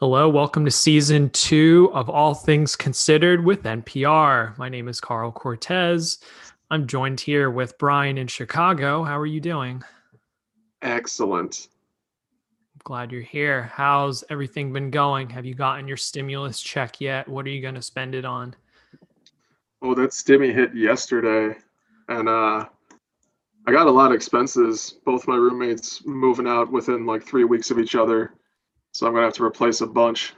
Hello, 0.00 0.30
welcome 0.30 0.64
to 0.64 0.70
season 0.70 1.28
two 1.28 1.90
of 1.92 2.08
All 2.08 2.32
Things 2.32 2.74
Considered 2.74 3.44
with 3.44 3.64
NPR. 3.64 4.56
My 4.56 4.70
name 4.70 4.88
is 4.88 4.98
Carl 4.98 5.30
Cortez. 5.30 6.20
I'm 6.70 6.86
joined 6.86 7.20
here 7.20 7.50
with 7.50 7.76
Brian 7.76 8.16
in 8.16 8.26
Chicago. 8.26 9.04
How 9.04 9.18
are 9.18 9.26
you 9.26 9.42
doing? 9.42 9.82
Excellent. 10.80 11.68
Glad 12.82 13.12
you're 13.12 13.20
here. 13.20 13.70
How's 13.74 14.24
everything 14.30 14.72
been 14.72 14.90
going? 14.90 15.28
Have 15.28 15.44
you 15.44 15.52
gotten 15.52 15.86
your 15.86 15.98
stimulus 15.98 16.62
check 16.62 16.98
yet? 16.98 17.28
What 17.28 17.44
are 17.44 17.50
you 17.50 17.60
going 17.60 17.74
to 17.74 17.82
spend 17.82 18.14
it 18.14 18.24
on? 18.24 18.56
Oh, 19.82 19.94
that 19.96 20.12
stimmy 20.12 20.54
hit 20.54 20.74
yesterday, 20.74 21.58
and 22.08 22.26
uh, 22.26 22.64
I 23.66 23.70
got 23.70 23.86
a 23.86 23.90
lot 23.90 24.12
of 24.12 24.16
expenses. 24.16 24.94
Both 25.04 25.28
my 25.28 25.36
roommates 25.36 26.06
moving 26.06 26.48
out 26.48 26.72
within 26.72 27.04
like 27.04 27.22
three 27.22 27.44
weeks 27.44 27.70
of 27.70 27.78
each 27.78 27.96
other, 27.96 28.32
so 28.92 29.06
I'm 29.06 29.12
gonna 29.12 29.24
have 29.26 29.34
to 29.34 29.44
replace 29.44 29.80
a 29.80 29.86
bunch. 29.86 30.32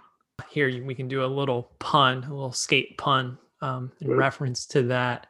Here 0.50 0.82
we 0.84 0.94
can 0.94 1.08
do 1.08 1.24
a 1.24 1.26
little 1.26 1.72
pun, 1.78 2.24
a 2.24 2.30
little 2.34 2.52
skate 2.52 2.96
pun 2.98 3.38
um, 3.60 3.92
in 4.00 4.08
Right. 4.10 4.16
reference 4.18 4.66
to 4.68 4.82
that. 4.84 5.26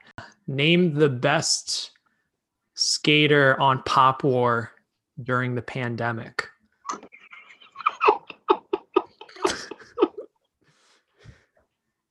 Name 0.47 0.95
the 0.95 1.09
best 1.09 1.91
skater 2.74 3.59
on 3.61 3.83
Pop 3.84 4.24
War 4.24 4.73
during 5.23 5.55
the 5.55 5.62
pandemic. 5.62 6.48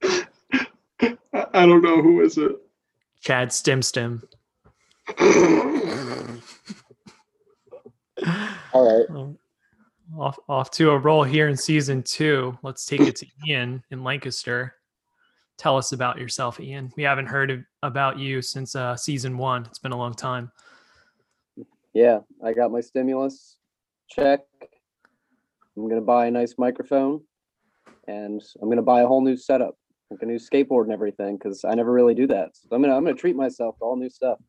I, 0.03 0.17
I 1.53 1.65
don't 1.65 1.81
know 1.81 2.01
who 2.01 2.21
is 2.21 2.37
it. 2.37 2.51
Chad 3.21 3.49
Stimstim. 3.49 4.23
All 8.73 8.99
right. 8.99 9.09
Um, 9.09 9.37
Off, 10.17 10.37
off 10.49 10.71
to 10.71 10.91
a 10.91 10.97
roll 10.97 11.23
here 11.23 11.47
in 11.47 11.55
season 11.55 12.03
two. 12.03 12.57
Let's 12.63 12.85
take 12.85 13.01
it 13.01 13.15
to 13.17 13.27
Ian 13.47 13.83
in 13.91 14.03
Lancaster. 14.03 14.75
Tell 15.57 15.77
us 15.77 15.93
about 15.93 16.17
yourself, 16.17 16.59
Ian. 16.59 16.91
We 16.97 17.03
haven't 17.03 17.27
heard 17.27 17.51
of, 17.51 17.59
about 17.81 18.19
you 18.19 18.41
since 18.41 18.75
uh, 18.75 18.95
season 18.97 19.37
one. 19.37 19.65
It's 19.65 19.79
been 19.79 19.91
a 19.91 19.97
long 19.97 20.13
time. 20.13 20.51
Yeah, 21.93 22.19
I 22.43 22.53
got 22.53 22.71
my 22.71 22.81
stimulus 22.81 23.57
check. 24.09 24.41
I'm 25.77 25.87
gonna 25.87 26.01
buy 26.01 26.25
a 26.25 26.31
nice 26.31 26.55
microphone, 26.57 27.21
and 28.07 28.41
I'm 28.61 28.69
gonna 28.69 28.81
buy 28.81 29.01
a 29.01 29.07
whole 29.07 29.21
new 29.21 29.37
setup, 29.37 29.75
like 30.09 30.21
a 30.21 30.25
new 30.25 30.39
skateboard 30.39 30.83
and 30.83 30.91
everything, 30.91 31.37
because 31.37 31.63
I 31.63 31.73
never 31.75 31.91
really 31.91 32.15
do 32.15 32.27
that. 32.27 32.49
So 32.57 32.67
I'm 32.75 32.81
gonna 32.81 32.95
I'm 32.95 33.03
gonna 33.03 33.15
treat 33.15 33.35
myself 33.35 33.77
to 33.77 33.85
all 33.85 33.95
new 33.95 34.09
stuff. 34.09 34.39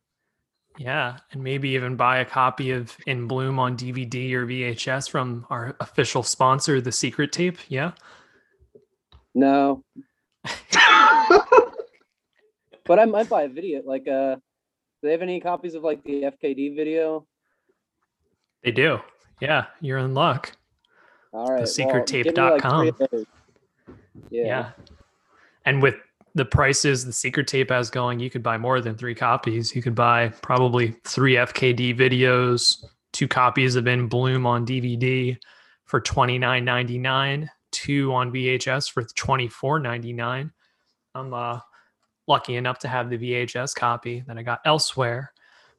Yeah, 0.79 1.19
and 1.33 1.43
maybe 1.43 1.71
even 1.71 1.97
buy 1.97 2.19
a 2.19 2.25
copy 2.25 2.71
of 2.71 2.97
In 3.07 3.27
Bloom 3.29 3.59
on 3.59 3.77
DVD 3.77 4.33
or 4.33 4.47
VHS 4.47 5.11
from 5.11 5.47
our 5.51 5.77
official 5.81 6.23
sponsor, 6.23 6.81
The 6.81 6.93
Secret 6.93 7.31
Tape. 7.31 7.59
Yeah. 7.69 7.93
No, 9.35 9.83
but 12.85 12.99
I 12.99 13.05
might 13.05 13.29
buy 13.29 13.43
a 13.43 13.49
video. 13.49 13.83
Like, 13.85 14.07
uh, 14.09 14.37
do 14.37 14.41
they 15.03 15.13
have 15.13 15.23
any 15.23 15.41
copies 15.41 15.75
of 15.75 15.83
like 15.83 16.03
the 16.05 16.23
FKD 16.25 16.77
video? 16.77 17.27
They 18.63 18.71
do. 18.71 19.01
Yeah, 19.41 19.67
you're 19.81 19.99
in 19.99 20.15
luck. 20.15 20.53
All 21.33 21.47
right, 21.47 21.69
well, 21.79 22.05
give 22.05 22.27
me, 22.27 22.33
like, 22.43 22.63
three 22.63 22.89
of 22.89 22.99
those. 22.99 23.27
Yeah. 24.31 24.45
Yeah. 24.45 24.71
And 25.65 25.81
with 25.83 25.97
the 26.35 26.45
prices 26.45 27.05
the 27.05 27.13
secret 27.13 27.47
tape 27.47 27.71
has 27.71 27.91
going, 27.91 28.19
you 28.19 28.31
could 28.31 28.43
buy 28.43 28.57
more 28.57 28.81
than 28.81 28.97
three 28.97 29.15
copies. 29.15 29.75
You 29.75 29.83
could 29.83 29.95
buy 29.95 30.29
probably 30.29 30.97
three 31.05 31.35
FKD 31.35 31.99
videos, 31.99 32.85
two 33.13 33.29
copies 33.29 33.77
of 33.77 33.87
In 33.87 34.09
Bloom 34.09 34.47
on 34.47 34.67
DVD 34.67 35.37
for 35.85 36.01
twenty 36.01 36.39
nine 36.39 36.65
ninety 36.65 36.99
nine, 36.99 37.51
two 37.71 38.13
on 38.15 38.33
VHS 38.33 38.91
for 38.91 39.05
twenty 39.15 39.49
four 39.49 39.79
ninety 39.79 40.13
nine. 40.13 40.53
I'm 41.15 41.35
uh, 41.35 41.61
lucky 42.27 42.57
enough 42.57 42.79
to 42.81 42.89
have 42.89 43.11
the 43.11 43.19
VHS 43.19 43.75
copy 43.75 44.25
that 44.27 44.39
I 44.39 44.43
got 44.43 44.61
elsewhere, 44.65 45.33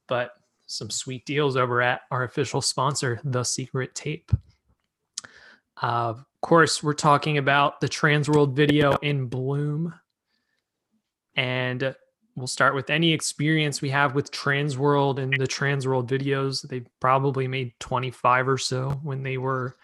but 0.08 0.32
some 0.68 0.90
sweet 0.90 1.26
deals 1.26 1.58
over 1.58 1.82
at 1.82 2.02
our 2.12 2.24
official 2.24 2.62
sponsor, 2.62 3.20
The 3.24 3.44
Secret 3.44 3.96
Tape. 3.96 4.32
Uh, 5.82 6.14
of 6.16 6.26
course, 6.42 6.84
we're 6.84 6.94
talking 6.94 7.38
about 7.38 7.82
the 7.82 7.90
Transworld 7.90 8.54
video 8.54 8.96
in 8.98 9.28
Bloom. 9.28 9.94
And 11.36 11.96
we'll 12.36 12.48
start 12.48 12.76
with 12.76 12.90
any 12.90 13.14
experience 13.14 13.82
we 13.82 13.90
have 13.90 14.16
with 14.16 14.32
Transworld 14.32 15.20
and 15.20 15.34
the 15.34 15.48
Transworld 15.48 16.08
videos. 16.08 16.68
They 16.68 16.82
probably 17.00 17.48
made 17.48 17.74
25 17.80 18.48
or 18.48 18.58
so 18.58 18.92
when 19.04 19.24
they 19.24 19.38
were 19.38 19.76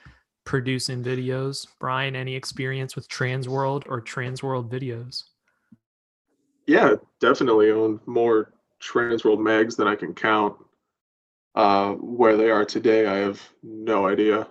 producing 0.46 1.04
videos. 1.04 1.68
Brian, 1.80 2.16
any 2.16 2.36
experience 2.36 2.96
with 2.96 3.08
Transworld 3.10 3.84
or 3.88 4.02
Transworld 4.02 4.70
videos? 4.70 5.24
yeah, 6.70 6.94
definitely 7.20 7.72
own 7.72 8.00
more 8.06 8.54
Transworld 8.80 9.40
mags 9.40 9.76
than 9.76 9.88
I 9.88 9.96
can 9.96 10.14
count. 10.14 10.56
Uh, 11.56 11.94
where 11.94 12.38
they 12.38 12.52
are 12.52 12.64
today, 12.64 13.08
I 13.08 13.16
have 13.16 13.42
no 13.64 14.08
idea. 14.08 14.48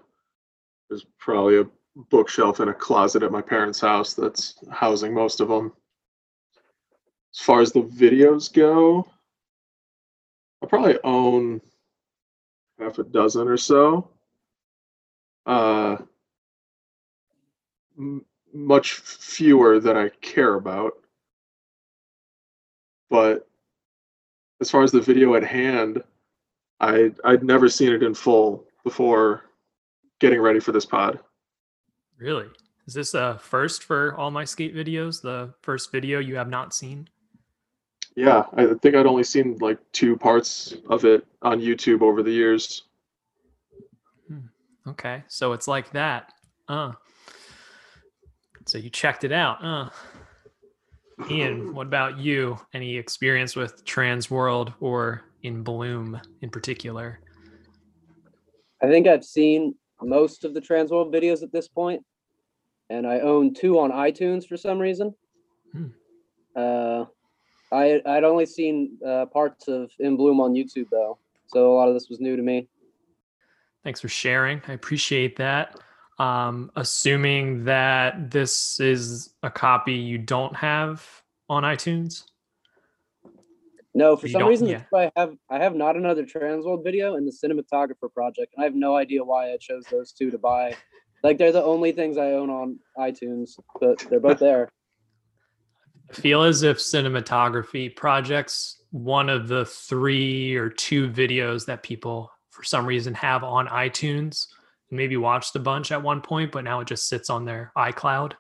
There's 0.91 1.07
probably 1.21 1.61
a 1.61 1.67
bookshelf 2.11 2.59
in 2.59 2.69
a 2.69 2.75
closet 2.75 3.23
at 3.23 3.31
my 3.31 3.41
parents' 3.41 3.81
house 3.81 4.15
that's 4.15 4.59
housing 4.69 5.15
most 5.15 5.41
of 5.41 5.47
them. 5.47 5.73
As 7.39 7.45
far 7.45 7.61
as 7.61 7.73
the 7.73 7.83
videos 7.83 8.53
go, 8.53 9.07
I 10.61 10.67
probably 10.67 10.99
own 11.05 11.61
half 12.81 12.99
a 12.99 13.05
dozen 13.05 13.47
or 13.47 13.57
so. 13.57 14.11
Uh, 15.47 15.99
m- 17.97 18.25
much 18.53 18.95
fewer 18.95 19.79
than 19.79 19.97
I 19.97 20.09
care 20.21 20.55
about. 20.55 20.95
But 23.09 23.49
as 24.61 24.69
far 24.69 24.83
as 24.83 24.91
the 24.91 25.01
video 25.01 25.37
at 25.37 25.45
hand, 25.45 26.03
I 26.81 27.13
I'd 27.25 27.45
never 27.45 27.69
seen 27.69 27.93
it 27.93 28.03
in 28.03 28.15
full 28.15 28.67
before 28.83 29.45
getting 30.19 30.41
ready 30.41 30.59
for 30.59 30.73
this 30.73 30.85
pod. 30.85 31.21
Really? 32.19 32.49
Is 32.87 32.95
this 32.95 33.15
a 33.15 33.39
first 33.41 33.85
for 33.85 34.15
all 34.17 34.33
my 34.33 34.45
skate 34.45 34.75
videos? 34.75 35.23
The 35.23 35.55
first 35.63 35.93
video 35.93 36.19
you 36.19 36.35
have 36.35 36.49
not 36.49 36.75
seen? 36.75 37.09
Yeah, 38.19 38.47
I 38.55 38.75
think 38.83 38.97
I'd 38.97 39.07
only 39.07 39.23
seen 39.23 39.57
like 39.61 39.79
two 39.93 40.17
parts 40.17 40.75
of 40.91 41.05
it 41.05 41.25
on 41.43 41.61
YouTube 41.61 42.03
over 42.03 42.21
the 42.21 42.33
years. 42.33 42.83
Okay, 44.89 45.23
so 45.29 45.53
it's 45.53 45.69
like 45.69 45.93
that. 45.93 46.33
Uh. 46.67 46.95
So 48.67 48.77
you 48.77 48.91
checked 48.91 49.23
it 49.23 49.31
out. 49.31 49.63
Uh. 49.63 49.89
Ian, 51.31 51.73
what 51.77 51.87
about 51.87 52.19
you? 52.19 52.59
Any 52.75 52.97
experience 52.97 53.55
with 53.55 53.85
Trans 53.85 54.29
World 54.29 54.73
or 54.81 55.23
in 55.45 55.63
Bloom 55.63 56.21
in 56.41 56.51
particular? 56.51 57.21
I 58.83 58.89
think 58.89 59.07
I've 59.07 59.25
seen 59.25 59.77
most 60.03 60.45
of 60.45 60.55
the 60.55 60.61
Trans 60.61 60.91
World 60.91 61.15
videos 61.15 61.45
at 61.45 61.53
this 61.53 61.69
point, 61.69 62.03
and 62.91 63.07
I 63.07 63.21
own 63.21 63.55
two 63.55 63.79
on 63.79 63.93
iTunes 63.93 64.45
for 64.45 64.57
some 64.57 64.81
reason. 64.81 65.15
Hmm. 65.73 65.87
Uh, 66.57 67.05
I 67.73 68.01
I'd 68.07 68.25
only 68.25 68.47
seen 68.47 68.99
uh, 69.07 69.27
parts 69.27 69.69
of 69.69 69.91
In 69.99 70.17
Bloom 70.17 70.41
on 70.41 70.55
YouTube 70.55 70.89
though, 70.91 71.19
so 71.47 71.73
a 71.73 71.75
lot 71.75 71.89
of 71.89 71.95
this 71.95 72.09
was 72.09 72.21
new 72.21 72.37
to 72.37 72.43
me. 72.43 72.69
Thanks 73.85 74.01
for 74.01 74.09
sharing. 74.09 74.61
I 74.69 74.73
appreciate 74.73 75.37
that. 75.37 75.79
Um, 76.19 76.73
assuming 76.75 77.65
that 77.65 78.31
this 78.31 78.81
is 78.81 79.35
a 79.43 79.51
copy 79.51 79.95
you 79.95 80.19
don't 80.19 80.55
have 80.57 81.07
on 81.49 81.63
iTunes. 81.63 82.25
No, 83.95 84.17
for 84.17 84.27
You 84.27 84.33
some 84.33 84.47
reason 84.47 84.69
yeah. 84.69 84.83
I 84.95 85.11
have 85.17 85.37
I 85.51 85.59
have 85.59 85.75
not 85.75 85.97
another 85.97 86.25
Transworld 86.25 86.85
video 86.85 87.15
and 87.15 87.27
the 87.27 87.33
cinematographer 87.33 88.13
project, 88.13 88.55
and 88.55 88.63
I 88.63 88.65
have 88.65 88.75
no 88.75 88.97
idea 88.97 89.25
why 89.25 89.53
I 89.53 89.57
chose 89.57 89.85
those 89.91 90.13
two 90.13 90.31
to 90.31 90.39
buy. 90.39 90.77
Like 91.25 91.39
they're 91.39 91.53
the 91.53 91.65
only 91.65 91.93
things 91.93 92.17
I 92.17 92.33
own 92.33 92.51
on 92.51 92.79
iTunes, 92.99 93.59
but 93.81 93.99
they're 94.11 94.21
both 94.21 94.39
there. 94.39 94.69
I 96.11 96.15
feel 96.15 96.43
as 96.43 96.63
if 96.63 96.79
cinematography 96.79 97.95
projects 97.95 98.83
one 98.91 99.29
of 99.29 99.49
the 99.49 99.65
three 99.67 100.57
or 100.57 100.71
two 100.71 101.09
videos 101.11 101.67
that 101.67 101.83
people 101.83 102.31
for 102.51 102.63
some 102.65 102.87
reason 102.87 103.13
have 103.15 103.45
on 103.45 103.67
iTunes 103.69 104.47
and 104.91 104.97
maybe 104.97 105.17
watched 105.19 105.55
a 105.57 105.59
bunch 105.59 105.93
at 105.93 106.03
one 106.03 106.21
point, 106.23 106.51
but 106.53 106.65
now 106.65 106.81
it 106.81 106.89
just 106.89 107.09
sits 107.09 107.29
on 107.29 107.45
their 107.45 107.71
iCloud. 107.77 108.33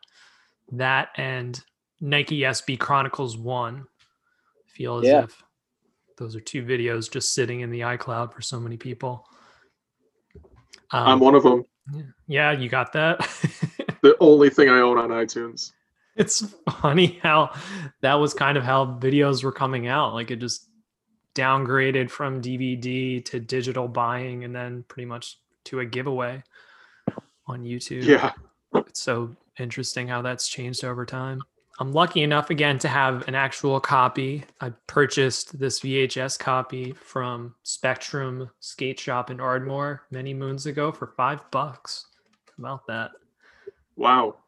That 0.72 1.08
and 1.16 1.60
Nike 2.00 2.40
SB 2.40 2.78
Chronicles 2.78 3.36
One. 3.36 3.84
I 3.84 4.70
feel 4.70 4.98
as 4.98 5.06
Yeah. 5.06 5.24
if 5.24 5.42
those 6.16 6.34
are 6.34 6.40
two 6.40 6.64
videos 6.64 7.10
just 7.10 7.34
sitting 7.34 7.60
in 7.60 7.70
the 7.70 7.80
iCloud 7.80 8.32
for 8.32 8.40
so 8.40 8.58
many 8.58 8.76
people. 8.76 9.26
I'm 10.90 11.14
Um, 11.14 11.20
one 11.20 11.34
of 11.34 11.42
them. 11.42 11.64
yeah, 12.26 12.52
you 12.52 12.68
got 12.68 12.92
that. 12.94 13.20
The 14.00 14.16
only 14.20 14.48
thing 14.48 14.68
I 14.68 14.78
own 14.78 14.96
on 14.96 15.08
iTunes. 15.10 15.72
It's 16.18 16.54
funny 16.82 17.18
how 17.22 17.52
that 18.00 18.14
was 18.14 18.34
kind 18.34 18.58
of 18.58 18.64
how 18.64 18.98
videos 19.00 19.42
were 19.44 19.52
coming 19.52 19.86
out. 19.88 20.14
Like 20.14 20.30
it 20.30 20.36
just 20.36 20.68
downgraded 21.34 22.10
from 22.10 22.42
DVD 22.42 23.24
to 23.24 23.40
digital 23.40 23.88
buying 23.88 24.44
and 24.44 24.54
then 24.54 24.84
pretty 24.88 25.06
much 25.06 25.38
to 25.64 25.80
a 25.80 25.86
giveaway 25.86 26.42
on 27.46 27.62
YouTube. 27.62 28.04
Yeah, 28.04 28.32
It's 28.74 29.00
so 29.00 29.36
interesting 29.58 30.08
how 30.08 30.22
that's 30.22 30.48
changed 30.48 30.84
over 30.84 31.06
time. 31.06 31.42
I'm 31.80 31.92
lucky 31.92 32.22
enough 32.22 32.50
again 32.50 32.78
to 32.80 32.88
have 32.88 33.28
an 33.28 33.36
actual 33.36 33.78
copy. 33.78 34.44
I 34.60 34.70
purchased 34.88 35.56
this 35.58 35.78
VHS 35.78 36.36
copy 36.36 36.92
from 36.92 37.54
Spectrum 37.62 38.50
Skate 38.58 38.98
Shop 38.98 39.30
in 39.30 39.38
Ardmore 39.38 40.02
many 40.10 40.34
moons 40.34 40.66
ago 40.66 40.90
for 40.90 41.06
five 41.06 41.40
bucks. 41.52 42.06
How 42.46 42.64
about 42.64 42.86
that? 42.88 43.12
Wow. 43.94 44.38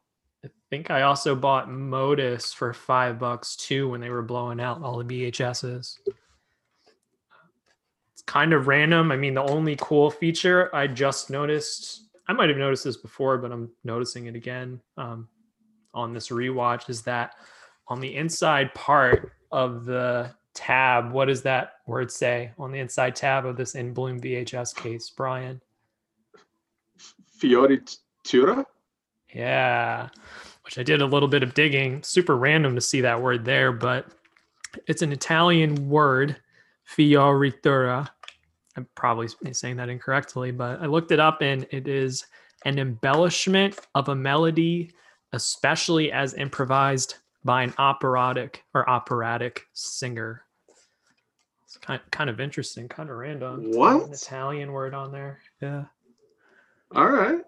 I 0.71 0.77
think 0.77 0.89
I 0.93 1.03
also 1.03 1.35
bought 1.35 1.69
Modus 1.69 2.53
for 2.53 2.73
five 2.73 3.19
bucks 3.19 3.57
too 3.57 3.89
when 3.91 4.01
they 4.01 4.11
were 4.11 4.23
blowing 4.23 4.61
out 4.61 4.81
all 4.85 5.03
the 5.03 5.05
VHSs. 5.33 5.99
It's 8.13 8.23
kind 8.25 8.53
of 8.53 8.69
random. 8.69 9.11
I 9.11 9.17
mean, 9.17 9.35
the 9.35 9.43
only 9.43 9.75
cool 9.81 10.13
feature 10.13 10.73
I 10.73 10.87
just 10.87 11.29
noticed, 11.29 12.05
I 12.29 12.35
might 12.35 12.51
have 12.51 12.59
noticed 12.59 12.85
this 12.85 12.97
before, 12.97 13.37
but 13.39 13.51
I'm 13.51 13.69
noticing 13.83 14.27
it 14.27 14.37
again 14.37 14.81
um, 14.97 15.27
on 15.93 16.13
this 16.13 16.29
rewatch, 16.29 16.89
is 16.89 17.03
that 17.03 17.35
on 17.89 17.99
the 17.99 18.15
inside 18.15 18.73
part 18.73 19.33
of 19.51 19.85
the 19.87 20.33
tab, 20.55 21.11
what 21.11 21.25
does 21.25 21.43
that 21.43 21.79
word 21.89 22.13
say 22.13 22.53
on 22.59 22.71
the 22.71 22.79
inside 22.79 23.17
tab 23.17 23.45
of 23.45 23.57
this 23.57 23.75
in 23.75 23.93
bloom 23.93 24.21
VHS 24.21 24.77
case, 24.77 25.11
Brian? 25.11 25.61
Fioritura? 27.43 28.65
Yeah, 29.35 30.09
which 30.71 30.79
I 30.79 30.85
did 30.85 31.03
a 31.03 31.07
little 31.07 31.29
bit 31.29 31.43
of 31.43 31.53
digging. 31.53 32.01
Super 32.05 32.37
random 32.37 32.77
to 32.77 32.81
see 32.81 33.01
that 33.01 33.21
word 33.21 33.45
there, 33.45 33.73
but 33.73 34.07
it's 34.87 35.03
an 35.03 35.11
Italian 35.11 35.89
word, 35.89 36.37
fioritura. 36.89 38.09
I'm 38.77 38.87
probably 38.95 39.27
saying 39.51 39.79
that 39.79 39.89
incorrectly, 39.89 40.53
but 40.53 40.81
I 40.81 40.87
looked 40.87 41.11
it 41.11 41.19
up 41.19 41.43
and 41.43 41.67
it 41.73 41.89
is 41.89 42.25
an 42.65 42.79
embellishment 42.79 43.81
of 43.97 44.11
a 44.11 44.15
melody, 44.15 44.93
especially 45.33 46.13
as 46.13 46.35
improvised 46.35 47.17
by 47.43 47.65
an 47.65 47.75
operatic 47.79 48.63
or 48.73 48.89
operatic 48.89 49.67
singer. 49.73 50.45
It's 51.65 51.79
kind 51.79 52.01
kind 52.13 52.31
of 52.31 52.39
interesting, 52.39 52.89
kind 52.89 53.11
of 53.11 53.17
random. 53.17 53.65
It's 53.67 53.75
An 53.75 53.81
What? 53.81 54.11
Italian 54.13 54.71
word 54.71 54.95
on 54.95 55.11
there. 55.11 55.41
Yeah. 55.61 55.87
All 56.95 57.11
right. 57.11 57.41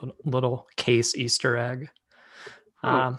Little, 0.00 0.16
little 0.24 0.66
case 0.76 1.14
Easter 1.16 1.56
egg. 1.56 1.90
Oh. 2.82 2.88
Um, 2.88 3.18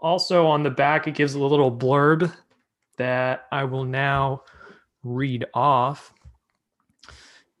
also 0.00 0.46
on 0.46 0.62
the 0.62 0.70
back, 0.70 1.06
it 1.06 1.14
gives 1.14 1.34
a 1.34 1.38
little 1.38 1.70
blurb 1.70 2.32
that 2.98 3.46
I 3.52 3.64
will 3.64 3.84
now 3.84 4.42
read 5.02 5.46
off. 5.54 6.12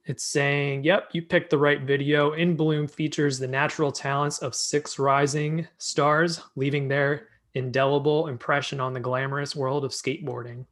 It's 0.04 0.24
saying, 0.24 0.82
Yep, 0.84 1.10
you 1.12 1.22
picked 1.22 1.50
the 1.50 1.58
right 1.58 1.80
video. 1.80 2.32
In 2.32 2.56
Bloom 2.56 2.88
features 2.88 3.38
the 3.38 3.46
natural 3.46 3.92
talents 3.92 4.38
of 4.38 4.54
six 4.54 4.98
rising 4.98 5.66
stars, 5.78 6.40
leaving 6.56 6.88
their 6.88 7.28
indelible 7.54 8.26
impression 8.26 8.80
on 8.80 8.92
the 8.92 9.00
glamorous 9.00 9.54
world 9.54 9.84
of 9.84 9.92
skateboarding. 9.92 10.66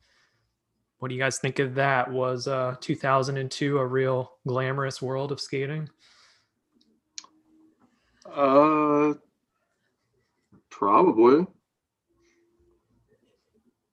What 0.98 1.08
do 1.08 1.14
you 1.14 1.20
guys 1.20 1.38
think 1.38 1.60
of 1.60 1.75
that? 1.76 2.10
Was 2.10 2.48
uh, 2.48 2.75
2002 2.81 3.78
a 3.78 3.87
real 3.87 4.32
glamorous 4.46 5.00
world 5.00 5.32
of 5.32 5.40
skating? 5.40 5.88
Uh, 8.34 9.14
probably. 10.70 11.40
Might 11.40 11.48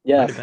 Yes. 0.04 0.42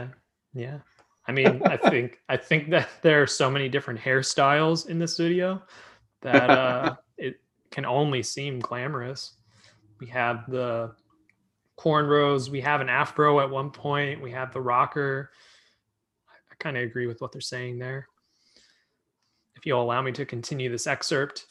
Yeah. 0.52 0.78
I 1.26 1.32
mean, 1.32 1.62
I 1.64 1.76
think 1.76 2.20
I 2.28 2.36
think 2.36 2.70
that 2.70 2.88
there 3.02 3.22
are 3.22 3.26
so 3.26 3.50
many 3.50 3.68
different 3.68 3.98
hairstyles 3.98 4.88
in 4.88 4.98
this 4.98 5.16
video 5.16 5.62
that 6.22 6.50
uh, 6.50 6.96
it 7.18 7.40
can 7.70 7.86
only 7.86 8.22
seem 8.22 8.58
glamorous. 8.60 9.34
We 10.00 10.06
have 10.08 10.44
the 10.48 10.92
cornrows. 11.78 12.50
We 12.50 12.60
have 12.60 12.80
an 12.80 12.88
afro 12.88 13.40
at 13.40 13.48
one 13.48 13.70
point. 13.70 14.20
We 14.20 14.30
have 14.32 14.52
the 14.52 14.60
rocker. 14.60 15.30
I, 16.28 16.34
I 16.52 16.54
kind 16.58 16.76
of 16.76 16.82
agree 16.82 17.06
with 17.06 17.20
what 17.20 17.32
they're 17.32 17.40
saying 17.40 17.78
there. 17.78 18.06
If 19.56 19.64
you'll 19.64 19.82
allow 19.82 20.02
me 20.02 20.12
to 20.12 20.26
continue 20.26 20.70
this 20.70 20.86
excerpt 20.86 21.46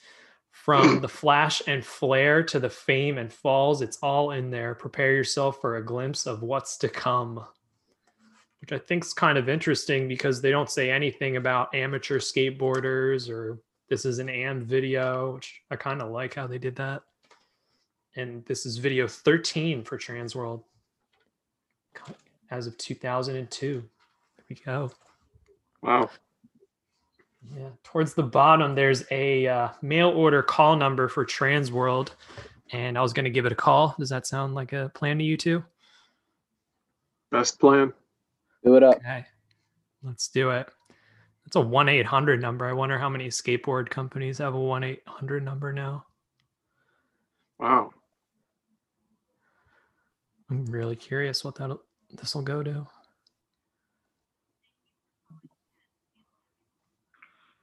from 0.53 0.99
the 1.01 1.09
flash 1.09 1.61
and 1.67 1.85
flare 1.85 2.41
to 2.43 2.59
the 2.59 2.69
fame 2.69 3.17
and 3.17 3.31
falls, 3.31 3.81
it's 3.81 3.97
all 3.97 4.31
in 4.31 4.49
there. 4.49 4.73
Prepare 4.73 5.11
yourself 5.11 5.59
for 5.59 5.75
a 5.75 5.85
glimpse 5.85 6.25
of 6.25 6.41
what's 6.41 6.77
to 6.77 6.87
come 6.87 7.45
which 8.63 8.71
I 8.71 8.77
think 8.77 9.03
is 9.03 9.11
kind 9.11 9.37
of 9.37 9.49
interesting 9.49 10.07
because 10.07 10.39
they 10.39 10.49
don't 10.49 10.69
say 10.69 10.89
anything 10.89 11.35
about 11.35 11.75
amateur 11.75 12.17
skateboarders 12.17 13.29
or 13.29 13.59
this 13.89 14.05
is 14.05 14.19
an 14.19 14.29
and 14.29 14.63
video, 14.63 15.33
which 15.33 15.61
I 15.69 15.75
kind 15.75 16.01
of 16.01 16.11
like 16.11 16.33
how 16.33 16.47
they 16.47 16.59
did 16.59 16.77
that. 16.77 17.01
And 18.15 18.45
this 18.45 18.65
is 18.65 18.77
video 18.77 19.05
13 19.05 19.83
for 19.83 19.97
Transworld 19.97 20.63
as 22.51 22.65
of 22.65 22.77
2002. 22.77 23.83
There 24.37 24.45
we 24.49 24.55
go. 24.55 24.91
Wow. 25.81 26.09
Yeah. 27.55 27.69
Towards 27.83 28.13
the 28.13 28.23
bottom, 28.23 28.75
there's 28.75 29.03
a 29.11 29.47
uh, 29.47 29.69
mail 29.81 30.09
order 30.09 30.41
call 30.41 30.75
number 30.75 31.07
for 31.07 31.25
Trans 31.25 31.71
World, 31.71 32.15
And 32.71 32.97
I 32.97 33.01
was 33.01 33.13
going 33.13 33.25
to 33.25 33.31
give 33.31 33.45
it 33.45 33.51
a 33.51 33.55
call. 33.55 33.95
Does 33.99 34.09
that 34.09 34.25
sound 34.25 34.55
like 34.55 34.73
a 34.73 34.91
plan 34.95 35.17
to 35.19 35.23
you 35.23 35.37
two? 35.37 35.63
Best 37.31 37.59
plan. 37.59 37.93
Do 38.63 38.75
it 38.75 38.83
up. 38.83 38.97
Okay, 38.97 39.25
let's 40.03 40.27
do 40.27 40.51
it. 40.51 40.69
That's 41.45 41.55
a 41.55 41.61
1 41.61 41.89
800 41.89 42.41
number. 42.41 42.65
I 42.65 42.73
wonder 42.73 42.97
how 42.97 43.09
many 43.09 43.27
skateboard 43.27 43.89
companies 43.89 44.37
have 44.37 44.53
a 44.53 44.59
1 44.59 44.83
800 44.83 45.43
number 45.43 45.73
now. 45.73 46.05
Wow. 47.59 47.91
I'm 50.49 50.65
really 50.65 50.95
curious 50.95 51.43
what 51.43 51.55
that 51.55 51.77
this 52.11 52.35
will 52.35 52.43
go 52.43 52.61
to. 52.61 52.87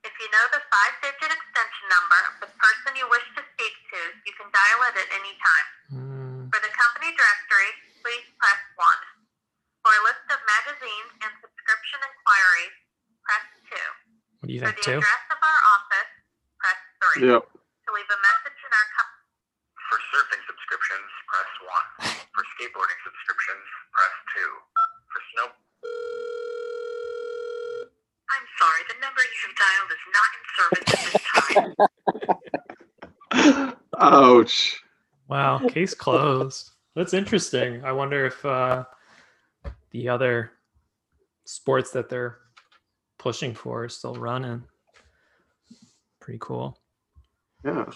If 0.02 0.14
you 0.18 0.28
know 0.32 0.46
the 0.50 0.62
five-digit 0.72 1.30
extension 1.30 1.86
number 1.92 2.18
of 2.32 2.34
the 2.40 2.50
person 2.56 2.96
you 2.96 3.06
wish 3.10 3.22
to 3.36 3.42
speak 3.54 3.74
to, 3.92 4.00
you 4.26 4.29
can 4.40 4.48
dial 4.48 4.80
it 4.88 4.96
at 4.96 5.08
any 5.12 5.34
time. 5.36 5.66
Hmm, 5.92 6.40
For 6.48 6.60
the 6.64 6.72
company 6.72 7.12
directory, 7.12 7.70
please 8.00 8.24
press 8.40 8.60
1. 8.80 8.88
For 9.84 9.92
a 9.92 10.02
list 10.08 10.24
of 10.32 10.40
magazines 10.48 11.12
and 11.20 11.32
subscription 11.44 12.00
inquiries, 12.08 12.74
press 13.28 13.44
2. 13.68 13.76
what 14.40 14.46
do 14.48 14.52
you 14.56 14.60
For 14.64 14.72
think, 14.72 14.80
the 14.80 14.86
too? 14.96 15.00
address 15.04 15.24
of 15.28 15.40
our 15.44 15.60
office, 15.76 16.10
press 16.56 16.80
3. 17.20 17.28
Yep. 17.28 17.42
To 17.52 17.88
leave 17.92 18.08
a 18.08 18.20
message 18.24 18.60
in 18.64 18.72
our 18.72 18.88
company. 18.96 19.28
For 19.92 19.98
surfing 20.08 20.42
subscriptions, 20.48 21.08
press 21.28 21.50
1. 22.08 22.24
For 22.32 22.42
skateboarding 22.56 23.00
subscriptions, 23.04 23.66
press 23.92 24.14
2. 24.40 24.48
For 25.12 25.20
snow 25.36 25.48
I'm 28.30 28.46
sorry, 28.62 28.82
the 28.88 28.98
number 29.04 29.20
you 29.20 29.38
have 29.44 29.56
dialed 29.58 29.90
is 29.92 30.04
not 30.16 30.30
in 30.36 30.42
service 30.56 30.88
at 30.94 31.00
this 31.10 31.20
time. 33.60 33.74
Ouch. 34.00 34.82
Wow, 35.28 35.58
case 35.68 35.94
closed. 35.94 36.70
That's 36.96 37.14
interesting. 37.14 37.84
I 37.84 37.92
wonder 37.92 38.26
if 38.26 38.44
uh, 38.44 38.84
the 39.90 40.08
other 40.08 40.52
sports 41.44 41.90
that 41.92 42.08
they're 42.08 42.38
pushing 43.18 43.54
for 43.54 43.84
are 43.84 43.88
still 43.88 44.14
running. 44.14 44.64
Pretty 46.20 46.38
cool. 46.40 46.78
Yeah. 47.64 47.86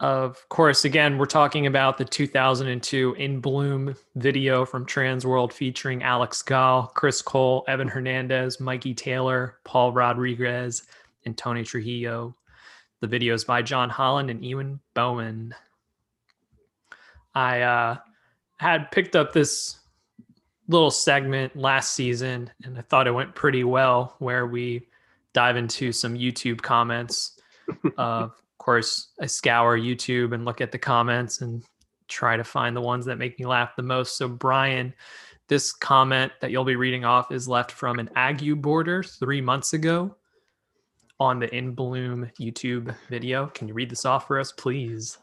Of 0.00 0.48
course, 0.48 0.86
again, 0.86 1.18
we're 1.18 1.26
talking 1.26 1.66
about 1.66 1.98
the 1.98 2.06
2002 2.06 3.14
In 3.18 3.40
Bloom 3.40 3.94
video 4.14 4.64
from 4.64 4.86
Trans 4.86 5.26
World 5.26 5.52
featuring 5.52 6.02
Alex 6.02 6.40
Gall, 6.40 6.86
Chris 6.86 7.20
Cole, 7.20 7.64
Evan 7.68 7.88
Hernandez, 7.88 8.60
Mikey 8.60 8.94
Taylor, 8.94 9.58
Paul 9.64 9.92
Rodriguez, 9.92 10.84
and 11.26 11.36
Tony 11.36 11.64
Trujillo. 11.64 12.34
The 13.00 13.06
video 13.06 13.32
is 13.32 13.44
by 13.44 13.62
John 13.62 13.88
Holland 13.88 14.30
and 14.30 14.44
Ewan 14.44 14.78
Bowman. 14.92 15.54
I 17.34 17.62
uh, 17.62 17.96
had 18.58 18.90
picked 18.90 19.16
up 19.16 19.32
this 19.32 19.78
little 20.68 20.90
segment 20.90 21.56
last 21.56 21.94
season, 21.94 22.50
and 22.62 22.76
I 22.76 22.82
thought 22.82 23.06
it 23.06 23.12
went 23.12 23.34
pretty 23.34 23.64
well, 23.64 24.16
where 24.18 24.46
we 24.46 24.86
dive 25.32 25.56
into 25.56 25.92
some 25.92 26.14
YouTube 26.14 26.60
comments. 26.60 27.40
uh, 27.98 28.28
of 28.28 28.42
course, 28.58 29.08
I 29.18 29.26
scour 29.26 29.78
YouTube 29.78 30.34
and 30.34 30.44
look 30.44 30.60
at 30.60 30.70
the 30.70 30.78
comments 30.78 31.40
and 31.40 31.64
try 32.06 32.36
to 32.36 32.44
find 32.44 32.76
the 32.76 32.82
ones 32.82 33.06
that 33.06 33.16
make 33.16 33.38
me 33.38 33.46
laugh 33.46 33.76
the 33.76 33.82
most. 33.82 34.18
So, 34.18 34.28
Brian, 34.28 34.92
this 35.48 35.72
comment 35.72 36.32
that 36.40 36.50
you'll 36.50 36.64
be 36.64 36.76
reading 36.76 37.06
off 37.06 37.32
is 37.32 37.48
left 37.48 37.72
from 37.72 37.98
an 37.98 38.10
Ague 38.14 38.60
border 38.60 39.02
three 39.02 39.40
months 39.40 39.72
ago 39.72 40.14
on 41.20 41.38
the 41.38 41.54
In 41.54 41.72
Bloom 41.72 42.30
YouTube 42.40 42.94
video. 43.10 43.46
Can 43.48 43.68
you 43.68 43.74
read 43.74 43.90
this 43.90 44.06
off 44.06 44.26
for 44.26 44.40
us, 44.40 44.52
please? 44.52 45.18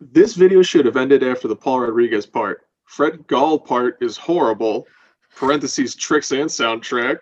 This 0.00 0.34
video 0.34 0.62
should 0.62 0.84
have 0.84 0.96
ended 0.96 1.22
after 1.22 1.48
the 1.48 1.56
Paul 1.56 1.80
Rodriguez 1.80 2.26
part. 2.26 2.66
Fred 2.84 3.26
Gall 3.28 3.58
part 3.58 3.98
is 4.00 4.16
horrible. 4.16 4.86
Parentheses 5.34 5.94
tricks 5.94 6.32
and 6.32 6.50
soundtrack. 6.50 7.18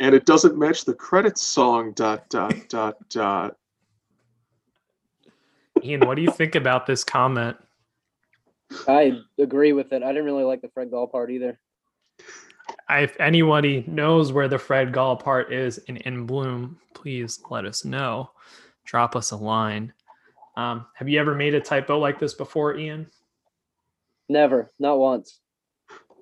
And 0.00 0.14
it 0.14 0.26
doesn't 0.26 0.58
match 0.58 0.84
the 0.84 0.94
credits 0.94 1.42
song. 1.42 1.92
Dot 1.92 2.28
dot 2.30 2.54
dot 2.68 2.96
dot. 3.08 3.56
Ian, 5.84 6.00
what 6.00 6.16
do 6.16 6.22
you 6.22 6.30
think 6.30 6.56
about 6.56 6.86
this 6.86 7.04
comment? 7.04 7.56
I 8.88 9.20
agree 9.38 9.72
with 9.72 9.92
it. 9.92 10.02
I 10.02 10.08
didn't 10.08 10.24
really 10.24 10.44
like 10.44 10.62
the 10.62 10.68
Fred 10.68 10.90
Gall 10.90 11.06
part 11.06 11.30
either. 11.30 11.58
If 12.98 13.18
anybody 13.20 13.84
knows 13.86 14.32
where 14.32 14.48
the 14.48 14.58
Fred 14.58 14.92
Gall 14.92 15.16
part 15.16 15.52
is 15.52 15.78
in 15.78 15.98
In 15.98 16.26
Bloom, 16.26 16.76
please 16.94 17.40
let 17.48 17.64
us 17.64 17.84
know. 17.84 18.30
Drop 18.84 19.14
us 19.14 19.30
a 19.30 19.36
line. 19.36 19.92
Um, 20.56 20.86
have 20.94 21.08
you 21.08 21.20
ever 21.20 21.34
made 21.34 21.54
a 21.54 21.60
typo 21.60 21.98
like 21.98 22.18
this 22.18 22.34
before, 22.34 22.76
Ian? 22.76 23.06
Never, 24.28 24.72
not 24.78 24.98
once. 24.98 25.38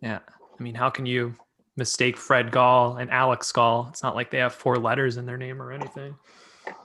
Yeah. 0.03 0.19
I 0.59 0.63
mean, 0.63 0.75
how 0.75 0.91
can 0.91 1.07
you 1.07 1.35
mistake 1.77 2.17
Fred 2.17 2.51
Gall 2.51 2.99
and 2.99 3.11
Alex 3.11 3.51
Gall? 3.51 3.87
It's 3.91 4.03
not 4.03 4.15
like 4.15 4.31
they 4.31 4.39
have 4.39 4.55
four 4.55 4.77
letters 4.77 5.17
in 5.17 5.25
their 5.25 5.39
name 5.39 5.63
or 5.63 5.73
anything. 5.73 6.15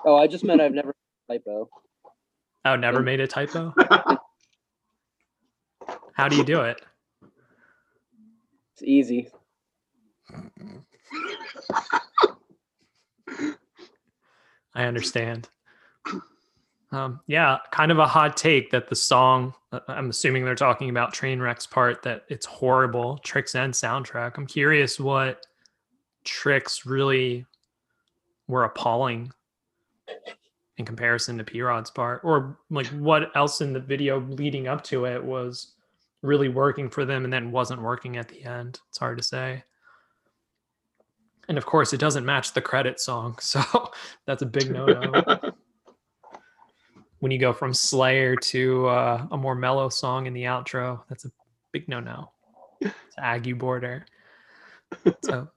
Oh, 0.06 0.16
I 0.16 0.28
just 0.28 0.46
meant 0.46 0.62
I've 0.62 0.74
never 0.74 0.96
typo. 1.30 1.70
Oh, 2.66 2.76
never 2.78 3.02
made 3.02 3.20
a 3.20 3.28
typo? 3.28 3.74
How 6.14 6.30
do 6.30 6.38
you 6.38 6.46
do 6.46 6.62
it? 6.62 6.82
It's 8.74 8.84
easy. 8.84 9.30
I 14.76 14.86
understand. 14.86 15.50
Um, 16.92 17.22
yeah, 17.26 17.58
kind 17.72 17.92
of 17.92 17.98
a 17.98 18.06
hot 18.06 18.38
take 18.38 18.70
that 18.70 18.88
the 18.88 18.96
song, 18.96 19.56
uh, 19.72 19.80
I'm 19.88 20.12
assuming 20.12 20.46
they're 20.46 20.54
talking 20.54 20.92
about 20.92 21.14
Trainwreck's 21.14 21.66
part, 21.66 22.04
that 22.04 22.26
it's 22.30 22.46
horrible, 22.46 23.18
Tricks 23.20 23.56
and 23.56 23.74
soundtrack. 23.74 24.38
I'm 24.38 24.46
curious 24.46 25.00
what 25.00 25.44
tricks 26.24 26.86
really 26.86 27.48
were 28.48 28.66
appalling 28.66 29.32
in 30.78 30.86
comparison 30.86 31.38
to 31.40 31.44
P 31.44 31.62
Rod's 31.62 31.90
part, 31.90 32.22
or 32.24 32.60
like 32.70 32.88
what 32.88 33.36
else 33.36 33.62
in 33.62 33.74
the 33.74 33.80
video 33.80 34.20
leading 34.20 34.68
up 34.68 34.84
to 34.86 35.06
it 35.06 35.24
was 35.24 35.74
really 36.22 36.50
working 36.50 36.90
for 36.90 37.06
them 37.06 37.24
and 37.24 37.34
then 37.34 37.52
wasn't 37.52 37.82
working 37.82 38.18
at 38.18 38.28
the 38.28 38.44
end. 38.44 38.80
It's 38.90 39.00
hard 39.00 39.18
to 39.18 39.24
say. 39.24 39.64
And 41.50 41.58
of 41.58 41.66
course, 41.66 41.94
it 41.94 42.00
doesn't 42.00 42.26
match 42.26 42.54
the 42.54 42.62
credit 42.62 43.00
song. 43.00 43.38
So 43.42 43.62
that's 44.26 44.42
a 44.42 44.46
big 44.46 44.72
no 44.72 44.86
no. 44.86 45.52
when 47.20 47.32
you 47.32 47.38
go 47.38 47.54
from 47.54 47.74
Slayer 47.74 48.36
to 48.36 48.88
uh, 48.88 49.28
a 49.32 49.38
more 49.38 49.56
mellow 49.56 49.90
song 49.90 50.26
in 50.26 50.34
the 50.34 50.44
outro, 50.44 51.02
that's 51.10 51.26
a 51.26 51.32
big 51.72 51.88
no 51.88 52.00
no. 52.00 52.32
It's 52.82 52.94
Aggie 53.18 53.54
Border. 53.54 54.06
So 55.24 55.48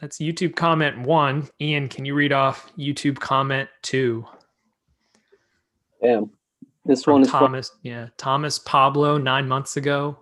that's 0.00 0.16
YouTube 0.18 0.56
comment 0.56 1.00
one. 1.00 1.46
Ian, 1.60 1.88
can 1.88 2.06
you 2.06 2.14
read 2.14 2.32
off 2.32 2.72
YouTube 2.78 3.18
comment 3.18 3.68
two? 3.82 4.24
Damn. 6.02 6.30
This 6.86 7.04
From 7.04 7.12
one 7.12 7.22
is 7.22 7.30
from, 7.30 7.40
Thomas. 7.40 7.72
Yeah, 7.82 8.08
Thomas 8.16 8.58
Pablo 8.58 9.18
nine 9.18 9.46
months 9.46 9.76
ago. 9.76 10.18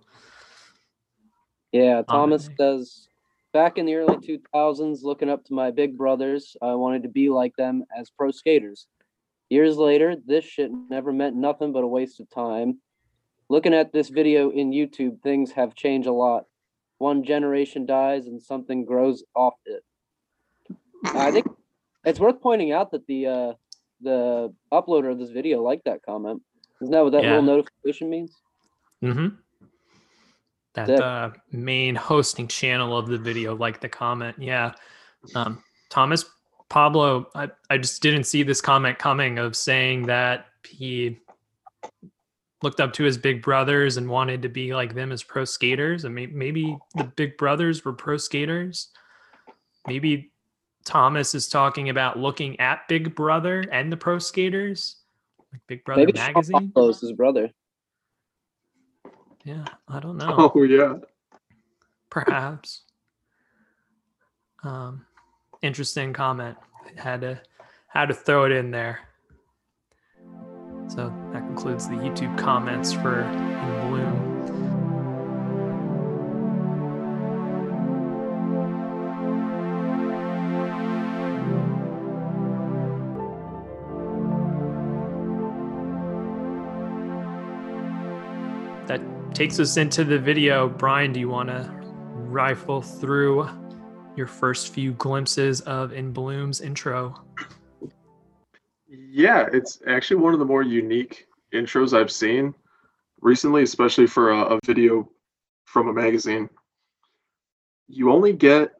yeah, 1.70 2.02
Thomas 2.02 2.48
Comment. 2.48 2.58
Back 3.58 3.76
in 3.76 3.86
the 3.86 3.96
early 3.96 4.16
2000s 4.18 5.02
looking 5.02 5.28
up 5.28 5.44
to 5.44 5.52
my 5.52 5.72
big 5.72 5.98
brothers, 5.98 6.56
I 6.62 6.74
wanted 6.74 7.02
to 7.02 7.08
be 7.08 7.28
like 7.28 7.56
them 7.56 7.82
as 7.98 8.08
pro 8.08 8.30
skaters. 8.30 8.86
Years 9.50 9.76
later, 9.76 10.14
this 10.24 10.44
shit 10.44 10.70
never 10.88 11.12
meant 11.12 11.34
nothing 11.34 11.72
but 11.72 11.82
a 11.82 11.86
waste 11.88 12.20
of 12.20 12.30
time. 12.30 12.78
Looking 13.48 13.74
at 13.74 13.92
this 13.92 14.10
video 14.10 14.50
in 14.50 14.70
YouTube, 14.70 15.20
things 15.22 15.50
have 15.50 15.74
changed 15.74 16.06
a 16.06 16.12
lot. 16.12 16.44
One 16.98 17.24
generation 17.24 17.84
dies 17.84 18.28
and 18.28 18.40
something 18.40 18.84
grows 18.84 19.24
off 19.34 19.54
it. 19.66 19.82
I 21.06 21.32
think 21.32 21.46
it's 22.04 22.20
worth 22.20 22.40
pointing 22.40 22.70
out 22.70 22.92
that 22.92 23.08
the 23.08 23.26
uh, 23.26 23.52
the 24.00 24.54
uploader 24.72 25.10
of 25.10 25.18
this 25.18 25.30
video 25.30 25.62
liked 25.64 25.86
that 25.86 26.04
comment. 26.06 26.42
Isn't 26.80 26.92
that 26.92 27.02
what 27.02 27.10
that 27.10 27.24
Yeah. 27.24 27.30
little 27.30 27.42
notification 27.56 28.08
means? 28.08 28.36
Mm-hmm. 29.02 29.34
That 30.86 30.86
Sick. 30.86 31.00
uh, 31.00 31.30
main 31.52 31.94
hosting 31.94 32.48
channel 32.48 32.96
of 32.96 33.08
the 33.08 33.18
video, 33.18 33.56
like 33.56 33.80
the 33.80 33.88
comment. 33.88 34.36
Yeah. 34.38 34.72
Um, 35.34 35.62
Thomas 35.90 36.24
Pablo, 36.68 37.28
I, 37.34 37.48
I 37.70 37.78
just 37.78 38.02
didn't 38.02 38.24
see 38.24 38.42
this 38.42 38.60
comment 38.60 38.98
coming 38.98 39.38
of 39.38 39.56
saying 39.56 40.06
that 40.06 40.46
he 40.66 41.18
looked 42.62 42.80
up 42.80 42.92
to 42.92 43.04
his 43.04 43.16
big 43.16 43.42
brothers 43.42 43.96
and 43.96 44.08
wanted 44.08 44.42
to 44.42 44.48
be 44.48 44.74
like 44.74 44.94
them 44.94 45.12
as 45.12 45.22
pro 45.22 45.44
skaters. 45.44 46.04
And 46.04 46.14
may, 46.14 46.26
maybe 46.26 46.76
the 46.96 47.04
big 47.04 47.36
brothers 47.36 47.84
were 47.84 47.92
pro 47.92 48.16
skaters. 48.16 48.88
Maybe 49.86 50.32
Thomas 50.84 51.34
is 51.34 51.48
talking 51.48 51.88
about 51.88 52.18
looking 52.18 52.58
at 52.60 52.86
Big 52.88 53.14
Brother 53.14 53.64
and 53.72 53.92
the 53.92 53.96
pro 53.96 54.18
skaters, 54.18 54.96
like 55.52 55.60
Big 55.66 55.84
Brother 55.84 56.00
Maybe 56.00 56.12
magazine. 56.12 56.72
Is 56.76 57.00
his 57.00 57.12
brother. 57.12 57.50
Yeah, 59.48 59.64
I 59.88 59.98
don't 59.98 60.16
know. 60.18 60.50
Oh 60.54 60.62
yeah. 60.62 60.96
perhaps. 62.10 62.82
Um, 64.62 65.06
interesting 65.62 66.12
comment. 66.12 66.58
Had 66.96 67.22
to 67.22 67.40
had 67.88 68.08
to 68.08 68.14
throw 68.14 68.44
it 68.44 68.52
in 68.52 68.70
there. 68.70 68.98
So 70.88 71.10
that 71.32 71.40
concludes 71.46 71.88
the 71.88 71.94
YouTube 71.94 72.36
comments 72.36 72.92
for 72.92 73.22
takes 89.38 89.60
us 89.60 89.76
into 89.76 90.02
the 90.02 90.18
video. 90.18 90.68
Brian, 90.68 91.12
do 91.12 91.20
you 91.20 91.28
want 91.28 91.48
to 91.48 91.62
rifle 92.12 92.82
through 92.82 93.48
your 94.16 94.26
first 94.26 94.74
few 94.74 94.90
glimpses 94.94 95.60
of 95.60 95.92
In 95.92 96.10
Bloom's 96.10 96.60
intro? 96.60 97.14
Yeah, 98.88 99.46
it's 99.52 99.80
actually 99.86 100.16
one 100.16 100.32
of 100.32 100.40
the 100.40 100.44
more 100.44 100.64
unique 100.64 101.28
intros 101.54 101.96
I've 101.96 102.10
seen 102.10 102.52
recently, 103.20 103.62
especially 103.62 104.08
for 104.08 104.32
a, 104.32 104.56
a 104.56 104.58
video 104.66 105.08
from 105.66 105.86
a 105.86 105.92
magazine. 105.92 106.50
You 107.86 108.10
only 108.10 108.32
get 108.32 108.72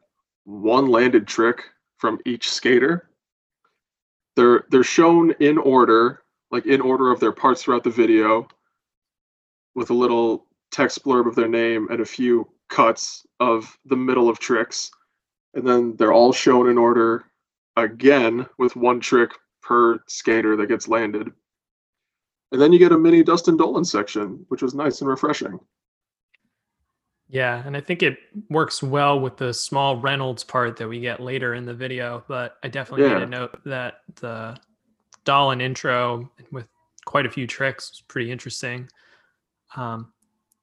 one 0.43 0.87
landed 0.87 1.25
trick 1.25 1.63
from 1.99 2.19
each 2.25 2.51
skater. 2.51 3.09
They're 4.35 4.65
they're 4.71 4.83
shown 4.83 5.31
in 5.39 5.57
order, 5.57 6.23
like 6.51 6.65
in 6.65 6.81
order 6.81 7.13
of 7.13 7.21
their 7.21 7.31
parts 7.31 7.63
throughout 7.63 7.85
the 7.85 7.89
video, 7.89 8.45
with 9.73 9.89
a 9.89 9.93
little 9.93 10.47
text 10.71 11.03
blurb 11.03 11.27
of 11.27 11.35
their 11.35 11.47
name 11.47 11.87
and 11.89 12.01
a 12.01 12.05
few 12.05 12.47
cuts 12.69 13.25
of 13.39 13.77
the 13.85 13.95
middle 13.95 14.29
of 14.29 14.39
tricks. 14.39 14.91
And 15.53 15.67
then 15.67 15.95
they're 15.95 16.13
all 16.13 16.31
shown 16.31 16.69
in 16.69 16.77
order 16.77 17.25
again 17.75 18.45
with 18.57 18.75
one 18.75 18.99
trick 18.99 19.31
per 19.61 19.99
skater 20.07 20.55
that 20.55 20.67
gets 20.67 20.87
landed. 20.87 21.31
And 22.51 22.61
then 22.61 22.73
you 22.73 22.79
get 22.79 22.91
a 22.91 22.97
mini 22.97 23.23
Dustin 23.23 23.57
Dollin 23.57 23.85
section, 23.85 24.45
which 24.49 24.61
was 24.61 24.73
nice 24.73 25.01
and 25.01 25.09
refreshing. 25.09 25.59
Yeah, 27.27 27.61
and 27.63 27.77
I 27.77 27.81
think 27.81 28.01
it 28.01 28.17
works 28.49 28.81
well 28.81 29.19
with 29.19 29.37
the 29.37 29.53
small 29.53 29.97
Reynolds 30.01 30.43
part 30.43 30.77
that 30.77 30.87
we 30.87 30.99
get 30.99 31.19
later 31.19 31.53
in 31.53 31.65
the 31.65 31.75
video. 31.75 32.23
But 32.27 32.57
I 32.63 32.69
definitely 32.69 33.07
made 33.07 33.19
Yeah. 33.19 33.23
a 33.23 33.27
note 33.27 33.63
that 33.65 34.01
the 34.15 34.57
Dolan 35.25 35.61
intro 35.61 36.31
with 36.51 36.67
quite 37.05 37.27
a 37.27 37.29
few 37.29 37.45
tricks 37.45 37.91
was 37.91 38.01
pretty 38.01 38.31
interesting. 38.31 38.89
Um, 39.75 40.11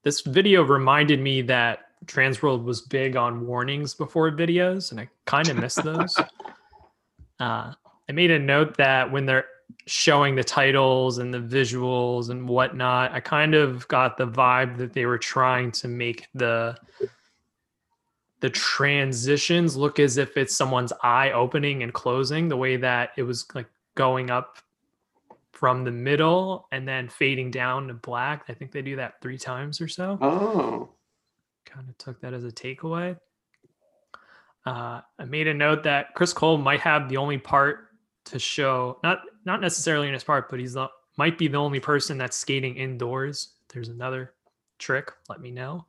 this 0.06 0.20
video 0.20 0.62
reminded 0.62 1.20
me 1.20 1.42
that 1.42 1.88
Transworld 2.04 2.62
was 2.62 2.80
big 2.80 3.16
on 3.16 3.44
warnings 3.44 3.92
before 3.92 4.30
videos, 4.30 4.92
and 4.92 5.00
I 5.00 5.08
kind 5.24 5.48
of 5.48 5.56
missed 5.56 5.82
those. 5.82 6.16
uh, 7.40 7.72
I 8.08 8.12
made 8.12 8.30
a 8.30 8.38
note 8.38 8.76
that 8.76 9.10
when 9.10 9.26
they're 9.26 9.46
showing 9.86 10.36
the 10.36 10.44
titles 10.44 11.18
and 11.18 11.34
the 11.34 11.40
visuals 11.40 12.30
and 12.30 12.48
whatnot, 12.48 13.10
I 13.14 13.18
kind 13.18 13.56
of 13.56 13.88
got 13.88 14.16
the 14.16 14.28
vibe 14.28 14.76
that 14.76 14.92
they 14.92 15.06
were 15.06 15.18
trying 15.18 15.72
to 15.72 15.88
make 15.88 16.28
the 16.34 16.76
the 18.38 18.50
transitions 18.50 19.76
look 19.76 19.98
as 19.98 20.18
if 20.18 20.36
it's 20.36 20.54
someone's 20.54 20.92
eye 21.02 21.32
opening 21.32 21.82
and 21.82 21.92
closing 21.92 22.48
the 22.48 22.56
way 22.56 22.76
that 22.76 23.10
it 23.16 23.24
was 23.24 23.44
like 23.56 23.66
going 23.96 24.30
up 24.30 24.58
from 25.56 25.84
the 25.84 25.90
middle 25.90 26.68
and 26.70 26.86
then 26.86 27.08
fading 27.08 27.50
down 27.50 27.88
to 27.88 27.94
black. 27.94 28.44
I 28.48 28.52
think 28.54 28.72
they 28.72 28.82
do 28.82 28.96
that 28.96 29.14
three 29.22 29.38
times 29.38 29.80
or 29.80 29.88
so 29.88 30.18
Oh. 30.20 30.90
kind 31.64 31.88
of 31.88 31.96
took 31.98 32.20
that 32.20 32.34
as 32.34 32.44
a 32.44 32.50
takeaway. 32.50 33.18
Uh, 34.66 35.00
I 35.18 35.24
made 35.24 35.46
a 35.46 35.54
note 35.54 35.82
that 35.84 36.14
Chris 36.14 36.32
Cole 36.32 36.58
might 36.58 36.80
have 36.80 37.08
the 37.08 37.16
only 37.16 37.38
part 37.38 37.88
to 38.26 38.38
show, 38.38 38.98
not 39.02 39.20
not 39.44 39.60
necessarily 39.60 40.08
in 40.08 40.12
his 40.14 40.24
part, 40.24 40.50
but 40.50 40.58
he's 40.58 40.72
the, 40.74 40.88
might 41.16 41.38
be 41.38 41.46
the 41.46 41.56
only 41.56 41.78
person 41.78 42.18
that's 42.18 42.36
skating 42.36 42.76
indoors. 42.76 43.54
If 43.68 43.74
there's 43.74 43.88
another 43.88 44.34
trick, 44.78 45.12
let 45.28 45.40
me 45.40 45.52
know. 45.52 45.86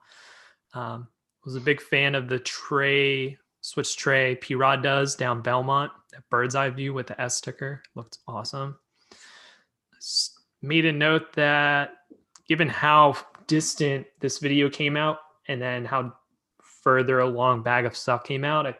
Um, 0.75 1.07
was 1.43 1.55
a 1.55 1.59
big 1.61 1.81
fan 1.81 2.13
of 2.13 2.27
the 2.29 2.39
tray 2.39 3.37
switch 3.61 3.97
tray 3.97 4.35
P 4.35 4.53
Rod 4.53 4.83
does 4.83 5.15
down 5.15 5.41
Belmont, 5.41 5.91
that 6.11 6.29
bird's 6.29 6.55
eye 6.55 6.69
view 6.69 6.93
with 6.93 7.07
the 7.07 7.19
S 7.19 7.35
sticker 7.37 7.81
looked 7.95 8.19
awesome. 8.27 8.77
Made 10.61 10.85
a 10.85 10.91
note 10.91 11.33
that 11.33 11.91
given 12.47 12.67
how 12.67 13.15
distant 13.45 14.07
this 14.19 14.39
video 14.39 14.69
came 14.69 14.97
out 14.97 15.19
and 15.47 15.61
then 15.61 15.85
how 15.85 16.13
further 16.83 17.19
along 17.19 17.63
Bag 17.63 17.85
of 17.85 17.95
Stuff 17.95 18.23
came 18.23 18.43
out, 18.43 18.65
I, 18.65 18.75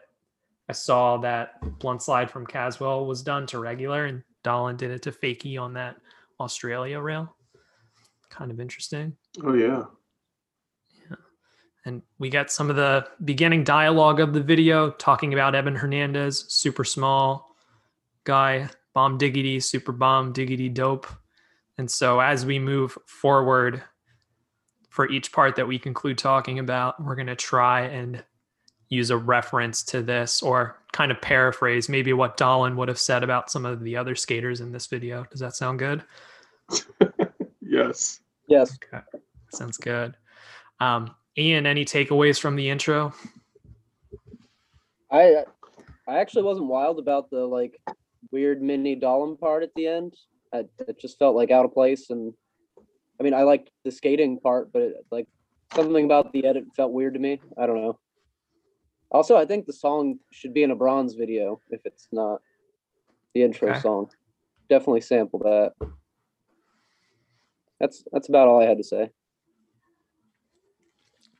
I 0.68 0.72
saw 0.72 1.18
that 1.18 1.78
blunt 1.78 2.02
slide 2.02 2.30
from 2.30 2.46
Caswell 2.46 3.06
was 3.06 3.22
done 3.22 3.46
to 3.48 3.58
regular 3.58 4.06
and 4.06 4.22
Dollin 4.42 4.76
did 4.76 4.90
it 4.90 5.02
to 5.02 5.12
fakie 5.12 5.60
on 5.60 5.74
that 5.74 5.96
Australia 6.40 7.00
rail. 7.00 7.36
Kind 8.30 8.50
of 8.50 8.60
interesting. 8.60 9.16
Oh 9.42 9.54
yeah. 9.54 9.84
yeah. 11.10 11.16
And 11.84 12.02
we 12.18 12.28
got 12.30 12.50
some 12.50 12.70
of 12.70 12.76
the 12.76 13.06
beginning 13.24 13.64
dialogue 13.64 14.20
of 14.20 14.32
the 14.32 14.42
video 14.42 14.90
talking 14.90 15.32
about 15.32 15.54
Evan 15.54 15.74
Hernandez, 15.74 16.44
super 16.48 16.84
small 16.84 17.54
guy, 18.24 18.68
bomb 18.98 19.16
diggity, 19.16 19.60
super 19.60 19.92
bomb 19.92 20.32
diggity 20.32 20.68
dope. 20.68 21.06
And 21.78 21.88
so 21.88 22.18
as 22.18 22.44
we 22.44 22.58
move 22.58 22.98
forward 23.06 23.80
for 24.90 25.08
each 25.08 25.30
part 25.30 25.54
that 25.54 25.68
we 25.68 25.78
conclude 25.78 26.18
talking 26.18 26.58
about, 26.58 27.00
we're 27.00 27.14
going 27.14 27.28
to 27.28 27.36
try 27.36 27.82
and 27.82 28.24
use 28.88 29.10
a 29.10 29.16
reference 29.16 29.84
to 29.84 30.02
this 30.02 30.42
or 30.42 30.82
kind 30.90 31.12
of 31.12 31.20
paraphrase 31.20 31.88
maybe 31.88 32.12
what 32.12 32.36
Dollin 32.36 32.74
would 32.74 32.88
have 32.88 32.98
said 32.98 33.22
about 33.22 33.52
some 33.52 33.64
of 33.64 33.84
the 33.84 33.96
other 33.96 34.16
skaters 34.16 34.60
in 34.60 34.72
this 34.72 34.88
video. 34.88 35.24
Does 35.30 35.38
that 35.38 35.54
sound 35.54 35.78
good? 35.78 36.02
Yes. 37.60 38.20
Yes. 38.48 38.78
Sounds 39.50 39.76
good. 39.76 40.16
Um, 40.80 41.14
Ian, 41.36 41.66
any 41.66 41.84
takeaways 41.84 42.40
from 42.40 42.56
the 42.56 42.70
intro? 42.70 43.12
I 45.12 45.44
I 46.08 46.18
actually 46.20 46.44
wasn't 46.44 46.68
wild 46.68 46.98
about 46.98 47.28
the 47.28 47.44
like 47.44 47.78
weird 48.30 48.62
mini 48.62 48.94
Dollin 48.94 49.36
part 49.36 49.62
at 49.62 49.70
the 49.74 49.86
end. 49.86 50.14
I, 50.52 50.64
it 50.86 50.98
just 51.00 51.18
felt 51.18 51.36
like 51.36 51.50
out 51.50 51.64
of 51.64 51.72
place, 51.74 52.10
and 52.10 52.32
I 53.20 53.22
mean 53.22 53.34
I 53.34 53.42
liked 53.42 53.70
the 53.84 53.90
skating 53.90 54.40
part, 54.40 54.72
but 54.72 54.82
it, 54.82 54.94
like 55.10 55.26
something 55.74 56.04
about 56.04 56.32
the 56.32 56.46
edit 56.46 56.64
felt 56.76 56.92
weird 56.92 57.14
to 57.14 57.20
me. 57.20 57.40
I 57.58 57.66
don't 57.66 57.82
know. 57.82 57.98
Also, 59.10 59.36
I 59.36 59.46
think 59.46 59.66
the 59.66 59.72
song 59.72 60.18
should 60.32 60.52
be 60.52 60.62
in 60.62 60.70
a 60.70 60.76
bronze 60.76 61.14
video 61.14 61.60
if 61.70 61.80
it's 61.84 62.08
not 62.12 62.42
the 63.34 63.42
intro 63.42 63.70
Okay. 63.70 63.80
song. 63.80 64.10
Definitely 64.68 65.00
sample 65.00 65.38
that. 65.40 65.72
That's 67.80 68.04
that's 68.12 68.28
about 68.28 68.48
all 68.48 68.60
I 68.60 68.66
had 68.66 68.78
to 68.78 68.84
say. 68.84 69.10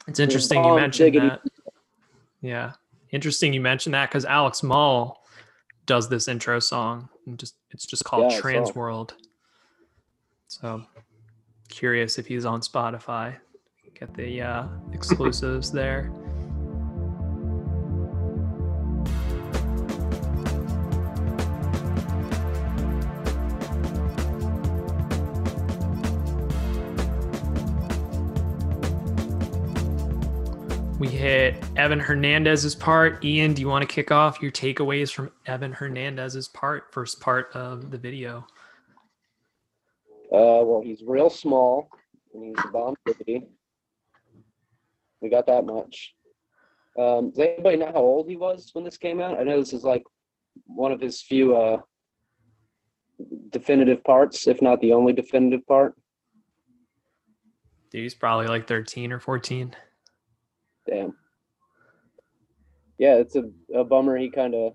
It's 0.06 0.20
interesting 0.20 0.64
you 0.64 0.74
mentioned 0.74 1.12
diggity. 1.12 1.28
that. 1.28 1.42
Yeah. 2.40 2.72
Interesting 3.10 3.52
you 3.52 3.60
mentioned 3.60 3.94
that 3.94 4.08
because 4.08 4.24
Alex 4.24 4.62
Mull 4.62 5.22
does 5.88 6.08
this 6.08 6.28
intro 6.28 6.60
song. 6.60 7.08
And 7.26 7.36
just 7.36 7.56
it's 7.72 7.84
just 7.84 8.04
called 8.04 8.30
Yeah, 8.30 8.40
Trans 8.40 8.74
World. 8.76 9.14
So 10.46 10.84
curious 11.68 12.18
if 12.18 12.26
he's 12.26 12.44
on 12.44 12.60
Spotify. 12.60 13.34
Get 13.98 14.14
the 14.14 14.42
uh, 14.42 14.66
exclusives 14.92 15.72
there. 15.72 16.12
Evan 31.78 32.00
Hernandez's 32.00 32.74
part. 32.74 33.24
Ian, 33.24 33.54
do 33.54 33.62
you 33.62 33.68
want 33.68 33.88
to 33.88 33.94
kick 33.94 34.10
off 34.10 34.42
your 34.42 34.50
takeaways 34.50 35.12
from 35.12 35.30
Evan 35.46 35.72
Hernandez's 35.72 36.48
part, 36.48 36.92
first 36.92 37.20
part 37.20 37.54
of 37.54 37.92
the 37.92 37.98
video? 37.98 38.44
Uh, 40.32 40.58
well, 40.64 40.82
he's 40.84 41.04
real 41.06 41.30
small 41.30 41.88
and 42.34 42.42
he's 42.44 42.64
a 42.64 42.68
bomb 42.68 42.96
diggity. 43.06 43.46
We 45.20 45.28
got 45.28 45.46
that 45.46 45.64
much. 45.64 46.14
Um, 46.98 47.30
does 47.30 47.38
anybody 47.38 47.76
know 47.76 47.92
how 47.92 48.00
old 48.00 48.28
he 48.28 48.34
was 48.34 48.70
when 48.72 48.84
this 48.84 48.98
came 48.98 49.20
out? 49.20 49.38
I 49.38 49.44
know 49.44 49.60
this 49.60 49.72
is 49.72 49.84
like 49.84 50.02
one 50.66 50.90
of 50.90 51.00
his 51.00 51.22
few 51.22 51.56
uh, 51.56 51.78
definitive 53.50 54.02
parts, 54.02 54.48
if 54.48 54.60
not 54.60 54.80
the 54.80 54.92
only 54.92 55.12
definitive 55.12 55.64
part. 55.68 55.94
Dude, 57.92 58.02
he's 58.02 58.16
probably 58.16 58.48
like 58.48 58.66
13 58.66 59.12
or 59.12 59.20
14. 59.20 59.76
Damn. 60.84 61.14
Yeah, 62.98 63.14
it's 63.16 63.36
a, 63.36 63.44
a 63.74 63.84
bummer 63.84 64.16
he 64.16 64.30
kind 64.30 64.54
of 64.54 64.72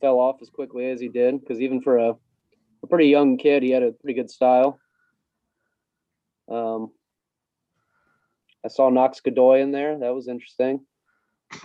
fell 0.00 0.18
off 0.18 0.36
as 0.42 0.50
quickly 0.50 0.90
as 0.90 1.00
he 1.00 1.08
did 1.08 1.40
because 1.40 1.60
even 1.60 1.80
for 1.80 1.98
a, 1.98 2.14
a 2.82 2.86
pretty 2.86 3.06
young 3.06 3.38
kid, 3.38 3.62
he 3.62 3.70
had 3.70 3.82
a 3.82 3.92
pretty 3.92 4.14
good 4.14 4.30
style. 4.30 4.78
Um, 6.50 6.92
I 8.64 8.68
saw 8.68 8.90
Knox 8.90 9.20
Godoy 9.20 9.60
in 9.60 9.72
there. 9.72 9.98
That 9.98 10.14
was 10.14 10.28
interesting. 10.28 10.84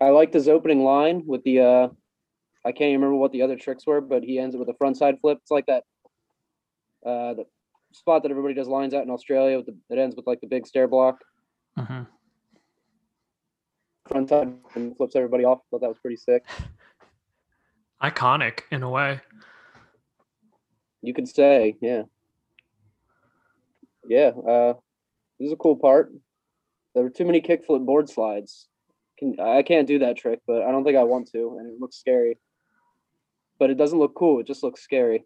I 0.00 0.10
liked 0.10 0.34
his 0.34 0.48
opening 0.48 0.84
line 0.84 1.24
with 1.26 1.42
the 1.42 1.60
uh 1.60 1.88
I 2.64 2.72
can't 2.72 2.90
even 2.90 3.00
remember 3.00 3.16
what 3.16 3.32
the 3.32 3.42
other 3.42 3.56
tricks 3.56 3.86
were, 3.86 4.00
but 4.00 4.22
he 4.22 4.38
ends 4.38 4.54
it 4.54 4.58
with 4.58 4.68
a 4.68 4.74
front 4.74 4.96
side 4.96 5.18
flip. 5.20 5.38
It's 5.42 5.50
like 5.50 5.66
that 5.66 5.82
uh 7.04 7.34
the 7.34 7.44
spot 7.92 8.22
that 8.22 8.30
everybody 8.30 8.54
does 8.54 8.68
lines 8.68 8.94
out 8.94 9.02
in 9.04 9.10
Australia 9.10 9.56
with 9.56 9.66
the 9.66 9.76
it 9.90 9.98
ends 9.98 10.14
with 10.14 10.26
like 10.26 10.40
the 10.40 10.46
big 10.46 10.66
stair 10.66 10.86
block 10.86 11.18
hmm 11.76 12.02
front 14.08 14.28
side 14.28 14.52
and 14.74 14.96
flips 14.96 15.16
everybody 15.16 15.44
off. 15.44 15.60
Thought 15.70 15.82
that 15.82 15.88
was 15.88 15.98
pretty 15.98 16.16
sick. 16.16 16.44
Iconic 18.02 18.60
in 18.70 18.82
a 18.82 18.90
way. 18.90 19.20
You 21.02 21.14
could 21.14 21.28
say, 21.28 21.76
yeah. 21.80 22.02
Yeah, 24.08 24.32
uh 24.48 24.74
this 25.38 25.46
is 25.46 25.52
a 25.52 25.56
cool 25.56 25.76
part. 25.76 26.12
There 26.94 27.04
were 27.04 27.10
too 27.10 27.24
many 27.24 27.40
kickflip 27.40 27.84
board 27.84 28.08
slides. 28.08 28.68
Can 29.18 29.38
I 29.40 29.62
can't 29.62 29.86
do 29.86 29.98
that 30.00 30.16
trick, 30.16 30.40
but 30.46 30.62
I 30.62 30.70
don't 30.70 30.84
think 30.84 30.96
I 30.96 31.04
want 31.04 31.30
to, 31.32 31.58
and 31.58 31.68
it 31.68 31.80
looks 31.80 31.96
scary. 31.96 32.38
But 33.58 33.70
it 33.70 33.76
doesn't 33.76 33.98
look 33.98 34.14
cool, 34.14 34.40
it 34.40 34.46
just 34.46 34.62
looks 34.62 34.82
scary. 34.82 35.24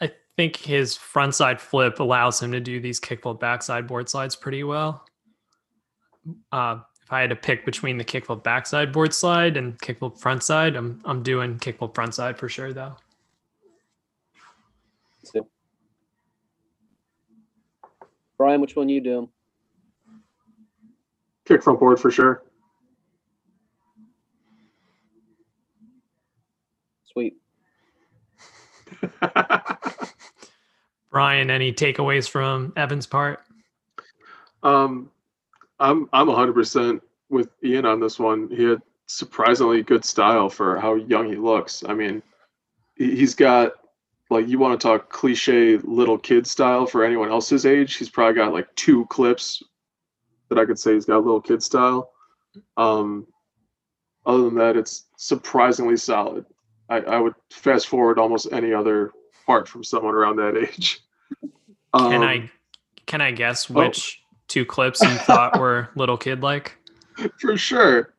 I 0.00 0.12
think 0.36 0.56
his 0.56 0.96
frontside 0.96 1.60
flip 1.60 2.00
allows 2.00 2.40
him 2.40 2.52
to 2.52 2.60
do 2.60 2.80
these 2.80 3.00
kickflip 3.00 3.40
backside 3.40 3.86
board 3.86 4.08
slides 4.08 4.36
pretty 4.36 4.64
well. 4.64 5.04
Uh, 6.52 6.80
if 7.10 7.14
I 7.14 7.20
had 7.22 7.30
to 7.30 7.36
pick 7.36 7.64
between 7.64 7.98
the 7.98 8.04
kickflip 8.04 8.44
backside 8.44 8.92
board 8.92 9.12
slide 9.12 9.56
and 9.56 9.76
kickflip 9.80 10.20
frontside, 10.20 10.76
I'm 10.76 11.02
I'm 11.04 11.24
doing 11.24 11.58
kickflip 11.58 11.92
frontside 11.92 12.38
for 12.38 12.48
sure 12.48 12.72
though. 12.72 12.94
So. 15.24 15.48
Brian, 18.38 18.60
which 18.60 18.76
one 18.76 18.88
you 18.88 19.00
doing? 19.00 19.28
Kick 21.46 21.64
front 21.64 21.80
board 21.80 21.98
for 21.98 22.12
sure. 22.12 22.44
Sweet. 27.12 27.38
Brian, 31.10 31.50
any 31.50 31.72
takeaways 31.72 32.30
from 32.30 32.72
Evan's 32.76 33.08
part? 33.08 33.40
um, 34.62 35.10
I'm 35.80 36.08
I'm 36.12 36.26
100% 36.28 37.00
with 37.30 37.48
Ian 37.64 37.86
on 37.86 38.00
this 38.00 38.18
one. 38.18 38.48
He 38.50 38.64
had 38.64 38.82
surprisingly 39.06 39.82
good 39.82 40.04
style 40.04 40.48
for 40.48 40.78
how 40.78 40.94
young 40.94 41.28
he 41.28 41.36
looks. 41.36 41.82
I 41.88 41.94
mean, 41.94 42.22
he- 42.96 43.16
he's 43.16 43.34
got 43.34 43.72
like 44.30 44.46
you 44.46 44.58
want 44.58 44.78
to 44.80 44.86
talk 44.86 45.10
cliche 45.10 45.78
little 45.78 46.16
kid 46.18 46.46
style 46.46 46.86
for 46.86 47.02
anyone 47.04 47.30
else's 47.30 47.66
age. 47.66 47.96
He's 47.96 48.08
probably 48.10 48.34
got 48.34 48.52
like 48.52 48.72
two 48.76 49.06
clips 49.06 49.62
that 50.48 50.58
I 50.58 50.64
could 50.64 50.78
say 50.78 50.94
he's 50.94 51.06
got 51.06 51.24
little 51.24 51.40
kid 51.40 51.62
style. 51.62 52.12
Um, 52.76 53.26
other 54.26 54.44
than 54.44 54.54
that, 54.56 54.76
it's 54.76 55.06
surprisingly 55.16 55.96
solid. 55.96 56.44
I, 56.88 56.98
I 56.98 57.18
would 57.18 57.34
fast 57.50 57.88
forward 57.88 58.18
almost 58.18 58.52
any 58.52 58.72
other 58.72 59.12
part 59.46 59.66
from 59.66 59.82
someone 59.82 60.14
around 60.14 60.36
that 60.36 60.56
age. 60.56 61.00
Can 61.40 61.50
Um, 62.14 62.22
I 62.22 62.50
can 63.06 63.20
I 63.20 63.32
guess 63.32 63.68
oh. 63.70 63.74
which 63.74 64.19
two 64.50 64.66
clips 64.66 65.00
you 65.00 65.08
thought 65.08 65.58
were 65.58 65.88
little 65.96 66.18
kid 66.18 66.42
like? 66.42 66.76
For 67.38 67.56
sure. 67.56 68.12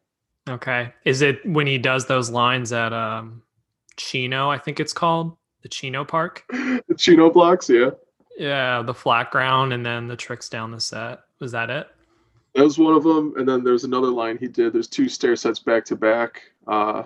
Okay. 0.49 0.91
Is 1.05 1.21
it 1.21 1.45
when 1.45 1.67
he 1.67 1.77
does 1.77 2.07
those 2.07 2.31
lines 2.31 2.73
at 2.73 2.93
um 2.93 3.43
Chino, 3.97 4.49
I 4.49 4.57
think 4.57 4.79
it's 4.79 4.93
called? 4.93 5.37
The 5.61 5.69
Chino 5.69 6.03
Park? 6.03 6.43
The 6.49 6.95
Chino 6.97 7.29
blocks, 7.29 7.69
yeah. 7.69 7.91
Yeah, 8.37 8.81
the 8.81 8.93
flat 8.93 9.29
ground 9.29 9.73
and 9.73 9.85
then 9.85 10.07
the 10.07 10.15
tricks 10.15 10.49
down 10.49 10.71
the 10.71 10.79
set. 10.79 11.19
Was 11.39 11.51
that 11.51 11.69
it? 11.69 11.87
That 12.55 12.63
was 12.63 12.79
one 12.79 12.95
of 12.95 13.03
them. 13.03 13.33
And 13.37 13.47
then 13.47 13.63
there's 13.63 13.83
another 13.83 14.07
line 14.07 14.37
he 14.39 14.47
did. 14.47 14.73
There's 14.73 14.87
two 14.87 15.07
stair 15.07 15.35
sets 15.35 15.59
back 15.59 15.85
to 15.85 15.95
back. 15.95 16.41
Uh, 16.65 17.03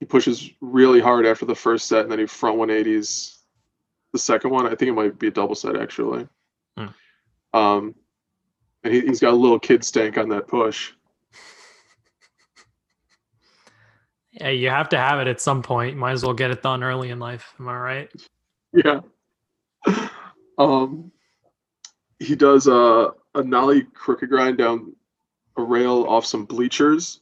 he 0.00 0.04
pushes 0.04 0.50
really 0.60 1.00
hard 1.00 1.24
after 1.24 1.46
the 1.46 1.54
first 1.54 1.86
set, 1.86 2.02
and 2.02 2.10
then 2.10 2.18
he 2.18 2.26
front 2.26 2.58
180s 2.58 3.38
the 4.12 4.18
second 4.18 4.50
one. 4.50 4.66
I 4.66 4.70
think 4.70 4.90
it 4.90 4.94
might 4.94 5.18
be 5.18 5.28
a 5.28 5.30
double 5.30 5.54
set 5.54 5.76
actually. 5.76 6.26
Hmm. 6.76 6.86
Um, 7.54 7.94
and 8.84 8.94
he, 8.94 9.00
he's 9.02 9.20
got 9.20 9.32
a 9.32 9.36
little 9.36 9.58
kid 9.58 9.84
stank 9.84 10.18
on 10.18 10.28
that 10.30 10.48
push. 10.48 10.92
Yeah, 14.32 14.48
you 14.48 14.70
have 14.70 14.88
to 14.90 14.98
have 14.98 15.20
it 15.20 15.28
at 15.28 15.40
some 15.40 15.62
point. 15.62 15.96
Might 15.96 16.12
as 16.12 16.24
well 16.24 16.32
get 16.32 16.50
it 16.50 16.62
done 16.62 16.82
early 16.82 17.10
in 17.10 17.18
life. 17.18 17.54
Am 17.60 17.68
I 17.68 17.76
right? 17.76 18.10
Yeah. 18.72 19.00
Um, 20.58 21.12
he 22.18 22.36
does 22.36 22.66
a 22.66 23.10
a 23.34 23.42
nollie 23.42 23.82
crooked 23.94 24.28
grind 24.28 24.58
down 24.58 24.94
a 25.56 25.62
rail 25.62 26.04
off 26.04 26.26
some 26.26 26.44
bleachers. 26.44 27.20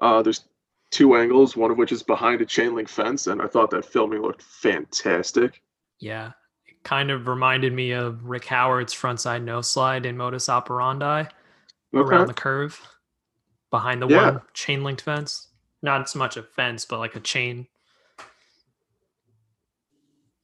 Uh, 0.00 0.22
there's 0.22 0.44
two 0.90 1.16
angles, 1.16 1.56
one 1.56 1.70
of 1.70 1.78
which 1.78 1.92
is 1.92 2.02
behind 2.02 2.40
a 2.40 2.46
chain 2.46 2.74
link 2.74 2.88
fence, 2.88 3.26
and 3.26 3.42
I 3.42 3.46
thought 3.46 3.70
that 3.70 3.84
filming 3.84 4.22
looked 4.22 4.42
fantastic. 4.42 5.62
Yeah. 6.00 6.32
Kind 6.88 7.10
of 7.10 7.28
reminded 7.28 7.74
me 7.74 7.90
of 7.90 8.24
Rick 8.24 8.46
Howard's 8.46 8.94
frontside 8.94 9.42
no 9.42 9.60
slide 9.60 10.06
in 10.06 10.16
modus 10.16 10.48
operandi 10.48 11.26
around 11.92 12.28
the 12.28 12.32
curve 12.32 12.80
behind 13.70 14.00
the 14.00 14.08
Yeah. 14.08 14.30
one 14.30 14.42
chain 14.54 14.82
linked 14.82 15.02
fence. 15.02 15.48
Not 15.82 16.08
so 16.08 16.18
much 16.18 16.38
a 16.38 16.42
fence, 16.42 16.86
but 16.86 16.98
like 16.98 17.14
a 17.14 17.20
chain. 17.20 17.66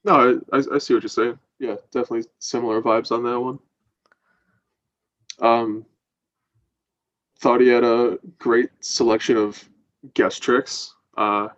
No, 0.05 0.43
I, 0.53 0.59
I, 0.59 0.63
I 0.75 0.79
see 0.79 0.93
what 0.93 1.03
you're 1.03 1.09
saying. 1.09 1.39
Yeah, 1.59 1.77
definitely 1.91 2.27
similar 2.41 2.83
vibes 2.83 3.11
on 3.11 3.23
that 3.23 3.41
one. 3.41 3.59
Um, 5.41 5.87
thought 7.39 7.63
he 7.63 7.69
had 7.69 7.85
a 7.85 8.19
great 8.39 8.69
selection 8.81 9.39
of 9.39 9.67
guest 10.13 10.43
tricks. 10.43 10.95
Uh, 11.17 11.49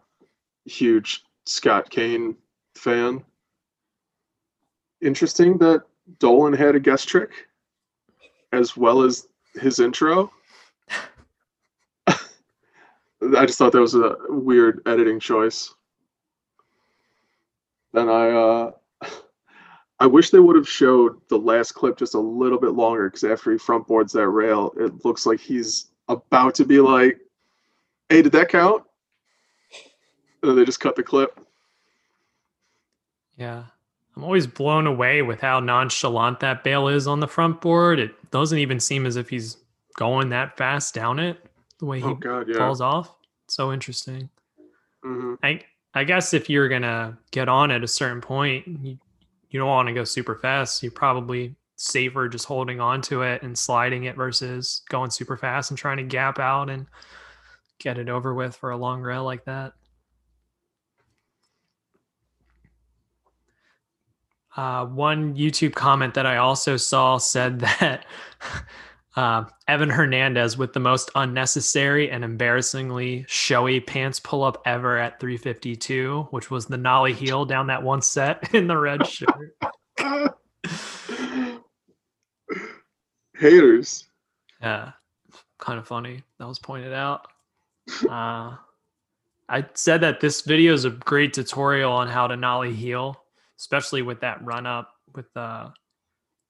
huge 0.64 1.24
Scott 1.44 1.90
Kane 1.90 2.36
fan. 2.76 3.24
Interesting 5.02 5.58
that 5.58 5.82
Dollin 6.18 6.52
had 6.52 6.74
a 6.74 6.80
guest 6.80 7.08
trick 7.08 7.30
as 8.52 8.76
well 8.76 9.02
as 9.02 9.28
his 9.54 9.78
intro. 9.80 10.30
I 12.08 12.16
just 13.46 13.58
thought 13.58 13.72
that 13.72 13.80
was 13.80 13.94
a 13.94 14.16
weird 14.28 14.80
editing 14.86 15.20
choice. 15.20 15.74
Then 17.92 18.08
I 18.08 18.30
uh 18.30 18.70
I 20.00 20.06
wish 20.06 20.30
they 20.30 20.38
would 20.38 20.56
have 20.56 20.68
showed 20.68 21.20
the 21.28 21.38
last 21.38 21.72
clip 21.72 21.96
just 21.96 22.14
a 22.14 22.20
little 22.20 22.60
bit 22.60 22.72
longer 22.72 23.08
because 23.08 23.24
after 23.24 23.52
he 23.52 23.58
front 23.58 23.86
boards 23.86 24.12
that 24.12 24.28
rail, 24.28 24.72
it 24.78 25.04
looks 25.04 25.24
like 25.24 25.40
he's 25.40 25.86
about 26.08 26.54
to 26.56 26.64
be 26.64 26.80
like, 26.80 27.18
"Hey, 28.08 28.22
did 28.22 28.32
that 28.32 28.50
count?" 28.50 28.84
And 30.42 30.50
then 30.50 30.56
they 30.56 30.64
just 30.64 30.80
cut 30.80 30.96
the 30.96 31.02
clip. 31.02 31.40
Yeah. 33.36 33.64
I'm 34.16 34.24
always 34.24 34.46
blown 34.46 34.86
away 34.86 35.22
with 35.22 35.40
how 35.40 35.60
nonchalant 35.60 36.40
that 36.40 36.64
bail 36.64 36.88
is 36.88 37.06
on 37.06 37.20
the 37.20 37.28
front 37.28 37.60
board. 37.60 37.98
It 37.98 38.30
doesn't 38.30 38.58
even 38.58 38.80
seem 38.80 39.04
as 39.06 39.16
if 39.16 39.28
he's 39.28 39.58
going 39.96 40.30
that 40.30 40.56
fast 40.56 40.94
down 40.94 41.18
it 41.18 41.38
the 41.78 41.86
way 41.86 42.00
he 42.00 42.04
Oh 42.04 42.14
God, 42.14 42.48
yeah. 42.48 42.56
falls 42.58 42.80
off. 42.80 43.14
So 43.48 43.72
interesting. 43.72 44.30
hmm 45.02 45.34
I 45.42 45.60
I 45.94 46.04
guess 46.04 46.34
if 46.34 46.50
you're 46.50 46.68
gonna 46.68 47.18
get 47.30 47.48
on 47.48 47.70
at 47.70 47.84
a 47.84 47.88
certain 47.88 48.20
point, 48.20 48.66
you, 48.66 48.98
you 49.50 49.60
don't 49.60 49.68
want 49.68 49.88
to 49.88 49.94
go 49.94 50.04
super 50.04 50.36
fast. 50.36 50.82
You're 50.82 50.92
probably 50.92 51.54
safer 51.76 52.28
just 52.28 52.46
holding 52.46 52.80
on 52.80 53.02
to 53.02 53.22
it 53.22 53.42
and 53.42 53.56
sliding 53.56 54.04
it 54.04 54.16
versus 54.16 54.82
going 54.88 55.10
super 55.10 55.36
fast 55.36 55.70
and 55.70 55.78
trying 55.78 55.98
to 55.98 56.02
gap 56.02 56.38
out 56.38 56.70
and 56.70 56.86
get 57.78 57.98
it 57.98 58.08
over 58.08 58.34
with 58.34 58.56
for 58.56 58.70
a 58.70 58.76
long 58.76 59.02
rail 59.02 59.24
like 59.24 59.44
that. 59.44 59.74
Uh, 64.56 64.86
one 64.86 65.36
YouTube 65.36 65.74
comment 65.74 66.14
that 66.14 66.24
I 66.24 66.38
also 66.38 66.78
saw 66.78 67.18
said 67.18 67.60
that 67.80 68.06
uh, 69.14 69.44
Evan 69.68 69.90
Hernandez 69.90 70.56
with 70.58 70.72
the 70.72 70.80
most 70.80 71.10
unnecessary 71.14 72.10
and 72.10 72.24
embarrassingly 72.24 73.24
showy 73.28 73.80
pants 73.80 74.18
pull 74.18 74.42
up 74.42 74.62
ever 74.66 74.98
at 74.98 75.20
352, 75.20 76.28
which 76.30 76.50
was 76.50 76.66
the 76.66 76.76
nollie 76.76 77.12
heel 77.12 77.44
down 77.44 77.66
that 77.66 77.82
one 77.82 78.00
set 78.02 78.54
in 78.54 78.66
the 78.66 78.76
red 78.76 79.06
shirt. 79.06 79.56
Haters. 83.36 84.04
Yeah, 84.62 84.92
kind 85.58 85.78
of 85.78 85.86
funny. 85.86 86.22
That 86.38 86.48
was 86.48 86.58
pointed 86.58 86.94
out. 86.94 87.28
Uh, 88.08 88.56
I 89.48 89.64
said 89.74 90.00
that 90.00 90.20
this 90.20 90.40
video 90.40 90.72
is 90.72 90.86
a 90.86 90.90
great 90.90 91.34
tutorial 91.34 91.92
on 91.92 92.08
how 92.08 92.26
to 92.26 92.36
nollie 92.36 92.72
heel, 92.72 93.20
especially 93.58 94.02
with 94.02 94.20
that 94.20 94.44
run 94.44 94.66
up 94.66 94.92
with 95.14 95.32
the. 95.34 95.72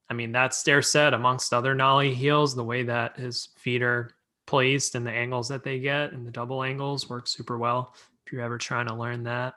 I 0.09 0.15
mean, 0.15 0.31
that 0.33 0.55
stair 0.55 0.83
set 0.83 1.15
amongst 1.15 1.53
other 1.53 1.75
nollie 1.75 2.15
heels, 2.15 2.55
the 2.55 2.63
way 2.63 2.85
that 2.85 3.17
his 3.17 3.49
feet 3.57 3.83
are 3.83 4.11
placed 4.47 4.95
and 4.95 5.05
the 5.05 5.11
angles 5.11 5.49
that 5.49 5.65
they 5.65 5.81
get 5.81 6.13
and 6.13 6.25
the 6.25 6.31
double 6.31 6.63
angles 6.63 7.11
work 7.11 7.27
super 7.27 7.59
well. 7.59 7.93
If 8.25 8.33
you're 8.33 8.43
ever 8.43 8.57
trying 8.57 8.87
to 8.87 8.95
learn 8.95 9.25
that. 9.25 9.55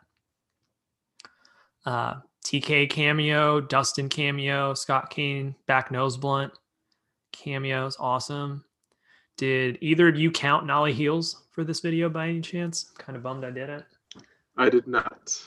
Uh, 1.86 2.16
TK 2.44 2.90
cameo, 2.90 3.62
Dustin 3.62 4.10
cameo, 4.10 4.74
Scott 4.74 5.12
Kane 5.12 5.54
back 5.68 5.92
nose 5.92 6.18
blunt 6.18 6.52
cameos, 7.32 7.96
awesome. 8.00 8.64
Did 9.38 9.78
either 9.82 10.10
of 10.10 10.18
you 10.18 10.32
count 10.32 10.66
Nollie 10.66 10.94
heels 10.94 11.44
for 11.52 11.64
this 11.64 11.80
video 11.80 12.10
by 12.10 12.28
any 12.28 12.42
chance? 12.42 12.92
Kind 12.98 13.16
of 13.16 13.24
bummed 13.24 13.46
I 13.46 13.52
didn't. 13.52 13.86
I 14.58 14.70
did 14.70 14.88
not. 14.88 15.42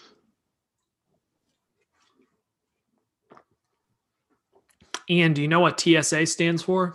Ian, 5.10 5.32
do 5.32 5.42
you 5.42 5.48
know 5.48 5.60
what 5.60 5.80
TSA 5.80 6.26
stands 6.26 6.62
for? 6.62 6.94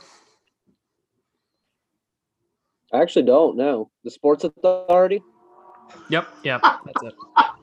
I 2.94 3.02
actually 3.02 3.26
don't 3.26 3.58
know. 3.58 3.92
The 4.04 4.12
Sports 4.12 4.46
Authority? 4.46 5.22
Yep, 6.10 6.28
yep, 6.44 6.62
that's 6.86 7.04
it. 7.04 7.14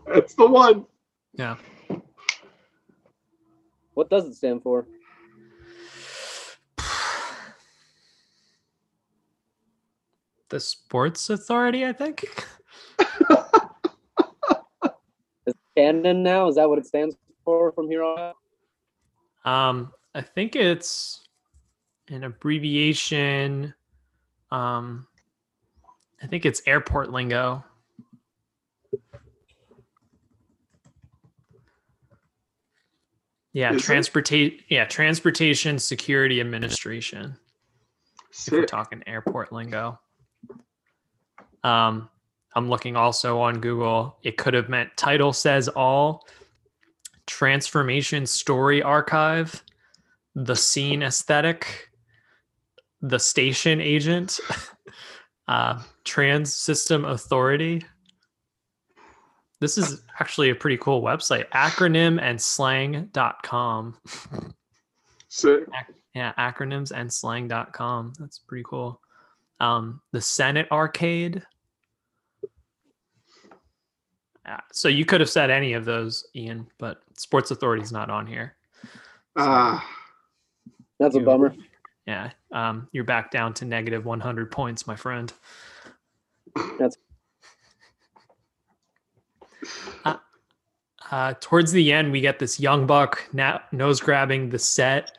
That's 0.06 0.34
the 0.34 0.46
one. 0.46 0.84
Yeah. 1.32 1.56
What 3.94 4.10
does 4.10 4.26
it 4.26 4.34
stand 4.34 4.62
for? 4.62 4.86
The 10.50 10.60
Sports 10.60 11.30
Authority, 11.30 11.84
I 11.84 11.92
think. 11.92 12.22
Is 13.00 13.06
it 15.46 15.56
canon 15.76 16.22
now? 16.22 16.46
Is 16.48 16.54
that 16.56 16.68
what 16.68 16.78
it 16.78 16.86
stands 16.86 17.16
for 17.44 17.72
from 17.72 17.88
here 17.88 18.04
on 18.04 18.18
out? 18.20 19.50
Um, 19.50 19.92
I 20.14 20.22
think 20.22 20.54
it's 20.54 21.20
an 22.08 22.24
abbreviation. 22.24 23.74
Um, 24.50 25.06
I 26.22 26.26
think 26.26 26.46
it's 26.46 26.62
airport 26.66 27.10
lingo. 27.10 27.64
Yeah, 33.52 33.72
transportation. 33.72 34.58
Yeah, 34.68 34.84
transportation 34.84 35.78
security 35.78 36.40
administration. 36.40 37.36
If 38.30 38.52
we're 38.52 38.66
talking 38.66 39.02
airport 39.06 39.52
lingo. 39.52 39.98
Um, 41.62 42.08
I'm 42.54 42.68
looking 42.68 42.96
also 42.96 43.40
on 43.40 43.60
Google. 43.60 44.16
It 44.22 44.36
could 44.36 44.54
have 44.54 44.68
meant 44.68 44.96
title 44.96 45.32
says 45.32 45.68
all, 45.68 46.26
transformation 47.26 48.26
story 48.26 48.82
archive, 48.82 49.62
the 50.34 50.56
scene 50.56 51.02
aesthetic, 51.02 51.90
the 53.00 53.18
station 53.18 53.80
agent, 53.80 54.40
uh, 55.48 55.82
trans 56.04 56.54
system 56.54 57.04
authority. 57.04 57.82
This 59.60 59.78
is 59.78 60.02
actually 60.20 60.50
a 60.50 60.54
pretty 60.54 60.76
cool 60.78 61.00
website. 61.00 61.48
Acronym 61.50 62.20
and 62.20 62.40
slang.com. 62.40 63.96
Sick. 65.28 65.64
Yeah, 66.14 66.32
acronyms 66.38 66.92
and 66.92 67.12
slang.com. 67.12 68.12
That's 68.18 68.38
pretty 68.38 68.64
cool. 68.66 69.00
Um, 69.60 70.00
the 70.12 70.20
Senate 70.20 70.68
arcade. 70.70 71.42
Yeah, 74.44 74.60
so 74.72 74.88
you 74.88 75.04
could 75.04 75.20
have 75.20 75.30
said 75.30 75.50
any 75.50 75.72
of 75.72 75.84
those, 75.84 76.26
Ian, 76.36 76.66
but 76.78 77.02
Sports 77.16 77.50
Authority's 77.50 77.92
not 77.92 78.10
on 78.10 78.26
here. 78.26 78.56
Ah, 79.36 79.84
That's 80.98 81.16
a 81.16 81.20
bummer. 81.20 81.54
Yeah, 82.06 82.30
um, 82.52 82.88
you're 82.92 83.04
back 83.04 83.30
down 83.30 83.54
to 83.54 83.64
negative 83.64 84.04
100 84.04 84.50
points, 84.50 84.86
my 84.86 84.96
friend. 84.96 85.32
That's 86.78 86.96
Uh, 90.04 90.16
uh, 91.10 91.34
towards 91.40 91.72
the 91.72 91.90
end, 91.92 92.12
we 92.12 92.20
get 92.20 92.38
this 92.38 92.60
young 92.60 92.86
buck 92.86 93.26
na- 93.32 93.60
nose 93.72 94.00
grabbing 94.00 94.50
the 94.50 94.58
set 94.58 95.16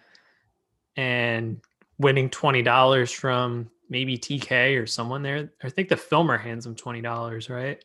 and 0.96 1.60
winning 1.98 2.30
twenty 2.30 2.62
dollars 2.62 3.12
from 3.12 3.70
maybe 3.90 4.18
TK 4.18 4.80
or 4.82 4.86
someone 4.86 5.24
there. 5.24 5.52
I 5.64 5.70
think 5.70 5.90
the 5.90 5.98
filmer 5.98 6.38
hands 6.38 6.66
him 6.68 6.76
twenty 6.76 7.02
dollars, 7.02 7.50
right? 7.50 7.84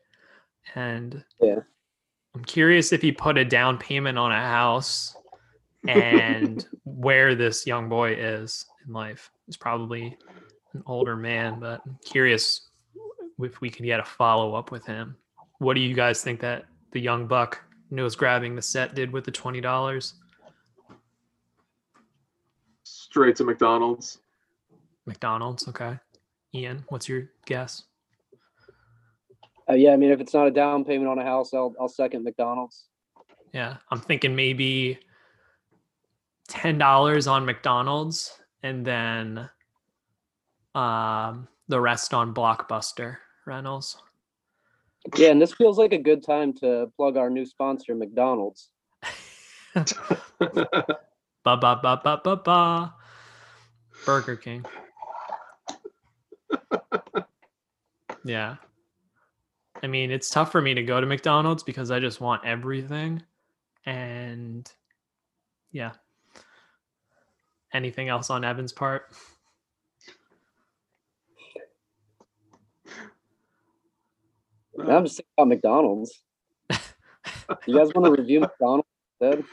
And 0.75 1.25
Yeah. 1.41 1.61
I'm 2.35 2.45
curious 2.45 2.93
if 2.93 3.01
he 3.03 3.11
put 3.11 3.39
a 3.39 3.45
down 3.45 3.79
payment 3.79 4.19
on 4.19 4.31
a 4.33 4.39
house 4.41 5.17
and 5.89 6.67
where 6.85 7.35
this 7.35 7.67
young 7.67 7.89
boy 7.89 8.13
is 8.13 8.65
in 8.87 8.93
life. 8.93 9.31
He's 9.47 9.57
probably 9.57 10.17
an 10.75 10.83
older 10.87 11.17
man, 11.17 11.59
but 11.59 11.81
I'm 11.87 11.99
curious 12.05 12.69
if 13.41 13.61
we 13.61 13.71
can 13.71 13.87
get 13.87 14.01
a 14.01 14.05
follow 14.05 14.55
up 14.55 14.71
with 14.71 14.85
him. 14.85 15.17
What 15.59 15.75
do 15.75 15.81
you 15.81 15.95
guys 15.95 16.23
think 16.23 16.41
that 16.41 16.65
the 16.93 17.01
young 17.01 17.27
buck 17.27 17.63
nose 17.91 18.15
grabbing 18.15 18.55
the 18.55 18.63
set 18.63 18.95
did 18.95 19.13
with 19.13 19.25
the 19.25 19.31
twenty 19.31 19.61
dollars? 19.61 20.15
Straight 22.83 23.37
to 23.37 23.45
McDonald's. 23.45 24.19
McDonald's, 25.07 25.67
okay. 25.69 25.99
Ian, 26.55 26.85
what's 26.89 27.09
your 27.09 27.31
guess? 27.47 27.85
Uh, 29.69 29.75
yeah, 29.75 29.93
I 29.93 29.97
mean, 29.97 30.11
if 30.11 30.21
it's 30.21 30.35
not 30.35 30.47
a 30.47 30.51
down 30.51 30.85
payment 30.85 31.09
on 31.09 31.19
a 31.19 31.25
house, 31.25 31.55
I'll 31.55 31.75
I'll 31.81 31.89
second 31.89 32.25
McDonald's. 32.25 32.87
Yeah, 33.53 33.77
I'm 33.91 34.01
thinking 34.01 34.35
maybe 34.37 34.99
ten 36.51 36.77
dollars 36.77 37.27
on 37.27 37.47
McDonald's 37.47 38.39
and 38.63 38.85
then 38.85 39.49
um 40.75 41.49
the 41.69 41.81
rest 41.81 42.13
on 42.13 42.35
Blockbuster 42.35 43.17
rentals. 43.47 43.97
Yeah, 45.17 45.31
and 45.31 45.41
this 45.41 45.55
feels 45.55 45.79
like 45.79 45.93
a 45.93 45.99
good 45.99 46.23
time 46.23 46.53
to 46.55 46.91
plug 46.97 47.17
our 47.17 47.31
new 47.31 47.47
sponsor, 47.47 47.95
McDonald's. 47.95 48.69
Ba 51.43 51.57
ba 51.57 51.81
ba 51.83 52.01
ba 52.05 52.21
ba 52.23 52.37
ba. 52.37 52.95
Burger 54.05 54.37
King. 54.37 54.65
yeah. 58.25 58.57
I 59.83 59.87
mean, 59.87 60.11
it's 60.11 60.29
tough 60.29 60.53
for 60.53 60.61
me 60.61 60.75
to 60.75 60.83
go 60.83 61.01
to 61.01 61.07
McDonald's 61.07 61.63
because 61.63 61.91
I 61.91 61.99
just 61.99 62.21
want 62.21 62.45
everything. 62.45 63.23
And 63.87 64.71
yeah. 65.73 65.93
Anything 67.73 68.09
else 68.09 68.31
on 68.31 68.45
Evan's 68.45 68.73
part? 68.73 69.05
I'm 74.79 75.05
just 75.05 75.17
thinking 75.17 75.33
about 75.37 75.49
McDonald's. 75.49 76.23
you 77.67 77.77
guys 77.77 77.93
want 77.95 78.07
to 78.07 78.21
review 78.21 78.41
McDonald's 78.41 78.89
instead? 79.21 79.45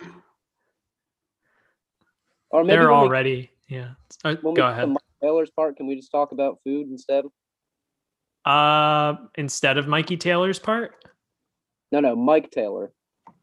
Or 2.50 2.64
maybe 2.64 2.78
They're 2.78 2.88
we- 2.88 2.94
already, 2.94 3.52
yeah. 3.68 3.90
Uh, 4.24 4.36
we 4.44 4.54
go 4.54 4.68
ahead. 4.68 4.90
Taylor's 5.22 5.50
part, 5.50 5.76
can 5.78 5.88
we 5.88 5.96
just 5.96 6.12
talk 6.12 6.32
about 6.32 6.60
food 6.64 6.88
instead? 6.90 7.26
Uh, 8.46 9.16
instead 9.36 9.78
of 9.78 9.88
Mikey 9.88 10.16
Taylor's 10.16 10.60
part? 10.60 10.94
No, 11.92 12.00
no, 12.00 12.16
Mike 12.16 12.52
Taylor. 12.52 12.92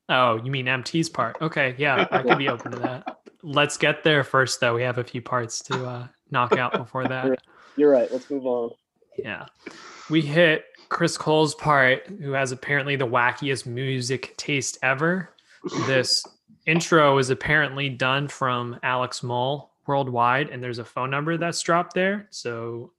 Oh, 0.08 0.40
you 0.42 0.50
mean 0.50 0.68
MT's 0.68 1.08
part? 1.08 1.36
Okay, 1.42 1.74
yeah, 1.78 2.06
I 2.10 2.22
could 2.22 2.38
be 2.38 2.48
open 2.48 2.72
to 2.72 2.78
that. 2.78 3.13
Let's 3.44 3.76
get 3.76 4.02
there 4.02 4.24
first, 4.24 4.58
though. 4.60 4.74
We 4.74 4.82
have 4.82 4.96
a 4.96 5.04
few 5.04 5.20
parts 5.20 5.60
to 5.64 5.86
uh, 5.86 6.06
knock 6.30 6.56
out 6.56 6.72
before 6.72 7.06
that. 7.06 7.42
You're 7.76 7.90
right. 7.90 8.10
Let's 8.10 8.30
move 8.30 8.46
on. 8.46 8.70
Yeah, 9.18 9.46
we 10.08 10.22
hit 10.22 10.64
Chris 10.88 11.18
Cole's 11.18 11.54
part, 11.54 12.06
who 12.06 12.32
has 12.32 12.52
apparently 12.52 12.96
the 12.96 13.06
wackiest 13.06 13.66
music 13.66 14.34
taste 14.38 14.78
ever. 14.82 15.28
This 15.86 16.24
intro 16.66 17.18
is 17.18 17.28
apparently 17.28 17.90
done 17.90 18.28
from 18.28 18.78
Alex 18.82 19.22
Moll 19.22 19.72
worldwide, 19.86 20.48
and 20.48 20.62
there's 20.62 20.78
a 20.78 20.84
phone 20.84 21.10
number 21.10 21.36
that's 21.36 21.60
dropped 21.60 21.94
there. 21.94 22.26
So, 22.30 22.92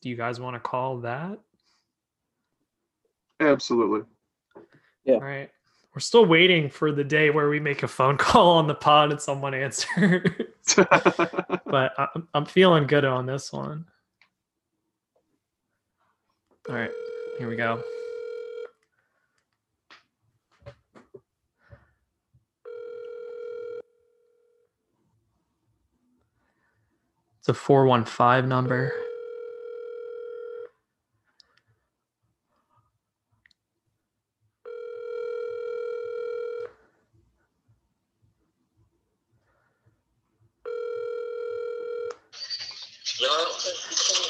do 0.00 0.08
you 0.08 0.16
guys 0.16 0.40
want 0.40 0.54
to 0.54 0.60
call 0.60 0.98
that? 1.00 1.38
Absolutely. 3.38 4.00
Yeah. 5.04 5.16
All 5.16 5.20
right. 5.20 5.50
We're 5.94 6.00
still 6.00 6.26
waiting 6.26 6.70
for 6.70 6.90
the 6.90 7.04
day 7.04 7.30
where 7.30 7.48
we 7.48 7.60
make 7.60 7.84
a 7.84 7.88
phone 7.88 8.16
call 8.18 8.58
on 8.58 8.66
the 8.66 8.74
pod 8.74 9.12
and 9.12 9.20
someone 9.20 9.54
answers. 9.54 10.28
but 10.76 11.92
I'm, 11.96 12.28
I'm 12.34 12.44
feeling 12.44 12.86
good 12.88 13.04
on 13.04 13.26
this 13.26 13.52
one. 13.52 13.86
All 16.68 16.74
right, 16.74 16.90
here 17.38 17.48
we 17.48 17.56
go. 17.56 17.82
It's 27.38 27.50
a 27.50 27.54
415 27.54 28.48
number. 28.48 28.92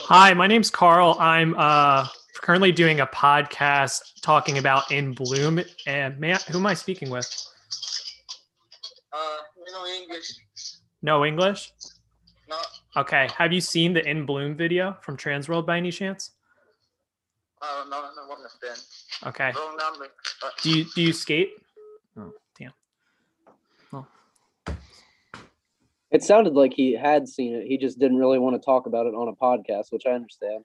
Hi, 0.06 0.34
my 0.34 0.46
name's 0.46 0.70
Carl. 0.70 1.16
I'm 1.18 1.54
uh, 1.56 2.06
currently 2.36 2.72
doing 2.72 3.00
a 3.00 3.06
podcast 3.06 4.20
talking 4.20 4.58
about 4.58 4.90
In 4.90 5.14
Bloom. 5.14 5.62
And 5.86 6.20
may 6.20 6.34
I, 6.34 6.36
who 6.36 6.58
am 6.58 6.66
I 6.66 6.74
speaking 6.74 7.08
with? 7.08 7.26
Uh, 9.10 9.36
know 9.72 9.86
English? 9.86 10.30
No 11.00 11.24
English? 11.24 11.72
No, 12.50 12.58
Okay. 12.98 13.28
Have 13.38 13.54
you 13.54 13.62
seen 13.62 13.94
the 13.94 14.06
In 14.06 14.26
Bloom 14.26 14.54
video 14.54 14.94
from 15.00 15.16
Transworld 15.16 15.64
by 15.64 15.78
any 15.78 15.90
chance? 15.90 16.32
uh, 17.62 17.84
no, 17.88 18.02
no. 18.02 19.28
Okay. 19.28 19.52
Wrong 19.56 19.78
number. 19.78 20.08
Do 20.62 20.70
you 20.70 20.84
do 20.94 21.00
you 21.00 21.12
skate? 21.14 21.52
Oh, 22.18 22.30
damn. 22.58 22.72
It 26.14 26.22
sounded 26.22 26.54
like 26.54 26.72
he 26.72 26.92
had 26.92 27.28
seen 27.28 27.56
it. 27.56 27.66
He 27.66 27.76
just 27.76 27.98
didn't 27.98 28.18
really 28.18 28.38
want 28.38 28.54
to 28.54 28.64
talk 28.64 28.86
about 28.86 29.06
it 29.06 29.14
on 29.14 29.26
a 29.26 29.32
podcast, 29.32 29.90
which 29.90 30.06
I 30.06 30.10
understand. 30.10 30.64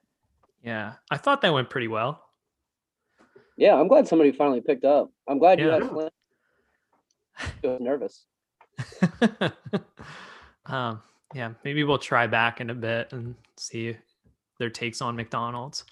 Yeah. 0.64 0.94
I 1.10 1.18
thought 1.18 1.42
that 1.42 1.52
went 1.52 1.72
pretty 1.72 1.88
well. 1.88 2.24
Yeah, 3.58 3.74
I'm 3.74 3.88
glad 3.88 4.08
somebody 4.08 4.32
finally 4.32 4.62
picked 4.62 4.86
up. 4.86 5.12
I'm 5.28 5.40
glad 5.40 5.60
you 5.60 5.68
Yeah. 5.68 5.74
had. 5.74 6.12
I 7.64 7.68
was 7.68 7.82
nervous. 7.82 8.26
um, 10.68 11.02
yeah, 11.34 11.52
maybe 11.64 11.84
we'll 11.84 11.98
try 11.98 12.28
back 12.28 12.62
in 12.62 12.70
a 12.70 12.76
bit 12.76 13.12
and 13.12 13.34
see 13.58 13.98
their 14.60 14.70
takes 14.70 15.02
on 15.02 15.16
McDonald's. 15.16 15.84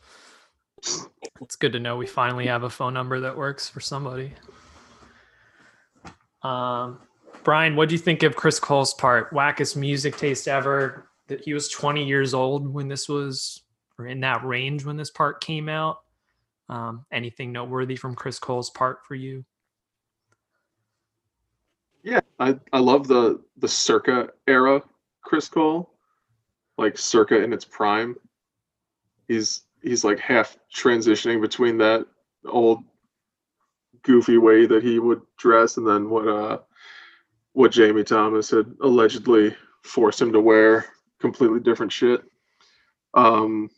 It's 1.41 1.55
good 1.55 1.73
to 1.73 1.79
know 1.79 1.97
we 1.97 2.05
finally 2.05 2.45
have 2.45 2.61
a 2.61 2.69
phone 2.69 2.93
number 2.93 3.19
that 3.21 3.35
works 3.35 3.67
for 3.67 3.79
somebody. 3.79 4.33
Um, 6.43 6.99
Brian, 7.47 7.77
what 7.77 7.87
do 7.87 7.95
you 7.95 7.99
think 7.99 8.23
of 8.23 8.35
Chris 8.35 8.59
Cole's 8.59 8.93
part? 8.93 9.31
Wackest 9.31 9.77
music 9.77 10.17
taste 10.17 10.49
ever. 10.49 11.07
That 11.27 11.45
he 11.45 11.53
was 11.53 11.69
20 11.69 12.05
years 12.05 12.33
old 12.33 12.67
when 12.67 12.89
this 12.89 13.07
was, 13.07 13.61
or 13.97 14.05
in 14.05 14.19
that 14.19 14.43
range 14.43 14.83
when 14.83 14.97
this 14.97 15.11
part 15.11 15.39
came 15.39 15.69
out. 15.69 15.99
Um, 16.67 17.05
anything 17.09 17.53
noteworthy 17.53 17.95
from 17.95 18.15
Chris 18.15 18.37
Cole's 18.37 18.69
part 18.69 19.05
for 19.05 19.15
you? 19.15 19.45
Yeah, 22.03 22.19
I, 22.37 22.59
I 22.73 22.79
love 22.79 23.07
the 23.07 23.41
the 23.55 23.69
circa 23.69 24.27
era 24.45 24.81
Chris 25.21 25.47
Cole, 25.47 25.93
like 26.77 26.97
circa 26.97 27.41
in 27.41 27.53
its 27.53 27.63
prime. 27.63 28.17
He's 29.29 29.61
he's 29.81 30.03
like 30.03 30.19
half 30.19 30.57
transitioning 30.75 31.39
between 31.39 31.77
that 31.77 32.07
old 32.45 32.83
goofy 34.01 34.37
way 34.37 34.65
that 34.65 34.83
he 34.83 34.99
would 34.99 35.21
dress 35.37 35.77
and 35.77 35.87
then 35.87 36.09
what 36.09 36.27
uh 36.27 36.57
what 37.57 37.71
Jamie 37.71 38.03
Thomas 38.03 38.51
had 38.51 38.71
allegedly 38.81 39.55
forced 39.83 40.21
him 40.21 40.31
to 40.31 40.39
wear 40.39 40.85
completely 41.19 41.59
different 41.59 41.91
shit. 41.91 42.23
Um 43.13 43.69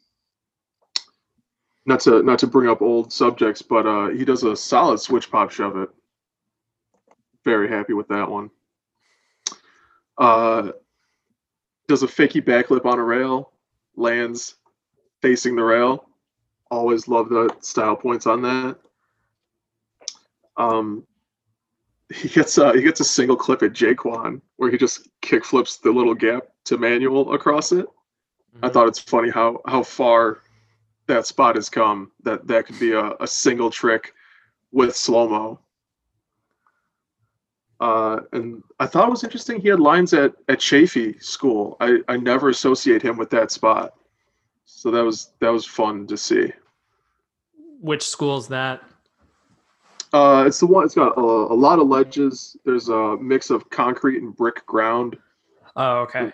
not 1.85 2.01
to 2.01 2.21
not 2.23 2.39
to 2.39 2.47
bring 2.47 2.69
up 2.69 2.81
old 2.81 3.13
subjects, 3.13 3.61
but 3.61 3.87
uh 3.87 4.09
he 4.09 4.25
does 4.25 4.43
a 4.43 4.55
solid 4.55 4.99
switch 4.99 5.31
pop 5.31 5.51
shove 5.51 5.77
it 5.77 5.89
very 7.45 7.69
happy 7.69 7.93
with 7.93 8.07
that 8.09 8.29
one. 8.29 8.49
Uh, 10.17 10.71
does 11.87 12.03
a 12.03 12.07
fakey 12.07 12.41
backflip 12.41 12.85
on 12.85 12.99
a 12.99 13.03
rail, 13.03 13.53
lands 13.95 14.55
facing 15.21 15.55
the 15.55 15.63
rail. 15.63 16.05
Always 16.69 17.07
love 17.07 17.29
the 17.29 17.49
style 17.61 17.95
points 17.95 18.27
on 18.27 18.41
that. 18.43 18.77
Um, 20.57 21.07
he 22.13 22.27
gets 22.27 22.57
a, 22.57 22.73
he 22.73 22.81
gets 22.81 22.99
a 22.99 23.05
single 23.05 23.35
clip 23.35 23.61
at 23.63 23.73
JKwon 23.73 24.41
where 24.57 24.71
he 24.71 24.77
just 24.77 25.07
kick 25.21 25.45
flips 25.45 25.77
the 25.77 25.91
little 25.91 26.15
gap 26.15 26.43
to 26.65 26.77
manual 26.77 27.33
across 27.33 27.71
it. 27.71 27.85
I 28.63 28.69
thought 28.69 28.87
it's 28.87 28.99
funny 28.99 29.29
how 29.29 29.61
how 29.67 29.83
far 29.83 30.41
that 31.07 31.27
spot 31.27 31.55
has 31.55 31.69
come. 31.69 32.11
That 32.23 32.47
that 32.47 32.65
could 32.65 32.79
be 32.79 32.93
a, 32.93 33.13
a 33.19 33.27
single 33.27 33.69
trick 33.69 34.13
with 34.71 34.95
slow 34.95 35.29
mo. 35.29 35.59
Uh, 37.79 38.19
and 38.33 38.61
I 38.79 38.87
thought 38.87 39.07
it 39.07 39.11
was 39.11 39.23
interesting. 39.23 39.61
He 39.61 39.69
had 39.69 39.79
lines 39.79 40.13
at 40.13 40.33
at 40.49 40.59
Chafee 40.59 41.21
School. 41.23 41.77
I, 41.79 41.99
I 42.07 42.17
never 42.17 42.49
associate 42.49 43.01
him 43.01 43.17
with 43.17 43.29
that 43.29 43.51
spot, 43.51 43.93
so 44.65 44.91
that 44.91 45.03
was 45.03 45.31
that 45.39 45.49
was 45.49 45.65
fun 45.65 46.07
to 46.07 46.17
see. 46.17 46.51
Which 47.81 48.05
school's 48.05 48.47
that? 48.49 48.81
Uh, 50.11 50.43
it's 50.47 50.59
the 50.59 50.65
one. 50.65 50.85
It's 50.85 50.95
got 50.95 51.17
a, 51.17 51.21
a 51.21 51.53
lot 51.53 51.79
of 51.79 51.87
ledges. 51.87 52.57
There's 52.65 52.89
a 52.89 53.17
mix 53.17 53.49
of 53.49 53.69
concrete 53.69 54.21
and 54.23 54.35
brick 54.35 54.65
ground. 54.65 55.17
Oh, 55.75 55.99
okay. 55.99 56.31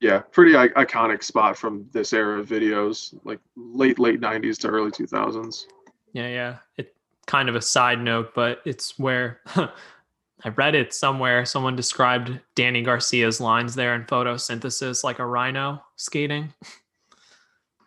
yeah, 0.00 0.20
pretty 0.20 0.56
I- 0.56 0.68
iconic 0.68 1.22
spot 1.22 1.56
from 1.58 1.86
this 1.92 2.12
era 2.12 2.40
of 2.40 2.48
videos, 2.48 3.14
like 3.24 3.38
late 3.54 3.98
late 3.98 4.20
'90s 4.20 4.58
to 4.60 4.68
early 4.68 4.90
2000s. 4.90 5.66
Yeah, 6.12 6.28
yeah. 6.28 6.56
It 6.76 6.94
kind 7.26 7.48
of 7.48 7.56
a 7.56 7.60
side 7.62 8.00
note, 8.00 8.32
but 8.34 8.60
it's 8.64 8.98
where 8.98 9.40
I 9.56 10.48
read 10.54 10.74
it 10.74 10.94
somewhere. 10.94 11.44
Someone 11.44 11.76
described 11.76 12.40
Danny 12.54 12.82
Garcia's 12.82 13.40
lines 13.40 13.74
there 13.74 13.94
in 13.94 14.04
photosynthesis 14.04 15.04
like 15.04 15.18
a 15.18 15.26
rhino 15.26 15.82
skating. 15.96 16.54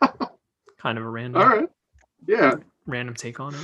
kind 0.78 0.98
of 0.98 1.04
a 1.04 1.08
random 1.08 1.42
All 1.42 1.48
right, 1.48 1.68
yeah, 2.26 2.54
random 2.86 3.14
take 3.14 3.40
on 3.40 3.54
it. 3.54 3.60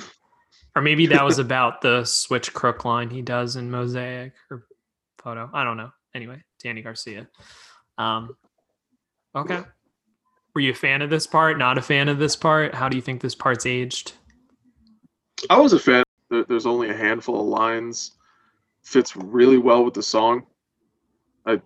Or 0.77 0.83
maybe 0.83 1.07
that 1.07 1.25
was 1.25 1.39
about 1.41 1.81
the 1.81 2.05
switch 2.05 2.53
crook 2.53 2.85
line 2.85 3.11
he 3.11 3.23
does 3.23 3.57
in 3.57 3.71
Mosaic 3.71 4.35
or 4.51 4.67
photo. 5.19 5.51
I 5.53 5.65
don't 5.65 5.79
know. 5.79 5.91
Anyway, 6.15 6.43
Danny 6.62 6.83
Garcia. 6.83 7.27
Um, 7.99 8.37
okay. 9.35 9.62
Were 10.55 10.61
you 10.61 10.71
a 10.71 10.75
fan 10.75 11.03
of 11.03 11.11
this 11.11 11.27
part? 11.27 11.59
Not 11.59 11.79
a 11.79 11.83
fan 11.83 12.09
of 12.09 12.19
this 12.19 12.37
part? 12.37 12.75
How 12.75 12.89
do 12.89 12.97
you 12.97 13.03
think 13.03 13.21
this 13.21 13.35
part's 13.35 13.67
aged? 13.67 14.12
I 15.51 15.59
was 15.59 15.73
a 15.73 15.79
fan. 15.79 16.05
There's 16.31 16.67
only 16.67 16.91
a 16.91 16.97
handful 16.97 17.41
of 17.41 17.47
lines. 17.47 18.12
Fits 18.83 19.17
really 19.17 19.59
well 19.59 19.85
with 19.85 19.95
the 19.95 20.03
song. 20.03 20.47
I 21.45 21.61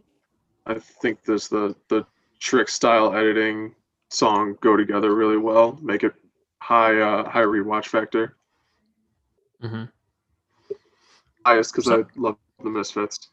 I 0.67 0.79
think 0.79 1.25
this 1.25 1.49
the 1.49 1.75
the 1.89 2.07
trick 2.41 2.69
style 2.69 3.15
editing 3.15 3.75
song 4.11 4.57
go 4.61 4.77
together 4.77 5.15
really 5.15 5.37
well. 5.37 5.79
Make 5.83 6.03
it 6.03 6.15
high 6.61 6.99
uh, 7.01 7.29
high 7.29 7.43
rewatch 7.43 7.87
factor. 7.87 8.37
Mm-hmm. 9.63 9.85
Highest 11.45 11.73
because 11.73 11.85
So- 11.87 12.01
I 12.01 12.05
love 12.17 12.37
the 12.63 12.71
Misfits. 12.71 13.29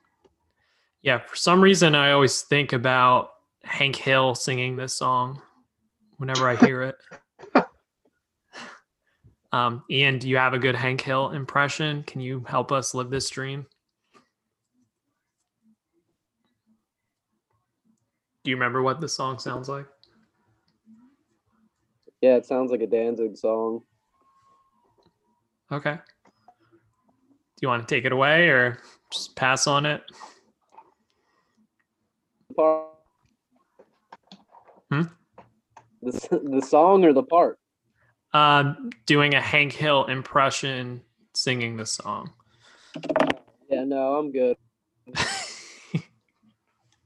Yeah, 1.02 1.20
for 1.20 1.36
some 1.36 1.62
reason, 1.62 1.96
I 1.96 2.12
always 2.12 2.42
think 2.42 2.74
about 2.74 3.30
Hank 3.63 3.96
Hill 3.96 4.36
singing 4.36 4.76
this 4.76 4.96
song 4.96 5.42
whenever 6.18 6.50
I 6.50 6.56
hear 6.56 6.82
it. 6.84 6.96
um, 9.52 9.84
Ian, 9.90 10.18
do 10.20 10.28
you 10.28 10.38
have 10.38 10.54
a 10.54 10.60
good 10.60 10.76
Hank 10.76 11.02
Hill 11.02 11.32
impression? 11.32 12.04
Can 12.04 12.20
you 12.20 12.44
help 12.48 12.72
us 12.72 12.94
live 12.94 13.10
this 13.10 13.30
dream? 13.30 13.68
Do 18.44 18.52
you 18.52 18.56
remember 18.56 18.82
what 18.82 19.00
the 19.00 19.10
song 19.10 19.40
sounds 19.40 19.70
like? 19.70 19.86
Yeah, 22.22 22.36
it 22.36 22.46
sounds 22.46 22.72
like 22.72 22.82
a 22.82 22.88
Danzig 22.88 23.38
song. 23.38 23.84
Okay. 25.72 25.98
Do 27.58 27.65
you 27.65 27.70
want 27.70 27.88
to 27.88 27.96
take 27.96 28.06
it 28.06 28.12
away 28.12 28.50
or 28.50 28.78
just 29.12 29.36
pass 29.36 29.65
on 29.65 29.88
it? 29.88 30.04
Part. 32.56 32.86
Hmm? 34.91 35.02
The, 36.04 36.41
the 36.43 36.62
song 36.62 37.04
or 37.04 37.13
the 37.13 37.24
part? 37.24 37.58
Um, 38.34 38.91
doing 39.08 39.34
a 39.34 39.41
Hank 39.41 39.74
Hill 39.74 40.06
impression 40.06 41.02
singing 41.34 41.78
the 41.78 41.88
song. 41.88 42.32
Yeah, 43.72 43.86
no, 43.86 44.17
I'm 44.17 44.32
good. 44.32 44.56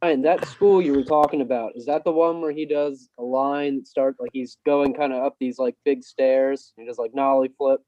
Ryan, 0.03 0.23
that 0.23 0.45
school 0.47 0.81
you 0.81 0.93
were 0.93 1.03
talking 1.03 1.41
about, 1.41 1.73
is 1.75 1.85
that 1.85 2.03
the 2.03 2.11
one 2.11 2.41
where 2.41 2.51
he 2.51 2.65
does 2.65 3.09
a 3.17 3.23
line 3.23 3.77
that 3.77 3.87
starts 3.87 4.19
like 4.19 4.31
he's 4.33 4.57
going 4.65 4.93
kind 4.95 5.13
of 5.13 5.23
up 5.23 5.35
these 5.39 5.59
like 5.59 5.75
big 5.85 6.03
stairs? 6.03 6.73
He 6.75 6.85
does 6.85 6.97
like 6.97 7.13
nollie 7.13 7.53
flip, 7.57 7.81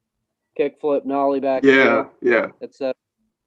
kick 0.56 0.78
flip, 0.80 1.06
nollie 1.06 1.40
back. 1.40 1.64
Yeah, 1.64 1.74
heel. 1.74 2.12
yeah. 2.22 2.48
It's 2.62 2.82
a, 2.82 2.94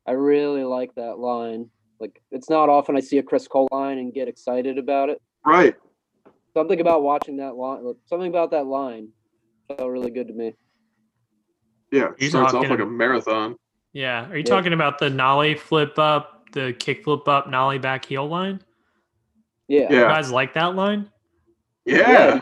I 0.07 0.13
really 0.13 0.65
like 0.65 0.95
that 0.97 1.19
line. 1.19 1.69
Like 2.01 2.21
it's 2.31 2.51
not 2.51 2.69
often 2.69 2.97
I 2.97 3.01
see 3.01 3.19
a 3.19 3.23
Chris 3.23 3.49
Cole 3.49 3.69
line 3.73 3.99
and 3.99 4.13
get 4.13 4.29
excited 4.29 4.79
about 4.79 5.09
it. 5.09 5.21
Right. 5.45 5.75
Something 6.55 6.81
about 6.81 7.03
watching 7.03 7.37
that 7.39 7.57
line, 7.57 7.83
something 8.07 8.29
about 8.29 8.51
that 8.51 8.67
line 8.67 9.09
felt 9.69 9.91
really 9.91 10.11
good 10.11 10.29
to 10.29 10.35
me. 10.35 10.55
Yeah. 11.93 12.09
You 12.19 12.29
Starts 12.29 12.55
off 12.55 12.69
like 12.69 12.81
a 12.81 12.87
marathon. 12.87 13.57
Yeah. 13.93 14.29
Are 14.29 14.37
you 14.37 14.39
Yeah. 14.39 14.45
talking 14.45 14.73
about 14.73 14.99
the 14.99 15.09
nollie 15.09 15.55
flip 15.55 15.99
up, 15.99 16.45
the 16.53 16.75
kick 16.79 17.05
flip 17.05 17.27
up, 17.29 17.49
nollie 17.49 17.79
back 17.79 18.05
heel 18.05 18.27
line? 18.27 18.61
Yeah. 19.69 19.91
You 19.91 19.97
Yeah. 20.01 20.09
guys 20.09 20.31
like 20.31 20.55
that 20.55 20.75
line? 20.75 21.11
Yeah. 21.85 22.41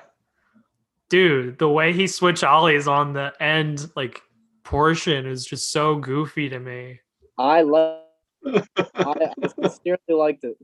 Dude, 1.10 1.58
the 1.58 1.68
way 1.68 1.92
he 1.92 2.06
switch 2.06 2.42
ollies 2.42 2.88
on 2.88 3.12
the 3.12 3.32
end 3.40 3.88
like 3.94 4.20
portion 4.64 5.26
is 5.26 5.44
just 5.44 5.70
so 5.70 5.96
goofy 5.96 6.48
to 6.48 6.58
me. 6.58 7.00
I 7.38 7.62
love. 7.62 8.00
I, 8.46 8.62
I 8.94 9.46
sincerely 9.60 9.98
liked 10.10 10.44
it, 10.44 10.56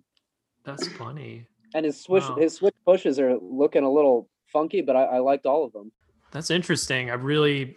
That's 0.65 0.87
funny. 0.89 1.47
and 1.75 1.87
his 1.87 1.99
switch, 2.01 2.25
Wow. 2.25 2.37
his 2.37 2.55
switch 2.55 2.75
pushes 2.85 3.19
are 3.19 3.39
looking 3.41 3.85
a 3.85 3.91
little 3.91 4.29
funky, 4.53 4.83
but 4.83 4.97
I, 4.97 5.05
I 5.05 5.19
liked 5.19 5.47
all 5.47 5.65
of 5.65 5.73
them. 5.73 5.91
That's 6.31 6.51
interesting. 6.51 7.11
I 7.11 7.15
really 7.15 7.77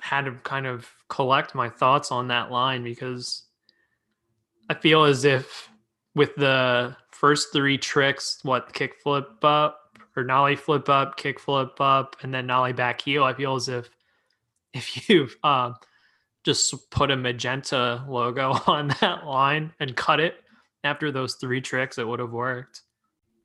had 0.00 0.26
to 0.26 0.32
kind 0.44 0.66
of 0.66 0.88
collect 1.08 1.54
my 1.56 1.68
thoughts 1.68 2.12
on 2.12 2.28
that 2.28 2.52
line 2.52 2.84
because 2.84 3.42
I 4.68 4.74
feel 4.74 5.02
as 5.04 5.24
if 5.24 5.68
with 6.14 6.34
the 6.36 6.96
first 7.10 7.52
three 7.52 7.76
tricks, 7.78 8.38
what 8.42 8.72
kick 8.72 8.94
flip 9.02 9.44
up 9.44 9.78
or 10.16 10.22
nollie 10.22 10.56
flip 10.56 10.88
up, 10.88 11.16
kick 11.16 11.40
flip 11.40 11.80
up, 11.80 12.14
and 12.22 12.32
then 12.32 12.46
nollie 12.46 12.72
back 12.72 13.00
heel, 13.02 13.24
I 13.24 13.34
feel 13.34 13.56
as 13.56 13.68
if 13.68 13.90
if 14.74 15.08
you 15.08 15.28
um, 15.44 15.74
just 16.44 16.90
put 16.90 17.10
a 17.10 17.16
magenta 17.16 18.04
logo 18.08 18.52
on 18.66 18.88
that 19.00 19.26
line 19.26 19.72
and 19.80 19.96
cut 19.96 20.20
it 20.20 20.36
after 20.84 21.12
those 21.12 21.34
three 21.34 21.60
tricks, 21.60 21.98
it 21.98 22.06
would 22.06 22.20
have 22.20 22.32
worked. 22.32 22.82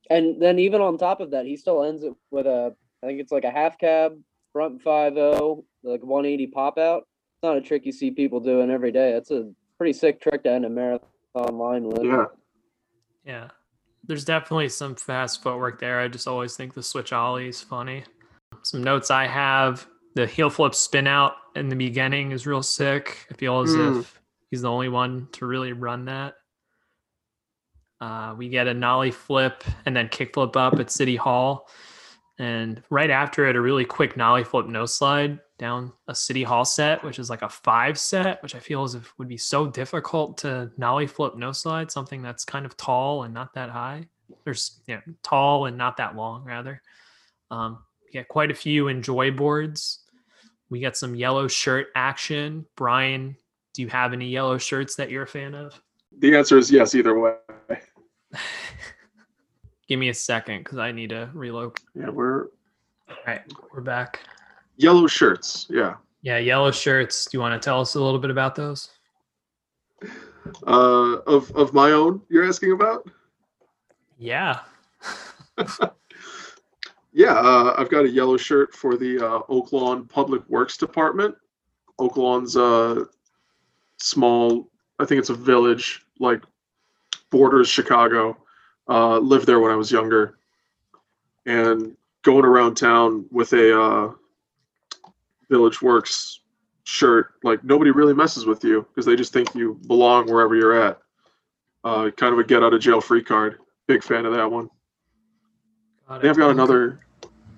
And 0.09 0.41
then 0.41 0.59
even 0.59 0.81
on 0.81 0.97
top 0.97 1.19
of 1.19 1.31
that, 1.31 1.45
he 1.45 1.57
still 1.57 1.83
ends 1.83 2.03
it 2.03 2.13
with 2.31 2.45
a, 2.45 2.75
I 3.03 3.07
think 3.07 3.19
it's 3.19 3.31
like 3.31 3.43
a 3.43 3.51
half 3.51 3.77
cab 3.77 4.17
front 4.53 4.81
five 4.81 5.15
zero, 5.15 5.65
like 5.83 6.03
180 6.03 6.47
pop 6.47 6.77
out. 6.77 7.07
It's 7.35 7.43
not 7.43 7.57
a 7.57 7.61
trick 7.61 7.85
you 7.85 7.91
see 7.91 8.11
people 8.11 8.39
doing 8.39 8.71
every 8.71 8.91
day. 8.91 9.13
It's 9.13 9.31
a 9.31 9.51
pretty 9.77 9.93
sick 9.93 10.21
trick 10.21 10.43
to 10.43 10.51
end 10.51 10.65
a 10.65 10.69
marathon 10.69 11.57
line 11.57 11.83
with. 11.85 12.03
Yeah. 12.03 12.25
Yeah. 13.25 13.47
There's 14.07 14.23
definitely 14.23 14.69
some 14.69 14.95
fast 14.95 15.41
footwork 15.41 15.79
there. 15.79 15.99
I 15.99 16.07
just 16.07 16.27
always 16.27 16.55
think 16.55 16.73
the 16.73 16.83
switch 16.83 17.11
ollie 17.11 17.49
is 17.49 17.61
funny. 17.61 18.03
Some 18.61 18.83
notes 18.83 19.09
I 19.11 19.25
have 19.25 19.87
the 20.15 20.25
heel 20.25 20.49
flip 20.49 20.73
spin 20.73 21.07
out 21.07 21.33
in 21.55 21.69
the 21.69 21.75
beginning 21.75 22.31
is 22.31 22.47
real 22.47 22.63
sick. 22.63 23.27
I 23.31 23.35
feel 23.35 23.61
as 23.61 23.69
Mm. 23.75 23.99
if 23.99 24.21
he's 24.49 24.61
the 24.63 24.71
only 24.71 24.89
one 24.89 25.27
to 25.33 25.45
really 25.45 25.73
run 25.73 26.05
that. 26.05 26.35
Uh, 28.01 28.33
we 28.37 28.49
get 28.49 28.67
a 28.67 28.73
nollie 28.73 29.11
flip 29.11 29.63
and 29.85 29.95
then 29.95 30.09
kick 30.09 30.33
flip 30.33 30.55
up 30.57 30.79
at 30.79 30.91
City 30.91 31.15
Hall. 31.15 31.69
And 32.37 32.83
right 32.89 33.09
after 33.09 33.47
it, 33.47 33.55
a 33.55 33.61
really 33.61 33.85
quick 33.85 34.17
nollie 34.17 34.43
flip 34.43 34.67
no 34.67 34.85
slide 34.85 35.39
down 35.57 35.93
a 36.09 36.13
City 36.15 36.43
Hall 36.43 36.65
set, 36.65 37.01
which 37.03 37.17
is 37.17 37.29
like 37.29 37.41
a 37.41 37.49
five 37.49 37.97
set, 37.97 38.43
which 38.43 38.55
I 38.55 38.59
feel 38.59 38.83
as 38.83 38.95
if 38.95 39.13
would 39.17 39.29
be 39.29 39.37
so 39.37 39.67
difficult 39.67 40.37
to 40.39 40.69
nollie 40.77 41.07
flip 41.07 41.35
no 41.37 41.53
slide, 41.53 41.89
something 41.91 42.21
that's 42.21 42.43
kind 42.43 42.65
of 42.65 42.75
tall 42.75 43.23
and 43.23 43.33
not 43.33 43.53
that 43.53 43.69
high. 43.69 44.09
There's 44.43 44.81
yeah, 44.87 44.99
tall 45.23 45.65
and 45.65 45.77
not 45.77 45.95
that 45.97 46.17
long, 46.17 46.43
rather. 46.43 46.81
Um, 47.51 47.79
we 48.03 48.11
get 48.11 48.27
quite 48.27 48.51
a 48.51 48.55
few 48.55 48.89
enjoy 48.89 49.31
boards. 49.31 49.99
We 50.75 50.81
get 50.81 50.97
some 50.97 51.15
yellow 51.15 51.47
shirt 51.47 51.87
action. 51.95 52.65
Brian, 52.75 53.37
do 53.73 53.81
you 53.81 53.87
have 53.87 54.11
any 54.11 54.27
yellow 54.27 54.57
shirts 54.57 54.97
that 54.97 55.09
you're 55.09 55.23
a 55.23 55.25
fan 55.25 55.55
of? 55.55 55.81
The 56.19 56.35
answer 56.35 56.57
is 56.57 56.69
yes, 56.69 56.93
either 56.95 57.17
way. 57.17 57.35
Give 59.87 59.97
me 59.97 60.09
a 60.09 60.13
second 60.13 60.65
because 60.65 60.77
I 60.77 60.91
need 60.91 61.11
to 61.11 61.29
reload. 61.33 61.77
Yeah, 61.97 62.09
we're 62.09 62.47
All 63.07 63.15
right, 63.25 63.41
we're 63.73 63.79
back. 63.79 64.19
yellow 64.75 65.07
shirts. 65.07 65.65
Yeah. 65.69 65.93
Yeah, 66.23 66.39
yellow 66.39 66.71
shirts. 66.71 67.23
Do 67.23 67.37
you 67.37 67.39
want 67.39 67.61
to 67.61 67.65
tell 67.65 67.79
us 67.79 67.95
a 67.95 68.01
little 68.01 68.19
bit 68.19 68.29
about 68.29 68.55
those? 68.55 68.89
Uh, 70.67 71.19
of 71.25 71.55
of 71.55 71.73
my 71.73 71.93
own, 71.93 72.21
you're 72.27 72.45
asking 72.45 72.73
about? 72.73 73.09
Yeah. 74.17 74.59
Yeah, 77.15 77.31
uh, 77.31 77.73
I've 77.77 77.87
got 77.89 78.03
a 78.03 78.09
yellow 78.09 78.35
shirt 78.35 78.75
for 78.75 78.97
the 78.97 79.17
uh, 79.25 79.39
Oak 79.47 79.71
Lawn 79.71 80.05
Public 80.05 80.45
Works 80.49 80.75
Department. 80.75 81.33
Oak 81.97 82.17
Lawn's 82.17 82.57
a 82.57 83.07
small, 83.95 84.69
I 84.99 85.05
think 85.05 85.19
it's 85.19 85.29
a 85.29 85.33
village, 85.33 86.05
like 86.19 86.43
borders 87.31 87.69
Chicago. 87.69 88.37
Uh, 88.89 89.17
lived 89.19 89.47
there 89.47 89.61
when 89.61 89.71
I 89.71 89.77
was 89.77 89.89
younger, 89.93 90.39
and 91.45 91.95
going 92.23 92.43
around 92.43 92.75
town 92.75 93.25
with 93.31 93.53
a 93.53 93.81
uh, 93.81 94.11
Village 95.49 95.81
Works 95.81 96.41
shirt, 96.83 97.35
like 97.43 97.63
nobody 97.63 97.91
really 97.91 98.13
messes 98.13 98.45
with 98.45 98.61
you 98.65 98.85
because 98.89 99.05
they 99.05 99.15
just 99.15 99.31
think 99.31 99.55
you 99.55 99.79
belong 99.87 100.29
wherever 100.29 100.53
you're 100.53 100.79
at. 100.79 100.99
Uh, 101.85 102.11
kind 102.11 102.33
of 102.33 102.39
a 102.39 102.43
get 102.43 102.61
out 102.61 102.73
of 102.73 102.81
jail 102.81 102.99
free 102.99 103.23
card. 103.23 103.59
Big 103.87 104.03
fan 104.03 104.25
of 104.25 104.33
that 104.33 104.51
one. 104.51 104.69
Got 106.09 106.21
They 106.21 106.27
have 106.27 106.37
it. 106.37 106.41
got 106.41 106.51
another 106.51 107.04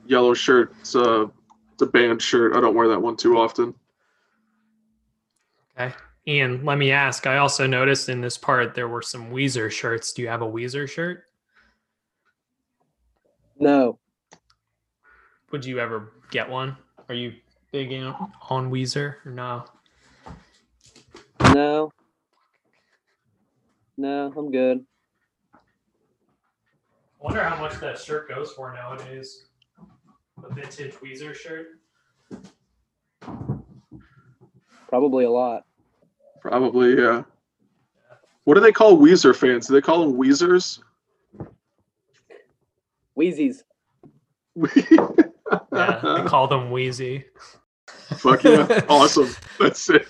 yellow 0.08 0.34
shirt. 0.34 0.74
It's 0.82 0.96
a 0.96 1.30
it's 1.74 1.82
a 1.82 1.86
band 1.86 2.22
shirt. 2.22 2.56
I 2.56 2.62
don't 2.62 2.76
wear 2.76 2.88
that 2.88 3.02
one 3.02 3.16
too 3.16 3.38
often. 3.38 3.74
Okay. 5.80 5.94
Ian, 6.28 6.66
let 6.66 6.78
me 6.78 6.92
ask. 6.92 7.26
I 7.26 7.38
also 7.38 7.66
noticed 7.68 8.10
in 8.10 8.20
this 8.20 8.38
part 8.38 8.76
there 8.76 8.88
were 8.88 9.02
some 9.02 9.30
Weezer 9.32 9.72
shirts. 9.72 10.12
Do 10.12 10.22
you 10.22 10.28
have 10.28 10.42
a 10.42 10.46
Weezer 10.48 10.90
shirt? 10.90 11.24
No, 13.60 13.98
Would 15.52 15.66
you 15.66 15.80
ever 15.80 16.12
get 16.30 16.48
one? 16.48 16.78
Are 17.10 17.16
you 17.16 17.34
big 17.72 17.92
in, 17.92 18.14
on 18.50 18.70
Weezer 18.70 19.16
or 19.26 19.32
no? 19.32 19.66
no, 21.54 21.92
no, 23.98 24.32
I'm 24.38 24.52
good. 24.52 24.86
I 25.56 25.58
wonder 27.20 27.44
how 27.44 27.60
much 27.60 27.80
that 27.80 27.98
shirt 27.98 28.30
goes 28.30 28.52
for 28.52 28.72
nowadays. 28.74 29.47
A 30.44 30.54
vintage 30.54 30.94
Weezer 30.96 31.36
shirt. 31.36 31.80
Probably 34.88 35.26
a 35.26 35.30
lot. 35.30 35.66
Probably, 36.42 36.96
yeah. 36.96 37.24
What 38.46 38.54
do 38.54 38.62
they 38.62 38.72
call 38.72 38.98
Weezer 38.98 39.36
fans? 39.36 39.68
Do 39.68 39.74
they 39.74 39.82
call 39.82 40.08
them 40.08 40.18
Weezers? 40.18 40.80
Wheezies. 43.18 43.64
Yeah, 45.72 46.02
they 46.02 46.28
call 46.28 46.48
them 46.48 46.72
Wheezy. 46.72 47.26
Fuck 48.18 48.44
yeah. 48.44 48.82
Awesome. 48.90 49.30
That's 49.60 49.82
sick. 49.82 50.08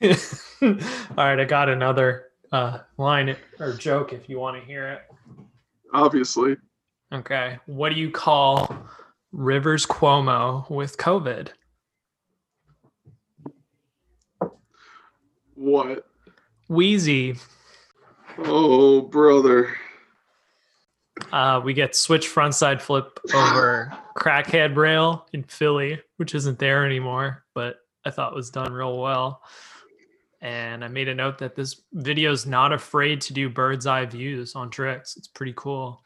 All 0.62 0.76
right, 1.16 1.38
I 1.38 1.44
got 1.44 1.68
another 1.68 2.28
uh, 2.52 2.78
line 2.96 3.36
or 3.58 3.74
joke 3.74 4.12
if 4.12 4.28
you 4.28 4.38
want 4.38 4.58
to 4.58 4.66
hear 4.66 4.88
it. 4.88 5.02
Obviously. 5.92 6.56
Okay. 7.12 7.58
What 7.66 7.92
do 7.92 7.96
you 7.96 8.10
call 8.10 8.74
Rivers 9.32 9.86
Cuomo 9.86 10.68
with 10.70 10.96
COVID? 10.96 11.48
What? 15.54 16.06
Wheezy. 16.68 17.36
Oh, 18.38 19.02
brother. 19.02 19.76
Uh, 21.32 21.60
we 21.62 21.74
get 21.74 21.94
switch 21.94 22.28
frontside 22.28 22.80
flip 22.80 23.18
over 23.34 23.92
crackhead 24.18 24.76
rail 24.76 25.26
in 25.32 25.42
Philly, 25.44 26.00
which 26.16 26.34
isn't 26.34 26.58
there 26.58 26.84
anymore, 26.84 27.44
but 27.54 27.76
I 28.04 28.10
thought 28.10 28.34
was 28.34 28.50
done 28.50 28.72
real 28.72 28.98
well. 28.98 29.42
And 30.40 30.82
I 30.82 30.88
made 30.88 31.08
a 31.08 31.14
note 31.14 31.38
that 31.38 31.54
this 31.54 31.82
video 31.92 32.32
is 32.32 32.46
not 32.46 32.72
afraid 32.72 33.20
to 33.22 33.34
do 33.34 33.50
bird's 33.50 33.86
eye 33.86 34.06
views 34.06 34.54
on 34.54 34.70
tricks. 34.70 35.16
It's 35.16 35.28
pretty 35.28 35.52
cool. 35.54 36.02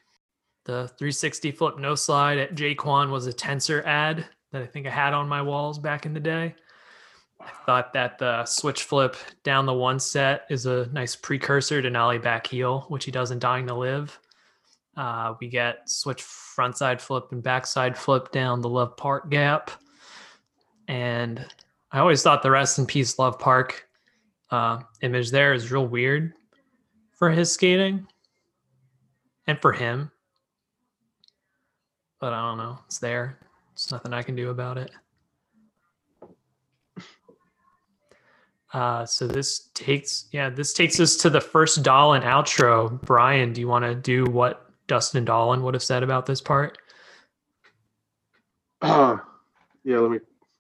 The 0.64 0.88
360 0.98 1.50
flip 1.52 1.78
no 1.78 1.94
slide 1.94 2.38
at 2.38 2.54
JKwon 2.54 3.10
was 3.10 3.26
a 3.26 3.32
Tensor 3.32 3.84
ad 3.84 4.26
that 4.50 4.62
I 4.62 4.66
think 4.66 4.86
I 4.86 4.90
had 4.90 5.12
on 5.12 5.28
my 5.28 5.42
walls 5.42 5.78
back 5.78 6.06
in 6.06 6.14
the 6.14 6.20
day. 6.20 6.54
I 7.40 7.50
thought 7.66 7.92
that 7.92 8.18
the 8.18 8.44
switch 8.46 8.84
flip 8.84 9.16
down 9.42 9.66
the 9.66 9.74
one 9.74 9.98
set 9.98 10.46
is 10.48 10.64
a 10.64 10.86
nice 10.92 11.16
precursor 11.16 11.82
to 11.82 11.90
nollie 11.90 12.18
back 12.18 12.46
heel, 12.46 12.86
which 12.88 13.04
he 13.04 13.10
does 13.10 13.30
in 13.30 13.38
Dying 13.38 13.66
to 13.66 13.74
Live. 13.74 14.18
Uh, 14.96 15.34
we 15.40 15.48
get 15.48 15.88
switch 15.90 16.22
frontside 16.22 17.00
flip 17.00 17.32
and 17.32 17.42
backside 17.42 17.98
flip 17.98 18.32
down 18.32 18.60
the 18.62 18.68
Love 18.68 18.96
Park 18.96 19.28
gap. 19.28 19.70
And 20.88 21.44
I 21.92 21.98
always 21.98 22.22
thought 22.22 22.42
the 22.42 22.50
rest 22.50 22.78
in 22.78 22.86
peace 22.86 23.18
Love 23.18 23.38
Park 23.38 23.86
uh, 24.50 24.80
image 25.02 25.30
there 25.30 25.52
is 25.52 25.70
real 25.70 25.86
weird 25.86 26.32
for 27.12 27.30
his 27.30 27.52
skating 27.52 28.06
and 29.46 29.60
for 29.60 29.72
him. 29.72 30.10
But 32.20 32.32
I 32.32 32.48
don't 32.48 32.58
know. 32.58 32.78
It's 32.86 32.98
there. 32.98 33.38
There's 33.72 33.90
nothing 33.90 34.12
I 34.12 34.22
can 34.22 34.36
do 34.36 34.50
about 34.50 34.78
it. 34.78 34.90
Uh, 38.72 39.06
so 39.06 39.28
this 39.28 39.70
takes, 39.74 40.26
yeah, 40.32 40.50
this 40.50 40.72
takes 40.72 40.98
us 40.98 41.16
to 41.16 41.30
the 41.30 41.40
first 41.40 41.84
Dollin 41.84 42.22
outro. 42.22 43.00
Brian, 43.02 43.52
do 43.52 43.60
you 43.60 43.68
want 43.68 43.84
to 43.84 43.94
do 43.94 44.24
what 44.24 44.68
Dustin 44.88 45.24
Dollin 45.24 45.62
would 45.62 45.74
have 45.74 45.82
said 45.82 46.02
about 46.02 46.26
this 46.26 46.40
part? 46.40 46.78
Uh, 48.82 49.18
yeah, 49.84 49.98
let 49.98 50.10
me 50.10 50.18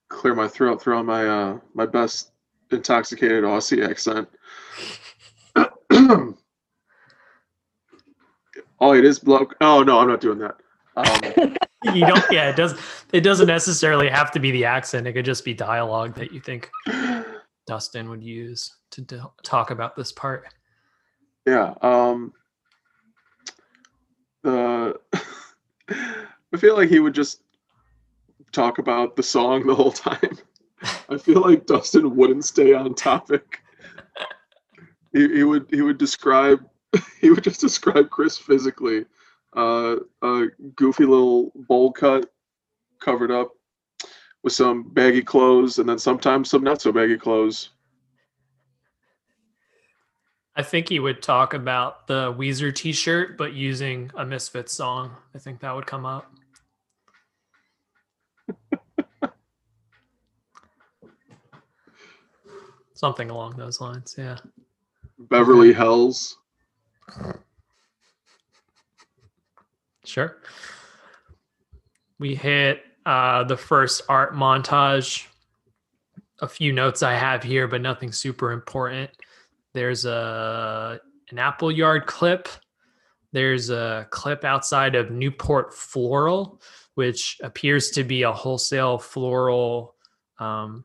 clear 0.08 0.34
my 0.34 0.46
throat, 0.46 0.80
throw 0.80 0.98
on 0.98 1.06
my 1.06 1.26
uh 1.26 1.58
my 1.74 1.86
best 1.86 2.30
intoxicated 2.70 3.42
Aussie 3.42 3.86
accent. 3.86 4.28
oh, 8.80 8.94
it 8.94 9.04
is 9.04 9.18
bloke. 9.18 9.56
Oh 9.60 9.82
no, 9.82 9.98
I'm 9.98 10.08
not 10.08 10.20
doing 10.20 10.38
that. 10.38 10.56
Um, 10.96 11.56
You 11.92 12.06
don't, 12.06 12.24
yeah, 12.30 12.48
it 12.48 12.56
does. 12.56 12.74
It 13.12 13.20
doesn't 13.20 13.46
necessarily 13.46 14.08
have 14.08 14.30
to 14.30 14.40
be 14.40 14.50
the 14.50 14.64
accent. 14.64 15.06
It 15.06 15.12
could 15.12 15.26
just 15.26 15.44
be 15.44 15.52
dialogue 15.52 16.14
that 16.14 16.32
you 16.32 16.40
think 16.40 16.70
Dustin 17.66 18.08
would 18.08 18.22
use 18.24 18.74
to 18.92 19.02
d- 19.02 19.20
talk 19.42 19.70
about 19.70 19.94
this 19.94 20.10
part. 20.10 20.46
yeah. 21.46 21.74
Um, 21.82 22.32
the 24.42 24.98
I 25.90 26.56
feel 26.56 26.74
like 26.76 26.88
he 26.88 27.00
would 27.00 27.14
just 27.14 27.42
talk 28.52 28.78
about 28.78 29.14
the 29.14 29.22
song 29.22 29.66
the 29.66 29.74
whole 29.74 29.92
time. 29.92 30.38
I 31.10 31.18
feel 31.18 31.42
like 31.42 31.66
Dustin 31.66 32.16
wouldn't 32.16 32.46
stay 32.46 32.72
on 32.72 32.94
topic. 32.94 33.60
He, 35.12 35.28
he 35.28 35.44
would 35.44 35.66
he 35.70 35.82
would 35.82 35.98
describe 35.98 36.64
he 37.20 37.28
would 37.30 37.44
just 37.44 37.60
describe 37.60 38.08
Chris 38.08 38.38
physically, 38.38 39.04
uh, 39.54 39.96
a 40.22 40.46
goofy 40.76 41.04
little 41.04 41.52
bowl 41.54 41.92
cut, 41.92 42.32
covered 43.00 43.30
up 43.30 43.52
with 44.42 44.52
some 44.52 44.92
baggy 44.92 45.22
clothes, 45.22 45.78
and 45.78 45.88
then 45.88 45.98
sometimes 45.98 46.50
some 46.50 46.62
not 46.62 46.80
so 46.82 46.92
baggy 46.92 47.16
clothes. 47.16 47.70
I 50.56 50.62
think 50.62 50.88
he 50.88 51.00
would 51.00 51.20
talk 51.20 51.52
about 51.52 52.06
the 52.06 52.32
Weezer 52.32 52.72
T-shirt, 52.72 53.36
but 53.36 53.54
using 53.54 54.12
a 54.14 54.24
Misfits 54.24 54.72
song. 54.72 55.10
I 55.34 55.38
think 55.38 55.58
that 55.60 55.74
would 55.74 55.86
come 55.86 56.06
up. 56.06 56.30
Something 62.94 63.30
along 63.30 63.56
those 63.56 63.80
lines. 63.80 64.14
Yeah. 64.16 64.36
Beverly 65.18 65.72
Hills. 65.72 66.38
Sure. 70.14 70.36
We 72.20 72.36
hit 72.36 72.84
uh, 73.04 73.42
the 73.42 73.56
first 73.56 74.02
art 74.08 74.32
montage. 74.32 75.26
A 76.40 76.46
few 76.46 76.72
notes 76.72 77.02
I 77.02 77.14
have 77.14 77.42
here, 77.42 77.66
but 77.66 77.80
nothing 77.80 78.12
super 78.12 78.52
important. 78.52 79.10
There's 79.72 80.04
a 80.04 81.00
an 81.30 81.38
Apple 81.40 81.72
Yard 81.72 82.06
clip. 82.06 82.48
There's 83.32 83.70
a 83.70 84.06
clip 84.10 84.44
outside 84.44 84.94
of 84.94 85.10
Newport 85.10 85.74
Floral, 85.74 86.60
which 86.94 87.40
appears 87.42 87.90
to 87.90 88.04
be 88.04 88.22
a 88.22 88.30
wholesale 88.30 88.98
floral 88.98 89.96
um, 90.38 90.84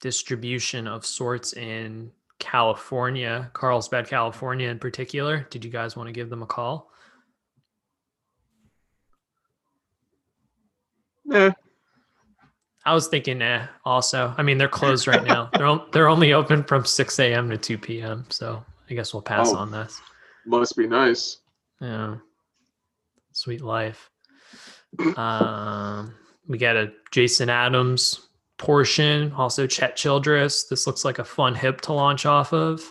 distribution 0.00 0.88
of 0.88 1.06
sorts 1.06 1.52
in 1.52 2.10
California, 2.40 3.52
Carlsbad, 3.52 4.08
California, 4.08 4.68
in 4.68 4.80
particular. 4.80 5.46
Did 5.50 5.64
you 5.64 5.70
guys 5.70 5.96
want 5.96 6.08
to 6.08 6.12
give 6.12 6.28
them 6.28 6.42
a 6.42 6.46
call? 6.46 6.90
Eh, 11.32 11.50
I 12.84 12.94
was 12.94 13.08
thinking, 13.08 13.42
eh. 13.42 13.66
Also, 13.84 14.32
I 14.38 14.42
mean, 14.42 14.58
they're 14.58 14.68
closed 14.68 15.06
right 15.06 15.24
now. 15.24 15.50
They're 15.54 15.66
on, 15.66 15.88
they're 15.92 16.08
only 16.08 16.32
open 16.32 16.62
from 16.64 16.84
six 16.84 17.18
a.m. 17.18 17.50
to 17.50 17.58
two 17.58 17.78
p.m. 17.78 18.24
So 18.28 18.64
I 18.90 18.94
guess 18.94 19.12
we'll 19.12 19.22
pass 19.22 19.50
Oh. 19.52 19.56
on 19.56 19.70
this. 19.72 20.00
must 20.46 20.76
be 20.76 20.86
nice. 20.86 21.38
Yeah, 21.80 22.16
sweet 23.32 23.60
life. 23.60 24.08
Um, 25.16 26.14
we 26.46 26.58
got 26.58 26.76
a 26.76 26.92
Jason 27.10 27.50
Adams 27.50 28.28
portion, 28.56 29.32
also 29.32 29.66
Chet 29.66 29.96
Childress. 29.96 30.68
This 30.68 30.86
looks 30.86 31.04
like 31.04 31.18
a 31.18 31.24
fun 31.24 31.54
hip 31.54 31.80
to 31.82 31.92
launch 31.92 32.24
off 32.24 32.52
of. 32.52 32.82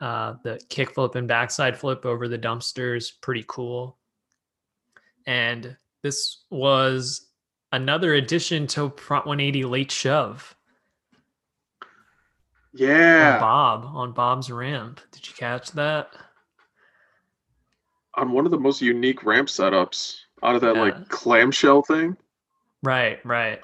Uh, 0.00 0.34
the 0.42 0.60
kickflip 0.68 1.14
and 1.14 1.28
backside 1.28 1.78
flip 1.78 2.04
over 2.04 2.26
the 2.26 2.38
dumpsters, 2.38 3.12
pretty 3.22 3.44
cool. 3.46 3.96
And 5.26 5.76
this 6.02 6.42
was 6.50 7.28
another 7.72 8.14
addition 8.14 8.66
to 8.68 8.90
Front 8.90 9.26
180 9.26 9.64
Late 9.64 9.90
Shove 9.90 10.54
on 11.82 11.88
Yeah. 12.74 13.38
Bob 13.38 13.84
on 13.86 14.12
Bob's 14.12 14.50
ramp. 14.50 15.00
Did 15.10 15.26
you 15.28 15.34
catch 15.34 15.72
that? 15.72 16.10
On 18.14 18.32
one 18.32 18.44
of 18.44 18.50
the 18.50 18.58
most 18.58 18.80
unique 18.82 19.24
ramp 19.24 19.48
setups 19.48 20.20
out 20.42 20.54
of 20.54 20.60
that 20.60 20.76
Yeah. 20.76 20.82
like 20.82 21.08
clamshell 21.08 21.82
thing. 21.82 22.16
Right, 22.82 23.24
right. 23.24 23.62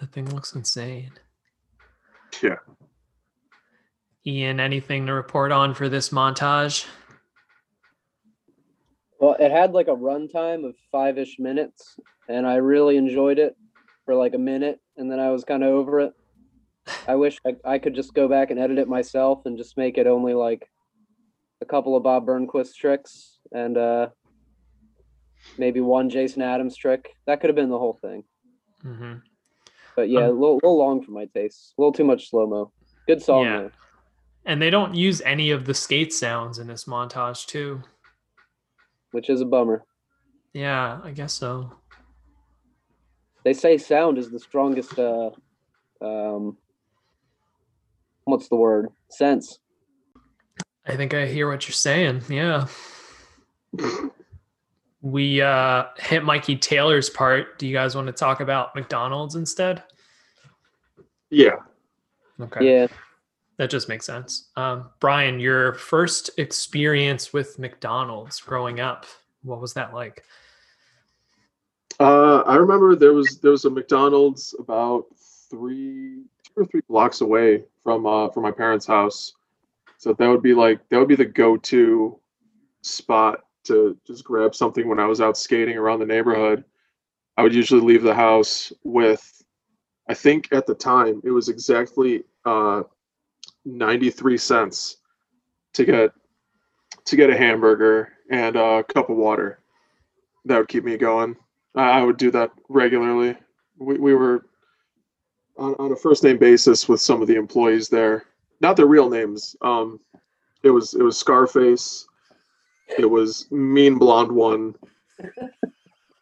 That 0.00 0.10
thing 0.12 0.28
looks 0.34 0.54
insane. 0.54 1.12
Yeah. 2.42 2.56
Ian, 4.26 4.58
anything 4.60 5.06
to 5.06 5.12
report 5.12 5.52
on 5.52 5.74
for 5.74 5.88
this 5.88 6.08
montage? 6.10 6.86
Well, 9.22 9.36
it 9.38 9.52
had 9.52 9.72
like 9.72 9.86
a 9.86 9.92
runtime 9.92 10.68
of 10.68 10.74
five 10.90 11.16
ish 11.16 11.38
minutes, 11.38 11.96
and 12.28 12.44
I 12.44 12.56
really 12.56 12.96
enjoyed 12.96 13.38
it 13.38 13.54
for 14.04 14.16
like 14.16 14.34
a 14.34 14.38
minute, 14.38 14.80
and 14.96 15.08
then 15.08 15.20
I 15.20 15.30
was 15.30 15.44
kind 15.44 15.62
of 15.62 15.68
over 15.70 16.00
it. 16.00 16.12
I 17.06 17.14
wish 17.14 17.38
I, 17.46 17.54
I 17.64 17.78
could 17.78 17.94
just 17.94 18.14
go 18.14 18.26
back 18.26 18.50
and 18.50 18.58
edit 18.58 18.78
it 18.78 18.88
myself 18.88 19.42
and 19.44 19.56
just 19.56 19.76
make 19.76 19.96
it 19.96 20.08
only 20.08 20.34
like 20.34 20.68
a 21.60 21.64
couple 21.64 21.96
of 21.96 22.02
Bob 22.02 22.26
Burnquist 22.26 22.74
tricks, 22.74 23.38
and 23.52 23.78
uh, 23.78 24.08
maybe 25.56 25.80
one 25.80 26.10
Jason 26.10 26.42
Adams 26.42 26.76
trick. 26.76 27.10
That 27.28 27.40
could 27.40 27.48
have 27.48 27.54
been 27.56 27.70
the 27.70 27.78
whole 27.78 28.00
thing. 28.02 28.24
hmm 28.82 29.14
But 29.94 30.10
yeah, 30.10 30.26
a 30.26 30.30
Um, 30.30 30.40
little, 30.40 30.56
little 30.56 30.78
long 30.78 31.00
for 31.00 31.12
my 31.12 31.26
taste. 31.26 31.74
A 31.78 31.80
little 31.80 31.92
too 31.92 32.02
much 32.02 32.28
slow 32.28 32.48
mo. 32.48 32.72
Good 33.06 33.22
song 33.22 33.44
Yeah. 33.44 33.58
though. 33.60 33.70
And 34.46 34.60
they 34.60 34.70
don't 34.70 34.96
use 34.96 35.20
any 35.20 35.52
of 35.52 35.66
the 35.66 35.74
skate 35.74 36.12
sounds 36.12 36.58
in 36.58 36.66
this 36.66 36.86
montage 36.86 37.46
too. 37.46 37.84
Which 39.12 39.30
is 39.30 39.40
a 39.40 39.44
bummer. 39.44 39.84
Yeah, 40.52 41.00
I 41.02 41.12
guess 41.12 41.32
so. 41.32 41.72
They 43.44 43.52
say 43.52 43.78
sound 43.78 44.18
is 44.18 44.30
the 44.30 44.38
strongest. 44.38 44.98
Uh, 44.98 45.30
um, 46.00 46.58
what's 48.24 48.48
the 48.48 48.56
word? 48.56 48.88
Sense. 49.10 49.58
I 50.86 50.96
think 50.96 51.14
I 51.14 51.26
hear 51.26 51.48
what 51.48 51.66
you're 51.66 51.72
saying. 51.72 52.22
Yeah. 52.28 52.66
we 55.00 55.40
uh 55.40 55.84
hit 55.98 56.24
Mikey 56.24 56.56
Taylor's 56.56 57.08
part. 57.08 57.58
Do 57.58 57.66
you 57.66 57.72
guys 57.72 57.94
want 57.94 58.08
to 58.08 58.12
talk 58.12 58.40
about 58.40 58.74
McDonald's 58.74 59.34
instead? 59.34 59.82
Yeah. 61.30 61.56
Okay. 62.40 62.66
Yeah. 62.66 62.86
That 63.58 63.70
just 63.70 63.88
makes 63.88 64.06
sense. 64.06 64.50
Um, 64.56 64.90
Brian, 64.98 65.38
your 65.38 65.74
first 65.74 66.30
experience 66.38 67.32
with 67.32 67.58
McDonald's 67.58 68.40
growing 68.40 68.80
up, 68.80 69.06
what 69.42 69.60
was 69.60 69.74
that 69.74 69.92
like? 69.92 70.24
Uh, 72.00 72.38
I 72.40 72.56
remember 72.56 72.96
there 72.96 73.12
was 73.12 73.38
there 73.38 73.50
was 73.50 73.64
a 73.64 73.70
McDonald's 73.70 74.54
about 74.58 75.06
three 75.50 76.24
two 76.42 76.62
or 76.62 76.64
three 76.64 76.80
blocks 76.88 77.20
away 77.20 77.64
from 77.82 78.06
uh 78.06 78.28
from 78.30 78.42
my 78.42 78.50
parents' 78.50 78.86
house. 78.86 79.34
So 79.98 80.12
that 80.12 80.28
would 80.28 80.42
be 80.42 80.54
like 80.54 80.80
that 80.88 80.98
would 80.98 81.08
be 81.08 81.16
the 81.16 81.24
go-to 81.24 82.18
spot 82.80 83.44
to 83.64 83.96
just 84.06 84.24
grab 84.24 84.54
something 84.54 84.88
when 84.88 84.98
I 84.98 85.06
was 85.06 85.20
out 85.20 85.36
skating 85.36 85.76
around 85.76 86.00
the 86.00 86.06
neighborhood. 86.06 86.64
I 87.36 87.42
would 87.42 87.54
usually 87.54 87.80
leave 87.80 88.02
the 88.02 88.14
house 88.14 88.72
with 88.82 89.42
I 90.08 90.14
think 90.14 90.48
at 90.52 90.66
the 90.66 90.74
time 90.74 91.20
it 91.24 91.30
was 91.30 91.48
exactly 91.48 92.24
uh 92.44 92.82
93 93.64 94.38
cents 94.38 94.96
to 95.74 95.84
get 95.84 96.12
to 97.04 97.16
get 97.16 97.30
a 97.30 97.36
hamburger 97.36 98.12
and 98.30 98.56
a 98.56 98.84
cup 98.84 99.10
of 99.10 99.16
water. 99.16 99.60
That 100.44 100.58
would 100.58 100.68
keep 100.68 100.84
me 100.84 100.96
going. 100.96 101.36
I 101.74 102.02
would 102.02 102.16
do 102.16 102.30
that 102.32 102.50
regularly. 102.68 103.36
We, 103.78 103.98
we 103.98 104.14
were 104.14 104.46
on, 105.56 105.74
on 105.78 105.92
a 105.92 105.96
first 105.96 106.22
name 106.22 106.38
basis 106.38 106.88
with 106.88 107.00
some 107.00 107.22
of 107.22 107.28
the 107.28 107.36
employees 107.36 107.88
there. 107.88 108.24
Not 108.60 108.76
their 108.76 108.86
real 108.86 109.08
names. 109.08 109.56
Um, 109.62 110.00
it 110.62 110.70
was 110.70 110.94
it 110.94 111.02
was 111.02 111.18
Scarface. 111.18 112.06
It 112.98 113.06
was 113.06 113.50
Mean 113.50 113.98
Blonde 113.98 114.30
One, 114.30 114.74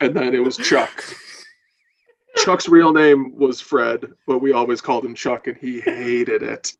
and 0.01 0.15
then 0.15 0.35
it 0.35 0.43
was 0.43 0.57
Chuck. 0.57 1.05
Chuck's 2.37 2.69
real 2.69 2.93
name 2.93 3.37
was 3.37 3.61
Fred, 3.61 4.07
but 4.27 4.39
we 4.39 4.53
always 4.53 4.81
called 4.81 5.05
him 5.05 5.15
Chuck, 5.15 5.47
and 5.47 5.57
he 5.57 5.81
hated 5.81 6.43
it. 6.43 6.73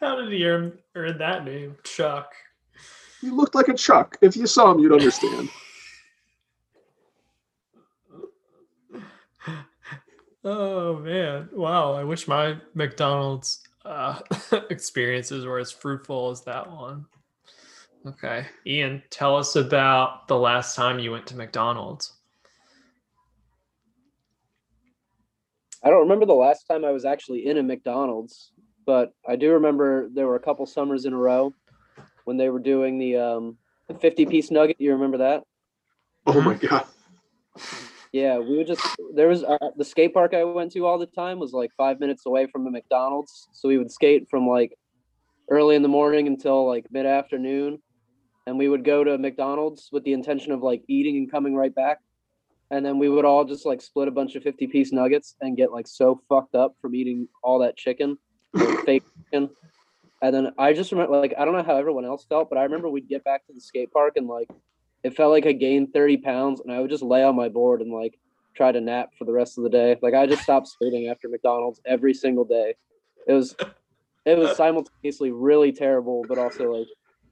How 0.00 0.16
did 0.16 0.32
he 0.32 0.44
earn, 0.44 0.78
earn 0.94 1.18
that 1.18 1.44
name? 1.44 1.76
Chuck. 1.82 2.32
He 3.20 3.30
looked 3.30 3.54
like 3.54 3.68
a 3.68 3.74
Chuck. 3.74 4.16
If 4.20 4.36
you 4.36 4.46
saw 4.46 4.70
him, 4.70 4.78
you'd 4.78 4.92
understand. 4.92 5.48
Oh 10.44 10.96
man. 11.00 11.48
Wow. 11.52 11.94
I 11.94 12.04
wish 12.04 12.28
my 12.28 12.56
McDonald's 12.72 13.60
uh, 13.84 14.20
experiences 14.70 15.44
were 15.44 15.58
as 15.58 15.72
fruitful 15.72 16.30
as 16.30 16.42
that 16.44 16.70
one. 16.70 17.06
Okay. 18.06 18.46
Ian, 18.66 19.02
tell 19.10 19.36
us 19.36 19.56
about 19.56 20.28
the 20.28 20.38
last 20.38 20.76
time 20.76 20.98
you 20.98 21.10
went 21.10 21.26
to 21.26 21.36
McDonald's. 21.36 22.14
I 25.82 25.90
don't 25.90 26.00
remember 26.00 26.26
the 26.26 26.32
last 26.34 26.64
time 26.64 26.84
I 26.84 26.92
was 26.92 27.04
actually 27.04 27.46
in 27.46 27.58
a 27.58 27.62
McDonald's, 27.62 28.52
but 28.88 29.12
I 29.28 29.36
do 29.36 29.52
remember 29.52 30.08
there 30.14 30.26
were 30.26 30.36
a 30.36 30.40
couple 30.40 30.64
summers 30.64 31.04
in 31.04 31.12
a 31.12 31.18
row 31.18 31.54
when 32.24 32.38
they 32.38 32.48
were 32.48 32.58
doing 32.58 32.98
the 32.98 33.18
um 33.18 33.58
the 33.86 33.94
50 33.94 34.24
piece 34.24 34.50
nugget. 34.50 34.76
You 34.78 34.92
remember 34.92 35.18
that? 35.18 35.42
Oh 36.26 36.40
my 36.40 36.54
god. 36.54 36.86
Yeah, 38.12 38.38
we 38.38 38.56
would 38.56 38.66
just 38.66 38.80
there 39.14 39.28
was 39.28 39.44
uh, 39.44 39.58
the 39.76 39.84
skate 39.84 40.14
park 40.14 40.32
I 40.32 40.42
went 40.44 40.72
to 40.72 40.86
all 40.86 40.98
the 40.98 41.04
time 41.04 41.38
was 41.38 41.52
like 41.52 41.70
5 41.76 42.00
minutes 42.00 42.24
away 42.24 42.46
from 42.50 42.64
the 42.64 42.70
McDonald's, 42.70 43.48
so 43.52 43.68
we 43.68 43.76
would 43.76 43.92
skate 43.92 44.26
from 44.30 44.48
like 44.48 44.72
early 45.50 45.76
in 45.76 45.82
the 45.82 45.88
morning 45.88 46.26
until 46.26 46.66
like 46.66 46.86
mid 46.90 47.04
afternoon 47.04 47.82
and 48.46 48.56
we 48.56 48.70
would 48.70 48.84
go 48.86 49.04
to 49.04 49.18
McDonald's 49.18 49.90
with 49.92 50.04
the 50.04 50.14
intention 50.14 50.52
of 50.52 50.62
like 50.62 50.82
eating 50.88 51.18
and 51.18 51.30
coming 51.30 51.54
right 51.54 51.74
back. 51.74 51.98
And 52.70 52.84
then 52.86 52.98
we 52.98 53.10
would 53.10 53.26
all 53.26 53.44
just 53.44 53.66
like 53.66 53.82
split 53.82 54.08
a 54.08 54.10
bunch 54.10 54.34
of 54.34 54.42
50 54.42 54.66
piece 54.68 54.92
nuggets 54.92 55.34
and 55.42 55.58
get 55.58 55.72
like 55.72 55.86
so 55.86 56.22
fucked 56.30 56.54
up 56.54 56.74
from 56.80 56.94
eating 56.94 57.28
all 57.42 57.58
that 57.58 57.76
chicken, 57.76 58.10
like, 58.10 58.16
fake. 58.84 59.02
And 60.20 60.34
then 60.34 60.52
I 60.58 60.72
just 60.72 60.90
remember 60.92 61.16
like 61.18 61.34
I 61.38 61.44
don't 61.44 61.54
know 61.54 61.62
how 61.62 61.76
everyone 61.76 62.04
else 62.04 62.24
felt, 62.28 62.48
but 62.48 62.58
I 62.58 62.64
remember 62.64 62.88
we'd 62.88 63.08
get 63.08 63.24
back 63.24 63.46
to 63.46 63.52
the 63.52 63.60
skate 63.60 63.92
park 63.92 64.14
and 64.16 64.26
like 64.26 64.50
it 65.04 65.14
felt 65.14 65.30
like 65.30 65.46
I 65.46 65.52
gained 65.52 65.92
30 65.92 66.18
pounds 66.18 66.60
and 66.60 66.72
I 66.72 66.80
would 66.80 66.90
just 66.90 67.02
lay 67.02 67.22
on 67.22 67.36
my 67.36 67.48
board 67.48 67.80
and 67.82 67.92
like 67.92 68.18
try 68.56 68.72
to 68.72 68.80
nap 68.80 69.10
for 69.16 69.24
the 69.24 69.32
rest 69.32 69.58
of 69.58 69.64
the 69.64 69.70
day. 69.70 69.96
Like 70.02 70.14
I 70.14 70.26
just 70.26 70.42
stopped 70.42 70.68
skating 70.68 71.08
after 71.08 71.28
McDonald's 71.28 71.80
every 71.86 72.14
single 72.14 72.44
day. 72.44 72.74
It 73.26 73.32
was 73.32 73.54
it 74.24 74.36
was 74.36 74.56
simultaneously 74.56 75.30
really 75.30 75.72
terrible, 75.72 76.24
but 76.28 76.38
also 76.38 76.72
like 76.72 76.88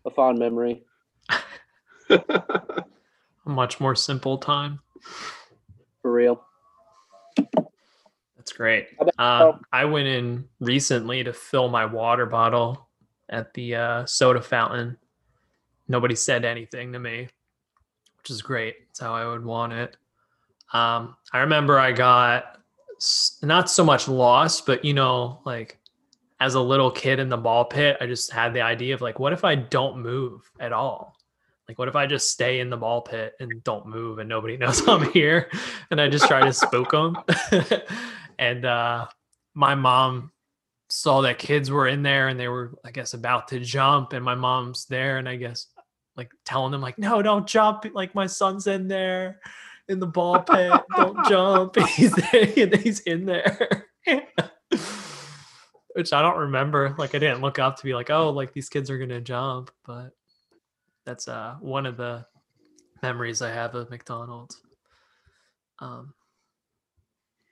a 0.06 0.10
fond 0.10 0.38
memory. 0.38 0.84
A 3.46 3.50
much 3.50 3.78
more 3.78 3.94
simple 3.94 4.38
time. 4.38 4.80
For 6.02 6.12
real. 6.12 6.44
That's 8.46 8.56
great. 8.56 8.88
Um, 9.18 9.62
I 9.72 9.84
went 9.86 10.06
in 10.06 10.44
recently 10.60 11.24
to 11.24 11.32
fill 11.32 11.68
my 11.68 11.84
water 11.84 12.26
bottle 12.26 12.88
at 13.28 13.52
the 13.54 13.74
uh, 13.74 14.06
soda 14.06 14.40
fountain. 14.40 14.96
Nobody 15.88 16.14
said 16.14 16.44
anything 16.44 16.92
to 16.92 17.00
me, 17.00 17.28
which 18.18 18.30
is 18.30 18.42
great. 18.42 18.76
That's 18.86 19.00
how 19.00 19.14
I 19.14 19.26
would 19.26 19.44
want 19.44 19.72
it. 19.72 19.96
Um, 20.72 21.16
I 21.32 21.40
remember 21.40 21.80
I 21.80 21.90
got 21.90 22.60
not 23.42 23.68
so 23.68 23.82
much 23.84 24.06
lost, 24.06 24.64
but 24.64 24.84
you 24.84 24.94
know, 24.94 25.40
like 25.44 25.80
as 26.38 26.54
a 26.54 26.60
little 26.60 26.92
kid 26.92 27.18
in 27.18 27.28
the 27.28 27.36
ball 27.36 27.64
pit, 27.64 27.96
I 28.00 28.06
just 28.06 28.30
had 28.30 28.54
the 28.54 28.60
idea 28.60 28.94
of 28.94 29.00
like, 29.00 29.18
what 29.18 29.32
if 29.32 29.42
I 29.42 29.56
don't 29.56 29.98
move 29.98 30.48
at 30.60 30.72
all? 30.72 31.16
Like, 31.66 31.80
what 31.80 31.88
if 31.88 31.96
I 31.96 32.06
just 32.06 32.30
stay 32.30 32.60
in 32.60 32.70
the 32.70 32.76
ball 32.76 33.02
pit 33.02 33.34
and 33.40 33.64
don't 33.64 33.86
move 33.86 34.20
and 34.20 34.28
nobody 34.28 34.56
knows 34.58 34.86
I'm 34.86 35.10
here? 35.10 35.50
And 35.90 36.00
I 36.00 36.08
just 36.08 36.28
try 36.28 36.44
to 36.44 36.52
spook 36.52 36.92
them. 36.92 37.16
and 38.38 38.64
uh, 38.64 39.06
my 39.54 39.74
mom 39.74 40.32
saw 40.88 41.22
that 41.22 41.38
kids 41.38 41.70
were 41.70 41.88
in 41.88 42.02
there 42.02 42.28
and 42.28 42.38
they 42.38 42.48
were, 42.48 42.78
I 42.84 42.90
guess, 42.90 43.14
about 43.14 43.48
to 43.48 43.60
jump. 43.60 44.12
And 44.12 44.24
my 44.24 44.34
mom's 44.34 44.86
there 44.86 45.18
and 45.18 45.28
I 45.28 45.36
guess 45.36 45.66
like 46.16 46.30
telling 46.44 46.72
them, 46.72 46.80
like, 46.80 46.98
no, 46.98 47.22
don't 47.22 47.46
jump. 47.46 47.86
Like, 47.92 48.14
my 48.14 48.26
son's 48.26 48.66
in 48.66 48.88
there 48.88 49.40
in 49.88 49.98
the 49.98 50.06
ball 50.06 50.40
pit. 50.40 50.72
Don't 50.96 51.26
jump. 51.28 51.76
He's 51.88 52.14
there. 52.14 52.46
He's 52.46 53.00
in 53.00 53.26
there. 53.26 53.86
Which 55.94 56.12
I 56.12 56.22
don't 56.22 56.38
remember. 56.38 56.94
Like, 56.98 57.14
I 57.14 57.18
didn't 57.18 57.40
look 57.40 57.58
up 57.58 57.76
to 57.76 57.84
be 57.84 57.94
like, 57.94 58.10
oh, 58.10 58.30
like 58.30 58.52
these 58.52 58.68
kids 58.68 58.90
are 58.90 58.98
going 58.98 59.10
to 59.10 59.20
jump. 59.20 59.70
But 59.84 60.10
that's 61.04 61.28
uh 61.28 61.54
one 61.60 61.86
of 61.86 61.96
the 61.96 62.26
memories 63.02 63.40
I 63.40 63.50
have 63.50 63.74
of 63.74 63.90
McDonald's. 63.90 64.60
Um 65.78 66.12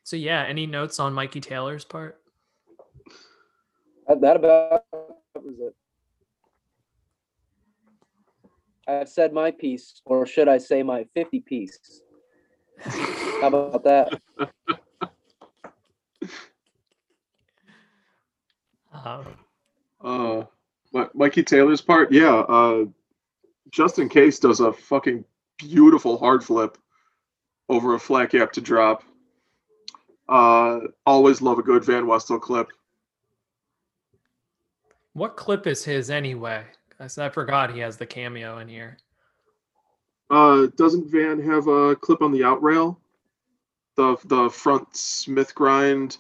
so 0.05 0.17
yeah, 0.17 0.45
any 0.45 0.67
notes 0.67 1.01
on 1.01 1.13
Mikey 1.13 1.41
Taylor's 1.41 1.85
part? 1.85 2.21
That, 4.07 4.21
that 4.21 4.37
about 4.37 4.85
was 5.35 5.59
it. 5.61 5.75
I've 8.87 9.09
said 9.09 9.33
my 9.33 9.51
piece, 9.51 10.03
or 10.05 10.27
should 10.27 10.47
I 10.47 10.59
say 10.59 10.83
my 10.83 11.07
50 11.15 11.41
piece? 11.41 12.03
How 12.81 13.49
about 13.49 13.85
that? 13.85 14.21
Um, 19.05 19.27
Uh, 20.01 20.45
Mikey 21.15 21.43
Taylor's 21.43 21.81
part, 21.81 22.13
yeah. 22.13 22.35
Uh, 22.35 22.85
Justin 23.71 24.09
Case 24.09 24.39
does 24.39 24.61
a 24.61 24.73
fucking 24.73 25.25
beautiful 25.59 26.17
hard 26.17 26.45
flip 26.45 26.79
over 27.69 27.95
a 27.95 27.99
flat 27.99 28.31
gap 28.31 28.53
to 28.53 28.61
drop. 28.61 29.03
Uh, 30.29 30.81
always 31.07 31.43
love 31.43 31.59
a 31.59 31.63
good 31.63 31.85
Van 31.85 32.07
Wastell 32.07 32.39
clip. 32.39 32.69
what 35.13 35.37
clip 35.37 35.67
is 35.67 35.85
his 35.85 36.11
anyway? 36.11 36.65
I 37.01 37.29
forgot 37.29 37.75
he 37.75 37.81
has 37.81 37.97
the 37.97 38.07
cameo 38.07 38.59
in 38.59 38.69
here. 38.69 38.97
Uh, 40.31 40.67
doesn't 40.77 41.11
Van 41.11 41.41
have 41.41 41.67
a 41.69 41.95
clip 41.97 42.23
on 42.23 42.33
the 42.33 42.45
out 42.45 42.63
rail? 42.63 43.01
The 43.97 44.17
the 44.25 44.49
front 44.49 44.97
Smith 44.97 45.55
grind. 45.55 46.19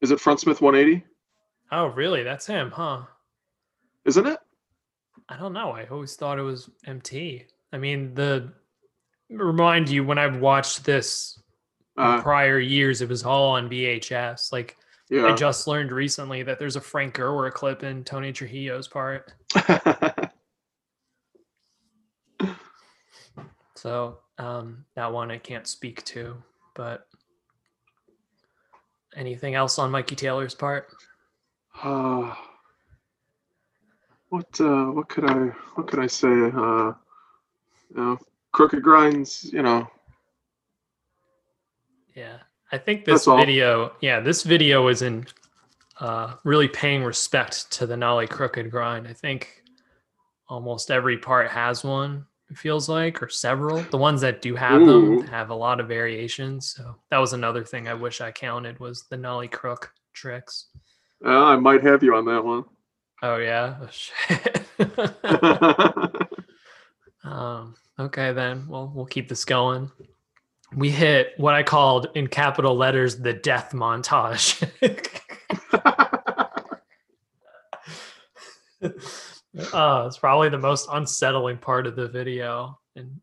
Is 0.00 0.10
it 0.10 0.20
front 0.20 0.40
Smith 0.40 0.60
180? 0.60 1.04
Oh, 1.72 1.86
really? 1.86 2.22
That's 2.22 2.46
him, 2.46 2.70
huh? 2.70 3.02
Isn't 4.04 4.26
it? 4.26 4.38
I 5.28 5.36
don't 5.36 5.52
know. 5.52 5.70
I 5.70 5.86
always 5.86 6.16
thought 6.16 6.38
it 6.38 6.42
was 6.42 6.68
MT. 6.86 7.46
I 7.72 7.78
mean, 7.78 8.14
the 8.14 8.52
remind 9.30 9.88
you 9.88 10.04
when 10.04 10.18
I've 10.18 10.36
watched 10.36 10.84
this 10.84 11.40
Uh, 11.96 12.20
prior 12.20 12.58
years, 12.58 13.02
it 13.02 13.08
was 13.08 13.22
all 13.22 13.50
on 13.50 13.70
VHS. 13.70 14.52
Like 14.52 14.76
I 15.12 15.32
just 15.34 15.66
learned 15.68 15.92
recently 15.92 16.42
that 16.42 16.58
there's 16.58 16.76
a 16.76 16.80
Frank 16.80 17.14
Gerwer 17.14 17.52
clip 17.52 17.84
in 17.84 18.02
Tony 18.04 18.32
Trujillo's 18.32 18.88
part. 18.88 19.32
So 23.84 24.16
um, 24.38 24.86
that 24.96 25.12
one 25.12 25.30
I 25.30 25.36
can't 25.36 25.66
speak 25.66 26.02
to, 26.06 26.42
but 26.74 27.06
anything 29.14 29.54
else 29.54 29.78
on 29.78 29.90
Mikey 29.90 30.16
Taylor's 30.16 30.54
part? 30.54 30.88
Uh, 31.82 32.34
what 34.30 34.46
uh, 34.58 34.86
what 34.86 35.10
could 35.10 35.26
I 35.28 35.48
what 35.74 35.86
could 35.86 35.98
I 35.98 36.06
say? 36.06 36.28
Uh, 36.28 36.94
you 37.90 37.96
know, 37.96 38.18
crooked 38.52 38.82
grinds. 38.82 39.52
You 39.52 39.60
know, 39.60 39.86
Yeah, 42.14 42.38
I 42.70 42.78
think 42.78 43.04
this 43.04 43.20
That's 43.20 43.28
all. 43.28 43.38
video, 43.38 43.92
yeah, 44.00 44.20
this 44.20 44.42
video 44.42 44.88
is 44.88 45.02
in 45.02 45.26
uh, 46.00 46.34
really 46.44 46.68
paying 46.68 47.02
respect 47.02 47.70
to 47.72 47.86
the 47.86 47.96
Nollie 47.96 48.26
Crooked 48.26 48.70
Grind. 48.70 49.06
I 49.08 49.12
think 49.12 49.62
almost 50.48 50.90
every 50.90 51.18
part 51.18 51.50
has 51.50 51.84
one. 51.84 52.26
It 52.50 52.58
feels 52.58 52.88
like, 52.88 53.22
or 53.22 53.28
several. 53.28 53.82
The 53.82 53.96
ones 53.96 54.20
that 54.20 54.42
do 54.42 54.54
have 54.54 54.82
Ooh. 54.82 55.20
them 55.20 55.26
have 55.28 55.50
a 55.50 55.54
lot 55.54 55.80
of 55.80 55.88
variations. 55.88 56.74
So 56.76 56.96
that 57.10 57.18
was 57.18 57.32
another 57.32 57.64
thing 57.64 57.88
I 57.88 57.94
wish 57.94 58.20
I 58.20 58.30
counted 58.30 58.78
was 58.78 59.04
the 59.08 59.16
Nollie 59.16 59.48
Crook 59.48 59.92
tricks. 60.12 60.66
uh, 61.24 61.44
I 61.44 61.56
might 61.56 61.82
have 61.82 62.02
you 62.02 62.14
on 62.14 62.26
that 62.26 62.44
one. 62.44 62.64
Oh 63.22 63.36
yeah, 63.36 63.76
oh, 63.82 63.88
shit. 63.90 64.66
um, 67.24 67.74
okay 67.98 68.32
then. 68.32 68.68
Well, 68.68 68.92
we'll 68.94 69.06
keep 69.06 69.28
this 69.28 69.44
going. 69.44 69.90
We 70.74 70.90
hit 70.90 71.34
what 71.36 71.54
I 71.54 71.62
called 71.62 72.08
in 72.14 72.26
capital 72.26 72.76
letters 72.76 73.16
the 73.16 73.32
death 73.32 73.72
montage. 73.72 74.62
uh, 79.72 80.04
it's 80.06 80.18
probably 80.18 80.48
the 80.48 80.58
most 80.58 80.88
unsettling 80.92 81.58
part 81.58 81.86
of 81.86 81.96
the 81.96 82.08
video, 82.08 82.78
and 82.96 83.20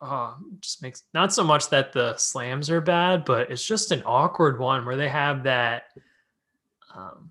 uh, 0.00 0.34
just 0.60 0.82
makes 0.82 1.04
not 1.14 1.32
so 1.32 1.44
much 1.44 1.68
that 1.70 1.92
the 1.92 2.16
slams 2.16 2.70
are 2.70 2.80
bad, 2.80 3.24
but 3.24 3.50
it's 3.50 3.64
just 3.64 3.92
an 3.92 4.02
awkward 4.04 4.58
one 4.58 4.86
where 4.86 4.96
they 4.96 5.08
have 5.08 5.44
that. 5.44 5.84
Um, 6.94 7.30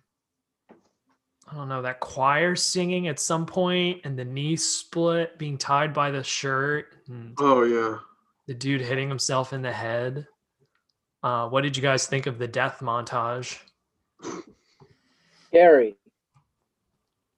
I 1.48 1.56
don't 1.56 1.70
know, 1.70 1.84
that 1.84 2.00
choir 2.00 2.56
singing 2.56 3.08
at 3.08 3.20
some 3.20 3.46
point 3.46 4.02
and 4.04 4.18
the 4.18 4.26
knee 4.26 4.56
split 4.56 5.38
being 5.38 5.60
tied 5.60 5.94
by 5.94 6.10
the 6.10 6.24
shirt 6.24 6.96
and 7.08 7.36
oh 7.38 7.64
yeah. 7.64 8.00
The 8.48 8.54
dude 8.54 8.82
hitting 8.82 9.10
himself 9.10 9.54
in 9.54 9.62
the 9.62 9.72
head. 9.72 10.28
Uh, 11.24 11.48
what 11.50 11.62
did 11.62 11.76
you 11.76 11.82
guys 11.82 12.06
think 12.08 12.28
of 12.28 12.38
the 12.38 12.48
death 12.48 12.80
montage? 12.82 13.58
Gary, 15.52 15.96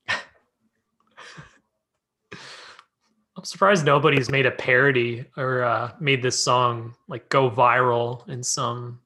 I'm 3.37 3.43
surprised 3.43 3.85
nobody's 3.85 4.29
made 4.29 4.45
a 4.45 4.51
parody 4.51 5.25
or 5.37 5.63
uh, 5.63 5.91
made 5.99 6.21
this 6.21 6.43
song 6.43 6.95
like 7.07 7.29
go 7.29 7.49
viral 7.49 8.27
in 8.27 8.43
some 8.43 8.99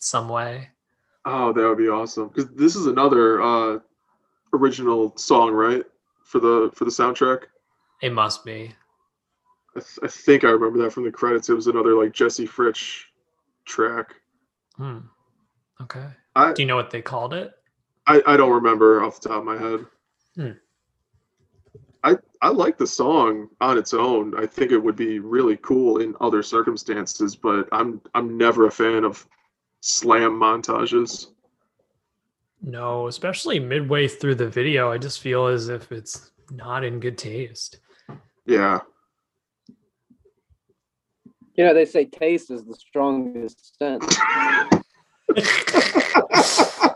some 0.00 0.28
way. 0.28 0.68
Oh, 1.24 1.52
that 1.52 1.62
would 1.66 1.78
be 1.78 1.88
awesome. 1.88 2.28
Because 2.28 2.50
this 2.50 2.76
is 2.76 2.86
another 2.86 3.40
uh, 3.40 3.78
original 4.52 5.16
song, 5.16 5.52
right? 5.52 5.84
For 6.24 6.40
the 6.40 6.70
for 6.74 6.84
the 6.84 6.90
soundtrack. 6.90 7.44
It 8.02 8.12
must 8.12 8.44
be. 8.44 8.74
I, 9.76 9.80
th- 9.80 9.98
I 10.02 10.08
think 10.08 10.44
I 10.44 10.50
remember 10.50 10.78
that 10.82 10.92
from 10.92 11.04
the 11.04 11.10
credits. 11.10 11.48
It 11.48 11.54
was 11.54 11.66
another 11.66 11.94
like 11.94 12.12
Jesse 12.12 12.46
Fritsch 12.46 13.04
track. 13.64 14.14
Hmm. 14.76 14.98
Okay. 15.80 16.06
I, 16.36 16.52
Do 16.52 16.62
you 16.62 16.66
know 16.66 16.76
what 16.76 16.90
they 16.90 17.02
called 17.02 17.34
it? 17.34 17.52
I 18.06 18.22
I 18.26 18.36
don't 18.36 18.52
remember 18.52 19.02
off 19.02 19.20
the 19.20 19.28
top 19.28 19.38
of 19.38 19.44
my 19.44 19.58
head. 19.58 19.86
Hmm. 20.36 20.50
I 22.02 22.16
I 22.42 22.48
like 22.50 22.76
the 22.76 22.86
song 22.86 23.48
on 23.60 23.78
its 23.78 23.94
own. 23.94 24.36
I 24.36 24.46
think 24.46 24.72
it 24.72 24.78
would 24.78 24.96
be 24.96 25.18
really 25.18 25.56
cool 25.58 25.98
in 26.00 26.14
other 26.20 26.42
circumstances, 26.42 27.34
but 27.34 27.68
I'm 27.72 28.00
I'm 28.14 28.36
never 28.36 28.66
a 28.66 28.70
fan 28.70 29.04
of 29.04 29.26
slam 29.80 30.32
montages. 30.32 31.28
No, 32.62 33.08
especially 33.08 33.58
midway 33.60 34.08
through 34.08 34.36
the 34.36 34.48
video, 34.48 34.90
I 34.90 34.96
just 34.98 35.20
feel 35.20 35.46
as 35.46 35.68
if 35.68 35.92
it's 35.92 36.30
not 36.50 36.82
in 36.84 36.98
good 37.00 37.18
taste. 37.18 37.78
Yeah. 38.46 38.80
You 41.54 41.64
know 41.64 41.74
they 41.74 41.84
say 41.84 42.04
taste 42.04 42.50
is 42.50 42.64
the 42.64 42.74
strongest 42.74 43.78
sense. 43.78 44.16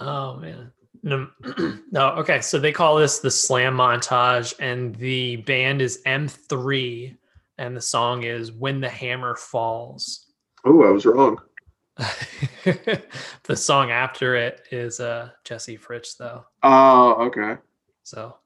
Oh 0.00 0.36
man. 0.36 0.72
No, 1.02 1.28
no, 1.90 2.08
okay. 2.10 2.40
So 2.40 2.58
they 2.58 2.72
call 2.72 2.96
this 2.96 3.18
the 3.18 3.30
slam 3.30 3.76
montage, 3.76 4.54
and 4.58 4.94
the 4.96 5.36
band 5.36 5.80
is 5.82 6.02
M3, 6.06 7.16
and 7.58 7.76
the 7.76 7.80
song 7.80 8.24
is 8.24 8.52
When 8.52 8.80
the 8.80 8.88
Hammer 8.88 9.34
Falls. 9.34 10.26
Oh, 10.64 10.84
I 10.84 10.90
was 10.90 11.06
wrong. 11.06 11.38
the 11.96 13.56
song 13.56 13.90
after 13.90 14.36
it 14.36 14.62
is 14.70 15.00
uh 15.00 15.30
Jesse 15.44 15.76
Fritsch, 15.76 16.16
though. 16.16 16.44
Oh, 16.62 17.26
okay. 17.26 17.56
So 18.04 18.36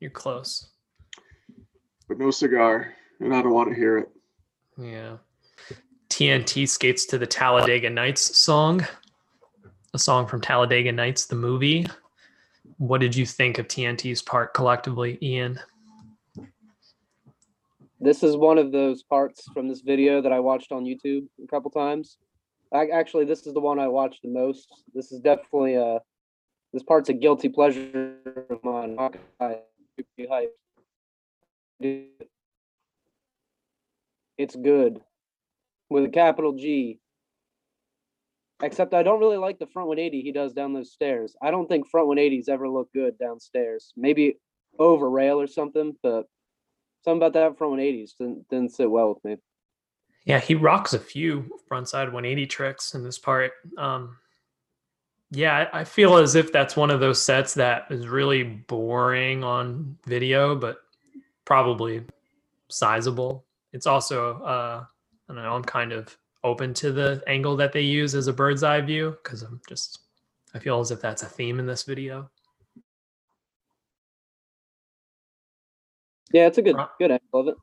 you're 0.00 0.10
close. 0.10 0.70
But 2.08 2.18
no 2.18 2.30
cigar, 2.30 2.94
and 3.20 3.34
I 3.34 3.42
don't 3.42 3.52
want 3.52 3.68
to 3.68 3.74
hear 3.74 3.98
it. 3.98 4.08
Yeah. 4.78 5.18
TNT 6.08 6.68
skates 6.68 7.04
to 7.06 7.18
the 7.18 7.26
Talladega 7.26 7.90
Nights 7.90 8.36
song, 8.36 8.84
a 9.92 9.98
song 9.98 10.26
from 10.26 10.40
Talladega 10.40 10.90
Nights, 10.90 11.26
the 11.26 11.36
movie. 11.36 11.86
What 12.78 13.00
did 13.00 13.14
you 13.14 13.26
think 13.26 13.58
of 13.58 13.68
TNT's 13.68 14.22
part 14.22 14.54
collectively, 14.54 15.18
Ian? 15.20 15.60
This 18.00 18.22
is 18.22 18.36
one 18.36 18.58
of 18.58 18.72
those 18.72 19.02
parts 19.02 19.44
from 19.52 19.68
this 19.68 19.80
video 19.80 20.22
that 20.22 20.32
I 20.32 20.40
watched 20.40 20.72
on 20.72 20.84
YouTube 20.84 21.26
a 21.42 21.46
couple 21.46 21.70
times. 21.70 22.16
I, 22.72 22.86
actually, 22.88 23.24
this 23.24 23.46
is 23.46 23.54
the 23.54 23.60
one 23.60 23.78
I 23.78 23.88
watched 23.88 24.22
the 24.22 24.28
most. 24.28 24.68
This 24.94 25.12
is 25.12 25.20
definitely 25.20 25.74
a. 25.74 26.00
This 26.72 26.82
part's 26.82 27.08
a 27.08 27.14
guilty 27.14 27.48
pleasure 27.48 28.14
of 28.50 28.62
mine. 28.62 28.94
Not 28.94 29.16
gonna 29.40 29.56
It's 31.80 32.16
good, 34.56 35.00
with 35.90 36.04
a 36.04 36.08
capital 36.08 36.52
G. 36.52 37.00
Except 38.60 38.92
I 38.92 39.04
don't 39.04 39.20
really 39.20 39.36
like 39.36 39.60
the 39.60 39.66
front 39.66 39.88
180 39.88 40.20
he 40.20 40.32
does 40.32 40.52
down 40.52 40.72
those 40.72 40.92
stairs. 40.92 41.36
I 41.40 41.52
don't 41.52 41.68
think 41.68 41.88
front 41.88 42.08
180s 42.08 42.48
ever 42.48 42.68
look 42.68 42.92
good 42.92 43.16
downstairs. 43.18 43.92
Maybe 43.96 44.38
over 44.78 45.08
rail 45.08 45.40
or 45.40 45.46
something, 45.46 45.94
but 46.02 46.26
something 47.04 47.18
about 47.18 47.34
that 47.34 47.56
front 47.56 47.74
180s 47.74 48.16
didn't, 48.18 48.48
didn't 48.48 48.72
sit 48.72 48.90
well 48.90 49.10
with 49.10 49.24
me. 49.24 49.36
Yeah, 50.24 50.40
he 50.40 50.56
rocks 50.56 50.92
a 50.92 50.98
few 50.98 51.48
frontside 51.70 52.06
180 52.06 52.46
tricks 52.46 52.94
in 52.94 53.04
this 53.04 53.18
part. 53.18 53.52
Um, 53.76 54.16
yeah, 55.30 55.68
I 55.72 55.84
feel 55.84 56.16
as 56.16 56.34
if 56.34 56.52
that's 56.52 56.76
one 56.76 56.90
of 56.90 57.00
those 57.00 57.22
sets 57.22 57.54
that 57.54 57.86
is 57.90 58.08
really 58.08 58.42
boring 58.42 59.44
on 59.44 59.96
video, 60.06 60.56
but 60.56 60.78
probably 61.48 62.02
sizable. 62.68 63.46
It's 63.72 63.86
also, 63.86 64.38
uh, 64.42 64.84
I 64.84 65.32
don't 65.32 65.42
know, 65.42 65.54
I'm 65.54 65.64
kind 65.64 65.92
of 65.92 66.14
open 66.44 66.74
to 66.74 66.92
the 66.92 67.22
angle 67.26 67.56
that 67.56 67.72
they 67.72 67.80
use 67.80 68.14
as 68.14 68.26
a 68.26 68.34
bird's 68.34 68.62
eye 68.62 68.82
view 68.82 69.16
because 69.22 69.40
I'm 69.40 69.58
just, 69.66 70.00
I 70.54 70.58
feel 70.58 70.78
as 70.78 70.90
if 70.90 71.00
that's 71.00 71.22
a 71.22 71.26
theme 71.26 71.58
in 71.58 71.64
this 71.64 71.84
video. 71.84 72.30
Yeah, 76.34 76.48
it's 76.48 76.58
a 76.58 76.62
good 76.62 76.76
good 76.98 77.12
angle 77.12 77.40
of 77.40 77.48
it. 77.48 77.54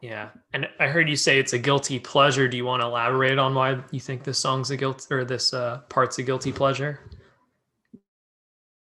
Yeah, 0.00 0.30
and 0.52 0.68
I 0.80 0.88
heard 0.88 1.08
you 1.08 1.14
say 1.14 1.38
it's 1.38 1.52
a 1.52 1.58
guilty 1.58 2.00
pleasure. 2.00 2.48
Do 2.48 2.56
you 2.56 2.64
want 2.64 2.82
to 2.82 2.86
elaborate 2.86 3.38
on 3.38 3.54
why 3.54 3.78
you 3.92 4.00
think 4.00 4.24
this 4.24 4.40
song's 4.40 4.72
a 4.72 4.76
guilt 4.76 5.06
or 5.08 5.24
this 5.24 5.54
uh, 5.54 5.82
part's 5.88 6.18
a 6.18 6.24
guilty 6.24 6.50
pleasure? 6.50 6.98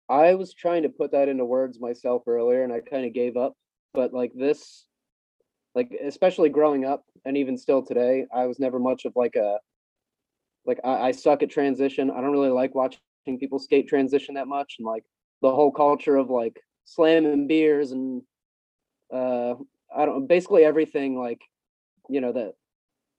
I 0.10 0.34
was 0.34 0.56
trying 0.56 0.82
to 0.82 0.90
put 0.90 1.12
that 1.12 1.30
into 1.30 1.46
words 1.46 1.80
myself 1.80 2.24
earlier 2.26 2.64
and 2.64 2.74
I 2.74 2.80
kind 2.80 3.06
of 3.06 3.14
gave 3.14 3.38
up. 3.38 3.56
But 3.94 4.14
like 4.14 4.34
this, 4.34 4.86
like 5.76 5.92
especially 6.04 6.50
growing 6.50 6.86
up 6.86 7.04
and 7.26 7.38
even 7.38 7.58
still 7.58 7.82
today, 7.84 8.26
I 8.34 8.46
was 8.46 8.60
never 8.60 8.80
much 8.80 9.06
of 9.06 9.14
like 9.16 9.36
a 9.36 9.60
like 10.66 10.80
I, 10.84 11.08
I 11.08 11.12
suck 11.12 11.44
at 11.44 11.50
transition. 11.50 12.12
I 12.12 12.22
don't 12.22 12.32
really 12.32 12.50
like 12.50 12.76
watching 12.76 13.00
people 13.40 13.60
skate 13.60 13.88
transition 13.88 14.36
that 14.36 14.48
much 14.48 14.76
and 14.80 14.86
like 14.88 15.04
the 15.42 15.54
whole 15.54 15.72
culture 15.72 16.16
of 16.16 16.30
like 16.30 16.60
slamming 16.86 17.48
beers 17.48 17.92
and 17.92 18.22
uh 19.14 19.56
I 19.96 20.06
don't 20.06 20.28
basically 20.28 20.64
everything 20.64 21.18
like 21.18 21.42
you 22.10 22.22
know 22.22 22.32
that 22.34 22.54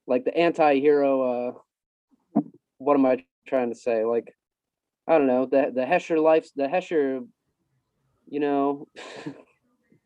like 0.07 0.25
the 0.25 0.37
anti-hero 0.37 1.23
uh 1.23 2.43
what 2.79 2.95
am 2.95 3.07
I 3.07 3.25
trying 3.47 3.71
to 3.71 3.79
say? 3.79 4.05
Like 4.05 4.35
I 5.07 5.18
don't 5.18 5.27
know 5.27 5.47
the 5.47 5.71
the 5.75 5.85
Hesher 5.85 6.18
life, 6.18 6.49
the 6.57 6.68
Hesher, 6.68 7.21
you 8.29 8.41
know, 8.41 8.89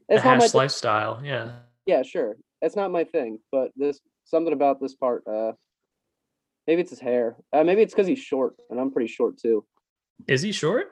The 0.09 0.17
it's 0.17 0.25
not 0.25 0.39
my 0.39 0.43
hash 0.45 0.53
thing. 0.53 0.59
lifestyle. 0.59 1.21
Yeah. 1.25 1.53
yeah, 1.87 2.03
sure, 2.03 2.37
it's 2.61 2.77
not 2.77 2.91
my 2.91 3.05
thing, 3.05 3.39
but 3.51 3.71
this 3.77 4.01
something 4.25 4.53
about 4.53 4.81
this 4.81 4.95
part. 4.95 5.23
Uh, 5.27 5.53
maybe 6.67 6.83
it's 6.83 6.91
his 6.91 7.01
hair. 7.01 7.37
Uh, 7.53 7.65
maybe 7.65 7.83
it's 7.83 7.95
because 7.95 8.07
he's 8.07 8.19
short, 8.19 8.55
and 8.71 8.81
I'm 8.81 8.91
pretty 8.91 9.13
short 9.13 9.39
too. 9.39 9.65
Is 10.27 10.43
he 10.43 10.53
short? 10.53 10.91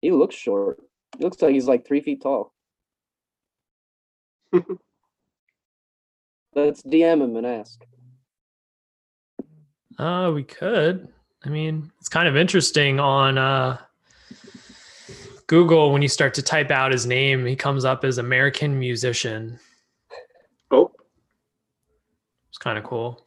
He 0.00 0.10
looks 0.10 0.34
short. 0.34 0.78
He 1.16 1.24
looks 1.24 1.40
like 1.40 1.52
he's 1.52 1.66
like 1.66 1.86
three 1.86 2.00
feet 2.00 2.22
tall. 2.22 2.52
Let's 6.54 6.82
DM 6.82 7.22
him 7.22 7.36
and 7.36 7.46
ask. 7.46 7.84
Uh, 9.98 10.32
we 10.34 10.42
could. 10.42 11.08
I 11.44 11.48
mean, 11.48 11.90
it's 11.98 12.08
kind 12.08 12.28
of 12.28 12.36
interesting 12.36 12.98
on 12.98 13.38
uh, 13.38 13.78
Google 15.46 15.92
when 15.92 16.02
you 16.02 16.08
start 16.08 16.34
to 16.34 16.42
type 16.42 16.70
out 16.70 16.90
his 16.92 17.06
name, 17.06 17.46
he 17.46 17.54
comes 17.54 17.84
up 17.84 18.04
as 18.04 18.18
American 18.18 18.78
musician. 18.78 19.58
Oh, 20.70 20.90
It's 22.48 22.58
kind 22.58 22.76
of 22.76 22.84
cool. 22.84 23.22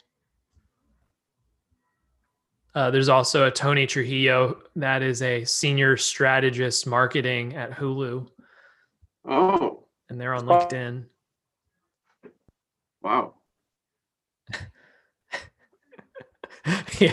Uh, 2.76 2.92
there's 2.92 3.10
also 3.10 3.48
a 3.48 3.52
Tony 3.52 3.88
Trujillo 3.88 4.62
that 4.76 5.02
is 5.02 5.22
a 5.22 5.44
senior 5.44 5.98
strategist 5.98 6.86
marketing 6.86 7.56
at 7.56 7.72
Hulu, 7.72 8.28
oh, 9.28 9.84
and 10.10 10.22
they're 10.22 10.36
on. 10.36 10.46
LinkedIn. 10.46 11.06
wow. 13.02 13.34
yeah, 17.00 17.12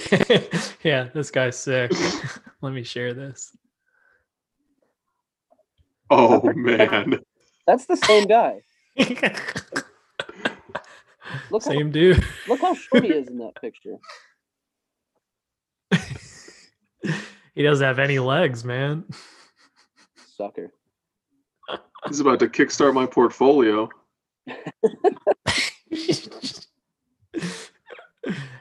yeah, 0.83 1.09
this 1.15 1.31
guy's 1.31 1.57
sick. 1.57 1.91
Let 2.61 2.73
me 2.73 2.83
share 2.83 3.15
this. 3.15 3.57
Oh 6.11 6.53
man. 6.55 7.21
That's 7.67 7.87
the 7.87 7.97
same 7.97 8.27
guy. 8.27 8.63
Look 11.51 11.65
how 11.65 11.71
Same 11.71 11.91
dude. 11.91 12.25
look 12.49 12.61
how 12.61 12.75
short 12.75 13.05
he 13.05 13.11
is 13.13 13.29
in 13.29 13.39
that 13.39 13.61
picture. 13.61 13.97
he 17.55 17.63
doesn't 17.63 17.85
have 17.85 17.99
any 17.99 18.19
legs, 18.21 18.65
man. 18.65 19.05
Sucker. 20.37 20.73
He's 22.07 22.21
about 22.21 22.39
to 22.41 22.47
kickstart 22.47 22.95
my 22.95 23.07
portfolio. 23.07 23.89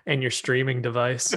and 0.08 0.22
your 0.22 0.32
streaming 0.32 0.82
device. 0.82 1.34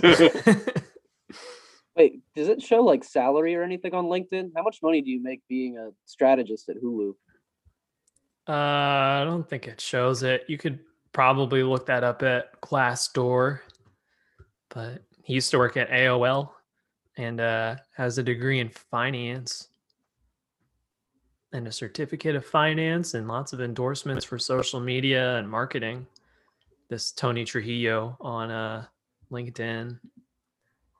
Wait, 1.99 2.23
does 2.37 2.49
it 2.49 2.63
show 2.63 2.81
like 2.81 3.03
salary 3.03 3.57
or 3.57 3.63
anything 3.65 3.93
on 3.93 4.05
LinkedIn? 4.05 4.53
How 4.57 4.63
much 4.63 4.79
money 4.83 5.03
do 5.03 5.11
you 5.11 5.21
make 5.21 5.43
being 5.49 5.77
a 5.79 5.91
strategist 6.07 6.69
at 6.69 6.81
Hulu? 6.81 7.15
uh, 8.49 8.53
I 8.53 9.25
don't 9.27 9.47
think 9.47 9.69
it 9.69 9.81
shows 9.81 10.23
it. 10.23 10.45
You 10.49 10.57
could 10.57 10.79
probably 11.13 11.63
look 11.63 11.85
that 11.87 12.03
up 12.03 12.23
at 12.23 12.59
Glassdoor, 12.63 13.61
but 14.71 15.03
he 15.23 15.35
used 15.35 15.51
to 15.51 15.59
work 15.59 15.77
at 15.77 15.91
AOL 15.91 16.51
and 17.17 17.41
uh, 17.41 17.77
has 17.95 18.17
a 18.17 18.23
degree 18.23 18.61
in 18.61 18.71
finance 18.71 19.69
and 21.53 21.67
a 21.67 21.73
certificate 21.73 22.37
of 22.37 22.47
finance 22.47 23.15
and 23.15 23.29
lots 23.29 23.53
of 23.53 23.61
endorsements 23.61 24.25
for 24.25 24.39
social 24.39 24.81
media 24.81 25.37
and 25.37 25.49
marketing. 25.49 26.07
This 26.89 27.13
Tony 27.13 27.45
Trujillo 27.45 28.17
on 28.21 28.51
uh, 28.51 28.87
LinkedIn. 29.31 29.99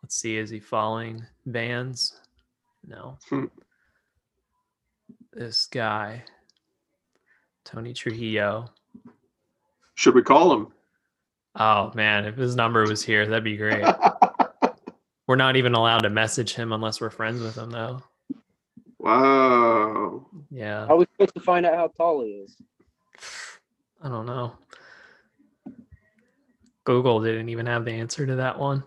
Let's 0.03 0.17
see, 0.17 0.37
is 0.37 0.51
he 0.51 0.61
following 0.61 1.25
Vans? 1.47 2.21
No. 2.87 3.19
Hmm. 3.29 3.47
this 5.33 5.67
guy, 5.67 6.23
Tony 7.65 7.93
Trujillo. 7.93 8.71
Should 9.95 10.15
we 10.15 10.23
call 10.23 10.53
him? 10.55 10.69
Oh 11.57 11.91
man, 11.95 12.25
if 12.25 12.37
his 12.37 12.55
number 12.57 12.83
was 12.87 13.05
here, 13.05 13.27
that'd 13.27 13.45
be 13.45 13.57
great. 13.57 13.85
we're 15.27 15.37
not 15.37 15.57
even 15.57 15.75
allowed 15.75 16.01
to 16.01 16.11
message 16.11 16.55
him 16.55 16.73
unless 16.73 17.01
we're 17.01 17.11
friends 17.11 17.43
with 17.43 17.57
him, 17.57 17.71
though. 17.71 18.03
wow. 18.99 20.25
Yeah, 20.51 20.87
How 20.87 20.95
are 20.95 20.99
we 20.99 21.07
supposed 21.13 21.35
to 21.35 21.41
find 21.41 21.67
out 21.67 21.75
how 21.75 21.89
tall 21.89 22.23
he 22.25 22.31
is? 22.31 22.57
I 24.03 24.09
don't 24.09 24.27
know. 24.27 24.53
Google 26.85 27.21
didn't 27.21 27.49
even 27.51 27.67
have 27.67 27.85
the 27.85 27.93
answer 27.93 28.25
to 28.25 28.37
that 28.37 28.59
one. 28.59 28.83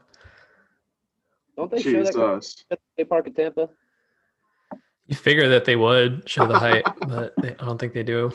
Don't 1.56 1.72
they 1.72 1.82
show 1.82 2.04
that 2.04 2.14
guy 2.14 2.36
Jesus. 2.36 2.66
at 2.72 2.80
the 2.80 2.84
state 2.94 3.10
park 3.10 3.28
in 3.28 3.34
Tampa? 3.34 3.70
You 5.08 5.16
figure 5.16 5.50
that 5.50 5.66
they 5.66 5.76
would 5.76 6.28
show 6.30 6.48
the 6.48 6.58
height, 6.58 6.86
but 7.08 7.34
they, 7.42 7.50
I 7.50 7.66
don't 7.66 7.78
think 7.78 7.94
they 7.94 8.04
do. 8.04 8.32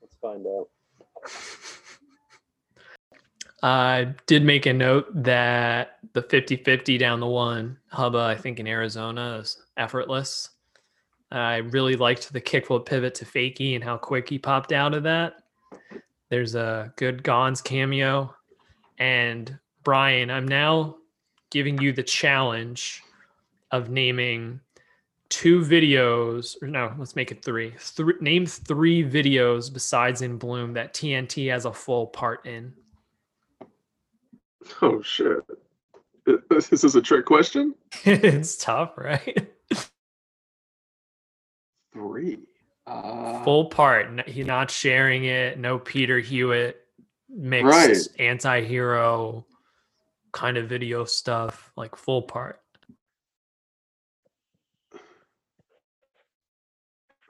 Let's 0.00 0.16
find 0.20 0.46
out. 0.46 0.68
I 3.62 4.14
did 4.26 4.44
make 4.44 4.66
a 4.66 4.72
note 4.72 5.06
that 5.24 5.98
the 6.12 6.22
50 6.22 6.56
50 6.56 6.96
down 6.96 7.20
the 7.20 7.26
one, 7.26 7.76
Hubba, 7.88 8.18
I 8.18 8.36
think 8.36 8.60
in 8.60 8.66
Arizona, 8.66 9.38
is 9.42 9.60
effortless. 9.76 10.50
I 11.30 11.56
really 11.56 11.96
liked 11.96 12.32
the 12.32 12.40
kickflip 12.40 12.86
pivot 12.86 13.14
to 13.16 13.24
fakie 13.24 13.74
and 13.74 13.84
how 13.84 13.98
quick 13.98 14.28
he 14.28 14.38
popped 14.38 14.72
out 14.72 14.94
of 14.94 15.02
that. 15.02 15.42
There's 16.30 16.54
a 16.54 16.92
good 16.96 17.22
Gonz 17.22 17.62
cameo. 17.62 18.34
And 18.98 19.58
Brian, 19.84 20.30
I'm 20.30 20.48
now 20.48 20.96
giving 21.50 21.80
you 21.80 21.92
the 21.92 22.02
challenge 22.02 23.02
of 23.70 23.90
naming 23.90 24.60
two 25.28 25.60
videos, 25.60 26.56
or 26.62 26.68
no, 26.68 26.92
let's 26.98 27.14
make 27.16 27.30
it 27.30 27.44
three. 27.44 27.74
Three 27.78 28.14
name 28.20 28.46
three 28.46 29.02
videos 29.04 29.72
besides 29.72 30.22
in 30.22 30.38
Bloom 30.38 30.72
that 30.74 30.94
TNT 30.94 31.50
has 31.50 31.64
a 31.66 31.72
full 31.72 32.06
part 32.06 32.46
in. 32.46 32.72
Oh 34.82 35.00
shit. 35.02 35.38
This 36.50 36.84
is 36.84 36.94
a 36.94 37.00
trick 37.00 37.24
question? 37.24 37.74
it's 38.04 38.56
tough, 38.58 38.92
right? 38.98 39.50
Three. 41.94 42.38
Uh, 42.86 43.42
Full 43.44 43.66
part. 43.66 44.28
He's 44.28 44.46
not 44.46 44.70
sharing 44.70 45.24
it. 45.24 45.58
No 45.58 45.78
Peter 45.78 46.18
Hewitt 46.20 46.76
mixed 47.30 47.64
Right. 47.64 47.96
anti-hero 48.18 49.46
kind 50.32 50.56
of 50.56 50.68
video 50.68 51.04
stuff. 51.04 51.72
Like 51.76 51.96
full 51.96 52.22
part. 52.22 52.60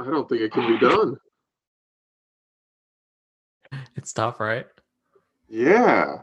I 0.01 0.05
don't 0.05 0.29
think 0.29 0.43
it 0.43 0.53
can 0.53 0.67
be 0.67 0.79
done. 0.79 1.17
It's 3.97 4.13
tough, 4.15 4.41
right? 4.41 4.65
Yeah. 5.49 6.23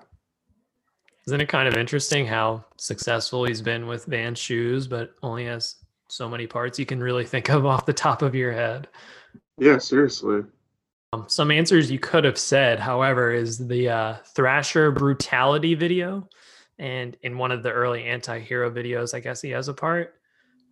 Isn't 1.28 1.42
it 1.42 1.50
kind 1.50 1.68
of 1.68 1.76
interesting 1.76 2.26
how 2.26 2.64
successful 2.78 3.46
he's 3.46 3.62
been 3.62 3.86
with 3.86 4.06
Van 4.06 4.34
shoes, 4.34 4.88
but 4.88 5.12
only 5.22 5.46
has 5.46 5.76
so 6.08 6.30
many 6.30 6.48
parts 6.48 6.80
you 6.80 6.86
can 6.86 7.04
really 7.04 7.26
think 7.26 7.50
of 7.50 7.66
off 7.68 7.86
the 7.86 7.94
top 7.94 8.22
of 8.22 8.34
your 8.34 8.52
head? 8.52 8.88
Yeah, 9.58 9.78
seriously. 9.78 10.44
Um, 11.14 11.26
some 11.28 11.52
answers 11.52 11.92
you 11.92 12.00
could 12.00 12.24
have 12.24 12.38
said, 12.38 12.80
however, 12.80 13.32
is 13.32 13.58
the 13.58 13.90
uh, 13.90 14.16
Thrasher 14.36 14.92
brutality 14.92 15.74
video, 15.74 16.28
and 16.78 17.18
in 17.22 17.38
one 17.38 17.52
of 17.52 17.64
the 17.64 17.72
early 17.72 18.04
anti-hero 18.04 18.70
videos, 18.72 19.14
I 19.14 19.20
guess 19.20 19.42
he 19.42 19.50
has 19.52 19.68
a 19.68 19.74
part. 19.74 20.16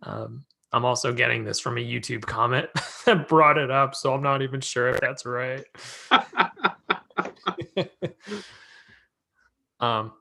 Um, 0.02 0.44
I'm 0.72 0.84
also 0.84 1.12
getting 1.12 1.44
this 1.44 1.60
from 1.60 1.78
a 1.78 1.80
YouTube 1.80 2.22
comment 2.22 2.68
that 3.06 3.28
brought 3.28 3.58
it 3.58 3.70
up, 3.70 3.94
so 3.94 4.12
I'm 4.12 4.22
not 4.22 4.42
even 4.42 4.60
sure 4.60 4.88
if 4.90 5.00
that's 5.00 5.24
right. 5.24 5.64
um, 9.80 10.12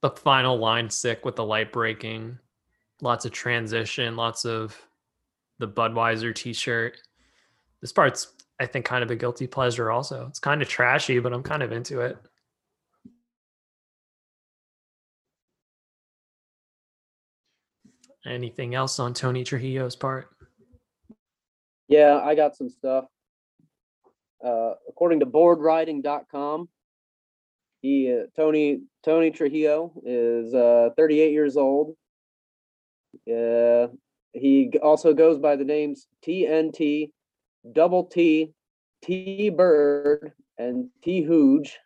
the 0.00 0.10
final 0.10 0.56
line 0.56 0.88
sick 0.88 1.24
with 1.24 1.36
the 1.36 1.44
light 1.44 1.72
breaking, 1.72 2.38
lots 3.02 3.24
of 3.24 3.32
transition, 3.32 4.14
lots 4.16 4.44
of 4.44 4.80
the 5.58 5.68
Budweiser 5.68 6.34
T-shirt. 6.34 6.96
This 7.80 7.92
part's 7.92 8.34
I 8.60 8.66
think 8.66 8.84
kind 8.84 9.04
of 9.04 9.10
a 9.10 9.16
guilty 9.16 9.46
pleasure 9.46 9.90
also. 9.90 10.26
It's 10.28 10.40
kind 10.40 10.62
of 10.62 10.68
trashy, 10.68 11.20
but 11.20 11.32
I'm 11.32 11.42
kind 11.42 11.62
of 11.62 11.72
into 11.72 12.00
it. 12.00 12.18
Anything 18.28 18.74
else 18.74 18.98
on 18.98 19.14
Tony 19.14 19.42
Trujillo's 19.42 19.96
part? 19.96 20.28
Yeah, 21.88 22.20
I 22.22 22.34
got 22.34 22.56
some 22.56 22.68
stuff. 22.68 23.06
Uh, 24.44 24.72
according 24.88 25.20
to 25.20 25.26
boardriding.com, 25.26 26.68
he 27.80 28.12
uh, 28.12 28.26
Tony 28.36 28.82
Tony 29.02 29.30
Trujillo 29.30 29.92
is 30.04 30.52
uh, 30.52 30.90
38 30.96 31.32
years 31.32 31.56
old. 31.56 31.96
Uh, 33.26 33.88
he 34.32 34.72
also 34.82 35.14
goes 35.14 35.38
by 35.38 35.56
the 35.56 35.64
names 35.64 36.06
TNT, 36.24 37.10
Double 37.72 38.04
T, 38.04 38.52
T 39.02 39.48
Bird, 39.48 40.32
and 40.58 40.90
T 41.02 41.22
Hooge, 41.22 41.78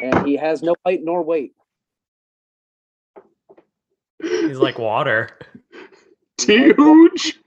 and 0.00 0.26
he 0.26 0.36
has 0.36 0.62
no 0.62 0.74
height 0.86 1.00
nor 1.02 1.22
weight. 1.22 1.52
He's 4.22 4.58
like 4.58 4.78
water. 4.78 5.28
Huge. 6.40 7.40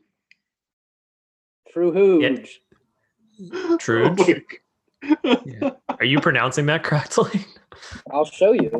True 1.71 1.91
Hooge. 1.91 2.61
Truge? 3.79 4.55
Oh 5.03 5.15
my 5.23 5.41
Yeah. 5.45 5.69
Are 5.87 6.05
you 6.05 6.19
pronouncing 6.19 6.65
that 6.65 6.83
correctly? 6.83 7.45
I'll 8.11 8.25
show 8.25 8.51
you. 8.51 8.71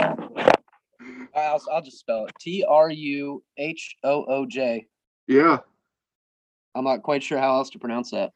I'll, 1.36 1.62
I'll 1.72 1.82
just 1.82 2.00
spell 2.00 2.26
it. 2.26 2.34
T 2.40 2.66
R 2.68 2.90
U 2.90 3.44
H 3.58 3.96
O 4.04 4.26
O 4.26 4.46
J. 4.46 4.88
Yeah. 5.28 5.60
I'm 6.76 6.84
not 6.84 7.04
quite 7.04 7.24
sure 7.24 7.38
how 7.40 7.56
else 7.56 7.70
to 7.72 7.80
pronounce 7.80 8.12
that. 8.12 8.32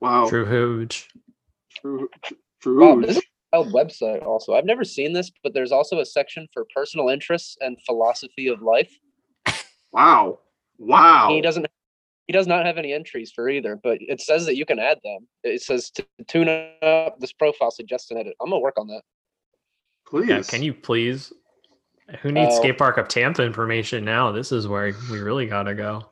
Wow. 0.00 0.28
True 0.28 0.44
hooge. 0.46 1.08
True. 1.80 2.08
True. 2.60 2.80
Wow, 2.80 3.00
this 3.00 3.16
is 3.16 3.22
a 3.52 3.62
wild 3.62 3.74
website 3.74 4.24
also. 4.24 4.54
I've 4.54 4.64
never 4.64 4.84
seen 4.84 5.12
this, 5.12 5.30
but 5.42 5.54
there's 5.54 5.72
also 5.72 6.00
a 6.00 6.06
section 6.06 6.46
for 6.52 6.66
personal 6.74 7.08
interests 7.08 7.56
and 7.60 7.76
philosophy 7.86 8.48
of 8.48 8.62
life. 8.62 8.98
Wow. 9.92 10.38
Wow. 10.78 11.28
He 11.30 11.40
doesn't 11.40 11.66
he 12.26 12.32
does 12.32 12.46
not 12.46 12.64
have 12.64 12.78
any 12.78 12.92
entries 12.92 13.32
for 13.32 13.48
either, 13.48 13.74
but 13.74 13.98
it 14.00 14.20
says 14.20 14.46
that 14.46 14.54
you 14.54 14.64
can 14.64 14.78
add 14.78 14.98
them. 15.02 15.26
It 15.42 15.62
says 15.62 15.90
to 15.90 16.06
tune 16.28 16.48
up 16.48 17.18
this 17.18 17.32
profile, 17.32 17.72
suggest 17.72 18.12
an 18.12 18.18
edit. 18.18 18.34
I'm 18.40 18.50
gonna 18.50 18.60
work 18.60 18.78
on 18.78 18.86
that. 18.86 19.02
Please. 20.06 20.28
Yeah, 20.28 20.42
can 20.42 20.62
you 20.62 20.72
please? 20.72 21.32
Who 22.22 22.30
needs 22.32 22.54
Oh. 22.54 22.58
skate 22.58 22.78
park 22.78 22.98
of 22.98 23.08
Tampa 23.08 23.42
information 23.44 24.04
now? 24.04 24.30
This 24.32 24.52
is 24.52 24.68
where 24.68 24.92
we 25.10 25.18
really 25.20 25.46
gotta 25.46 25.74
go. 25.74 26.02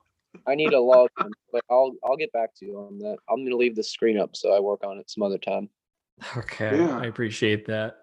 I 0.46 0.54
need 0.56 0.72
a 0.72 0.80
log, 0.80 1.08
but 1.52 1.62
I'll 1.70 1.92
I'll 2.04 2.16
get 2.16 2.32
back 2.32 2.54
to 2.56 2.66
you 2.66 2.78
on 2.78 2.98
that. 2.98 3.18
I'm 3.30 3.44
gonna 3.44 3.56
leave 3.56 3.76
the 3.76 3.82
screen 3.84 4.18
up 4.18 4.34
so 4.36 4.52
I 4.52 4.60
work 4.60 4.84
on 4.84 4.98
it 4.98 5.08
some 5.08 5.22
other 5.22 5.38
time. 5.38 5.70
Okay, 6.36 6.76
Yeah. 6.78 6.98
I 6.98 7.04
appreciate 7.06 7.64
that. 7.66 7.98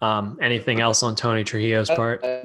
Um, 0.00 0.38
anything 0.40 0.80
else 0.80 1.02
on 1.02 1.14
Tony 1.14 1.44
Trujillo's 1.44 1.90
part? 1.90 2.24
Uh, 2.24 2.44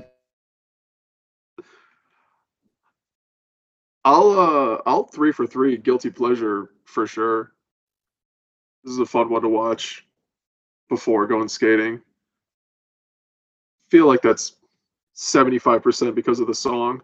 I'll 4.05 4.39
uh 4.39 4.81
I'll 4.85 5.05
three 5.05 5.31
for 5.31 5.47
three 5.47 5.77
guilty 5.77 6.11
pleasure 6.11 6.69
for 6.85 7.07
sure. 7.07 7.53
This 8.83 8.93
is 8.93 8.99
a 8.99 9.05
fun 9.05 9.31
one 9.31 9.41
to 9.41 9.49
watch 9.49 10.05
before 10.89 11.25
going 11.25 11.49
skating. 11.49 11.99
Feel 13.89 14.05
like 14.05 14.21
that's 14.21 14.57
75% 15.15 16.13
because 16.13 16.39
of 16.39 16.45
the 16.45 16.53
song. 16.53 17.01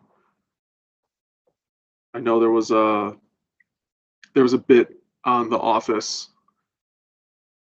I 2.14 2.20
know 2.20 2.39
there 2.39 2.52
was 2.52 2.70
a 2.70 3.16
there 4.36 4.43
was 4.43 4.54
a 4.54 4.60
bit 4.60 4.95
on 5.26 5.49
The 5.49 5.58
Office 5.58 6.30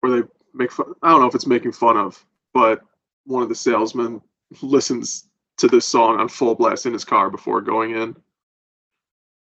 where 0.02 0.20
they 0.22 0.28
make 0.54 0.72
fun 0.74 0.94
I 1.02 1.12
don't 1.12 1.22
know 1.22 1.28
if 1.28 1.36
it's 1.36 1.48
making 1.48 1.72
fun 1.72 1.96
of, 1.96 2.26
but 2.54 2.82
one 3.26 3.42
of 3.42 3.48
the 3.48 3.56
salesmen 3.56 4.20
listens 4.62 5.30
to 5.60 5.70
this 5.70 5.86
song 5.86 6.20
on 6.20 6.28
full 6.28 6.56
blast 6.56 6.88
in 6.88 6.92
his 6.92 7.06
car 7.06 7.30
before 7.30 7.62
going 7.62 7.92
in 7.96 8.18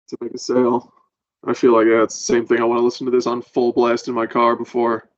to 0.08 0.18
make 0.20 0.34
a 0.34 0.38
sale. 0.38 0.92
I 1.46 1.54
feel 1.54 1.72
like 1.72 1.86
yeah, 1.86 2.02
it's 2.02 2.16
the 2.16 2.32
same 2.34 2.46
thing. 2.46 2.60
I 2.60 2.64
want 2.64 2.78
to 2.78 2.84
listen 2.84 3.04
to 3.06 3.10
this 3.10 3.26
on 3.26 3.42
full 3.42 3.72
blast 3.72 4.08
in 4.08 4.14
my 4.14 4.26
car 4.26 4.56
before 4.56 5.08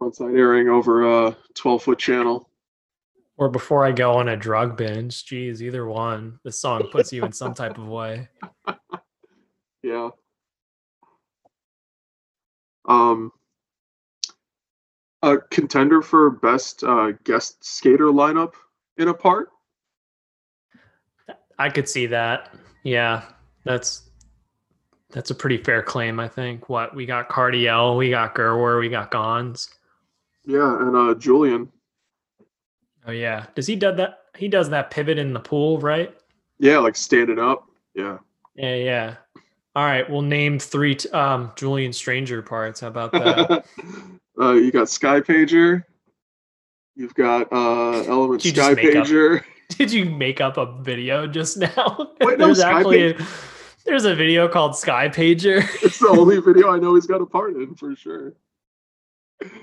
frontside 0.00 0.36
airing 0.36 0.68
over 0.68 1.26
a 1.26 1.36
12 1.54 1.82
foot 1.82 1.98
channel. 1.98 2.48
Or 3.36 3.48
before 3.48 3.86
I 3.86 3.92
go 3.92 4.14
on 4.14 4.28
a 4.28 4.36
drug 4.36 4.76
binge? 4.76 5.24
Geez, 5.24 5.62
either 5.62 5.86
one. 5.86 6.38
This 6.44 6.58
song 6.58 6.88
puts 6.90 7.12
you 7.12 7.24
in 7.24 7.32
some 7.32 7.54
type 7.54 7.78
of 7.78 7.86
way. 7.86 8.28
Yeah. 9.82 10.10
Um, 12.86 13.32
a 15.22 15.38
contender 15.38 16.02
for 16.02 16.30
best 16.30 16.84
uh, 16.84 17.12
guest 17.24 17.64
skater 17.64 18.06
lineup 18.06 18.52
in 18.96 19.08
a 19.08 19.14
part. 19.14 19.48
I 21.58 21.68
could 21.68 21.88
see 21.88 22.06
that. 22.06 22.54
Yeah, 22.84 23.22
that's 23.64 24.02
that's 25.10 25.30
a 25.30 25.34
pretty 25.34 25.58
fair 25.58 25.82
claim. 25.82 26.20
I 26.20 26.28
think. 26.28 26.68
What 26.68 26.94
we 26.94 27.06
got, 27.06 27.28
Cardiel, 27.28 27.96
we 27.96 28.10
got 28.10 28.34
Gerwer, 28.34 28.80
we 28.80 28.88
got 28.88 29.10
Gonz. 29.10 29.68
Yeah, 30.46 30.80
and 30.80 30.96
uh, 30.96 31.14
Julian. 31.14 31.70
Oh 33.06 33.12
yeah, 33.12 33.46
does 33.54 33.66
he 33.66 33.76
do 33.76 33.92
that? 33.92 34.18
He 34.36 34.48
does 34.48 34.70
that 34.70 34.90
pivot 34.90 35.18
in 35.18 35.32
the 35.32 35.40
pool, 35.40 35.78
right? 35.78 36.14
Yeah, 36.58 36.78
like 36.78 36.96
standing 36.96 37.38
up. 37.38 37.66
Yeah. 37.94 38.18
Yeah, 38.54 38.74
yeah. 38.74 39.16
All 39.74 39.84
right, 39.84 40.08
we'll 40.08 40.22
name 40.22 40.58
three 40.58 40.96
t- 40.96 41.08
um, 41.10 41.52
Julian 41.56 41.92
Stranger 41.92 42.42
parts. 42.42 42.80
How 42.80 42.88
about 42.88 43.12
that? 43.12 43.64
uh, 44.40 44.52
you 44.52 44.70
got 44.70 44.88
Sky 44.88 45.20
Pager. 45.20 45.84
You've 46.96 47.14
got 47.14 47.52
uh, 47.52 48.02
Element 48.02 48.42
Did 48.42 48.56
you 48.56 48.62
Sky 48.62 48.74
just 48.74 48.84
make 48.84 48.96
up- 48.96 49.06
Pager. 49.06 49.44
Did 49.70 49.92
you 49.92 50.04
make 50.04 50.40
up 50.40 50.56
a 50.56 50.82
video 50.82 51.28
just 51.28 51.56
now? 51.56 52.14
Wait, 52.20 52.38
no, 52.38 52.46
there's 52.46 52.58
Sky 52.58 52.78
actually 52.78 53.12
a, 53.12 53.26
there's 53.84 54.04
a 54.04 54.14
video 54.14 54.48
called 54.48 54.76
Sky 54.76 55.08
Pager. 55.08 55.62
It's 55.82 55.98
the 55.98 56.08
only 56.08 56.40
video 56.40 56.70
I 56.70 56.78
know 56.78 56.94
he's 56.94 57.06
got 57.06 57.20
a 57.20 57.26
part 57.26 57.54
in 57.56 57.74
for 57.74 57.94
sure. 57.96 58.34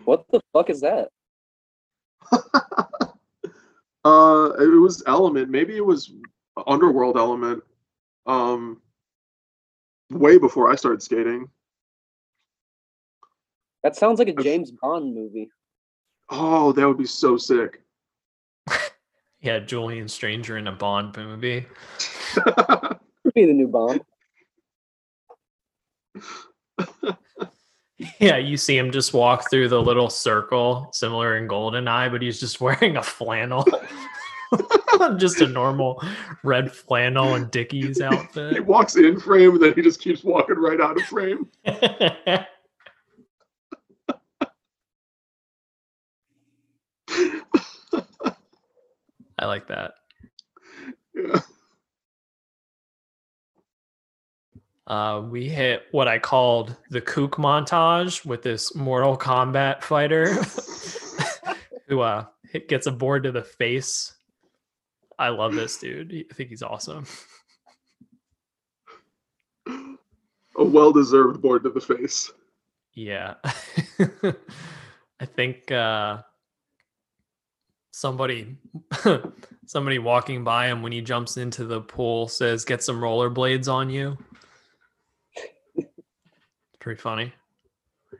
what 0.06 0.26
the 0.32 0.42
fuck 0.54 0.70
is 0.70 0.82
that? 0.82 1.10
Uh, 4.06 4.52
it 4.62 4.68
was 4.80 5.04
Element. 5.06 5.50
Maybe 5.50 5.76
it 5.76 5.86
was 5.86 6.14
Underworld 6.66 7.18
Element. 7.18 7.62
Um, 8.26 8.82
way 10.12 10.38
before 10.38 10.72
I 10.72 10.76
started 10.76 11.04
skating. 11.04 11.50
That 13.84 13.98
sounds 13.98 14.18
like 14.20 14.30
a 14.30 14.32
I've- 14.32 14.44
James 14.44 14.72
Bond 14.72 15.14
movie. 15.14 15.50
Oh, 16.30 16.72
that 16.72 16.88
would 16.88 16.98
be 16.98 17.06
so 17.06 17.36
sick. 17.36 17.82
yeah, 19.42 19.60
Julian 19.60 20.08
Stranger 20.08 20.56
in 20.58 20.68
a 20.68 20.72
Bond 20.72 21.14
movie. 21.18 21.66
Could 23.38 23.42
be 23.42 23.46
the 23.46 23.54
new 23.54 23.68
bomb. 23.68 24.02
Yeah, 28.20 28.38
you 28.38 28.58
see 28.58 28.78
him 28.78 28.92
just 28.92 29.12
walk 29.12 29.50
through 29.50 29.70
the 29.70 29.82
little 29.82 30.08
circle, 30.08 30.88
similar 30.94 31.36
in 31.38 31.48
Goldeneye, 31.48 32.12
but 32.12 32.22
he's 32.22 32.40
just 32.40 32.62
wearing 32.62 32.96
a 32.96 33.02
flannel. 33.02 33.66
just 35.18 35.42
a 35.42 35.48
normal 35.48 36.04
red 36.44 36.72
flannel 36.72 37.34
and 37.34 37.50
Dickies 37.50 38.00
outfit. 38.00 38.54
he 38.54 38.60
walks 38.60 38.98
in 38.98 39.20
frame 39.20 39.56
and 39.56 39.64
then 39.64 39.74
he 39.74 39.82
just 39.82 40.00
keeps 40.00 40.24
walking 40.24 40.58
right 40.58 40.80
out 40.80 40.96
of 40.96 41.08
frame. 41.08 41.50
I 41.66 42.46
like 49.42 49.68
that. 49.70 49.94
Yeah. 51.16 51.40
Uh, 54.88 55.22
we 55.30 55.50
hit 55.50 55.84
what 55.92 56.08
I 56.08 56.18
called 56.18 56.76
the 56.90 57.02
kook 57.02 57.36
montage 57.36 58.26
with 58.26 58.42
this 58.42 58.74
Mortal 58.74 59.18
Kombat 59.18 59.84
fighter 59.84 60.34
who 61.88 62.00
uh, 62.00 62.26
gets 62.70 62.88
a 62.88 62.92
board 62.92 63.24
to 63.24 63.34
the 63.34 63.44
face. 63.44 64.14
I 65.20 65.30
love 65.30 65.54
this 65.54 65.78
dude. 65.78 66.26
I 66.32 66.34
think 66.34 66.50
he's 66.50 66.64
awesome. 66.64 67.06
A 69.68 70.64
well-deserved 70.64 71.42
board 71.42 71.64
to 71.64 71.70
the 71.70 71.82
face. 71.82 72.32
Yeah. 72.94 73.36
I 75.20 75.26
think 75.26 75.72
uh 75.72 76.22
somebody 77.92 78.58
somebody 79.66 80.00
walking 80.00 80.44
by 80.44 80.68
him 80.68 80.82
when 80.82 80.92
he 80.92 81.02
jumps 81.02 81.38
into 81.38 81.66
the 81.66 81.82
pool 81.82 82.28
says 82.28 82.64
get 82.64 82.84
some 82.84 83.00
rollerblades 83.00 83.72
on 83.72 83.90
you. 83.90 84.18
Pretty 86.80 87.00
funny. 87.02 87.34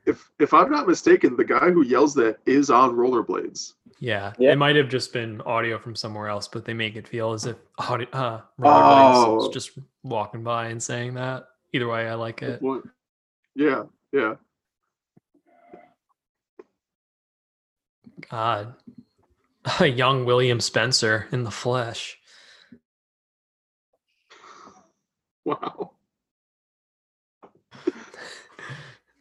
If 0.06 0.30
if 0.40 0.54
I'm 0.54 0.70
not 0.70 0.88
mistaken, 0.88 1.36
the 1.38 1.46
guy 1.46 1.70
who 1.72 1.84
yells 1.84 2.14
that 2.16 2.38
is 2.46 2.70
on 2.70 2.96
rollerblades. 2.96 3.74
Yeah, 4.00 4.34
Yeah. 4.38 4.52
it 4.52 4.58
might 4.58 4.76
have 4.76 4.90
just 4.90 5.14
been 5.14 5.42
audio 5.42 5.78
from 5.80 5.96
somewhere 5.96 6.28
else, 6.28 6.48
but 6.48 6.66
they 6.66 6.74
make 6.74 6.96
it 6.96 7.08
feel 7.08 7.32
as 7.34 7.46
if 7.46 7.56
audio, 7.78 8.08
uh, 8.12 8.42
rollerblades 8.60 9.26
Oh. 9.28 9.48
is 9.48 9.54
just 9.54 9.78
walking 10.04 10.44
by 10.44 10.68
and 10.68 10.82
saying 10.84 11.14
that. 11.16 11.48
Either 11.74 11.88
way, 11.88 12.08
I 12.08 12.16
like 12.16 12.42
it. 12.44 12.62
Yeah, 13.56 13.84
yeah. 14.12 14.36
God, 18.30 18.76
a 19.80 19.88
young 19.88 20.26
William 20.26 20.60
Spencer 20.60 21.28
in 21.32 21.44
the 21.44 21.52
flesh. 21.52 22.18
Wow. 25.46 25.94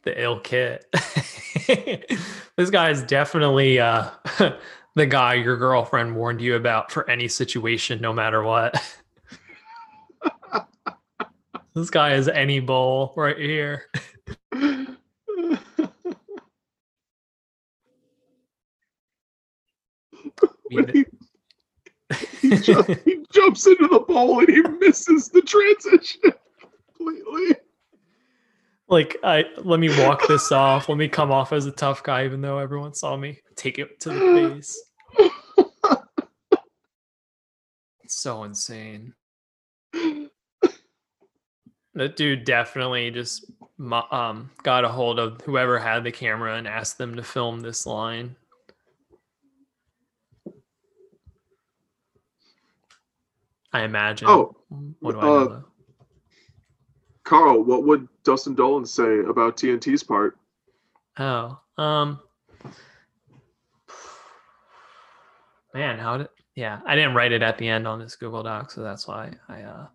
The 0.07 0.23
ill 0.23 0.41
kit. 0.41 0.87
this 2.57 2.71
guy 2.71 2.89
is 2.91 3.03
definitely 3.03 3.79
uh, 3.79 4.09
the 4.95 5.05
guy 5.05 5.35
your 5.35 5.59
girlfriend 5.59 6.17
warned 6.17 6.41
you 6.41 6.55
about 6.55 6.91
for 6.91 7.11
any 7.11 7.29
situation, 7.29 8.01
no 8.01 8.15
matter 8.15 8.43
what. 8.43 8.81
this 11.75 11.91
guy 11.91 12.15
is 12.15 12.29
any 12.29 12.61
bull 12.61 13.13
right 13.17 13.37
here. 13.37 13.87
Mean, 20.69 21.05
he, 22.41 22.49
just, 22.57 22.91
he 23.05 23.25
jumps 23.33 23.67
into 23.67 23.87
the 23.87 24.01
bowl 24.01 24.41
and 24.41 24.49
he 24.49 24.63
misses 24.63 25.29
the 25.29 25.41
transition 25.43 26.33
completely. 26.97 27.57
Like 28.89 29.17
I 29.23 29.45
let 29.59 29.81
me 29.81 29.89
walk 30.01 30.27
this 30.29 30.53
off. 30.53 30.89
Let 30.89 30.99
me 30.99 31.09
come 31.09 31.31
off 31.33 31.53
as 31.53 31.67
a 31.67 31.73
tough 31.73 32.03
guy, 32.03 32.25
even 32.25 32.41
though 32.41 32.59
everyone 32.59 32.95
saw 32.95 33.17
me 33.17 33.41
take 33.57 33.79
it 33.79 34.01
to 34.01 34.11
the 34.11 34.21
face. 34.21 34.81
It's 38.03 38.21
so 38.23 38.45
insane. 38.45 39.15
That 41.95 42.15
dude 42.15 42.45
definitely 42.45 43.11
just 43.11 43.51
um 44.11 44.51
got 44.63 44.85
a 44.85 44.89
hold 44.89 45.19
of 45.19 45.41
whoever 45.41 45.79
had 45.79 46.05
the 46.05 46.13
camera 46.13 46.57
and 46.57 46.69
asked 46.69 46.99
them 46.99 47.17
to 47.17 47.23
film 47.23 47.61
this 47.61 47.87
line. 47.87 48.37
I 53.73 53.83
imagine. 53.83 54.29
Oh, 54.29 54.57
what 55.01 55.13
do 55.13 55.21
I 55.21 55.25
know? 55.25 55.37
uh, 55.37 55.49
though? 55.49 55.65
Carl, 57.27 57.65
what 57.65 57.83
would 57.83 58.09
Dustin 58.23 58.55
Dollin 58.55 58.87
say 58.87 59.19
about 59.29 59.57
TNT's 59.57 60.05
part? 60.05 60.39
Oh, 61.19 61.59
um, 61.77 62.21
man, 65.75 65.99
how 65.99 66.19
did? 66.19 66.29
Yeah, 66.55 66.81
I 66.87 66.95
didn't 66.95 67.15
write 67.15 67.33
it 67.33 67.43
at 67.43 67.59
the 67.59 67.69
end 67.69 67.87
on 67.89 67.99
this 67.99 68.15
Google 68.15 68.45
Doc, 68.45 68.71
so 68.71 68.83
that's 68.83 69.09
why 69.09 69.33
I 69.49 69.63
uh 69.63 69.87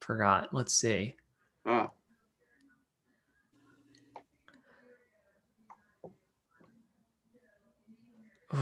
forgot. 0.00 0.54
Let's 0.54 0.72
see. 0.72 1.16
Ah, 1.66 1.90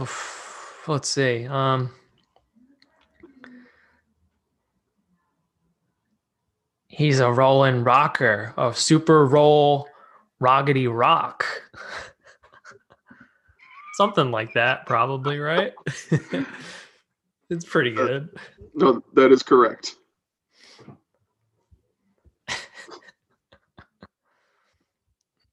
Oof, 0.00 0.82
let's 0.88 1.10
see. 1.10 1.46
Um, 1.46 1.90
he's 6.98 7.20
a 7.20 7.30
rolling 7.32 7.84
rocker, 7.84 8.52
a 8.58 8.74
super 8.74 9.24
roll, 9.24 9.88
rockety 10.42 10.92
rock. 10.92 11.46
Something 13.94 14.30
like 14.32 14.52
that, 14.54 14.84
probably, 14.84 15.38
right? 15.38 15.72
it's 17.50 17.64
pretty 17.64 17.92
good. 17.92 18.28
no, 18.74 19.00
that 19.14 19.30
is 19.32 19.42
correct. 19.44 19.94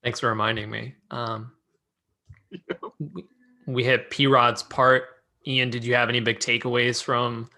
Thanks 0.04 0.20
for 0.20 0.30
reminding 0.30 0.70
me. 0.70 0.96
Um, 1.12 1.52
Yeah. 2.52 2.60
we, 3.00 3.26
we 3.68 3.84
hit 3.84 4.10
P 4.10 4.28
Rod's 4.28 4.64
part. 4.64 5.04
Ian, 5.48 5.70
did 5.70 5.84
you 5.84 5.94
have 5.96 6.10
any 6.10 6.20
big 6.20 6.40
takeaways 6.40 7.04
from 7.04 7.50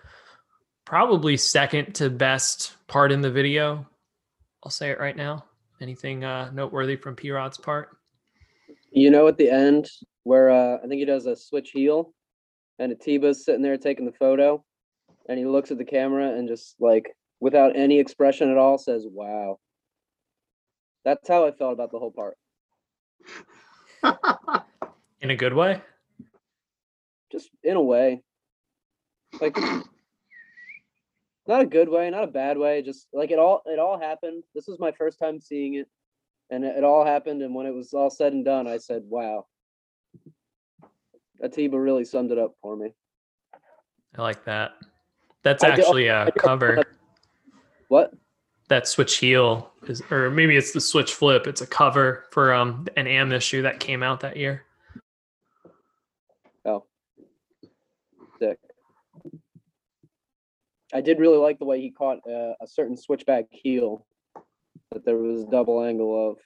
probably 0.88 1.36
second 1.36 1.94
to 1.94 2.10
best 2.10 2.78
part 2.88 3.12
in 3.12 3.20
the 3.20 3.30
video? 3.30 3.86
I'll 4.64 4.72
say 4.72 4.90
it 4.90 5.02
right 5.02 5.18
now. 5.18 5.44
Anything 5.82 6.24
uh, 6.24 6.50
noteworthy 6.54 6.96
from 6.96 7.14
P 7.14 7.30
Rod's 7.30 7.58
part? 7.58 7.90
You 8.92 9.12
know, 9.12 9.28
at 9.28 9.38
the 9.38 9.50
end 9.50 9.90
where 10.24 10.50
uh, 10.50 10.78
I 10.78 10.88
think 10.88 11.00
he 11.00 11.06
does 11.06 11.26
a 11.26 11.36
switch 11.36 11.72
heel, 11.72 12.14
and 12.80 12.94
Atiba's 12.94 13.44
sitting 13.44 13.62
there 13.62 13.76
taking 13.78 14.06
the 14.06 14.14
photo, 14.14 14.64
and 15.28 15.38
he 15.38 15.46
looks 15.46 15.72
at 15.72 15.78
the 15.78 15.84
camera 15.84 16.30
and 16.30 16.48
just 16.48 16.76
like 16.80 17.14
without 17.42 17.76
any 17.76 18.00
expression 18.00 18.50
at 18.50 18.58
all 18.58 18.78
says, 18.78 19.06
"Wow." 19.06 19.60
That's 21.04 21.28
how 21.28 21.46
I 21.46 21.52
felt 21.52 21.74
about 21.74 21.92
the 21.92 22.00
whole 22.00 22.12
part. 22.12 22.38
In 25.22 25.32
a 25.32 25.36
good 25.36 25.54
way? 25.54 25.82
Just 27.30 27.50
in 27.62 27.76
a 27.76 27.82
way, 27.82 28.22
like 29.42 29.58
not 31.48 31.62
a 31.62 31.66
good 31.66 31.90
way, 31.90 32.10
not 32.10 32.24
a 32.24 32.28
bad 32.28 32.58
way. 32.58 32.82
Just 32.82 33.08
like 33.14 33.32
it 33.32 33.40
all, 33.40 33.62
it 33.66 33.80
all 33.80 34.00
happened. 34.00 34.44
This 34.54 34.68
was 34.68 34.80
my 34.80 34.92
first 34.92 35.20
time 35.20 35.40
seeing 35.40 35.76
it, 35.76 35.88
and 36.50 36.64
it, 36.64 36.78
it 36.78 36.84
all 36.84 37.06
happened. 37.06 37.42
And 37.42 37.56
when 37.56 37.66
it 37.66 37.74
was 37.74 37.94
all 37.94 38.10
said 38.10 38.34
and 38.34 38.44
done, 38.44 38.68
I 38.68 38.78
said, 38.78 39.04
"Wow." 39.06 39.46
Atiba 41.42 41.80
really 41.80 42.04
summed 42.04 42.32
it 42.32 42.38
up 42.40 42.56
for 42.62 42.76
me. 42.76 42.94
I 44.16 44.22
like 44.22 44.44
that. 44.46 44.72
That's 45.44 45.64
I 45.64 45.76
did- 45.76 45.80
actually 45.80 46.08
a 46.08 46.32
cover. 46.38 46.84
What? 47.88 48.14
That 48.70 48.86
switch 48.86 49.18
heel 49.18 49.72
is, 49.88 50.02
or 50.12 50.30
maybe 50.30 50.58
it's 50.58 50.74
the 50.74 50.82
switch 50.82 51.14
flip. 51.14 51.48
It's 51.48 51.62
a 51.62 51.68
cover 51.68 52.26
for 52.32 52.54
um 52.54 52.86
an 52.98 53.08
AM 53.08 53.32
issue 53.32 53.62
that 53.62 53.80
came 53.80 54.04
out 54.04 54.20
that 54.20 54.36
year. 54.36 54.66
Oh, 56.66 56.84
sick. 58.40 58.60
I 60.98 61.02
did 61.02 61.20
really 61.20 61.38
like 61.38 61.60
the 61.60 61.66
way 61.66 61.80
he 61.80 61.92
caught 61.92 62.18
uh, 62.28 62.54
a 62.60 62.66
certain 62.66 62.98
switchback 62.98 63.46
heel 63.52 64.04
that 64.92 65.06
there 65.06 65.18
was 65.18 65.44
a 65.44 65.46
double 65.46 65.84
angle 65.84 66.32
of. 66.32 66.38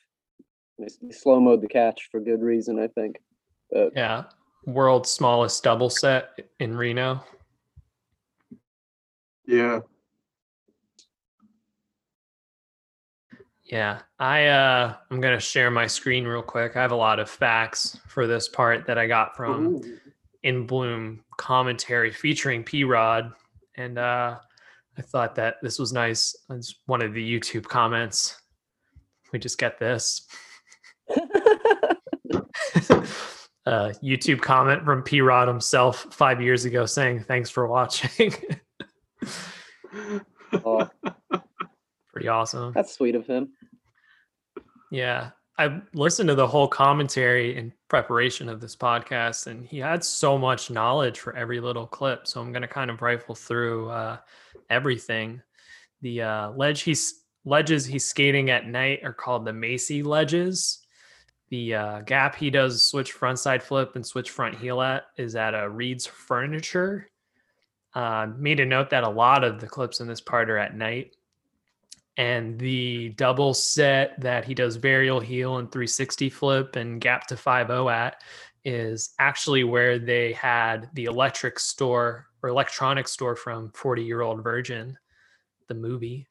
He 0.77 1.13
slow 1.13 1.39
mode 1.39 1.61
the 1.61 1.69
catch 1.69 2.09
for 2.11 2.19
good 2.19 2.41
reason, 2.41 2.77
I 2.77 2.87
think. 2.87 3.15
But 3.71 3.93
Yeah, 3.95 4.25
world's 4.65 5.09
smallest 5.09 5.63
double 5.63 5.89
set 5.89 6.37
in 6.59 6.75
Reno. 6.75 7.23
yeah. 9.47 9.79
Yeah, 13.63 14.01
I 14.19 14.47
uh 14.47 14.95
I'm 15.09 15.21
gonna 15.21 15.39
share 15.39 15.71
my 15.71 15.87
screen 15.87 16.25
real 16.25 16.41
quick. 16.41 16.75
I 16.75 16.81
have 16.81 16.91
a 16.91 16.95
lot 16.95 17.19
of 17.19 17.29
facts 17.29 17.97
for 18.09 18.27
this 18.27 18.49
part 18.49 18.85
that 18.87 18.97
I 18.97 19.07
got 19.07 19.37
from 19.37 19.67
Ooh. 19.67 19.97
In 20.43 20.67
Bloom 20.67 21.23
commentary 21.37 22.11
featuring 22.11 22.65
P 22.65 22.83
Rod, 22.83 23.31
and 23.77 23.97
uh 23.97 24.37
I 24.97 25.01
thought 25.01 25.35
that 25.35 25.55
this 25.61 25.79
was 25.79 25.93
nice. 25.93 26.35
It's 26.49 26.75
one 26.85 27.01
of 27.01 27.13
the 27.13 27.39
YouTube 27.39 27.63
comments. 27.63 28.39
We 29.31 29.39
just 29.39 29.57
get 29.57 29.79
this. 29.79 30.27
uh, 33.65 33.93
YouTube 34.03 34.41
comment 34.41 34.83
from 34.83 35.01
P 35.03 35.21
Rod 35.21 35.47
himself 35.47 36.07
five 36.11 36.41
years 36.41 36.65
ago 36.65 36.85
saying, 36.85 37.23
Thanks 37.23 37.49
for 37.49 37.67
watching. 37.67 38.33
oh, 40.53 40.89
Pretty 42.11 42.27
awesome. 42.27 42.73
that's 42.73 42.93
sweet 42.93 43.15
of 43.15 43.25
him. 43.25 43.53
Yeah. 44.91 45.29
I 45.61 45.79
listened 45.93 46.27
to 46.29 46.33
the 46.33 46.47
whole 46.47 46.67
commentary 46.67 47.55
in 47.55 47.71
preparation 47.87 48.49
of 48.49 48.59
this 48.59 48.75
podcast, 48.75 49.45
and 49.45 49.63
he 49.63 49.77
had 49.77 50.03
so 50.03 50.35
much 50.35 50.71
knowledge 50.71 51.19
for 51.19 51.35
every 51.35 51.59
little 51.59 51.85
clip. 51.85 52.25
So 52.25 52.41
I'm 52.41 52.51
going 52.51 52.63
to 52.63 52.67
kind 52.67 52.89
of 52.89 53.03
rifle 53.03 53.35
through 53.35 53.91
uh, 53.91 54.17
everything. 54.71 55.39
The 56.01 56.23
uh, 56.23 56.51
ledge 56.53 56.81
he's 56.81 57.25
ledges 57.45 57.85
he's 57.85 58.05
skating 58.05 58.49
at 58.49 58.65
night 58.65 59.01
are 59.03 59.13
called 59.13 59.45
the 59.45 59.53
Macy 59.53 60.01
ledges. 60.01 60.79
The 61.49 61.75
uh, 61.75 62.01
gap 62.01 62.35
he 62.35 62.49
does 62.49 62.83
switch 62.83 63.13
frontside 63.13 63.61
flip 63.61 63.95
and 63.95 64.03
switch 64.03 64.31
front 64.31 64.57
heel 64.57 64.81
at 64.81 65.03
is 65.15 65.35
at 65.35 65.53
a 65.53 65.69
Reed's 65.69 66.07
Furniture. 66.07 67.07
Uh, 67.93 68.29
made 68.35 68.59
a 68.59 68.65
note 68.65 68.89
that 68.89 69.03
a 69.03 69.09
lot 69.09 69.43
of 69.43 69.61
the 69.61 69.67
clips 69.67 69.99
in 69.99 70.07
this 70.07 70.21
part 70.21 70.49
are 70.49 70.57
at 70.57 70.75
night 70.75 71.15
and 72.17 72.59
the 72.59 73.09
double 73.09 73.53
set 73.53 74.19
that 74.19 74.45
he 74.45 74.53
does 74.53 74.77
varial 74.77 75.23
heel 75.23 75.57
and 75.57 75.71
360 75.71 76.29
flip 76.29 76.75
and 76.75 76.99
gap 76.99 77.27
to 77.27 77.37
5 77.37 77.69
at 77.89 78.21
is 78.63 79.13
actually 79.19 79.63
where 79.63 79.97
they 79.97 80.33
had 80.33 80.89
the 80.93 81.05
electric 81.05 81.57
store 81.57 82.27
or 82.43 82.49
electronic 82.49 83.07
store 83.07 83.35
from 83.35 83.71
40 83.71 84.03
year 84.03 84.21
old 84.21 84.43
virgin 84.43 84.97
the 85.67 85.73
movie. 85.73 86.27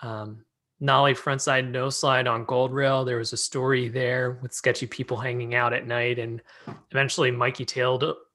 Um, 0.00 0.44
nollie 0.80 1.14
frontside 1.14 1.70
no 1.70 1.88
slide 1.90 2.26
on 2.26 2.44
gold 2.44 2.72
rail. 2.72 3.04
There 3.04 3.18
was 3.18 3.32
a 3.32 3.36
story 3.36 3.88
there 3.88 4.38
with 4.42 4.52
sketchy 4.52 4.86
people 4.86 5.16
hanging 5.16 5.54
out 5.54 5.72
at 5.72 5.86
night 5.86 6.18
and 6.18 6.42
eventually 6.90 7.30
mikey 7.30 7.66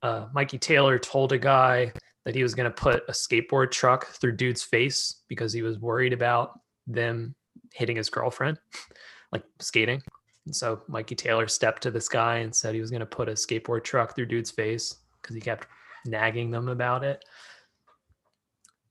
uh, 0.02 0.28
mikey 0.34 0.58
taylor 0.58 0.98
told 1.00 1.32
a 1.32 1.38
guy 1.38 1.92
that 2.26 2.36
he 2.36 2.44
was 2.44 2.56
going 2.56 2.70
to 2.70 2.76
put 2.76 3.04
a 3.08 3.12
skateboard 3.12 3.72
truck 3.72 4.08
through 4.08 4.36
dude's 4.36 4.64
face 4.64 5.22
because 5.28 5.54
he 5.54 5.62
was 5.62 5.80
worried 5.80 6.14
about 6.14 6.60
them 6.88 7.36
hitting 7.74 7.96
his 7.96 8.10
girlfriend, 8.10 8.60
like 9.32 9.44
skating. 9.60 10.02
And 10.46 10.56
so 10.56 10.82
Mikey 10.88 11.16
Taylor 11.16 11.48
stepped 11.48 11.84
to 11.84 11.92
this 11.92 12.10
guy 12.10 12.38
and 12.38 12.54
said 12.54 12.74
he 12.74 12.82
was 12.82 12.92
going 12.92 13.00
to 13.00 13.06
put 13.06 13.30
a 13.30 13.34
skateboard 13.34 13.84
truck 13.84 14.16
through 14.16 14.28
dude's 14.28 14.52
face 14.52 14.96
because 15.22 15.36
he 15.36 15.42
kept 15.42 15.68
nagging 16.06 16.52
them 16.52 16.68
about 16.68 17.04
it. 17.04 17.24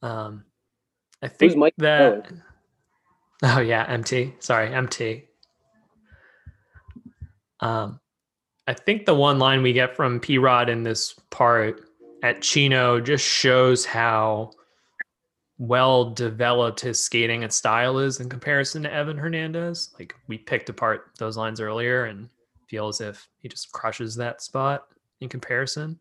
Um, 0.02 0.44
I 1.22 1.28
think 1.28 1.56
Mikey 1.56 1.76
that. 1.78 2.32
Oh 3.42 3.60
yeah, 3.60 3.84
MT. 3.88 4.32
Sorry, 4.38 4.72
MT. 4.72 5.24
Um, 7.60 8.00
I 8.66 8.72
think 8.72 9.04
the 9.04 9.14
one 9.14 9.38
line 9.38 9.60
we 9.60 9.74
get 9.74 9.94
from 9.96 10.20
P 10.20 10.38
Rod 10.38 10.70
in 10.70 10.82
this 10.82 11.14
part 11.30 11.82
at 12.24 12.40
Chino 12.40 13.00
just 13.00 13.22
shows 13.22 13.84
how 13.84 14.50
well 15.58 16.10
developed 16.12 16.80
his 16.80 16.98
skating 16.98 17.44
and 17.44 17.52
style 17.52 17.98
is 17.98 18.18
in 18.18 18.30
comparison 18.30 18.82
to 18.82 18.92
Evan 18.92 19.18
Hernandez. 19.18 19.90
Like 19.98 20.14
we 20.26 20.38
picked 20.38 20.70
apart 20.70 21.10
those 21.18 21.36
lines 21.36 21.60
earlier 21.60 22.06
and 22.06 22.30
feel 22.66 22.88
as 22.88 23.02
if 23.02 23.28
he 23.40 23.48
just 23.50 23.72
crushes 23.72 24.14
that 24.16 24.40
spot 24.40 24.86
in 25.20 25.28
comparison. 25.28 26.00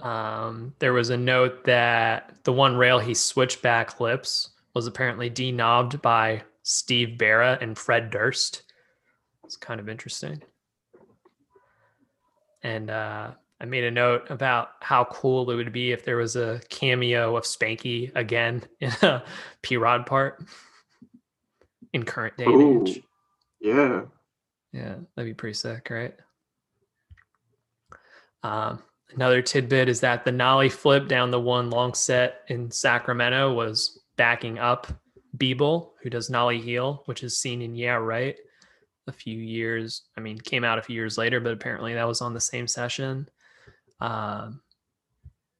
Um, 0.00 0.74
there 0.78 0.92
was 0.92 1.08
a 1.08 1.16
note 1.16 1.64
that 1.64 2.34
the 2.44 2.52
one 2.52 2.76
rail 2.76 2.98
he 2.98 3.14
switched 3.14 3.62
back 3.62 3.98
lips 3.98 4.50
was 4.74 4.86
apparently 4.86 5.30
denobbed 5.30 6.02
by 6.02 6.42
Steve 6.64 7.16
Berra 7.16 7.62
and 7.62 7.78
Fred 7.78 8.10
Durst. 8.10 8.64
It's 9.42 9.56
kind 9.56 9.80
of 9.80 9.88
interesting. 9.88 10.42
And 12.62 12.90
uh, 12.90 13.32
I 13.60 13.64
made 13.64 13.84
a 13.84 13.90
note 13.90 14.30
about 14.30 14.70
how 14.80 15.04
cool 15.04 15.50
it 15.50 15.56
would 15.56 15.72
be 15.72 15.92
if 15.92 16.04
there 16.04 16.16
was 16.16 16.36
a 16.36 16.60
cameo 16.68 17.36
of 17.36 17.44
Spanky 17.44 18.12
again 18.14 18.62
in 18.80 18.90
a 19.02 19.22
P 19.62 19.76
Rod 19.76 20.06
part 20.06 20.44
in 21.92 22.04
current 22.04 22.36
day 22.36 22.44
and 22.44 22.88
age. 22.88 23.02
Yeah. 23.60 24.02
Yeah, 24.72 24.96
that'd 25.14 25.30
be 25.30 25.34
pretty 25.34 25.54
sick, 25.54 25.88
right? 25.90 26.14
Um, 28.42 28.82
another 29.14 29.40
tidbit 29.40 29.88
is 29.88 30.00
that 30.00 30.24
the 30.24 30.32
Nollie 30.32 30.68
flip 30.68 31.08
down 31.08 31.30
the 31.30 31.40
one 31.40 31.70
long 31.70 31.94
set 31.94 32.42
in 32.48 32.70
Sacramento 32.70 33.54
was 33.54 33.98
backing 34.16 34.58
up 34.58 34.86
Beeble, 35.38 35.92
who 36.02 36.10
does 36.10 36.28
Nollie 36.28 36.60
heel, 36.60 37.02
which 37.06 37.22
is 37.22 37.38
seen 37.38 37.62
in 37.62 37.74
Yeah 37.74 37.94
Right 37.94 38.36
a 39.06 39.12
few 39.12 39.38
years. 39.38 40.02
I 40.16 40.20
mean, 40.20 40.38
came 40.38 40.64
out 40.64 40.78
a 40.78 40.82
few 40.82 40.94
years 40.94 41.18
later, 41.18 41.40
but 41.40 41.52
apparently 41.52 41.94
that 41.94 42.08
was 42.08 42.20
on 42.20 42.34
the 42.34 42.40
same 42.40 42.66
session. 42.66 43.28
Um, 44.00 44.60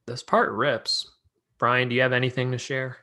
this 0.06 0.22
part 0.22 0.52
rips. 0.52 1.10
Brian, 1.58 1.88
do 1.88 1.94
you 1.94 2.02
have 2.02 2.12
anything 2.12 2.52
to 2.52 2.58
share? 2.58 2.98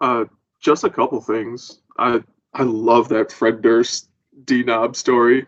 Uh, 0.00 0.24
just 0.60 0.84
a 0.84 0.90
couple 0.90 1.20
things. 1.20 1.80
I 1.98 2.22
I 2.52 2.62
love 2.62 3.08
that 3.10 3.32
Fred 3.32 3.62
Durst 3.62 4.10
D 4.44 4.62
Knob 4.62 4.96
story. 4.96 5.46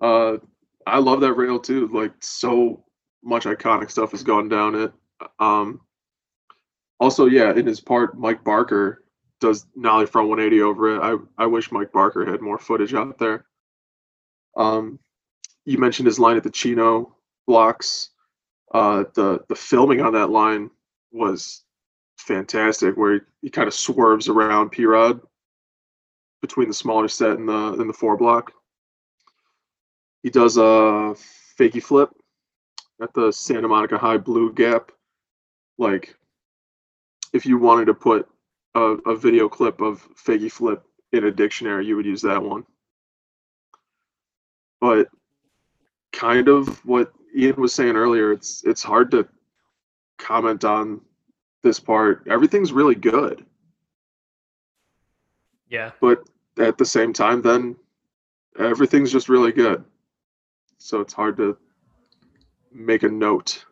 Uh, 0.00 0.38
I 0.86 0.98
love 0.98 1.20
that 1.20 1.34
rail 1.34 1.58
too. 1.58 1.88
Like 1.88 2.12
so 2.20 2.84
much 3.22 3.44
iconic 3.44 3.90
stuff 3.90 4.10
has 4.12 4.22
gone 4.22 4.48
down 4.48 4.74
it. 4.74 4.92
Um, 5.38 5.80
also, 6.98 7.26
yeah, 7.26 7.52
in 7.52 7.66
his 7.66 7.80
part, 7.80 8.18
Mike 8.18 8.42
Barker 8.44 9.01
does 9.42 9.66
Nollie 9.74 10.06
front 10.06 10.28
180 10.28 10.62
over 10.62 10.96
it. 10.96 11.00
I 11.02 11.42
I 11.42 11.46
wish 11.46 11.72
Mike 11.72 11.92
Barker 11.92 12.24
had 12.24 12.40
more 12.40 12.58
footage 12.58 12.94
out 12.94 13.18
there. 13.18 13.44
Um, 14.56 14.98
you 15.64 15.78
mentioned 15.78 16.06
his 16.06 16.18
line 16.18 16.36
at 16.36 16.44
the 16.44 16.50
Chino 16.50 17.16
blocks. 17.46 18.10
Uh, 18.72 19.04
the 19.14 19.44
the 19.48 19.56
filming 19.56 20.00
on 20.00 20.14
that 20.14 20.30
line 20.30 20.70
was 21.10 21.64
fantastic 22.16 22.96
where 22.96 23.14
he, 23.14 23.20
he 23.42 23.50
kind 23.50 23.66
of 23.66 23.74
swerves 23.74 24.28
around 24.28 24.70
P 24.70 24.84
Rod 24.84 25.20
between 26.40 26.68
the 26.68 26.74
smaller 26.74 27.08
set 27.08 27.36
and 27.36 27.48
the 27.48 27.72
and 27.74 27.88
the 27.88 27.94
four 27.94 28.16
block. 28.16 28.52
He 30.22 30.30
does 30.30 30.56
a 30.56 31.16
fakey 31.58 31.82
flip 31.82 32.10
at 33.02 33.12
the 33.12 33.32
Santa 33.32 33.66
Monica 33.66 33.98
High 33.98 34.18
Blue 34.18 34.52
Gap. 34.52 34.92
Like 35.78 36.14
if 37.32 37.44
you 37.44 37.58
wanted 37.58 37.86
to 37.86 37.94
put 37.94 38.28
a, 38.74 38.80
a 39.06 39.16
video 39.16 39.48
clip 39.48 39.80
of 39.80 40.06
fakey 40.14 40.50
flip 40.50 40.82
in 41.12 41.24
a 41.24 41.30
dictionary, 41.30 41.86
you 41.86 41.96
would 41.96 42.06
use 42.06 42.22
that 42.22 42.42
one. 42.42 42.64
But 44.80 45.08
kind 46.12 46.48
of 46.48 46.84
what 46.84 47.12
Ian 47.36 47.60
was 47.60 47.74
saying 47.74 47.96
earlier, 47.96 48.32
it's 48.32 48.62
it's 48.64 48.82
hard 48.82 49.10
to 49.12 49.28
comment 50.18 50.64
on 50.64 51.00
this 51.62 51.78
part. 51.78 52.26
Everything's 52.28 52.72
really 52.72 52.94
good, 52.94 53.44
Yeah. 55.68 55.92
but 56.00 56.24
at 56.58 56.76
the 56.78 56.84
same 56.84 57.12
time, 57.12 57.40
then 57.42 57.76
everything's 58.58 59.12
just 59.12 59.28
really 59.28 59.52
good. 59.52 59.84
So 60.78 61.00
it's 61.00 61.12
hard 61.12 61.36
to 61.36 61.56
make 62.72 63.04
a 63.04 63.08
note. 63.08 63.64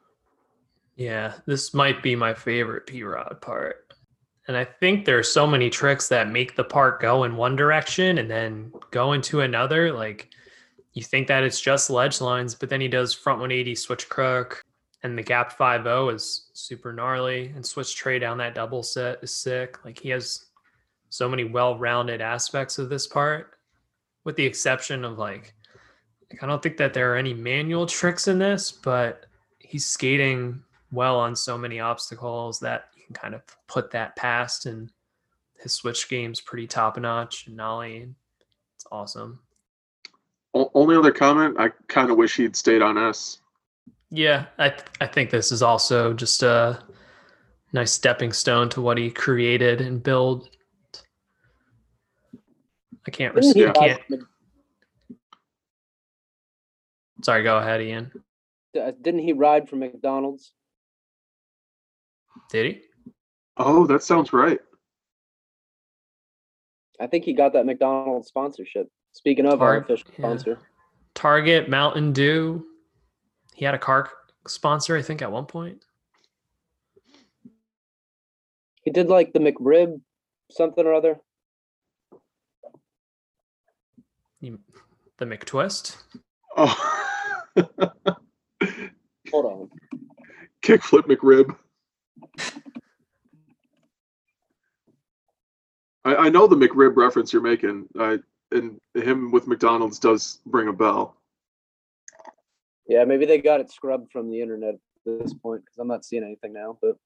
Yeah, 0.97 1.35
this 1.47 1.75
might 1.75 2.03
be 2.03 2.15
my 2.15 2.35
favorite 2.35 2.87
P 2.87 3.03
Rod 3.03 3.39
part. 3.41 3.90
And 4.49 4.57
I 4.57 4.65
think 4.65 5.05
there 5.05 5.19
are 5.19 5.23
so 5.23 5.47
many 5.47 5.71
tricks 5.71 6.09
that 6.09 6.31
make 6.31 6.57
the 6.57 6.65
part 6.65 7.01
go 7.01 7.25
in 7.25 7.37
one 7.37 7.57
direction 7.57 8.19
and 8.19 8.31
then 8.31 8.73
go 8.91 9.13
into 9.13 9.43
another. 9.43 9.93
Like 9.93 10.29
you 10.93 11.03
think 11.03 11.29
that 11.29 11.45
it's 11.45 11.61
just 11.61 11.91
ledge 11.91 12.21
lines, 12.21 12.55
but 12.55 12.69
then 12.69 12.81
he 12.81 12.89
does 12.89 13.15
front 13.15 13.39
180 13.39 13.75
switch 13.75 14.09
crook 14.09 14.63
and 15.03 15.17
the 15.17 15.23
gap 15.23 15.57
5-0 15.57 16.15
is 16.15 16.51
super 16.53 16.93
gnarly 16.93 17.53
and 17.55 17.65
switch 17.65 17.95
tray 17.95 18.19
down 18.19 18.39
that 18.39 18.55
double 18.55 18.83
set 18.83 19.23
is 19.23 19.35
sick. 19.35 19.85
Like 19.85 19.99
he 19.99 20.09
has 20.11 20.47
so 21.11 21.29
many 21.29 21.45
well-rounded 21.45 22.21
aspects 22.21 22.79
of 22.79 22.89
this 22.89 23.07
part 23.07 23.55
with 24.25 24.37
the 24.37 24.45
exception 24.45 25.05
of 25.05 25.19
like 25.19 25.55
like, 26.31 26.43
I 26.43 26.47
don't 26.47 26.63
think 26.63 26.77
that 26.77 26.95
there 26.95 27.13
are 27.13 27.17
any 27.17 27.35
manual 27.35 27.87
tricks 27.87 28.29
in 28.29 28.39
this, 28.39 28.71
but 28.71 29.27
he's 29.59 29.87
skating 29.87 30.63
well 30.93 31.19
on 31.19 31.35
so 31.35 31.59
many 31.59 31.81
obstacles 31.81 32.61
that 32.61 32.91
can 33.11 33.21
kind 33.21 33.35
of 33.35 33.43
put 33.67 33.91
that 33.91 34.17
past 34.17 34.67
and 34.67 34.91
his 35.61 35.73
switch 35.73 36.09
game's 36.09 36.41
pretty 36.41 36.67
top 36.67 36.99
notch 36.99 37.47
and 37.47 37.57
Nollie. 37.57 38.09
It's 38.77 38.87
awesome. 38.91 39.41
O- 40.55 40.71
only 40.75 40.97
other 40.97 41.13
comment, 41.13 41.57
I 41.59 41.71
kind 41.89 42.11
of 42.11 42.17
wish 42.17 42.37
he'd 42.37 42.57
stayed 42.57 42.83
on 42.83 42.97
us. 42.97 43.41
Yeah, 44.11 44.47
I 44.59 44.75
I 45.01 45.07
think 45.07 45.31
this 45.31 45.53
is 45.53 45.63
also 45.63 46.13
just 46.13 46.43
a 46.43 46.83
nice 47.73 47.93
stepping 47.93 48.33
stone 48.33 48.69
to 48.71 48.81
what 48.81 48.99
he 48.99 49.11
created 49.11 49.81
and 49.81 50.03
built. 50.03 50.49
I 53.07 53.11
can't 53.11 53.35
Didn't 53.35 53.77
I 53.77 53.89
can't 53.89 54.03
sorry, 57.23 57.45
go 57.45 57.59
ahead, 57.59 57.81
Ian. 57.83 58.11
Uh, 58.79 58.93
Didn't 59.01 59.21
he 59.21 59.33
ride 59.33 59.69
for 59.69 59.77
McDonald's? 59.77 60.53
Did 62.51 62.67
he? 62.67 62.83
Oh, 63.63 63.87
that 63.87 64.03
sounds 64.03 64.33
right. 64.33 64.59
I 66.99 67.07
think 67.07 67.25
he 67.27 67.35
got 67.35 67.53
that 67.53 67.67
McDonald's 67.67 68.29
sponsorship. 68.29 68.89
Speaking 69.13 69.45
of 69.47 69.61
our 69.61 69.77
official 69.79 70.09
yeah. 70.13 70.17
sponsor, 70.19 70.59
Target, 71.15 71.69
Mountain 71.69 72.13
Dew. 72.13 72.65
He 73.55 73.65
had 73.67 73.75
a 73.75 73.79
car 73.79 74.09
sponsor, 74.47 74.97
I 74.97 75.03
think, 75.03 75.21
at 75.21 75.31
one 75.31 75.45
point. 75.47 75.85
he 78.83 78.91
did 78.91 79.09
like 79.09 79.35
the 79.35 79.41
McRib 79.41 80.01
something 80.51 80.87
or 80.87 80.95
other. 80.95 81.19
You- 84.41 84.61
The 85.19 85.27
McTwist. 85.27 85.99
Oh, 86.57 87.05
Hold 89.31 89.45
on. 89.45 89.69
kickflip 90.63 91.03
McRib. 91.03 91.55
I, 96.05 96.17
I 96.17 96.29
know 96.29 96.47
the 96.47 96.57
McRib 96.57 96.97
reference 96.97 97.33
you're 97.33 97.43
making. 97.43 97.87
I 97.99 98.19
and 98.53 98.81
him 98.95 99.31
with 99.31 99.47
McDonald's 99.47 99.99
does 99.99 100.41
ring 100.45 100.69
a 100.69 100.73
bell. 100.73 101.17
Yeah, 102.87 103.05
maybe 103.05 103.25
they 103.25 103.39
got 103.39 103.61
it 103.61 103.71
scrubbed 103.71 104.11
from 104.11 104.31
the 104.31 104.41
internet 104.41 104.75
at 104.75 104.81
this 105.05 105.35
point 105.35 105.63
because 105.65 105.79
I'm 105.79 105.87
not 105.87 106.05
seeing 106.05 106.25
anything 106.25 106.53
now. 106.53 106.77
But 106.83 106.97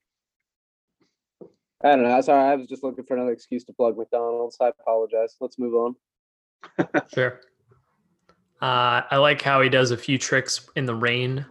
I 1.82 1.96
don't 1.96 2.04
know. 2.04 2.20
Sorry, 2.22 2.50
I 2.50 2.54
was 2.54 2.66
just 2.66 2.82
looking 2.82 3.04
for 3.04 3.14
another 3.14 3.32
excuse 3.32 3.64
to 3.64 3.72
plug 3.74 3.98
McDonald's. 3.98 4.56
I 4.60 4.68
apologize. 4.68 5.36
Let's 5.40 5.58
move 5.58 5.74
on. 5.74 5.96
Sure. 7.12 7.40
Uh, 8.62 9.02
I 9.10 9.18
like 9.18 9.42
how 9.42 9.60
he 9.60 9.68
does 9.68 9.90
a 9.90 9.96
few 9.96 10.16
tricks 10.16 10.66
in 10.76 10.86
the 10.86 10.94
rain. 10.94 11.44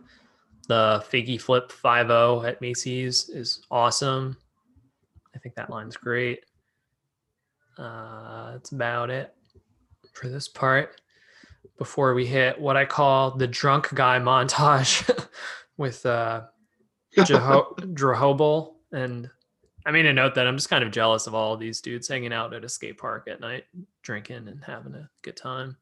The 0.67 1.05
Figgy 1.11 1.39
Flip 1.39 1.71
5 1.71 2.09
at 2.45 2.59
Macy's 2.59 3.29
is 3.29 3.61
awesome. 3.69 4.35
I 5.35 5.37
think 5.37 5.53
that 5.53 5.69
line's 5.69 5.95
great. 5.95 6.43
Uh, 7.77 8.53
that's 8.53 8.71
about 8.71 9.09
it 9.09 9.33
for 10.13 10.29
this 10.29 10.47
part. 10.47 11.01
Before 11.77 12.13
we 12.13 12.25
hit 12.25 12.59
what 12.59 12.77
I 12.77 12.85
call 12.85 13.31
the 13.31 13.47
drunk 13.47 13.93
guy 13.93 14.19
montage 14.19 15.27
with 15.77 16.05
uh, 16.05 16.43
Jeho- 17.17 17.75
Drehobl. 17.93 18.73
And 18.91 19.29
I 19.85 19.91
mean 19.91 20.05
to 20.05 20.13
note 20.13 20.35
that 20.35 20.47
I'm 20.47 20.55
just 20.55 20.69
kind 20.69 20.83
of 20.83 20.91
jealous 20.91 21.27
of 21.27 21.33
all 21.33 21.53
of 21.53 21.59
these 21.59 21.81
dudes 21.81 22.07
hanging 22.07 22.31
out 22.31 22.53
at 22.53 22.63
a 22.63 22.69
skate 22.69 22.97
park 22.97 23.27
at 23.29 23.39
night, 23.39 23.65
drinking 24.03 24.47
and 24.47 24.63
having 24.63 24.93
a 24.93 25.09
good 25.23 25.35
time. 25.35 25.77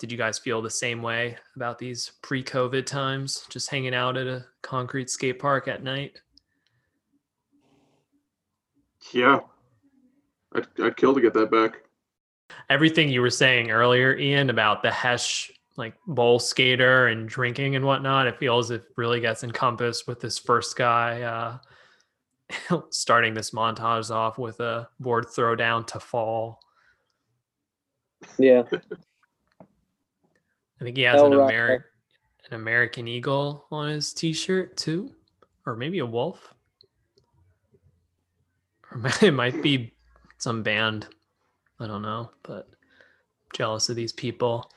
Did 0.00 0.12
you 0.12 0.18
guys 0.18 0.38
feel 0.38 0.62
the 0.62 0.70
same 0.70 1.02
way 1.02 1.36
about 1.56 1.78
these 1.78 2.12
pre-COVID 2.22 2.86
times, 2.86 3.44
just 3.50 3.68
hanging 3.68 3.94
out 3.94 4.16
at 4.16 4.28
a 4.28 4.46
concrete 4.62 5.10
skate 5.10 5.40
park 5.40 5.66
at 5.66 5.82
night? 5.82 6.20
Yeah, 9.12 9.40
I'd, 10.54 10.66
I'd 10.82 10.96
kill 10.96 11.14
to 11.14 11.20
get 11.20 11.34
that 11.34 11.50
back. 11.50 11.82
Everything 12.70 13.08
you 13.10 13.20
were 13.20 13.30
saying 13.30 13.70
earlier, 13.70 14.16
Ian, 14.16 14.50
about 14.50 14.82
the 14.82 14.90
Hesh 14.90 15.50
like 15.76 15.94
bowl 16.06 16.38
skater 16.38 17.06
and 17.06 17.28
drinking 17.28 17.76
and 17.76 17.84
whatnot, 17.84 18.26
it 18.26 18.38
feels 18.38 18.70
it 18.70 18.84
really 18.96 19.20
gets 19.20 19.44
encompassed 19.44 20.08
with 20.08 20.20
this 20.20 20.38
first 20.38 20.76
guy 20.76 21.22
uh, 21.22 21.58
starting 22.90 23.34
this 23.34 23.52
montage 23.52 24.10
off 24.10 24.38
with 24.38 24.60
a 24.60 24.88
board 24.98 25.26
throwdown 25.26 25.86
to 25.86 26.00
fall. 26.00 26.60
Yeah, 28.38 28.64
I 30.80 30.84
think 30.84 30.96
he 30.96 31.04
has 31.04 31.22
an 31.22 31.32
Hell 31.32 31.40
right. 31.40 31.54
American. 31.54 31.84
an 32.50 32.54
American 32.56 33.06
eagle 33.06 33.66
on 33.70 33.88
his 33.88 34.12
t-shirt 34.12 34.76
too, 34.76 35.12
or 35.66 35.76
maybe 35.76 36.00
a 36.00 36.06
wolf. 36.06 36.54
Or 38.90 39.00
it 39.22 39.32
might 39.32 39.62
be 39.62 39.92
some 40.38 40.62
band. 40.62 41.06
I 41.80 41.86
don't 41.86 42.02
know, 42.02 42.30
but 42.42 42.68
jealous 43.52 43.88
of 43.88 43.96
these 43.96 44.12
people. 44.12 44.70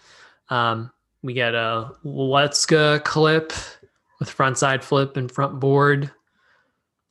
Um, 0.50 0.92
we 1.24 1.34
get 1.34 1.56
a 1.56 1.92
Letska 2.04 3.04
clip 3.04 3.54
with 4.20 4.36
frontside 4.36 4.84
flip 4.84 5.18
and 5.18 5.32
front 5.32 5.60
board. 5.60 6.12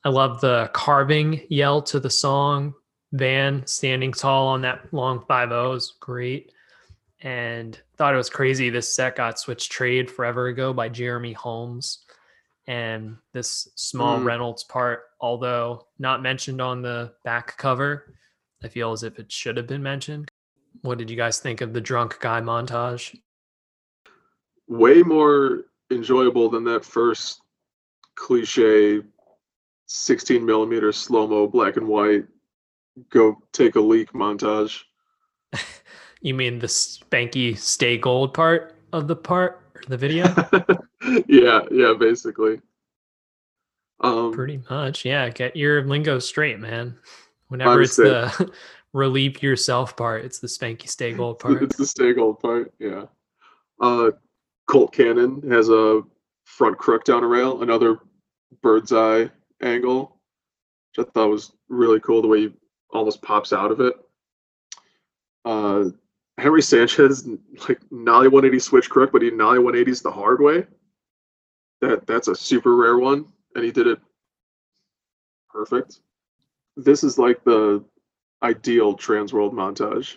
I 0.05 0.09
love 0.09 0.41
the 0.41 0.71
carving 0.73 1.43
yell 1.49 1.83
to 1.83 2.01
the 2.01 2.11
song. 2.11 2.75
Van 3.13 3.67
standing 3.67 4.13
tall 4.13 4.49
on 4.49 4.63
that 4.63 4.93
long 4.93 5.25
5 5.27 5.75
is 5.75 5.95
great. 6.01 6.53
And 7.23 7.79
thought 7.97 8.15
it 8.15 8.19
was 8.19 8.31
crazy. 8.31 8.71
This 8.71 8.95
set 8.95 9.17
got 9.17 9.39
switched 9.39 9.71
trade 9.71 10.11
forever 10.11 10.47
ago 10.47 10.73
by 10.73 10.89
Jeremy 10.89 11.33
Holmes. 11.33 11.99
And 12.67 13.17
this 13.33 13.69
small 13.75 14.19
Mm. 14.21 14.25
Reynolds 14.25 14.65
part, 14.65 15.03
although 15.21 15.87
not 15.99 16.23
mentioned 16.23 16.61
on 16.61 16.83
the 16.83 17.13
back 17.25 17.57
cover, 17.59 18.15
I 18.63 18.69
feel 18.69 18.93
as 18.93 19.03
if 19.03 19.19
it 19.19 19.33
should 19.33 19.57
have 19.57 19.67
been 19.67 19.83
mentioned. 19.83 20.29
What 20.83 20.99
did 20.99 21.11
you 21.11 21.17
guys 21.17 21.39
think 21.39 21.61
of 21.61 21.73
the 21.73 21.81
drunk 21.81 22.19
guy 22.21 22.41
montage? 22.41 23.19
Way 24.69 25.03
more 25.03 25.65
enjoyable 25.91 26.49
than 26.49 26.65
that 26.65 26.85
first 26.85 27.41
cliche 28.15 29.01
16 29.87 30.45
millimeter 30.45 30.93
slow 30.93 31.27
mo 31.27 31.49
black 31.49 31.77
and 31.77 31.89
white 31.89 32.25
go 33.09 33.37
take 33.53 33.77
a 33.77 33.81
leak 33.81 34.13
montage. 34.13 34.83
You 36.23 36.35
mean 36.35 36.59
the 36.59 36.67
spanky 36.67 37.57
stay 37.57 37.97
gold 37.97 38.35
part 38.35 38.75
of 38.93 39.09
the 39.09 39.17
part 39.17 39.63
the 39.89 39.97
video? 39.97 40.27
yeah, 41.27 41.61
yeah, 41.71 41.95
basically. 41.99 42.61
Um, 44.01 44.33
Pretty 44.33 44.61
much. 44.69 45.05
Yeah. 45.05 45.31
Get 45.31 45.57
your 45.57 45.85
lingo 45.85 46.19
straight, 46.19 46.61
man. 46.61 46.99
Whenever 47.51 47.83
it's 47.83 47.97
the 47.97 48.53
relieve 48.93 49.43
yourself 49.43 49.97
part, 49.97 50.25
it's 50.25 50.39
the 50.39 50.47
spanky 50.47 50.89
stay 50.89 51.13
gold 51.13 51.41
part. 51.41 51.63
It's 51.65 51.77
the 51.77 51.85
stay 51.85 52.13
gold 52.13 52.39
part, 52.39 52.73
yeah. 52.79 53.07
Uh, 53.81 54.13
Colt 54.69 54.93
Cannon 54.93 55.43
has 55.51 55.69
a 55.69 56.03
front 56.45 56.79
crook 56.79 57.03
down 57.03 57.25
a 57.25 57.27
rail, 57.27 57.61
another 57.63 57.99
bird's 58.63 58.93
eye 58.93 59.29
angle, 59.61 60.21
which 60.97 61.05
I 61.05 61.11
thought 61.11 61.29
was 61.29 61.53
really 61.69 61.99
cool 61.99 62.23
the 62.23 62.29
way 62.29 62.41
he 62.41 62.53
almost 62.93 63.21
pops 63.21 63.53
out 63.53 63.73
of 63.73 63.81
it. 63.81 63.95
Uh, 65.45 65.87
Henry 66.39 66.63
Sanchez, 66.63 67.27
like 67.69 67.81
nollie 67.91 68.29
180 68.29 68.61
switch 68.61 68.89
crook, 68.89 69.11
but 69.11 69.23
he 69.23 69.31
nollie 69.33 69.59
180s 69.59 70.05
the 70.05 70.11
hard 70.13 70.41
way. 70.41 70.67
That 71.81 72.07
that's 72.07 72.29
a 72.29 72.37
super 72.37 72.77
rare 72.77 72.99
one, 72.99 73.27
and 73.57 73.65
he 73.65 73.73
did 73.73 73.89
it 73.89 73.99
perfect. 75.49 75.99
This 76.85 77.05
is 77.05 77.19
like 77.19 77.45
the 77.45 77.85
ideal 78.43 78.95
trans 78.95 79.33
world 79.33 79.53
montage. 79.53 80.17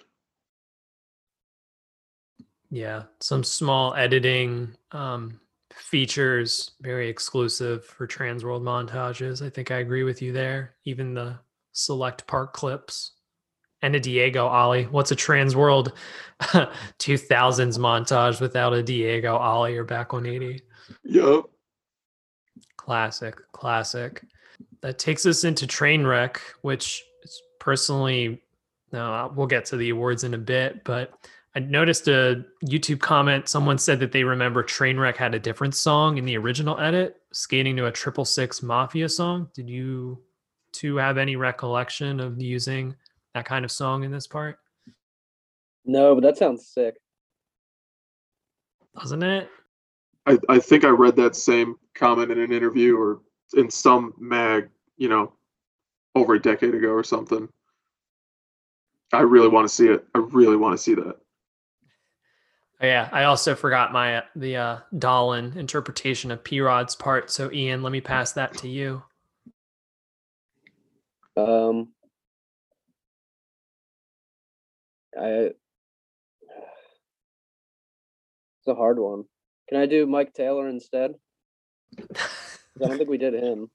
Yeah. 2.69 3.03
Some 3.19 3.43
small 3.43 3.93
editing 3.93 4.75
um, 4.91 5.39
features, 5.75 6.71
very 6.81 7.07
exclusive 7.07 7.85
for 7.85 8.07
Trans 8.07 8.43
World 8.43 8.63
montages. 8.63 9.45
I 9.45 9.49
think 9.49 9.69
I 9.69 9.77
agree 9.77 10.03
with 10.03 10.23
you 10.23 10.31
there. 10.31 10.75
Even 10.85 11.13
the 11.13 11.39
select 11.73 12.25
part 12.25 12.53
clips. 12.53 13.11
And 13.83 13.95
a 13.95 13.99
Diego 13.99 14.47
Ollie. 14.47 14.85
What's 14.85 15.11
a 15.11 15.15
Trans 15.15 15.55
World 15.55 15.93
2000s 16.41 17.77
montage 17.77 18.41
without 18.41 18.73
a 18.73 18.81
Diego 18.81 19.35
Ollie 19.35 19.77
or 19.77 19.83
back 19.83 20.13
180? 20.13 20.63
Yup. 21.03 21.51
Classic, 22.77 23.35
classic. 23.51 24.23
That 24.83 24.99
takes 24.99 25.25
us 25.25 25.45
into 25.45 25.65
Trainwreck, 25.65 26.37
which 26.61 27.05
is 27.23 27.41
personally, 27.57 28.43
no, 28.91 29.13
uh, 29.13 29.31
we'll 29.33 29.47
get 29.47 29.63
to 29.65 29.77
the 29.77 29.89
awards 29.89 30.25
in 30.25 30.33
a 30.33 30.37
bit, 30.37 30.83
but 30.83 31.13
I 31.55 31.59
noticed 31.59 32.09
a 32.09 32.43
YouTube 32.65 32.99
comment. 32.99 33.47
Someone 33.47 33.77
said 33.77 33.99
that 34.01 34.11
they 34.11 34.25
remember 34.25 34.61
Trainwreck 34.61 35.15
had 35.15 35.33
a 35.33 35.39
different 35.39 35.73
song 35.73 36.17
in 36.17 36.25
the 36.25 36.37
original 36.37 36.77
edit, 36.79 37.15
skating 37.31 37.77
to 37.77 37.85
a 37.85 37.91
triple 37.91 38.25
six 38.25 38.61
mafia 38.61 39.07
song. 39.07 39.49
Did 39.53 39.69
you 39.69 40.21
two 40.73 40.97
have 40.97 41.17
any 41.17 41.37
recollection 41.37 42.19
of 42.19 42.41
using 42.41 42.93
that 43.35 43.45
kind 43.45 43.63
of 43.63 43.71
song 43.71 44.03
in 44.03 44.11
this 44.11 44.27
part? 44.27 44.59
No, 45.85 46.13
but 46.13 46.23
that 46.23 46.37
sounds 46.37 46.67
sick. 46.67 46.95
Doesn't 48.99 49.23
it? 49.23 49.49
I, 50.25 50.37
I 50.49 50.59
think 50.59 50.83
I 50.83 50.89
read 50.89 51.15
that 51.15 51.37
same 51.37 51.75
comment 51.95 52.31
in 52.31 52.39
an 52.39 52.51
interview 52.51 52.97
or 52.97 53.21
in 53.53 53.69
some 53.69 54.13
mag, 54.17 54.69
you 54.97 55.09
know, 55.09 55.33
over 56.15 56.35
a 56.35 56.41
decade 56.41 56.75
ago 56.75 56.89
or 56.89 57.03
something. 57.03 57.47
I 59.11 59.21
really 59.21 59.47
want 59.47 59.67
to 59.67 59.73
see 59.73 59.87
it. 59.87 60.05
I 60.15 60.19
really 60.19 60.57
want 60.57 60.75
to 60.75 60.81
see 60.81 60.95
that. 60.95 61.17
Oh, 62.81 62.85
yeah, 62.85 63.09
I 63.11 63.25
also 63.25 63.55
forgot 63.55 63.93
my 63.93 64.17
uh, 64.17 64.21
the 64.35 64.57
uh, 64.57 64.77
Dollin 64.97 65.57
interpretation 65.57 66.31
of 66.31 66.43
P 66.43 66.59
Rod's 66.59 66.95
part. 66.95 67.31
So 67.31 67.51
Ian, 67.51 67.83
let 67.83 67.91
me 67.91 68.01
pass 68.01 68.33
that 68.33 68.57
to 68.57 68.67
you. 68.67 69.03
Um, 71.37 71.89
I. 75.19 75.51
It's 78.59 78.67
a 78.67 78.75
hard 78.75 78.97
one. 78.97 79.25
Can 79.69 79.77
I 79.77 79.85
do 79.85 80.05
Mike 80.05 80.33
Taylor 80.33 80.67
instead? 80.67 81.15
I 82.81 82.87
don't 82.87 82.97
think 82.97 83.09
we 83.09 83.17
did 83.17 83.33
him. 83.33 83.69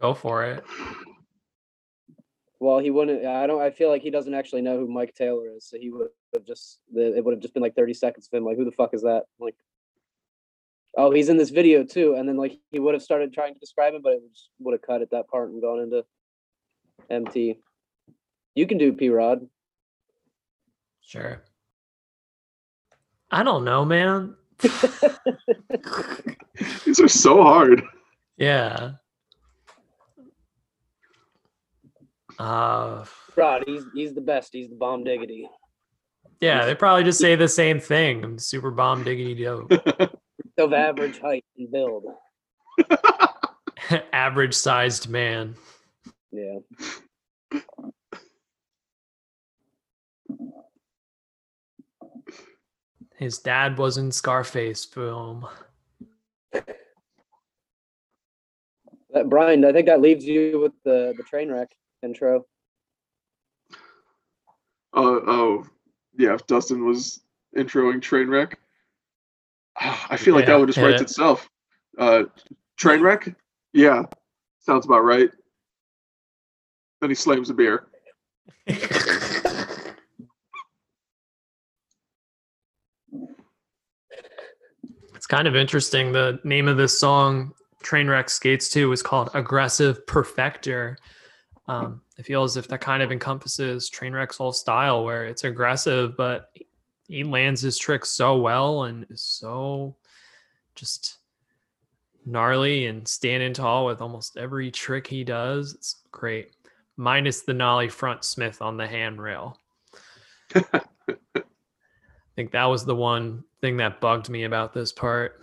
Go 0.00 0.14
for 0.14 0.44
it. 0.44 0.64
Well, 2.58 2.78
he 2.78 2.90
wouldn't. 2.90 3.24
I 3.24 3.46
don't. 3.46 3.60
I 3.60 3.70
feel 3.70 3.88
like 3.88 4.02
he 4.02 4.10
doesn't 4.10 4.34
actually 4.34 4.62
know 4.62 4.78
who 4.78 4.88
Mike 4.88 5.14
Taylor 5.14 5.48
is, 5.56 5.64
so 5.64 5.78
he 5.78 5.90
would 5.90 6.08
have 6.34 6.44
just. 6.44 6.80
It 6.94 7.24
would 7.24 7.32
have 7.32 7.40
just 7.40 7.54
been 7.54 7.62
like 7.62 7.74
thirty 7.74 7.94
seconds 7.94 8.28
of 8.30 8.36
him. 8.36 8.44
Like, 8.44 8.56
who 8.56 8.64
the 8.64 8.72
fuck 8.72 8.92
is 8.92 9.02
that? 9.02 9.24
Like, 9.38 9.56
oh, 10.96 11.10
he's 11.10 11.28
in 11.28 11.36
this 11.36 11.50
video 11.50 11.84
too. 11.84 12.14
And 12.16 12.28
then 12.28 12.36
like 12.36 12.58
he 12.70 12.78
would 12.78 12.94
have 12.94 13.02
started 13.02 13.32
trying 13.32 13.54
to 13.54 13.60
describe 13.60 13.94
him, 13.94 14.02
but 14.02 14.14
it 14.14 14.22
just 14.32 14.50
would 14.58 14.72
have 14.72 14.82
cut 14.82 15.02
at 15.02 15.10
that 15.10 15.28
part 15.28 15.50
and 15.50 15.62
gone 15.62 15.80
into 15.80 16.04
MT. 17.08 17.58
You 18.54 18.66
can 18.66 18.78
do 18.78 18.92
P 18.92 19.08
Rod. 19.08 19.46
Sure. 21.00 21.42
I 23.30 23.42
don't 23.42 23.64
know, 23.64 23.84
man. 23.84 24.36
These 26.84 27.00
are 27.00 27.08
so 27.08 27.42
hard. 27.42 27.82
Yeah. 28.36 28.92
Uh 32.38 33.04
Rod, 33.36 33.64
he's 33.66 33.84
he's 33.94 34.14
the 34.14 34.20
best. 34.20 34.50
He's 34.52 34.68
the 34.68 34.76
bomb 34.76 35.04
diggity. 35.04 35.48
yeah, 36.40 36.64
they 36.64 36.74
probably 36.74 37.04
just 37.04 37.18
say 37.18 37.36
the 37.36 37.48
same 37.48 37.80
thing. 37.80 38.24
I'm 38.24 38.38
super 38.38 38.70
bomb 38.70 39.04
diggity 39.04 39.44
dope. 39.44 39.72
Of 40.58 40.72
average 40.74 41.18
height 41.20 41.44
and 41.56 41.70
build. 41.72 42.04
Average 44.12 44.52
sized 44.54 45.08
man. 45.08 45.54
Yeah. 46.32 46.58
His 53.20 53.38
dad 53.38 53.76
was 53.76 53.98
in 53.98 54.10
Scarface 54.10 54.86
film. 54.86 55.46
That, 59.12 59.28
Brian, 59.28 59.62
I 59.66 59.72
think 59.72 59.86
that 59.88 60.00
leaves 60.00 60.24
you 60.24 60.58
with 60.58 60.72
the 60.86 61.12
the 61.18 61.22
train 61.24 61.52
wreck 61.52 61.68
intro. 62.02 62.46
Uh, 64.94 65.20
oh, 65.26 65.66
yeah. 66.16 66.32
If 66.32 66.46
Dustin 66.46 66.86
was 66.86 67.20
introing 67.56 68.00
Trainwreck, 68.00 68.54
Ah, 69.78 70.06
I 70.10 70.16
feel 70.16 70.34
like 70.34 70.46
Yeah, 70.46 70.52
that 70.54 70.60
would 70.60 70.66
just 70.68 70.78
write 70.78 70.94
yeah. 70.94 71.02
itself. 71.02 71.46
Uh, 71.98 72.22
Trainwreck? 72.80 73.34
Yeah, 73.74 74.04
sounds 74.60 74.86
about 74.86 75.04
right. 75.04 75.30
Then 77.02 77.10
he 77.10 77.14
slams 77.14 77.50
a 77.50 77.54
beer. 77.54 77.86
kind 85.30 85.46
of 85.46 85.54
interesting. 85.54 86.10
The 86.10 86.40
name 86.42 86.66
of 86.66 86.76
this 86.76 86.98
song, 86.98 87.54
Trainwreck 87.84 88.28
Skates 88.28 88.68
2, 88.68 88.90
is 88.92 89.00
called 89.00 89.30
Aggressive 89.32 90.04
Perfector. 90.06 90.96
Um, 91.68 92.02
I 92.18 92.22
feel 92.22 92.42
as 92.42 92.56
if 92.56 92.66
that 92.66 92.80
kind 92.80 93.00
of 93.00 93.12
encompasses 93.12 93.88
Trainwreck's 93.88 94.36
whole 94.36 94.52
style, 94.52 95.04
where 95.04 95.24
it's 95.24 95.44
aggressive, 95.44 96.16
but 96.16 96.50
he 97.06 97.22
lands 97.22 97.60
his 97.60 97.78
tricks 97.78 98.10
so 98.10 98.38
well 98.38 98.84
and 98.84 99.06
is 99.08 99.22
so 99.22 99.94
just 100.74 101.18
gnarly 102.26 102.86
and 102.86 103.06
standing 103.06 103.54
tall 103.54 103.86
with 103.86 104.00
almost 104.00 104.36
every 104.36 104.72
trick 104.72 105.06
he 105.06 105.22
does. 105.22 105.74
It's 105.74 106.02
great. 106.10 106.56
Minus 106.96 107.42
the 107.42 107.54
nollie 107.54 107.88
front 107.88 108.24
smith 108.24 108.60
on 108.60 108.76
the 108.76 108.86
handrail. 108.86 109.56
I 110.54 110.82
think 112.34 112.50
that 112.50 112.64
was 112.64 112.84
the 112.84 112.96
one 112.96 113.44
thing 113.60 113.76
that 113.78 114.00
bugged 114.00 114.28
me 114.28 114.44
about 114.44 114.72
this 114.72 114.92
part. 114.92 115.40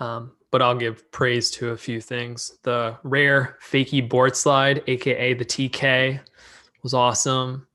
Um, 0.00 0.32
but 0.50 0.62
I'll 0.62 0.76
give 0.76 1.10
praise 1.12 1.50
to 1.52 1.70
a 1.70 1.76
few 1.76 2.00
things. 2.00 2.58
The 2.62 2.96
rare 3.02 3.58
fakie 3.64 4.06
board 4.06 4.36
slide, 4.36 4.82
aka 4.86 5.34
the 5.34 5.44
TK, 5.44 6.20
was 6.82 6.94
awesome. 6.94 7.66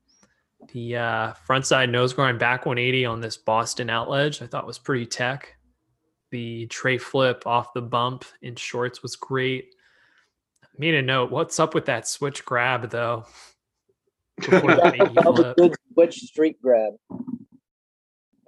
The 0.72 0.96
uh, 0.96 1.32
frontside 1.48 1.90
nose 1.90 2.12
grind 2.12 2.38
back 2.38 2.66
180 2.66 3.06
on 3.06 3.20
this 3.20 3.36
Boston 3.36 3.88
outledge, 3.88 4.42
I 4.42 4.46
thought 4.46 4.66
was 4.66 4.78
pretty 4.78 5.06
tech. 5.06 5.56
The 6.30 6.66
tray 6.66 6.98
flip 6.98 7.46
off 7.46 7.72
the 7.72 7.80
bump 7.80 8.24
in 8.42 8.54
shorts 8.54 9.02
was 9.02 9.16
great. 9.16 9.74
I 10.62 10.66
Made 10.76 10.94
a 10.94 11.02
note. 11.02 11.30
What's 11.30 11.58
up 11.58 11.74
with 11.74 11.86
that 11.86 12.06
switch 12.06 12.44
grab 12.44 12.90
though? 12.90 13.24
Before 14.36 14.74
the 14.74 14.82
fakie 14.82 15.14
That 15.14 15.32
was 15.32 15.40
a 15.40 15.54
good 15.56 15.74
switch 15.94 16.20
street 16.20 16.60
grab. 16.62 16.92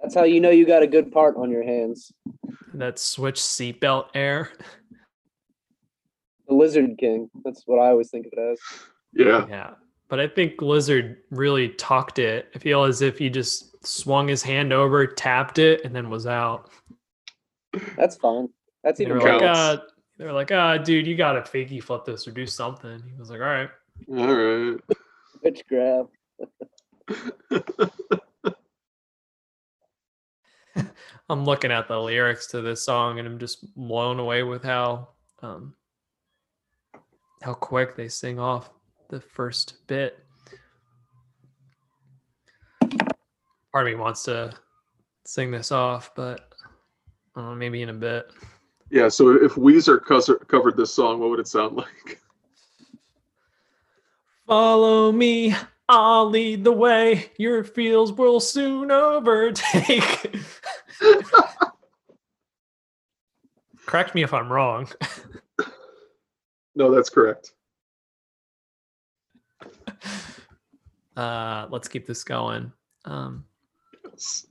That's 0.01 0.15
how 0.15 0.23
you 0.23 0.39
know 0.39 0.49
you 0.49 0.65
got 0.65 0.83
a 0.83 0.87
good 0.87 1.11
part 1.11 1.35
on 1.37 1.51
your 1.51 1.63
hands. 1.63 2.11
that 2.73 2.97
switch 2.99 3.39
seatbelt 3.39 4.07
air. 4.13 4.51
The 6.47 6.55
Lizard 6.55 6.97
King. 6.97 7.29
That's 7.45 7.63
what 7.65 7.79
I 7.79 7.89
always 7.89 8.09
think 8.09 8.25
of 8.25 8.33
it 8.35 8.51
as. 8.51 8.59
Yeah. 9.13 9.45
Yeah. 9.47 9.69
But 10.09 10.19
I 10.19 10.27
think 10.27 10.61
Lizard 10.61 11.19
really 11.29 11.69
talked 11.69 12.19
it. 12.19 12.49
I 12.53 12.59
feel 12.59 12.83
as 12.83 13.01
if 13.01 13.17
he 13.17 13.29
just 13.29 13.85
swung 13.85 14.27
his 14.27 14.43
hand 14.43 14.73
over, 14.73 15.07
tapped 15.07 15.57
it, 15.59 15.85
and 15.85 15.95
then 15.95 16.09
was 16.09 16.27
out. 16.27 16.69
That's 17.95 18.17
fine. 18.17 18.49
That's 18.83 18.97
They 18.97 19.05
even 19.05 19.19
were 19.19 19.33
like, 19.33 19.41
uh, 19.43 19.77
they 20.17 20.25
were 20.25 20.33
like, 20.33 20.51
ah, 20.51 20.77
dude, 20.77 21.07
you 21.07 21.15
gotta 21.15 21.41
fakey 21.41 21.81
flip 21.81 22.03
this 22.03 22.27
or 22.27 22.31
do 22.31 22.45
something. 22.45 23.01
He 23.09 23.17
was 23.17 23.29
like, 23.29 23.39
all 23.39 23.45
right. 23.45 23.69
All 24.09 24.35
right. 24.35 24.79
switch 25.39 25.63
grab. 25.69 26.07
I'm 31.31 31.45
looking 31.45 31.71
at 31.71 31.87
the 31.87 31.97
lyrics 31.97 32.47
to 32.47 32.59
this 32.59 32.83
song 32.83 33.17
and 33.17 33.25
I'm 33.25 33.39
just 33.39 33.73
blown 33.73 34.19
away 34.19 34.43
with 34.43 34.63
how 34.63 35.07
um 35.41 35.73
how 37.41 37.53
quick 37.53 37.95
they 37.95 38.09
sing 38.09 38.37
off 38.37 38.69
the 39.09 39.21
first 39.21 39.87
bit. 39.87 40.19
Part 43.71 43.87
of 43.87 43.93
me 43.93 43.95
wants 43.95 44.23
to 44.23 44.51
sing 45.25 45.51
this 45.51 45.71
off, 45.71 46.11
but 46.17 46.53
I 47.37 47.53
maybe 47.53 47.81
in 47.81 47.87
a 47.87 47.93
bit. 47.93 48.29
Yeah. 48.89 49.07
So 49.07 49.29
if 49.41 49.55
Weezer 49.55 50.03
covered 50.49 50.75
this 50.75 50.93
song, 50.93 51.21
what 51.21 51.29
would 51.29 51.39
it 51.39 51.47
sound 51.47 51.77
like? 51.77 52.19
Follow 54.47 55.13
me, 55.13 55.55
I'll 55.87 56.29
lead 56.29 56.65
the 56.65 56.73
way. 56.73 57.31
Your 57.37 57.63
fields 57.63 58.11
will 58.11 58.41
soon 58.41 58.91
overtake. 58.91 60.35
Correct 63.85 64.15
me 64.15 64.23
if 64.23 64.33
I'm 64.33 64.51
wrong. 64.51 64.87
No, 66.73 66.89
that's 66.89 67.09
correct. 67.09 67.51
Uh, 71.17 71.67
let's 71.69 71.89
keep 71.89 72.07
this 72.07 72.23
going. 72.23 72.71
Um, 73.03 73.43
Yes. 74.09 74.45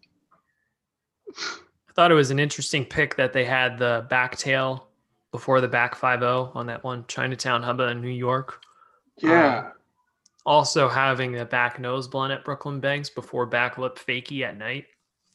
I 1.28 1.92
thought 1.94 2.10
it 2.10 2.14
was 2.14 2.30
an 2.30 2.38
interesting 2.38 2.84
pick 2.84 3.16
that 3.16 3.32
they 3.32 3.44
had 3.44 3.78
the 3.78 4.06
back 4.10 4.36
tail 4.36 4.88
before 5.32 5.60
the 5.60 5.68
back 5.68 5.94
5 5.94 6.22
on 6.22 6.66
that 6.66 6.82
one 6.82 7.04
Chinatown 7.08 7.62
Hubba 7.62 7.88
in 7.88 8.00
New 8.00 8.08
York. 8.08 8.62
Yeah. 9.18 9.70
Also 10.44 10.88
having 10.88 11.32
the 11.32 11.44
back 11.44 11.78
nose 11.78 12.08
blunt 12.08 12.32
at 12.32 12.44
Brooklyn 12.44 12.80
Banks 12.80 13.10
before 13.10 13.46
back 13.46 13.78
lip 13.78 13.98
fakie 13.98 14.42
at 14.42 14.56
night 14.56 14.86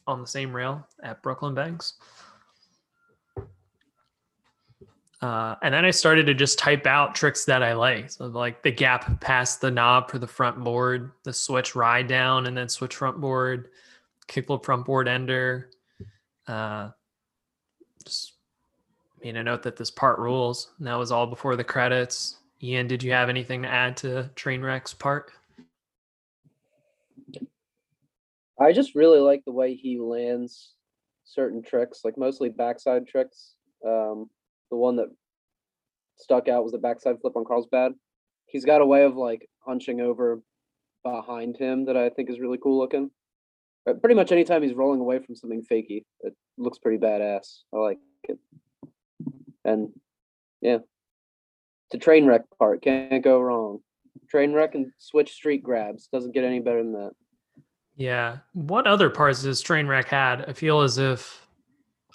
on 0.06 0.20
the 0.20 0.26
same 0.26 0.54
rail 0.54 0.86
at 1.02 1.22
Brooklyn 1.22 1.54
Banks. 1.54 1.94
Uh, 5.22 5.56
and 5.62 5.72
then 5.72 5.84
I 5.84 5.90
started 5.90 6.26
to 6.26 6.34
just 6.34 6.58
type 6.58 6.86
out 6.86 7.14
tricks 7.14 7.44
that 7.46 7.62
I 7.62 7.72
like. 7.72 8.10
So 8.10 8.26
like 8.26 8.62
the 8.62 8.70
gap 8.70 9.20
past 9.20 9.60
the 9.60 9.70
knob 9.70 10.10
for 10.10 10.18
the 10.18 10.26
front 10.26 10.62
board, 10.62 11.10
the 11.24 11.32
switch 11.32 11.74
ride 11.74 12.06
down 12.06 12.46
and 12.46 12.56
then 12.56 12.68
switch 12.68 12.96
front 12.96 13.20
board, 13.20 13.68
kickflip 14.28 14.64
front 14.64 14.84
board 14.84 15.08
ender. 15.08 15.70
Uh, 16.46 16.90
just 18.04 18.34
made 19.24 19.36
a 19.36 19.42
note 19.42 19.62
that 19.62 19.76
this 19.76 19.90
part 19.90 20.18
rules. 20.18 20.70
And 20.78 20.86
that 20.86 20.98
was 20.98 21.10
all 21.10 21.26
before 21.26 21.56
the 21.56 21.64
credits. 21.64 22.36
Ian, 22.62 22.86
did 22.86 23.02
you 23.02 23.12
have 23.12 23.28
anything 23.28 23.62
to 23.62 23.68
add 23.68 23.96
to 23.98 24.30
Trainwreck's 24.36 24.94
part? 24.94 25.32
I 28.60 28.72
just 28.72 28.94
really 28.94 29.20
like 29.20 29.42
the 29.44 29.52
way 29.52 29.74
he 29.74 29.98
lands 29.98 30.74
certain 31.24 31.62
tricks, 31.62 32.00
like 32.04 32.16
mostly 32.16 32.48
backside 32.48 33.06
tricks. 33.06 33.54
Um, 33.86 34.30
the 34.70 34.76
one 34.76 34.96
that 34.96 35.08
stuck 36.16 36.48
out 36.48 36.62
was 36.62 36.72
the 36.72 36.78
backside 36.78 37.20
flip 37.20 37.36
on 37.36 37.44
Carlsbad. 37.44 37.92
He's 38.46 38.64
got 38.64 38.80
a 38.80 38.86
way 38.86 39.04
of 39.04 39.16
like 39.16 39.48
hunching 39.58 40.00
over 40.00 40.40
behind 41.02 41.56
him 41.56 41.86
that 41.86 41.96
I 41.96 42.08
think 42.08 42.30
is 42.30 42.40
really 42.40 42.58
cool 42.58 42.78
looking. 42.78 43.10
Uh, 43.88 43.94
pretty 43.94 44.14
much 44.14 44.32
anytime 44.32 44.62
he's 44.62 44.74
rolling 44.74 45.00
away 45.00 45.18
from 45.18 45.36
something 45.36 45.62
fakey, 45.70 46.04
it 46.20 46.34
looks 46.56 46.78
pretty 46.78 46.98
badass. 46.98 47.58
I 47.74 47.76
like 47.76 47.98
it. 48.24 48.38
And 49.64 49.90
yeah, 50.60 50.78
the 51.90 51.98
train 51.98 52.26
wreck 52.26 52.42
part 52.58 52.82
can't 52.82 53.22
go 53.22 53.38
wrong. 53.40 53.80
Train 54.28 54.52
wreck 54.52 54.74
and 54.74 54.90
switch 54.98 55.32
street 55.32 55.62
grabs 55.62 56.08
doesn't 56.12 56.32
get 56.32 56.44
any 56.44 56.60
better 56.60 56.82
than 56.82 56.92
that. 56.94 57.12
Yeah. 57.96 58.38
What 58.52 58.86
other 58.86 59.08
parts 59.10 59.42
does 59.42 59.62
Trainwreck 59.62 60.06
had? 60.06 60.44
I 60.48 60.52
feel 60.52 60.80
as 60.82 60.98
if 60.98 61.46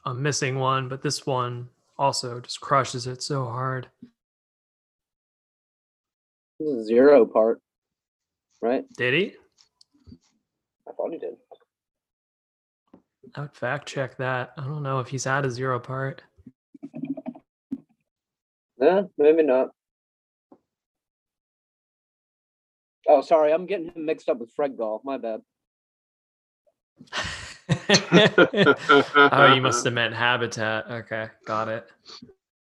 I'm 0.05 0.21
missing 0.21 0.59
one, 0.59 0.87
but 0.87 1.01
this 1.01 1.25
one 1.25 1.69
also 1.97 2.39
just 2.39 2.61
crushes 2.61 3.07
it 3.07 3.21
so 3.23 3.45
hard. 3.45 3.87
This 6.59 6.85
zero 6.85 7.25
part, 7.25 7.59
right? 8.61 8.85
Did 8.95 9.13
he? 9.15 9.33
I 10.87 10.93
thought 10.93 11.11
he 11.11 11.17
did. 11.17 11.33
I 13.35 13.41
would 13.41 13.55
fact 13.55 13.87
check 13.87 14.17
that. 14.17 14.51
I 14.57 14.65
don't 14.65 14.83
know 14.83 14.99
if 14.99 15.07
he's 15.07 15.23
had 15.23 15.45
a 15.45 15.51
zero 15.51 15.79
part. 15.79 16.21
Yeah, 18.79 19.03
maybe 19.17 19.43
not. 19.43 19.69
Oh, 23.07 23.21
sorry, 23.21 23.51
I'm 23.53 23.65
getting 23.65 23.87
him 23.87 24.05
mixed 24.05 24.29
up 24.29 24.39
with 24.39 24.51
Fred 24.55 24.77
Gall. 24.77 25.01
My 25.03 25.17
bad. 25.17 25.41
oh, 29.31 29.53
you 29.53 29.61
must 29.61 29.85
have 29.85 29.93
meant 29.93 30.13
habitat. 30.13 30.85
Okay, 30.89 31.27
got 31.45 31.67
it. 31.67 31.87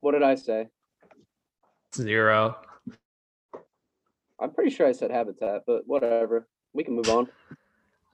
What 0.01 0.13
did 0.13 0.23
I 0.23 0.35
say? 0.35 0.69
Zero. 1.95 2.57
I'm 4.39 4.51
pretty 4.51 4.71
sure 4.71 4.87
I 4.87 4.93
said 4.93 5.11
habitat, 5.11 5.63
but 5.67 5.87
whatever. 5.87 6.47
We 6.73 6.85
can 6.85 6.95
move 6.95 7.09
on. 7.09 7.29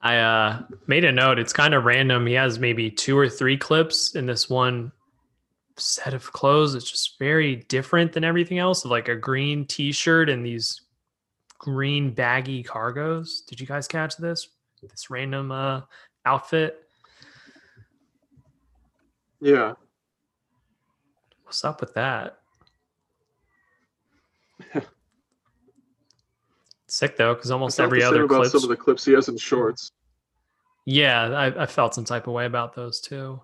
I 0.01 0.17
uh 0.17 0.63
made 0.87 1.05
a 1.05 1.11
note. 1.11 1.39
It's 1.39 1.53
kind 1.53 1.73
of 1.73 1.85
random. 1.85 2.25
He 2.25 2.33
has 2.33 2.59
maybe 2.59 2.89
two 2.89 3.17
or 3.17 3.29
three 3.29 3.57
clips 3.57 4.15
in 4.15 4.25
this 4.25 4.49
one 4.49 4.91
set 5.77 6.13
of 6.13 6.31
clothes. 6.31 6.75
It's 6.75 6.89
just 6.89 7.17
very 7.19 7.55
different 7.55 8.13
than 8.13 8.23
everything 8.23 8.59
else. 8.59 8.85
Like 8.85 9.07
a 9.07 9.15
green 9.15 9.65
t-shirt 9.65 10.29
and 10.29 10.45
these 10.45 10.81
green 11.57 12.13
baggy 12.13 12.63
cargos. 12.63 13.45
Did 13.45 13.59
you 13.59 13.67
guys 13.67 13.87
catch 13.87 14.17
this? 14.17 14.49
This 14.89 15.09
random 15.09 15.51
uh 15.51 15.81
outfit. 16.25 16.87
yeah. 19.41 19.73
What's 21.43 21.63
up 21.63 21.81
with 21.81 21.93
that? 21.93 22.39
Sick 26.87 27.17
though, 27.17 27.33
because 27.33 27.51
almost 27.51 27.79
every 27.79 28.03
other 28.03 28.23
about 28.23 28.41
clip. 28.41 28.51
some 28.51 28.63
of 28.63 28.69
the 28.69 28.75
clips 28.75 29.05
he 29.05 29.13
has 29.13 29.27
in 29.27 29.37
shorts. 29.37 29.91
Yeah, 30.85 31.29
I, 31.29 31.63
I 31.63 31.65
felt 31.65 31.95
some 31.95 32.05
type 32.05 32.27
of 32.27 32.33
way 32.33 32.45
about 32.45 32.75
those 32.75 32.99
too. 32.99 33.39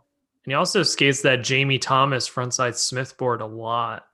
And 0.46 0.52
he 0.52 0.54
also 0.54 0.84
skates 0.84 1.22
that 1.22 1.44
Jamie 1.44 1.80
Thomas 1.80 2.30
frontside 2.30 2.76
Smith 2.76 3.18
board 3.18 3.42
a 3.42 3.46
lot, 3.46 4.06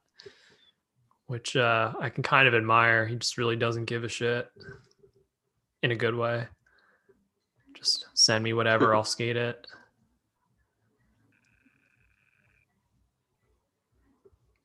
which 1.27 1.56
uh, 1.56 1.93
I 1.99 2.10
can 2.10 2.23
kind 2.23 2.47
of 2.47 2.53
admire. 2.53 3.06
He 3.06 3.15
just 3.15 3.38
really 3.38 3.56
doesn't 3.56 3.85
give 3.85 4.03
a 4.03 4.10
shit 4.10 4.47
in 5.84 5.91
a 5.91 5.95
good 5.95 6.15
way. 6.15 6.47
Just 7.85 8.05
send 8.15 8.43
me 8.43 8.51
whatever, 8.51 8.95
I'll 8.95 9.03
skate 9.03 9.37
it. 9.37 9.67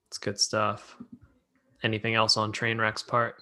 It's 0.09 0.16
good 0.16 0.40
stuff. 0.40 0.97
Anything 1.82 2.14
else 2.14 2.38
on 2.38 2.51
Trainwreck's 2.51 3.02
part? 3.02 3.36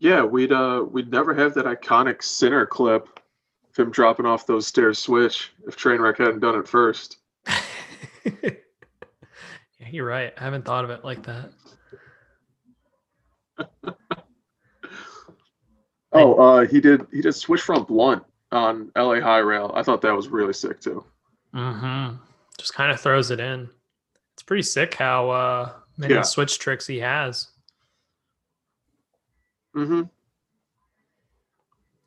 Yeah, 0.00 0.24
we'd 0.24 0.50
uh 0.50 0.84
we'd 0.90 1.12
never 1.12 1.32
have 1.32 1.54
that 1.54 1.66
iconic 1.66 2.24
center 2.24 2.66
clip 2.66 3.20
of 3.70 3.76
him 3.76 3.92
dropping 3.92 4.26
off 4.26 4.48
those 4.48 4.66
stairs 4.66 4.98
switch 4.98 5.52
if 5.68 5.76
Trainwreck 5.76 6.18
hadn't 6.18 6.40
done 6.40 6.58
it 6.58 6.66
first. 6.66 7.18
yeah, 7.46 8.50
you're 9.90 10.06
right. 10.06 10.32
I 10.36 10.42
haven't 10.42 10.64
thought 10.64 10.82
of 10.84 10.90
it 10.90 11.04
like 11.04 11.22
that. 11.24 11.52
Oh, 16.12 16.34
uh, 16.34 16.66
he 16.66 16.80
did 16.80 17.06
he 17.12 17.22
did 17.22 17.32
switch 17.34 17.60
front 17.60 17.86
blunt 17.86 18.24
on 18.50 18.90
LA 18.96 19.20
High 19.20 19.38
Rail. 19.38 19.70
I 19.76 19.82
thought 19.84 20.02
that 20.02 20.10
was 20.14 20.26
really 20.28 20.52
sick 20.52 20.80
too. 20.80 21.04
Mm-hmm. 21.54 22.16
Just 22.58 22.74
kind 22.74 22.90
of 22.90 23.00
throws 23.00 23.30
it 23.30 23.38
in. 23.38 23.70
It's 24.34 24.42
pretty 24.42 24.64
sick 24.64 24.94
how 24.94 25.30
uh, 25.30 25.72
many 25.98 26.14
Yeah. 26.14 26.22
switch 26.22 26.58
tricks 26.58 26.84
he 26.86 26.98
has. 26.98 27.46
Mm-hmm. 29.76 30.02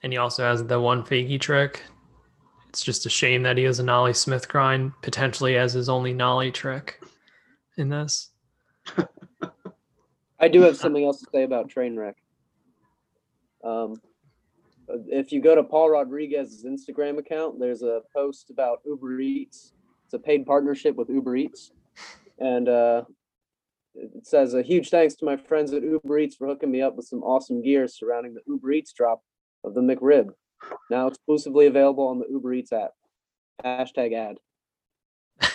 And 0.03 0.11
he 0.11 0.17
also 0.17 0.43
has 0.43 0.65
the 0.65 0.81
one 0.81 1.03
fakie 1.03 1.39
trick. 1.39 1.81
It's 2.67 2.83
just 2.83 3.05
a 3.05 3.09
shame 3.09 3.43
that 3.43 3.57
he 3.57 3.63
has 3.63 3.79
a 3.79 3.83
Nollie 3.83 4.13
Smith 4.13 4.49
grind 4.49 4.91
potentially 5.01 5.55
as 5.55 5.71
his 5.71 5.87
only 5.87 6.11
Nollie 6.11 6.51
trick 6.51 7.01
in 7.77 7.87
this. 7.87 8.31
I 10.43 10.49
do 10.49 10.61
have 10.61 10.75
something 10.83 11.05
else 11.05 11.19
to 11.21 11.27
say 11.31 11.43
about 11.43 11.69
Trainwreck. 11.69 12.15
Um, 13.63 13.95
if 15.07 15.31
you 15.31 15.41
go 15.41 15.55
to 15.55 15.63
Paul 15.63 15.89
Rodriguez's 15.89 16.65
Instagram 16.65 17.17
account, 17.17 17.59
there's 17.59 17.81
a 17.81 18.01
post 18.13 18.49
about 18.49 18.79
Uber 18.85 19.21
Eats. 19.21 19.71
It's 20.05 20.13
a 20.13 20.19
paid 20.19 20.45
partnership 20.45 20.97
with 20.97 21.09
Uber 21.09 21.37
Eats, 21.37 21.71
and 22.39 22.67
uh, 22.67 23.03
it 23.95 24.27
says 24.27 24.53
a 24.53 24.61
huge 24.61 24.89
thanks 24.89 25.15
to 25.15 25.25
my 25.25 25.37
friends 25.37 25.71
at 25.71 25.81
Uber 25.81 26.19
Eats 26.19 26.35
for 26.35 26.47
hooking 26.47 26.71
me 26.71 26.81
up 26.81 26.97
with 26.97 27.05
some 27.05 27.23
awesome 27.23 27.63
gear 27.63 27.87
surrounding 27.87 28.33
the 28.33 28.41
Uber 28.45 28.73
Eats 28.73 28.91
drop 28.91 29.21
of 29.63 29.73
the 29.73 29.81
McRib, 29.81 30.31
now 30.91 31.07
exclusively 31.07 31.67
available 31.67 32.05
on 32.05 32.19
the 32.19 32.27
Uber 32.29 32.53
Eats 32.53 32.73
app. 32.73 32.91
Hashtag 33.63 34.13
ad. 34.13 34.37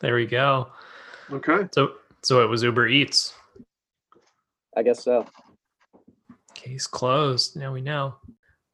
There 0.00 0.16
we 0.16 0.26
go. 0.26 0.66
Okay. 1.30 1.68
So 1.72 1.92
so 2.22 2.42
it 2.42 2.48
was 2.48 2.64
Uber 2.64 2.88
Eats. 2.88 3.34
I 4.76 4.82
guess 4.82 5.04
so. 5.04 5.26
Case 6.54 6.86
closed. 6.86 7.56
Now 7.56 7.72
we 7.72 7.80
know. 7.80 8.14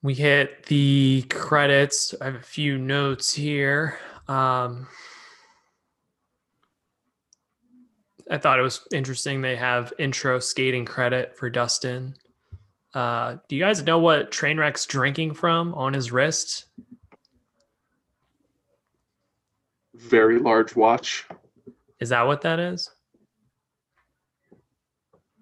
We 0.02 0.14
hit 0.14 0.66
the 0.66 1.22
credits. 1.28 2.14
I 2.20 2.26
have 2.26 2.36
a 2.36 2.42
few 2.42 2.78
notes 2.78 3.34
here. 3.34 3.98
Um, 4.28 4.86
I 8.30 8.38
thought 8.38 8.58
it 8.58 8.62
was 8.62 8.86
interesting. 8.92 9.40
They 9.40 9.56
have 9.56 9.92
intro 9.98 10.38
skating 10.38 10.84
credit 10.84 11.36
for 11.36 11.50
Dustin. 11.50 12.14
Uh, 12.94 13.36
do 13.48 13.56
you 13.56 13.62
guys 13.62 13.82
know 13.82 13.98
what 13.98 14.30
Trainwreck's 14.30 14.86
drinking 14.86 15.34
from 15.34 15.74
on 15.74 15.94
his 15.94 16.12
wrist? 16.12 16.66
Very 19.94 20.38
large 20.38 20.76
watch. 20.76 21.26
Is 22.00 22.10
that 22.10 22.26
what 22.26 22.42
that 22.42 22.60
is? 22.60 22.90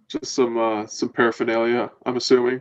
Just 0.09 0.35
some 0.35 0.57
uh 0.57 0.87
some 0.87 1.09
paraphernalia, 1.09 1.91
I'm 2.05 2.17
assuming. 2.17 2.61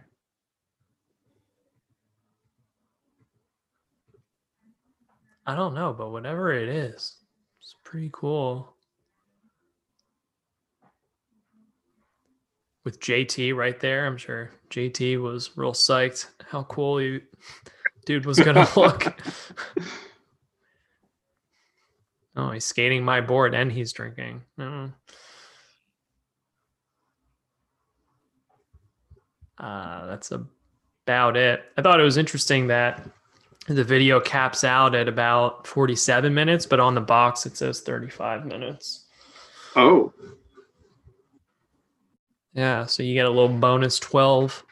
I 5.46 5.56
don't 5.56 5.76
know, 5.76 5.94
but 5.94 6.10
whatever 6.12 6.52
it 6.54 6.68
is, 6.70 7.18
it's 7.62 7.76
pretty 7.84 8.10
cool. 8.12 8.76
With 12.84 13.00
JT 13.00 13.56
right 13.56 13.80
there, 13.80 14.08
I'm 14.08 14.18
sure 14.18 14.52
JT 14.72 15.22
was 15.22 15.56
real 15.56 15.74
psyched 15.74 16.28
how 16.50 16.64
cool 16.64 17.00
you, 17.00 17.22
dude 18.06 18.26
was 18.26 18.40
gonna 18.40 18.68
look. 18.76 19.16
oh, 22.36 22.50
he's 22.52 22.66
skating 22.66 23.04
my 23.06 23.22
board 23.22 23.54
and 23.54 23.72
he's 23.72 23.94
drinking. 23.94 24.42
Oh. 24.60 24.92
Uh, 29.58 30.06
that's 30.08 30.32
about 30.32 31.38
it. 31.38 31.64
I 31.78 31.82
thought 31.82 32.00
it 32.00 32.04
was 32.04 32.18
interesting 32.18 32.68
that 32.68 33.08
the 33.68 33.84
video 33.84 34.20
caps 34.20 34.64
out 34.64 34.94
at 34.94 35.08
about 35.08 35.66
47 35.66 36.34
minutes, 36.34 36.66
but 36.66 36.80
on 36.80 36.94
the 36.96 37.02
box 37.02 37.46
it 37.46 37.58
says 37.58 37.82
35 37.82 38.46
minutes. 38.46 39.06
Oh, 39.76 40.14
Yeah, 42.54 42.86
so 42.86 43.04
you 43.04 43.14
get 43.14 43.26
a 43.26 43.30
little 43.30 43.50
bonus 43.50 44.00
12. 44.00 44.64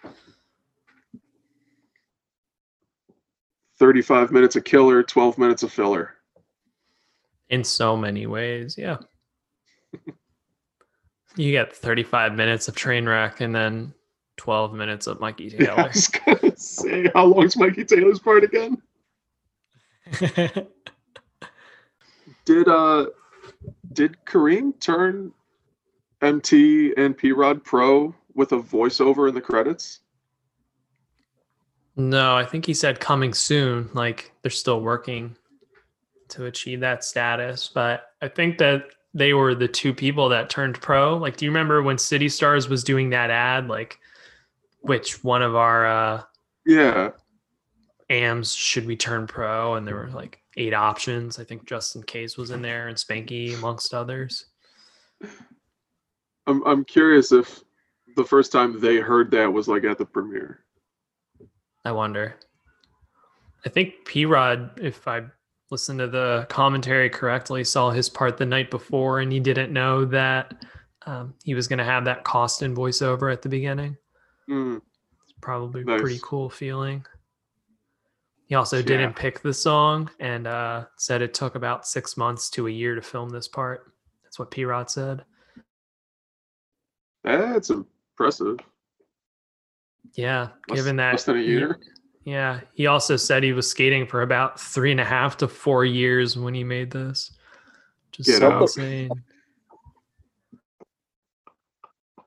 35 3.80 4.31
minutes 4.31 4.55
of 4.55 4.64
killer, 4.64 5.03
12 5.03 5.38
minutes 5.38 5.64
of 5.64 5.72
filler. 5.73 6.15
in 7.49 7.64
so 7.64 7.97
many 7.97 8.26
ways. 8.26 8.76
Yeah. 8.77 8.97
you 11.35 11.51
get 11.51 11.76
35 11.76 12.34
minutes 12.35 12.68
of 12.68 12.76
train 12.76 13.05
wreck 13.05 13.41
and 13.41 13.53
then 13.53 13.93
12 14.38 14.73
minutes 14.73 15.07
of 15.07 15.19
Mikey 15.19 15.53
Yeah, 15.57 15.76
I 15.76 15.88
Taylor. 15.88 15.88
was 15.88 16.07
gonna 16.07 16.57
say, 16.57 17.10
how 17.14 17.26
long 17.26 17.45
is 17.45 17.57
Mikey 17.57 17.85
Taylor's 17.85 18.19
part 18.19 18.43
again? 18.43 18.81
Did 22.45 22.68
uh 22.68 23.05
did 23.93 24.18
Kareem 24.26 24.77
turn 24.80 25.31
MT 26.22 26.93
and 26.97 27.15
P 27.18 27.31
Rod 27.31 27.64
Pro 27.64 28.14
with 28.34 28.51
a 28.51 28.57
voiceover 28.60 29.30
in 29.30 29.35
the 29.35 29.41
credits? 29.41 30.01
no, 31.95 32.35
I 32.35 32.43
think 32.45 32.65
he 32.65 32.73
said 32.73 32.99
coming 32.99 33.34
soon. 33.34 33.89
Like 33.93 34.31
they're 34.41 34.49
still 34.51 34.81
working 34.81 35.38
to 36.30 36.45
achieve 36.45 36.80
that 36.80 37.03
status. 37.03 37.69
But 37.73 38.07
I 38.22 38.27
think 38.27 38.57
that 38.57 38.85
they 39.14 39.34
were 39.34 39.53
the 39.53 39.68
two 39.68 39.93
people 39.93 40.27
that 40.30 40.49
turned 40.49 40.81
pro. 40.81 41.15
Like, 41.18 41.38
do 41.38 41.45
you 41.45 41.51
remember 41.51 41.84
when 41.84 41.99
City 41.99 42.27
Stars 42.30 42.68
was 42.68 42.84
doing 42.84 43.11
that 43.11 43.30
ad? 43.30 43.68
Like, 43.68 43.99
which 44.84 45.23
one 45.23 45.41
of 45.41 45.55
our 45.55 45.85
uh, 45.85 46.23
Yeah. 46.65 47.11
AMs 48.10 48.53
should 48.53 48.85
we 48.85 48.95
turn 48.95 49.27
pro? 49.27 49.76
And 49.76 49.88
there 49.88 49.95
were 49.95 50.10
like 50.10 50.39
eight 50.57 50.73
options. 50.73 51.39
I 51.39 51.43
think 51.43 51.65
Justin 51.65 52.03
Case 52.03 52.38
was 52.38 52.51
in 52.51 52.61
there 52.61 52.88
and 52.89 52.97
Spanky 52.97 53.55
amongst 53.55 53.93
others. 53.93 54.45
I'm 56.45 56.61
I'm 56.68 56.84
curious 56.84 57.31
if 57.31 57.64
the 58.15 58.26
first 58.26 58.51
time 58.51 58.80
they 58.80 58.97
heard 58.97 59.31
that 59.31 59.51
was 59.51 59.68
like 59.68 59.85
at 59.85 59.97
the 59.97 60.05
premiere. 60.05 60.65
I 61.85 61.91
wonder. 61.91 62.35
I 63.65 63.69
think 63.69 63.93
P 64.05 64.26
Rod, 64.26 64.80
if 64.81 65.07
I 65.07 65.22
listened 65.72 65.99
to 65.99 66.07
the 66.07 66.45
commentary 66.49 67.10
correctly, 67.10 67.64
saw 67.64 67.89
his 67.89 68.10
part 68.10 68.38
the 68.38 68.45
night 68.45 68.69
before 68.69 69.22
and 69.22 69.31
he 69.31 69.39
didn't 69.39 69.72
know 69.72 70.03
that 70.05 70.65
um, 71.05 71.34
he 71.43 71.55
was 71.55 71.68
going 71.69 71.80
to 71.80 71.85
have 71.85 72.05
that 72.05 72.26
cost 72.26 72.61
in 72.61 72.76
voiceover 72.76 73.31
at 73.31 73.41
the 73.41 73.49
beginning. 73.49 73.95
Mm, 74.49 74.82
It's 75.24 75.34
probably 75.41 75.82
a 75.82 75.86
pretty 75.86 76.20
cool 76.22 76.49
feeling. 76.49 77.06
He 78.48 78.56
also 78.56 78.78
Yeah. 78.78 78.84
didn't 78.84 79.15
pick 79.15 79.40
the 79.41 79.53
song 79.53 80.10
and 80.20 80.48
uh, 80.48 80.86
said 80.98 81.22
it 81.22 81.34
took 81.34 81.56
about 81.56 81.88
six 81.88 82.18
months 82.18 82.49
to 82.52 82.68
a 82.68 82.72
year 82.72 82.94
to 82.95 83.02
film 83.02 83.30
this 83.30 83.48
part. 83.48 83.94
That's 84.24 84.38
what 84.38 84.52
P 84.52 84.65
Rod 84.65 84.90
said. 84.91 85.24
that's 87.24 87.70
impressive. 87.70 88.60
Yeah, 90.14 90.49
Less- 90.70 90.80
given 90.80 90.98
that 90.98 91.11
less 91.11 91.24
than 91.24 91.38
a 91.38 91.40
he- 91.40 91.48
year? 91.48 91.80
yeah, 92.26 92.60
he 92.74 92.88
also 92.88 93.15
said 93.15 93.44
he 93.44 93.53
was 93.53 93.70
skating 93.70 94.06
for 94.06 94.22
about 94.24 94.60
three 94.60 94.91
and 94.91 94.99
a 94.99 95.06
half 95.06 95.38
to 95.38 95.48
four 95.48 95.86
years 95.86 96.38
when 96.38 96.53
he 96.53 96.64
made 96.65 96.91
this. 96.91 97.32
Just 98.11 98.30
Get 98.30 98.40
so 98.40 98.61
insane. 98.61 99.10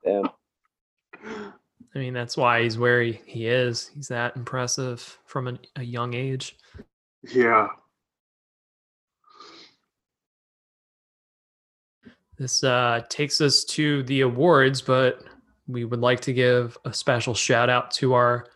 Damn. 0.05 0.31
I 1.97 1.98
mean, 1.98 2.12
that's 2.12 2.36
why 2.36 2.62
he's 2.62 2.77
where 2.77 3.01
he, 3.01 3.18
he 3.24 3.47
is. 3.47 3.90
He's 3.94 4.09
that 4.09 4.36
impressive 4.36 5.18
from 5.24 5.48
an, 5.48 5.59
a 5.77 5.82
young 5.82 6.12
age. 6.12 6.59
Yeah. 7.23 7.68
This 12.36 12.62
uh, 12.62 13.01
takes 13.09 13.40
us 13.40 13.64
to 13.64 14.02
the 14.02 14.20
awards, 14.20 14.82
but 14.82 15.24
we 15.66 15.86
would 15.86 16.01
like 16.01 16.20
to 16.20 16.35
give 16.35 16.77
a 16.85 16.93
special 16.93 17.32
shout 17.32 17.70
out 17.70 17.90
to 17.93 18.12
our 18.12 18.47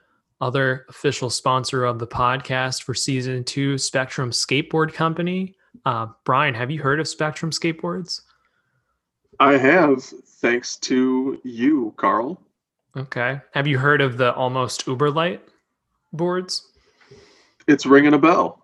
other 0.43 0.85
official 0.91 1.31
sponsor 1.31 1.87
of 1.87 1.99
the 1.99 2.07
podcast 2.07 2.83
for 2.83 2.93
season 2.93 3.43
two, 3.43 3.79
Spectrum 3.79 4.33
Skateboard 4.33 4.93
Company. 4.93 5.55
Uh, 5.87 6.09
Brian, 6.27 6.53
have 6.53 6.71
you 6.71 6.83
heard 6.83 7.01
of 7.01 7.09
Spectrum 7.09 7.53
Skateboards? 7.53 8.21
I 9.39 9.57
have, 9.57 10.03
thanks 10.03 10.77
to 10.77 11.41
you, 11.43 11.95
Carl. 11.97 12.39
Okay. 12.97 13.41
Have 13.53 13.67
you 13.67 13.79
heard 13.79 14.01
of 14.01 14.19
the 14.19 14.33
Almost 14.35 14.87
Uber 14.87 15.11
Light 15.11 15.43
boards? 16.13 16.69
It's 17.67 17.87
ringing 17.87 18.15
a 18.15 18.19
bell. 18.19 18.61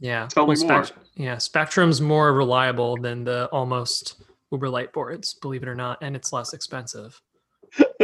Yeah. 0.00 0.26
Tell 0.26 0.46
me 0.46 0.56
more. 0.62 0.86
Yeah, 1.16 1.38
Spectrum's 1.38 2.00
more 2.00 2.32
reliable 2.32 2.96
than 2.96 3.24
the 3.24 3.48
Almost 3.52 4.22
Uber 4.52 4.70
Light 4.70 4.92
boards, 4.92 5.34
believe 5.34 5.62
it 5.62 5.68
or 5.68 5.74
not, 5.74 5.98
and 6.02 6.16
it's 6.16 6.32
less 6.32 6.54
expensive. 6.54 7.20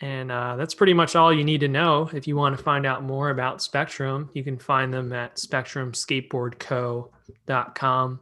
and 0.00 0.32
uh, 0.32 0.56
that's 0.56 0.74
pretty 0.74 0.94
much 0.94 1.14
all 1.14 1.32
you 1.32 1.44
need 1.44 1.60
to 1.60 1.68
know. 1.68 2.10
If 2.12 2.26
you 2.26 2.34
want 2.36 2.56
to 2.56 2.62
find 2.62 2.84
out 2.84 3.04
more 3.04 3.30
about 3.30 3.62
Spectrum, 3.62 4.28
you 4.34 4.42
can 4.42 4.58
find 4.58 4.92
them 4.92 5.12
at 5.12 5.36
spectrumskateboardco.com. 5.36 8.20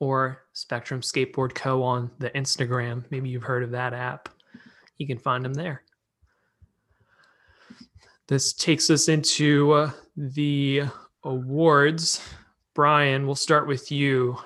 or 0.00 0.42
Spectrum 0.54 1.02
Skateboard 1.02 1.54
Co. 1.54 1.82
on 1.82 2.10
the 2.18 2.30
Instagram. 2.30 3.04
Maybe 3.10 3.28
you've 3.28 3.42
heard 3.42 3.62
of 3.62 3.70
that 3.70 3.92
app. 3.92 4.28
You 4.98 5.06
can 5.06 5.18
find 5.18 5.44
them 5.44 5.54
there. 5.54 5.82
This 8.26 8.52
takes 8.52 8.90
us 8.90 9.08
into 9.08 9.72
uh, 9.72 9.90
the 10.16 10.82
awards. 11.24 12.20
Brian, 12.74 13.26
we'll 13.26 13.34
start 13.34 13.66
with 13.66 13.92
you. 13.92 14.36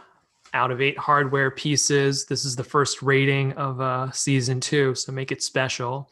Out 0.55 0.70
of 0.70 0.81
eight 0.81 0.97
hardware 0.97 1.51
pieces, 1.51 2.26
this 2.26 2.44
is 2.44 2.55
the 2.55 2.62
first 2.62 3.02
rating 3.02 3.52
of 3.55 3.81
uh, 3.81 4.10
season 4.12 4.60
two, 4.60 4.94
so 4.94 5.10
make 5.10 5.32
it 5.32 5.43
special. 5.43 6.10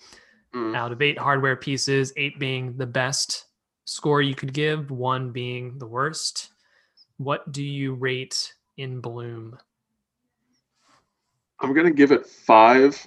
Mm. 0.52 0.76
Out 0.76 0.90
of 0.90 1.00
eight 1.00 1.16
hardware 1.16 1.54
pieces, 1.54 2.12
eight 2.16 2.40
being 2.40 2.76
the 2.76 2.86
best 2.86 3.46
score 3.84 4.20
you 4.20 4.34
could 4.34 4.52
give, 4.52 4.90
one 4.90 5.30
being 5.30 5.78
the 5.78 5.86
worst. 5.86 6.50
What 7.18 7.52
do 7.52 7.62
you 7.62 7.94
rate 7.94 8.52
in 8.76 9.00
Bloom? 9.00 9.58
I'm 11.60 11.74
gonna 11.74 11.90
give 11.90 12.12
it 12.12 12.26
five. 12.26 13.06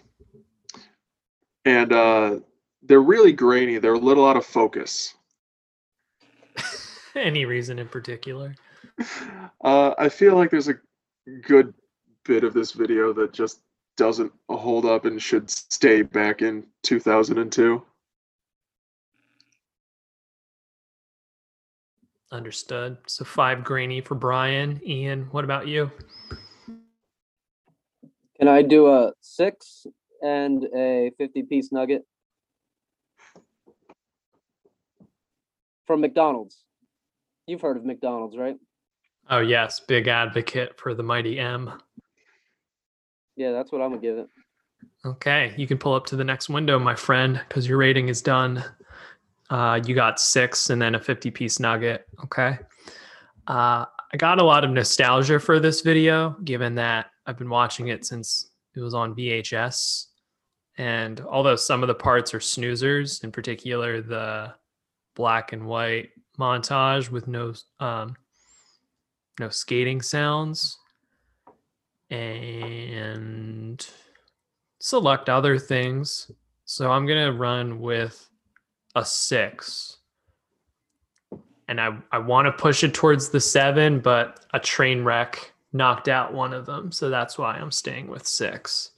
And 1.65 1.91
uh, 1.91 2.39
they're 2.83 3.01
really 3.01 3.33
grainy. 3.33 3.79
They're 3.79 3.93
a 3.93 3.99
little 3.99 4.25
out 4.27 4.37
of 4.37 4.45
focus. 4.45 5.15
Any 7.15 7.45
reason 7.45 7.79
in 7.79 7.87
particular? 7.87 8.55
Uh, 9.63 9.95
I 9.97 10.09
feel 10.09 10.35
like 10.35 10.51
there's 10.51 10.67
a 10.67 10.75
good 11.41 11.73
bit 12.23 12.43
of 12.43 12.53
this 12.53 12.71
video 12.71 13.13
that 13.13 13.33
just 13.33 13.61
doesn't 13.97 14.31
hold 14.47 14.85
up 14.85 15.05
and 15.05 15.19
should 15.19 15.49
stay 15.49 16.03
back 16.03 16.43
in 16.43 16.67
2002. 16.83 17.83
Understood. 22.35 22.97
So 23.07 23.23
five 23.23 23.63
grainy 23.63 24.01
for 24.01 24.15
Brian. 24.15 24.81
Ian, 24.85 25.29
what 25.31 25.45
about 25.45 25.67
you? 25.67 25.89
Can 28.37 28.49
I 28.49 28.61
do 28.61 28.87
a 28.87 29.13
six 29.21 29.87
and 30.21 30.65
a 30.75 31.11
50 31.17 31.43
piece 31.43 31.71
nugget? 31.71 32.03
From 35.87 36.01
McDonald's. 36.01 36.65
You've 37.47 37.61
heard 37.61 37.77
of 37.77 37.85
McDonald's, 37.85 38.35
right? 38.35 38.57
Oh 39.29 39.39
yes, 39.39 39.79
big 39.79 40.09
advocate 40.09 40.77
for 40.77 40.93
the 40.93 41.03
mighty 41.03 41.39
M. 41.39 41.71
Yeah, 43.37 43.53
that's 43.53 43.71
what 43.71 43.81
I'm 43.81 43.91
gonna 43.91 44.01
give 44.01 44.17
it. 44.17 44.27
Okay, 45.05 45.53
you 45.55 45.67
can 45.67 45.77
pull 45.77 45.93
up 45.93 46.05
to 46.07 46.17
the 46.17 46.23
next 46.25 46.49
window, 46.49 46.79
my 46.79 46.95
friend, 46.95 47.39
because 47.47 47.65
your 47.65 47.77
rating 47.77 48.09
is 48.09 48.21
done. 48.21 48.61
Uh, 49.49 49.79
you 49.85 49.93
got 49.93 50.19
six 50.19 50.69
and 50.69 50.81
then 50.81 50.95
a 50.95 50.99
50 50.99 51.31
piece 51.31 51.59
nugget. 51.59 52.05
Okay. 52.23 52.57
Uh, 53.47 53.85
I 54.13 54.17
got 54.17 54.39
a 54.39 54.43
lot 54.43 54.63
of 54.63 54.71
nostalgia 54.71 55.39
for 55.39 55.59
this 55.59 55.81
video, 55.81 56.31
given 56.43 56.75
that 56.75 57.07
I've 57.25 57.37
been 57.37 57.49
watching 57.49 57.89
it 57.89 58.05
since 58.05 58.49
it 58.75 58.79
was 58.79 58.93
on 58.93 59.15
VHS. 59.15 60.05
And 60.77 61.21
although 61.21 61.55
some 61.55 61.83
of 61.83 61.87
the 61.87 61.95
parts 61.95 62.33
are 62.33 62.39
snoozers, 62.39 63.23
in 63.23 63.31
particular 63.31 64.01
the 64.01 64.53
black 65.15 65.53
and 65.53 65.65
white 65.65 66.09
montage 66.37 67.09
with 67.09 67.27
no 67.27 67.53
um, 67.79 68.15
no 69.39 69.49
skating 69.49 70.01
sounds, 70.01 70.77
and 72.09 73.87
select 74.79 75.29
other 75.29 75.57
things. 75.57 76.29
So 76.65 76.91
I'm 76.91 77.05
gonna 77.05 77.31
run 77.31 77.79
with 77.79 78.29
a 78.95 79.05
six. 79.05 79.97
And 81.67 81.81
I, 81.81 81.97
I 82.11 82.19
want 82.19 82.45
to 82.45 82.51
push 82.51 82.83
it 82.83 82.93
towards 82.93 83.29
the 83.29 83.39
seven, 83.39 83.99
but 83.99 84.45
a 84.53 84.59
train 84.59 85.03
wreck 85.03 85.51
knocked 85.73 86.07
out 86.07 86.33
one 86.33 86.53
of 86.53 86.65
them. 86.65 86.91
So 86.91 87.09
that's 87.09 87.37
why 87.37 87.55
I'm 87.55 87.71
staying 87.71 88.07
with 88.07 88.25
six. 88.27 88.91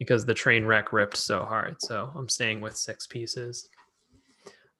because 0.00 0.24
the 0.24 0.34
train 0.34 0.64
wreck 0.64 0.92
ripped 0.92 1.16
so 1.16 1.44
hard. 1.44 1.80
So 1.80 2.10
I'm 2.16 2.28
staying 2.28 2.60
with 2.60 2.76
six 2.76 3.06
pieces. 3.06 3.68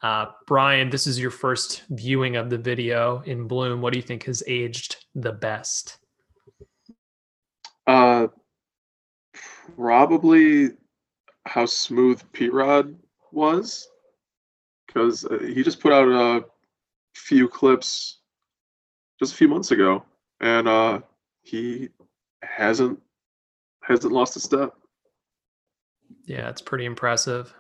Uh, 0.03 0.27
Brian, 0.47 0.89
this 0.89 1.07
is 1.07 1.21
your 1.21 1.31
first 1.31 1.83
viewing 1.91 2.37
of 2.37 2.49
the 2.49 2.57
video 2.57 3.23
in 3.27 3.47
Bloom. 3.47 3.83
What 3.83 3.93
do 3.93 3.99
you 3.99 4.03
think 4.03 4.25
has 4.25 4.43
aged 4.47 5.05
the 5.15 5.33
best? 5.33 5.99
Uh, 7.87 8.29
probably 9.77 10.71
how 11.45 11.67
smooth 11.67 12.23
P 12.33 12.49
Rod 12.49 12.97
was, 13.33 13.89
because 14.87 15.27
he 15.41 15.63
just 15.63 15.81
put 15.81 15.93
out 15.93 16.09
a 16.09 16.45
few 17.15 17.49
clips 17.49 18.21
just 19.19 19.35
a 19.35 19.37
few 19.37 19.49
months 19.49 19.71
ago, 19.71 20.05
and 20.41 20.67
uh, 20.67 21.01
he 21.43 21.91
hasn't 22.43 23.01
hasn't 23.83 24.13
lost 24.13 24.37
a 24.37 24.41
step. 24.41 24.75
Yeah, 26.25 26.49
it's 26.49 26.63
pretty 26.63 26.85
impressive 26.85 27.55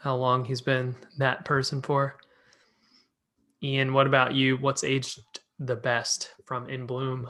how 0.00 0.16
long 0.16 0.44
he's 0.44 0.60
been 0.60 0.96
that 1.18 1.44
person 1.44 1.80
for. 1.80 2.16
Ian, 3.62 3.92
what 3.92 4.08
about 4.08 4.34
you? 4.34 4.56
What's 4.56 4.82
aged 4.82 5.20
the 5.60 5.76
best 5.76 6.34
from 6.44 6.68
In 6.68 6.86
Bloom? 6.86 7.28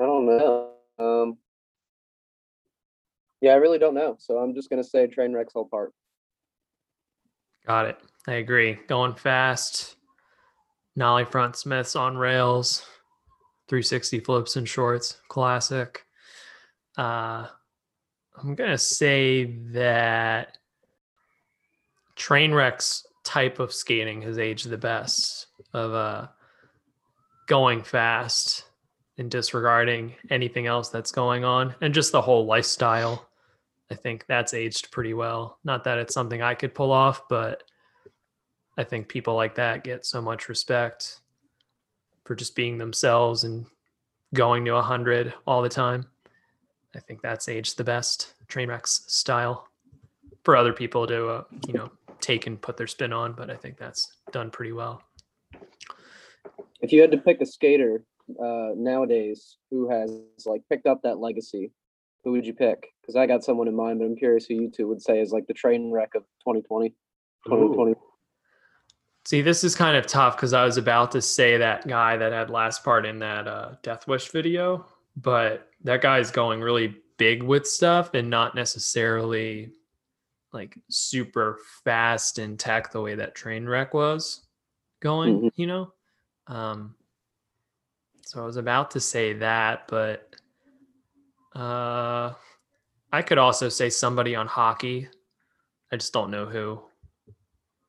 I 0.00 0.02
don't 0.06 0.26
know. 0.26 0.70
Um, 0.98 1.36
yeah, 3.42 3.52
I 3.52 3.56
really 3.56 3.78
don't 3.78 3.94
know. 3.94 4.16
So 4.18 4.38
I'm 4.38 4.54
just 4.54 4.70
gonna 4.70 4.84
say 4.84 5.06
train 5.06 5.34
wrecks 5.34 5.52
whole 5.52 5.68
part. 5.68 5.92
Got 7.66 7.86
it. 7.86 7.98
I 8.26 8.34
agree. 8.34 8.78
Going 8.88 9.14
fast. 9.14 9.96
Nollie 10.96 11.24
front 11.24 11.56
Smiths 11.56 11.96
on 11.96 12.16
rails. 12.16 12.86
360 13.68 14.20
flips 14.20 14.56
and 14.56 14.68
shorts. 14.68 15.20
Classic. 15.28 16.04
Uh, 16.96 17.46
I'm 18.36 18.54
to 18.56 18.78
say 18.78 19.44
that 19.72 20.58
Trainwreck's 22.16 23.06
type 23.24 23.58
of 23.58 23.72
skating 23.72 24.22
has 24.22 24.38
aged 24.38 24.68
the 24.68 24.78
best 24.78 25.46
of 25.72 25.92
uh, 25.94 26.28
going 27.46 27.82
fast 27.82 28.64
and 29.18 29.30
disregarding 29.30 30.14
anything 30.30 30.66
else 30.66 30.88
that's 30.88 31.12
going 31.12 31.44
on 31.44 31.74
and 31.80 31.94
just 31.94 32.12
the 32.12 32.22
whole 32.22 32.46
lifestyle. 32.46 33.28
I 33.90 33.94
think 33.94 34.24
that's 34.26 34.54
aged 34.54 34.90
pretty 34.90 35.14
well. 35.14 35.58
Not 35.64 35.84
that 35.84 35.98
it's 35.98 36.14
something 36.14 36.42
I 36.42 36.54
could 36.54 36.74
pull 36.74 36.90
off, 36.90 37.28
but 37.28 37.62
I 38.76 38.84
think 38.84 39.08
people 39.08 39.34
like 39.34 39.54
that 39.56 39.84
get 39.84 40.06
so 40.06 40.20
much 40.20 40.48
respect 40.48 41.20
for 42.24 42.34
just 42.34 42.56
being 42.56 42.78
themselves 42.78 43.44
and 43.44 43.66
going 44.32 44.64
to 44.64 44.72
100 44.72 45.34
all 45.46 45.62
the 45.62 45.68
time. 45.68 46.06
I 46.96 47.00
think 47.00 47.22
that's 47.22 47.48
aged 47.48 47.76
the 47.76 47.84
best, 47.84 48.34
Trainwreck's 48.48 49.04
style. 49.06 49.68
For 50.44 50.56
other 50.56 50.72
people 50.72 51.06
to, 51.06 51.28
uh, 51.28 51.44
you 51.66 51.74
know, 51.74 51.90
take 52.20 52.46
and 52.46 52.60
put 52.60 52.76
their 52.76 52.86
spin 52.86 53.12
on, 53.12 53.32
but 53.32 53.50
I 53.50 53.56
think 53.56 53.78
that's 53.78 54.16
done 54.32 54.50
pretty 54.50 54.72
well. 54.72 55.02
If 56.80 56.92
you 56.92 57.00
had 57.00 57.10
to 57.12 57.18
pick 57.18 57.40
a 57.40 57.46
skater 57.46 58.04
uh, 58.42 58.70
nowadays 58.76 59.56
who 59.70 59.88
has 59.88 60.10
like 60.44 60.62
picked 60.68 60.86
up 60.86 61.02
that 61.02 61.18
legacy, 61.18 61.72
who 62.24 62.32
would 62.32 62.46
you 62.46 62.54
pick? 62.54 62.93
Because 63.04 63.16
I 63.16 63.26
got 63.26 63.44
someone 63.44 63.68
in 63.68 63.76
mind, 63.76 63.98
but 63.98 64.06
I'm 64.06 64.16
curious 64.16 64.46
who 64.46 64.54
you 64.54 64.70
two 64.70 64.88
would 64.88 65.02
say 65.02 65.20
is 65.20 65.30
like 65.30 65.46
the 65.46 65.52
train 65.52 65.90
wreck 65.92 66.14
of 66.14 66.22
2020, 66.40 66.88
2020. 67.44 67.94
See, 69.26 69.42
this 69.42 69.62
is 69.62 69.74
kind 69.74 69.96
of 69.96 70.06
tough 70.06 70.36
because 70.36 70.54
I 70.54 70.64
was 70.64 70.78
about 70.78 71.12
to 71.12 71.20
say 71.20 71.58
that 71.58 71.86
guy 71.86 72.16
that 72.16 72.32
had 72.32 72.48
last 72.48 72.82
part 72.82 73.04
in 73.04 73.18
that 73.18 73.46
uh, 73.46 73.72
Death 73.82 74.08
Wish 74.08 74.30
video, 74.30 74.86
but 75.16 75.68
that 75.82 76.00
guy's 76.00 76.30
going 76.30 76.62
really 76.62 76.96
big 77.18 77.42
with 77.42 77.66
stuff 77.66 78.14
and 78.14 78.30
not 78.30 78.54
necessarily 78.54 79.72
like 80.52 80.78
super 80.88 81.58
fast 81.84 82.38
in 82.38 82.56
tech 82.56 82.90
the 82.90 83.00
way 83.02 83.14
that 83.14 83.34
train 83.34 83.66
wreck 83.66 83.92
was 83.92 84.46
going, 85.00 85.42
Mhm. 85.42 85.50
you 85.56 85.66
know? 85.66 85.92
Um, 86.46 86.94
so 88.22 88.42
I 88.42 88.46
was 88.46 88.56
about 88.56 88.92
to 88.92 89.00
say 89.00 89.34
that, 89.34 89.88
but 89.88 90.34
uh, 91.54 92.32
I 93.14 93.22
could 93.22 93.38
also 93.38 93.68
say 93.68 93.90
somebody 93.90 94.34
on 94.34 94.48
hockey. 94.48 95.08
I 95.92 95.96
just 95.96 96.12
don't 96.12 96.32
know 96.32 96.46
who. 96.46 96.82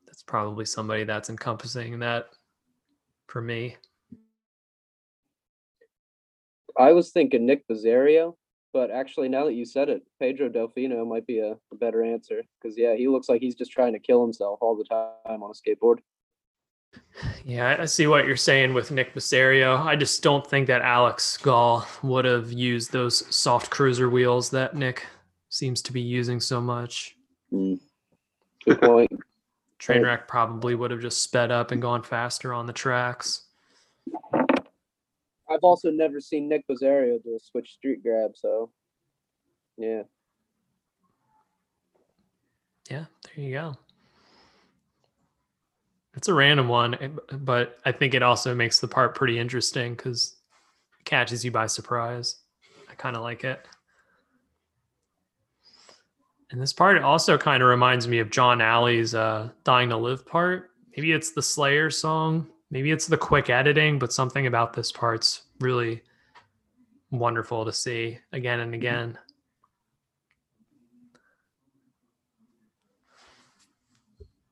That's 0.06 0.22
probably 0.22 0.66
somebody 0.66 1.04
that's 1.04 1.32
encompassing 1.32 1.98
that 2.00 2.28
for 3.28 3.42
me. 3.42 3.76
I 6.78 6.92
was 6.92 7.10
thinking 7.10 7.48
Nick 7.48 7.68
Boserio, 7.68 8.36
but 8.72 8.92
actually 8.92 9.28
now 9.28 9.46
that 9.46 9.54
you 9.54 9.66
said 9.66 9.90
it, 9.90 10.04
Pedro 10.20 10.48
Delfino 10.48 11.08
might 11.08 11.26
be 11.26 11.40
a, 11.40 11.54
a 11.72 11.76
better 11.76 12.04
answer 12.04 12.44
because 12.62 12.78
yeah, 12.78 12.94
he 12.96 13.08
looks 13.08 13.28
like 13.28 13.42
he's 13.42 13.56
just 13.56 13.72
trying 13.72 13.94
to 13.94 14.00
kill 14.00 14.22
himself 14.22 14.60
all 14.62 14.78
the 14.78 14.84
time 14.84 15.42
on 15.42 15.50
a 15.50 15.54
skateboard. 15.54 16.02
Yeah, 17.44 17.78
I- 17.80 17.86
see 17.86 18.06
what 18.06 18.28
you're 18.28 18.36
saying 18.36 18.76
with 18.76 18.92
Nick 18.92 19.16
Boserio. 19.16 19.84
I 19.84 19.96
just 19.96 20.22
don't 20.22 20.46
think 20.46 20.68
that 20.68 20.84
Alex 20.84 21.38
Gall 21.38 21.88
would 22.04 22.26
have 22.26 22.52
used 22.52 22.92
those 22.92 23.26
soft 23.36 23.72
cruiser 23.72 24.08
wheels 24.08 24.52
that 24.52 24.76
Nick 24.76 25.08
seems 25.56 25.82
to 25.82 25.94
be 25.94 26.02
using 26.02 26.42
so 26.42 26.60
much. 26.60 27.16
Mm. 27.52 27.80
Good 28.66 28.82
point. 28.82 29.12
Trainwreck 29.80 30.28
probably 30.28 30.76
would 30.76 30.92
have 30.92 31.02
just 31.02 31.22
sped 31.22 31.52
up 31.52 31.72
and 31.72 31.82
gone 31.82 32.04
faster 32.04 32.54
on 32.54 32.66
the 32.66 32.74
tracks. 32.74 33.44
I've 35.50 35.64
also 35.64 35.92
never 35.92 36.20
seen 36.20 36.50
Nick 36.50 36.66
Boserio 36.68 37.22
do 37.24 37.36
a 37.36 37.40
switch 37.40 37.74
street 37.74 38.04
grab, 38.04 38.32
so 38.36 38.72
yeah. 39.78 40.04
Yeah, 42.90 43.06
there 43.24 43.46
you 43.46 43.54
go. 43.54 43.76
It's 46.16 46.28
a 46.28 46.34
random 46.34 46.68
one, 46.68 46.96
eh, 46.96 47.10
but 47.32 47.80
I 47.86 47.92
think 47.92 48.14
it 48.14 48.24
also 48.24 48.56
makes 48.56 48.80
the 48.80 48.88
part 48.88 49.16
pretty 49.16 49.38
interesting 49.38 49.94
because 49.96 50.36
it 51.00 51.06
catches 51.06 51.46
you 51.46 51.52
by 51.52 51.68
surprise. 51.68 52.38
I 52.90 52.96
kind 52.96 53.16
of 53.16 53.22
like 53.22 53.44
it. 53.44 53.66
And 56.52 56.62
this 56.62 56.74
part 56.74 57.02
also 57.02 57.38
kind 57.38 57.64
of 57.64 57.70
reminds 57.70 58.08
me 58.08 58.20
of 58.20 58.30
John 58.30 58.62
Alley's 58.62 59.16
uh, 59.16 59.50
Dying 59.64 59.90
to 59.90 59.98
Live 59.98 60.26
part. 60.26 60.72
Maybe 60.96 61.12
it's 61.12 61.32
the 61.32 61.42
Slayer 61.42 61.90
song, 61.90 62.48
maybe 62.72 62.92
it's 62.92 63.08
the 63.08 63.18
quick 63.18 63.50
editing, 63.50 64.00
but 64.00 64.14
something 64.14 64.48
about 64.48 64.74
this 64.74 64.92
part's 64.92 65.44
really 65.60 66.04
wonderful 67.12 67.66
to 67.66 67.74
see 67.74 68.20
again 68.32 68.62
and 68.62 68.74
again. 68.74 69.18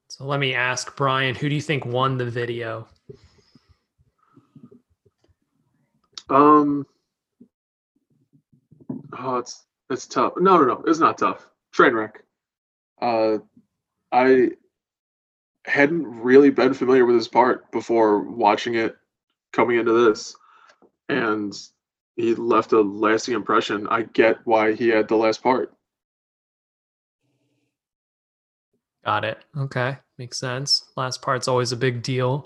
So 0.10 0.26
let 0.26 0.40
me 0.40 0.54
ask 0.54 0.96
Brian, 0.96 1.34
who 1.36 1.50
do 1.50 1.56
you 1.56 1.62
think 1.62 1.86
won 1.86 2.18
the 2.18 2.26
video? 2.26 2.88
Um. 6.30 6.86
Oh, 9.18 9.38
it's 9.38 9.66
it's 9.90 10.08
tough. 10.08 10.34
No, 10.38 10.58
no, 10.58 10.66
no. 10.66 10.84
It's 10.86 11.00
not 11.00 11.18
tough. 11.18 11.48
Trainwreck. 11.76 12.16
Uh, 13.02 13.40
I 14.12 14.52
hadn't 15.66 16.06
really 16.06 16.50
been 16.50 16.74
familiar 16.74 17.06
with 17.06 17.16
his 17.16 17.28
part 17.28 17.72
before 17.72 18.20
watching 18.20 18.76
it 18.76 18.96
coming 19.52 19.78
into 19.78 20.06
this, 20.06 20.36
and 21.10 21.54
he 22.16 22.36
left 22.36 22.74
a 22.74 22.82
lasting 22.82 23.34
impression. 23.34 23.88
I 23.88 24.04
get 24.04 24.38
why 24.46 24.74
he 24.74 24.90
had 24.90 25.08
the 25.08 25.16
last 25.16 25.42
part. 25.42 25.74
Got 29.04 29.26
it. 29.26 29.44
Okay. 29.58 29.98
Makes 30.18 30.40
sense. 30.40 30.92
Last 30.96 31.22
part's 31.22 31.48
always 31.48 31.72
a 31.72 31.78
big 31.78 32.04
deal. 32.04 32.46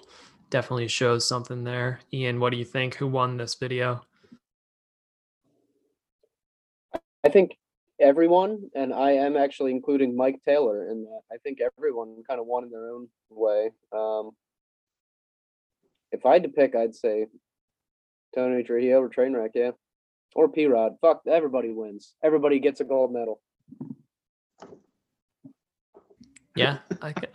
Definitely 0.50 0.88
shows 0.88 1.28
something 1.28 1.64
there. 1.64 2.00
Ian, 2.14 2.40
what 2.40 2.52
do 2.52 2.58
you 2.58 2.66
think? 2.66 2.96
Who 2.96 3.08
won 3.08 3.38
this 3.38 3.56
video? 3.56 4.02
I 7.24 7.30
think 7.30 7.58
everyone, 8.00 8.70
and 8.76 8.94
I 8.94 9.12
am 9.12 9.36
actually 9.38 9.72
including 9.72 10.16
Mike 10.16 10.40
Taylor 10.46 10.90
in 10.90 11.04
that. 11.04 11.22
I 11.32 11.38
think 11.38 11.60
everyone 11.62 12.24
kind 12.28 12.40
of 12.40 12.46
won 12.46 12.64
in 12.64 12.70
their 12.70 12.90
own 12.90 13.08
way. 13.30 13.72
Um, 13.92 14.32
if 16.12 16.26
I 16.26 16.34
had 16.34 16.44
to 16.44 16.50
pick, 16.50 16.76
I'd 16.76 16.96
say 16.96 17.28
Tony 18.34 18.64
Trujillo 18.64 19.02
or 19.02 19.10
Trainwreck, 19.10 19.52
yeah, 19.56 19.72
or 20.36 20.48
P 20.50 20.66
Rod. 20.66 20.96
Fuck, 21.02 21.22
everybody 21.28 21.72
wins. 21.72 22.14
Everybody 22.24 22.60
gets 22.60 22.80
a 22.80 22.86
gold 22.86 23.12
medal. 23.12 23.42
Yeah, 26.56 26.80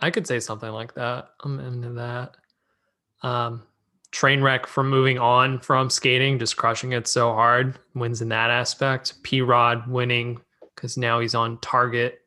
I 0.01 0.11
could 0.11 0.27
say 0.27 0.41
something 0.41 0.71
like 0.71 0.95
that. 0.95 1.29
I'm 1.43 1.59
into 1.59 1.93
that. 1.93 2.35
Um, 3.21 3.63
Trainwreck 4.11 4.65
from 4.65 4.89
moving 4.89 5.17
on 5.17 5.59
from 5.59 5.89
skating, 5.89 6.37
just 6.37 6.57
crushing 6.57 6.91
it 6.91 7.07
so 7.07 7.31
hard, 7.33 7.79
wins 7.95 8.21
in 8.21 8.29
that 8.29 8.49
aspect. 8.49 9.23
P 9.23 9.41
Rod 9.41 9.87
winning 9.87 10.41
because 10.75 10.97
now 10.97 11.19
he's 11.19 11.35
on 11.35 11.59
Target 11.59 12.21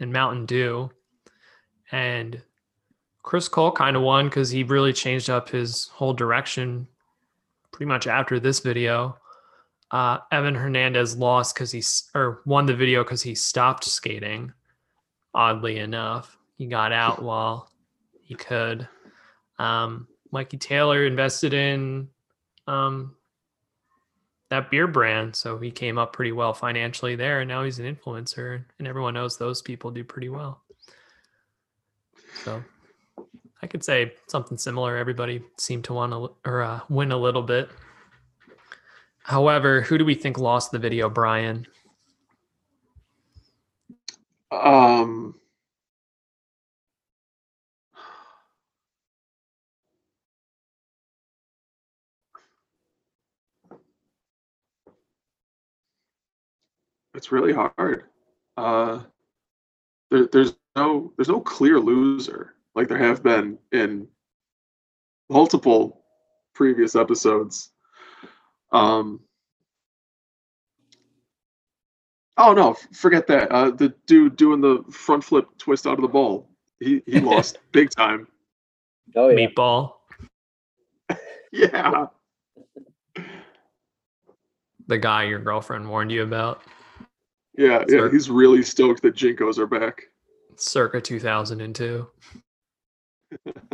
and 0.00 0.12
Mountain 0.12 0.46
Dew. 0.46 0.90
And 1.92 2.40
Chris 3.22 3.48
Cole 3.48 3.72
kind 3.72 3.96
of 3.96 4.02
won 4.02 4.26
because 4.26 4.50
he 4.50 4.62
really 4.62 4.92
changed 4.92 5.30
up 5.30 5.48
his 5.48 5.86
whole 5.88 6.12
direction 6.12 6.86
pretty 7.72 7.88
much 7.88 8.06
after 8.06 8.38
this 8.38 8.60
video. 8.60 9.16
Uh, 9.90 10.18
Evan 10.32 10.54
Hernandez 10.54 11.16
lost 11.16 11.54
because 11.54 11.70
he 11.70 11.82
or 12.14 12.42
won 12.46 12.66
the 12.66 12.74
video 12.74 13.02
because 13.02 13.22
he 13.22 13.34
stopped 13.34 13.84
skating 13.84 14.52
oddly 15.34 15.78
enough. 15.78 16.36
He 16.56 16.66
got 16.66 16.92
out 16.92 17.22
while 17.22 17.70
he 18.22 18.34
could. 18.34 18.88
Um, 19.58 20.08
Mikey 20.30 20.58
Taylor 20.58 21.06
invested 21.06 21.54
in 21.54 22.08
um, 22.66 23.14
that 24.54 24.70
beer 24.70 24.86
brand, 24.86 25.34
so 25.34 25.58
he 25.58 25.70
came 25.70 25.98
up 25.98 26.12
pretty 26.12 26.30
well 26.30 26.54
financially 26.54 27.16
there, 27.16 27.40
and 27.40 27.48
now 27.48 27.64
he's 27.64 27.80
an 27.80 27.92
influencer, 27.92 28.64
and 28.78 28.86
everyone 28.86 29.14
knows 29.14 29.36
those 29.36 29.60
people 29.60 29.90
do 29.90 30.04
pretty 30.04 30.28
well. 30.28 30.62
So 32.44 32.62
I 33.62 33.66
could 33.66 33.82
say 33.82 34.12
something 34.28 34.56
similar. 34.56 34.96
Everybody 34.96 35.42
seemed 35.58 35.84
to 35.84 35.94
want 35.94 36.12
to 36.12 36.36
or 36.48 36.62
uh, 36.62 36.80
win 36.88 37.10
a 37.10 37.16
little 37.16 37.42
bit. 37.42 37.68
However, 39.24 39.80
who 39.80 39.98
do 39.98 40.04
we 40.04 40.14
think 40.14 40.38
lost 40.38 40.70
the 40.70 40.78
video, 40.78 41.08
Brian? 41.08 41.66
Um. 44.52 45.34
It's 57.14 57.32
really 57.32 57.52
hard. 57.52 58.04
Uh, 58.56 59.02
there, 60.10 60.26
there's 60.32 60.54
no 60.76 61.12
there's 61.16 61.28
no 61.28 61.40
clear 61.40 61.78
loser 61.78 62.54
like 62.74 62.88
there 62.88 62.98
have 62.98 63.22
been 63.22 63.58
in 63.72 64.08
multiple 65.28 66.02
previous 66.54 66.96
episodes. 66.96 67.70
Um, 68.72 69.20
Oh 72.36 72.52
no, 72.52 72.74
forget 72.92 73.26
that. 73.28 73.50
Uh, 73.52 73.70
the 73.70 73.94
dude 74.06 74.36
doing 74.36 74.60
the 74.60 74.82
front 74.90 75.22
flip 75.22 75.46
twist 75.56 75.86
out 75.86 75.94
of 75.94 76.02
the 76.02 76.08
ball, 76.08 76.48
He 76.80 77.02
he 77.06 77.20
lost 77.20 77.58
big 77.72 77.90
time. 77.90 78.26
Oh 79.14 79.28
yeah. 79.28 79.46
Meatball. 79.46 79.92
Yeah. 81.52 82.06
the 84.88 84.98
guy 84.98 85.22
your 85.22 85.38
girlfriend 85.38 85.88
warned 85.88 86.10
you 86.10 86.24
about 86.24 86.62
Yeah, 87.56 87.80
yeah. 87.80 87.84
Sir. 87.88 88.10
He's 88.10 88.30
really 88.30 88.62
stoked 88.62 89.02
that 89.02 89.14
JNCOs 89.14 89.58
are 89.58 89.66
back. 89.66 90.02
circa 90.56 91.00
2002 91.00 92.06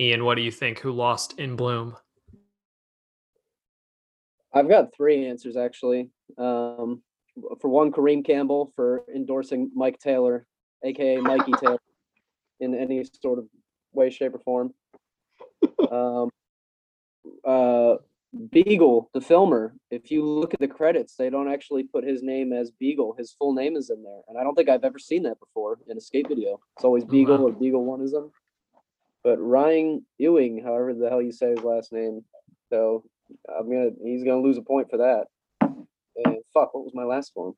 ian 0.00 0.24
what 0.24 0.36
do 0.36 0.40
you 0.40 0.50
think 0.50 0.78
who 0.78 0.90
lost 0.90 1.38
in 1.38 1.56
bloom 1.56 1.94
I've 4.52 4.68
got 4.68 4.94
three 4.94 5.26
answers 5.26 5.56
actually. 5.56 6.10
Um, 6.36 7.02
for 7.60 7.68
one, 7.68 7.92
Kareem 7.92 8.24
Campbell 8.24 8.72
for 8.74 9.02
endorsing 9.14 9.70
Mike 9.74 9.98
Taylor, 9.98 10.46
aka 10.84 11.18
Mikey 11.18 11.52
Taylor, 11.52 11.78
in 12.58 12.74
any 12.74 13.04
sort 13.22 13.38
of 13.38 13.46
way, 13.92 14.10
shape, 14.10 14.34
or 14.34 14.38
form. 14.40 14.74
Um, 15.90 16.30
uh, 17.44 17.96
Beagle, 18.50 19.10
the 19.12 19.20
filmer. 19.20 19.74
If 19.90 20.10
you 20.10 20.24
look 20.24 20.54
at 20.54 20.60
the 20.60 20.68
credits, 20.68 21.16
they 21.16 21.30
don't 21.30 21.52
actually 21.52 21.84
put 21.84 22.04
his 22.04 22.22
name 22.22 22.52
as 22.52 22.70
Beagle. 22.70 23.14
His 23.18 23.32
full 23.32 23.54
name 23.54 23.76
is 23.76 23.90
in 23.90 24.02
there, 24.02 24.20
and 24.28 24.38
I 24.38 24.44
don't 24.44 24.54
think 24.54 24.68
I've 24.68 24.84
ever 24.84 24.98
seen 24.98 25.24
that 25.24 25.40
before 25.40 25.78
in 25.88 25.96
a 25.96 26.00
skate 26.00 26.28
video. 26.28 26.60
It's 26.76 26.84
always 26.84 27.04
oh, 27.04 27.08
Beagle 27.08 27.38
wow. 27.38 27.44
or 27.46 27.52
Beagle 27.52 27.84
one 27.84 28.02
is 28.02 28.12
them. 28.12 28.30
But 29.24 29.38
Ryan 29.38 30.04
Ewing, 30.18 30.62
however 30.62 30.94
the 30.94 31.08
hell 31.08 31.20
you 31.20 31.32
say 31.32 31.50
his 31.50 31.64
last 31.64 31.92
name, 31.92 32.24
so 32.70 33.04
I'm 33.48 33.68
gonna 33.68 33.90
he's 34.02 34.22
gonna 34.22 34.40
lose 34.40 34.58
a 34.58 34.62
point 34.62 34.90
for 34.90 34.98
that. 34.98 35.26
And 35.60 36.36
fuck, 36.54 36.74
what 36.74 36.84
was 36.84 36.94
my 36.94 37.04
last 37.04 37.32
one? 37.34 37.52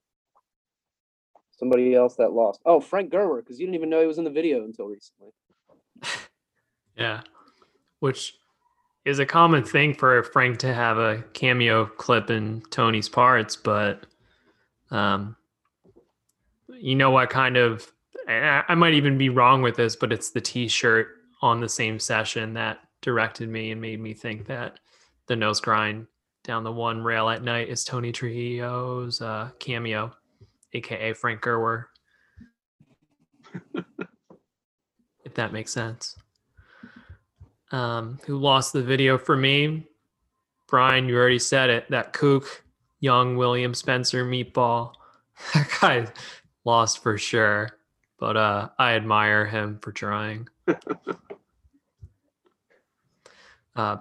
Somebody 1.52 1.94
else 1.94 2.16
that 2.16 2.32
lost. 2.32 2.60
Oh, 2.64 2.80
Frank 2.80 3.12
Gerwer, 3.12 3.40
because 3.40 3.60
you 3.60 3.66
didn't 3.66 3.76
even 3.76 3.90
know 3.90 4.00
he 4.00 4.06
was 4.06 4.18
in 4.18 4.24
the 4.24 4.30
video 4.30 4.64
until 4.64 4.86
recently. 4.86 5.30
yeah 6.96 7.22
which 8.02 8.34
is 9.04 9.18
a 9.18 9.26
common 9.26 9.64
thing 9.64 9.94
for 9.94 10.22
frank 10.22 10.58
to 10.58 10.72
have 10.72 10.98
a 10.98 11.22
cameo 11.32 11.86
clip 11.86 12.30
in 12.30 12.62
tony's 12.70 13.08
parts 13.08 13.56
but 13.56 14.06
um 14.90 15.36
you 16.68 16.94
know 16.94 17.10
what 17.10 17.30
kind 17.30 17.56
of 17.56 17.90
I 18.28 18.62
I 18.68 18.74
might 18.74 18.94
even 18.94 19.18
be 19.18 19.28
wrong 19.28 19.62
with 19.62 19.76
this 19.76 19.96
but 19.96 20.12
it's 20.12 20.30
the 20.30 20.40
t-shirt 20.40 21.08
on 21.40 21.60
the 21.60 21.68
same 21.68 21.98
session 21.98 22.54
that 22.54 22.78
directed 23.00 23.48
me 23.48 23.72
and 23.72 23.80
made 23.80 24.00
me 24.00 24.14
think 24.14 24.46
that 24.46 24.78
the 25.26 25.36
nose 25.36 25.60
grind 25.60 26.06
down 26.44 26.64
the 26.64 26.72
one 26.72 27.02
rail 27.02 27.28
at 27.28 27.42
night 27.42 27.68
is 27.68 27.84
Tony 27.84 28.10
Trujillo's 28.12 29.20
uh, 29.20 29.50
cameo, 29.58 30.12
aka 30.72 31.12
Frank 31.12 31.40
Gerwer. 31.40 31.84
if 35.24 35.34
that 35.34 35.52
makes 35.52 35.72
sense. 35.72 36.16
Um, 37.72 38.20
who 38.26 38.38
lost 38.38 38.72
the 38.72 38.82
video 38.82 39.18
for 39.18 39.36
me? 39.36 39.86
Brian, 40.68 41.08
you 41.08 41.16
already 41.16 41.38
said 41.38 41.70
it. 41.70 41.90
That 41.90 42.12
kook, 42.12 42.64
young 43.00 43.36
William 43.36 43.74
Spencer 43.74 44.24
meatball. 44.24 44.92
That 45.54 45.68
guy 45.80 46.06
lost 46.64 47.02
for 47.02 47.18
sure. 47.18 47.70
But 48.18 48.36
uh, 48.36 48.68
I 48.78 48.92
admire 48.92 49.44
him 49.46 49.80
for 49.80 49.90
trying. 49.90 50.48
uh, 53.74 53.96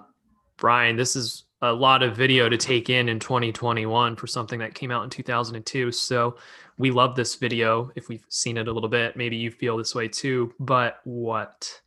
Brian, 0.56 0.94
this 0.94 1.16
is 1.16 1.44
a 1.62 1.72
lot 1.72 2.02
of 2.02 2.16
video 2.16 2.48
to 2.48 2.56
take 2.56 2.90
in 2.90 3.08
in 3.08 3.18
2021 3.18 4.14
for 4.14 4.26
something 4.26 4.60
that 4.60 4.74
came 4.74 4.92
out 4.92 5.02
in 5.02 5.10
2002. 5.10 5.90
So 5.90 6.36
we 6.78 6.90
love 6.90 7.16
this 7.16 7.34
video. 7.34 7.90
If 7.96 8.08
we've 8.08 8.24
seen 8.28 8.56
it 8.56 8.68
a 8.68 8.72
little 8.72 8.88
bit, 8.88 9.16
maybe 9.16 9.36
you 9.36 9.50
feel 9.50 9.76
this 9.76 9.94
way 9.94 10.06
too. 10.06 10.52
But 10.60 11.00
what? 11.04 11.80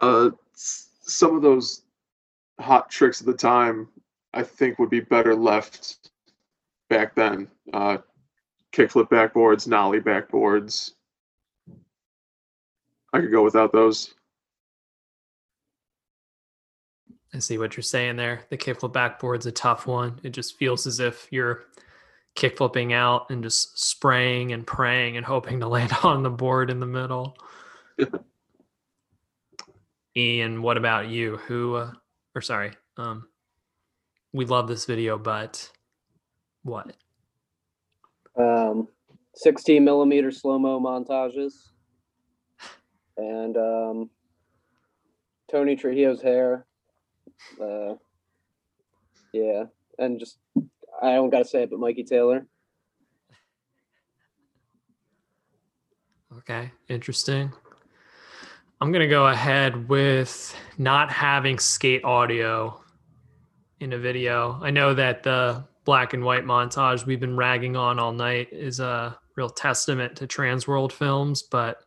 Uh, 0.00 0.30
some 0.54 1.36
of 1.36 1.42
those 1.42 1.82
hot 2.60 2.90
tricks 2.90 3.20
at 3.20 3.26
the 3.26 3.34
time, 3.34 3.88
I 4.34 4.42
think, 4.42 4.78
would 4.78 4.90
be 4.90 5.00
better 5.00 5.34
left 5.34 6.10
back 6.88 7.14
then. 7.14 7.48
Uh, 7.72 7.98
kickflip 8.72 9.08
backboards, 9.08 9.66
nollie 9.66 10.00
backboards. 10.00 10.92
I 13.12 13.20
could 13.20 13.30
go 13.30 13.42
without 13.42 13.72
those. 13.72 14.14
I 17.34 17.38
see 17.38 17.58
what 17.58 17.76
you're 17.76 17.82
saying 17.82 18.16
there. 18.16 18.42
The 18.50 18.56
kickflip 18.56 18.92
backboard's 18.92 19.46
a 19.46 19.52
tough 19.52 19.86
one. 19.86 20.20
It 20.22 20.30
just 20.30 20.58
feels 20.58 20.86
as 20.86 21.00
if 21.00 21.28
you're 21.30 21.64
kickflipping 22.36 22.92
out 22.92 23.30
and 23.30 23.42
just 23.42 23.78
spraying 23.78 24.52
and 24.52 24.66
praying 24.66 25.16
and 25.16 25.26
hoping 25.26 25.60
to 25.60 25.68
land 25.68 25.92
on 26.02 26.22
the 26.22 26.30
board 26.30 26.70
in 26.70 26.80
the 26.80 26.86
middle. 26.86 27.36
Ian, 30.16 30.62
what 30.62 30.78
about 30.78 31.08
you? 31.08 31.36
Who, 31.46 31.76
uh, 31.76 31.92
or 32.34 32.40
sorry, 32.40 32.72
um, 32.96 33.28
we 34.32 34.46
love 34.46 34.66
this 34.66 34.86
video, 34.86 35.18
but 35.18 35.70
what? 36.62 36.96
Um, 38.38 38.88
16 39.34 39.84
millimeter 39.84 40.30
slow 40.30 40.58
mo 40.58 40.80
montages, 40.80 41.68
and 43.18 43.56
um, 43.58 44.10
Tony 45.50 45.76
Trujillo's 45.76 46.22
hair. 46.22 46.64
Uh, 47.60 47.94
yeah, 49.34 49.64
and 49.98 50.18
just 50.18 50.38
I 51.02 51.12
don't 51.12 51.28
gotta 51.28 51.44
say 51.44 51.64
it, 51.64 51.70
but 51.70 51.78
Mikey 51.78 52.04
Taylor. 52.04 52.46
Okay, 56.38 56.70
interesting. 56.88 57.52
I'm 58.78 58.92
gonna 58.92 59.08
go 59.08 59.28
ahead 59.28 59.88
with 59.88 60.54
not 60.76 61.10
having 61.10 61.58
skate 61.58 62.04
audio 62.04 62.78
in 63.80 63.94
a 63.94 63.98
video. 63.98 64.58
I 64.62 64.70
know 64.70 64.92
that 64.92 65.22
the 65.22 65.64
black 65.86 66.12
and 66.12 66.22
white 66.22 66.44
montage 66.44 67.06
we've 67.06 67.20
been 67.20 67.38
ragging 67.38 67.74
on 67.74 67.98
all 67.98 68.12
night 68.12 68.52
is 68.52 68.78
a 68.78 69.18
real 69.34 69.48
testament 69.48 70.16
to 70.16 70.26
Transworld 70.26 70.92
films, 70.92 71.42
but 71.42 71.84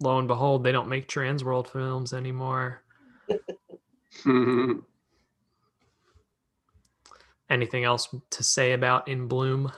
lo 0.00 0.18
and 0.18 0.28
behold, 0.28 0.64
they 0.64 0.72
don't 0.72 0.88
make 0.88 1.08
Transworld 1.08 1.68
films 1.68 2.12
anymore. 2.12 2.82
Anything 7.48 7.84
else 7.84 8.14
to 8.30 8.42
say 8.42 8.72
about 8.72 9.08
In 9.08 9.28
Bloom? 9.28 9.72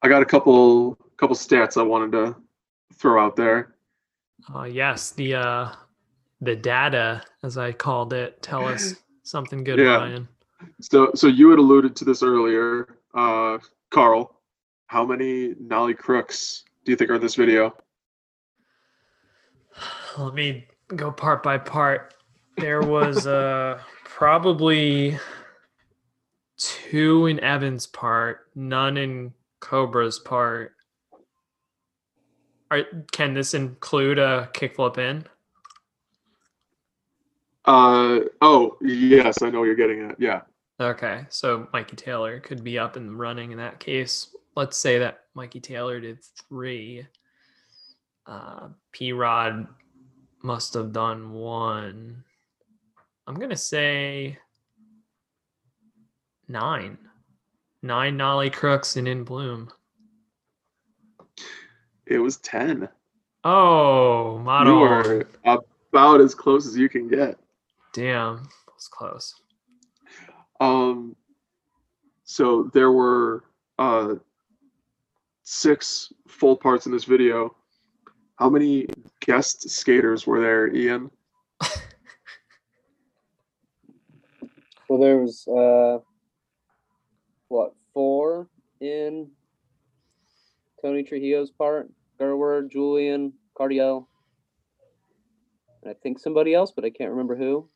I 0.00 0.08
got 0.08 0.22
a 0.22 0.26
couple 0.26 0.96
couple 1.18 1.36
stats 1.36 1.76
I 1.76 1.82
wanted 1.82 2.12
to 2.12 2.36
throw 2.94 3.22
out 3.22 3.36
there. 3.36 3.74
Uh, 4.54 4.62
yes, 4.64 5.10
the 5.10 5.34
uh, 5.34 5.72
the 6.40 6.56
data, 6.56 7.22
as 7.42 7.58
I 7.58 7.72
called 7.72 8.12
it, 8.12 8.40
tell 8.42 8.66
us 8.66 8.94
something 9.24 9.64
good, 9.64 9.78
Yeah. 9.78 9.98
Brian. 9.98 10.28
So 10.80 11.10
so 11.14 11.26
you 11.26 11.50
had 11.50 11.58
alluded 11.58 11.94
to 11.96 12.04
this 12.04 12.22
earlier, 12.22 12.96
uh, 13.14 13.58
Carl. 13.90 14.40
How 14.86 15.04
many 15.04 15.54
nollie 15.60 15.94
crooks 15.94 16.64
do 16.84 16.92
you 16.92 16.96
think 16.96 17.10
are 17.10 17.16
in 17.16 17.20
this 17.20 17.34
video? 17.34 17.76
Let 20.18 20.34
me 20.34 20.66
go 20.96 21.10
part 21.12 21.42
by 21.42 21.58
part. 21.58 22.14
There 22.56 22.82
was 22.82 23.26
uh, 23.26 23.80
probably 24.04 25.18
two 26.56 27.26
in 27.26 27.38
Evan's 27.40 27.86
part, 27.86 28.48
none 28.54 28.96
in 28.96 29.32
Cobra's 29.60 30.18
part. 30.18 30.74
Are, 32.70 32.82
can 33.12 33.34
this 33.34 33.54
include 33.54 34.18
a 34.18 34.50
kickflip 34.52 34.98
in? 34.98 35.24
Uh 37.64 38.20
oh 38.40 38.76
yes, 38.80 39.42
I 39.42 39.50
know 39.50 39.60
what 39.60 39.66
you're 39.66 39.74
getting 39.74 40.02
at. 40.02 40.20
Yeah. 40.20 40.42
Okay, 40.80 41.26
so 41.28 41.68
Mikey 41.72 41.96
Taylor 41.96 42.40
could 42.40 42.62
be 42.62 42.78
up 42.78 42.96
and 42.96 43.18
running 43.18 43.50
in 43.50 43.58
that 43.58 43.80
case. 43.80 44.34
Let's 44.54 44.76
say 44.76 44.98
that 44.98 45.24
Mikey 45.34 45.60
Taylor 45.60 46.00
did 46.00 46.22
three. 46.22 47.06
Uh, 48.26 48.68
P 48.92 49.12
Rod 49.12 49.66
must 50.42 50.74
have 50.74 50.92
done 50.92 51.32
one. 51.32 52.22
I'm 53.26 53.34
gonna 53.34 53.56
say 53.56 54.38
nine. 56.48 56.96
Nine 57.82 58.16
Nollie 58.16 58.50
Crooks 58.50 58.96
and 58.96 59.06
In 59.06 59.24
Bloom. 59.24 59.70
It 62.08 62.18
was 62.18 62.38
ten. 62.38 62.88
Oh, 63.44 64.38
model. 64.38 64.74
You 64.74 64.88
model. 64.88 65.12
were 65.44 65.60
about 65.92 66.20
as 66.20 66.34
close 66.34 66.66
as 66.66 66.76
you 66.76 66.88
can 66.88 67.08
get. 67.08 67.38
Damn, 67.92 68.36
that 68.36 68.74
was 68.74 68.88
close. 68.88 69.34
Um, 70.60 71.14
so 72.24 72.70
there 72.74 72.92
were 72.92 73.44
uh, 73.78 74.14
six 75.42 76.12
full 76.26 76.56
parts 76.56 76.86
in 76.86 76.92
this 76.92 77.04
video. 77.04 77.54
How 78.36 78.48
many 78.48 78.86
guest 79.20 79.68
skaters 79.68 80.26
were 80.26 80.40
there, 80.40 80.74
Ian? 80.74 81.10
Well, 84.88 84.98
there 84.98 85.18
was 85.18 85.46
uh, 85.46 85.98
what 87.48 87.74
four 87.92 88.48
in 88.80 89.28
Tony 90.80 91.02
Trujillo's 91.02 91.50
part? 91.50 91.90
Gerwer, 92.20 92.68
Julian, 92.70 93.32
Cardiel, 93.56 94.06
and 95.82 95.90
I 95.90 95.94
think 96.02 96.18
somebody 96.18 96.54
else, 96.54 96.72
but 96.74 96.84
I 96.84 96.90
can't 96.90 97.10
remember 97.10 97.36
who. 97.36 97.68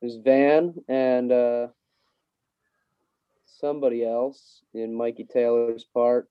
There's 0.00 0.16
Van 0.16 0.74
and 0.88 1.30
uh, 1.30 1.68
somebody 3.44 4.04
else 4.04 4.62
in 4.74 4.94
Mikey 4.94 5.24
Taylor's 5.24 5.84
part. 5.84 6.28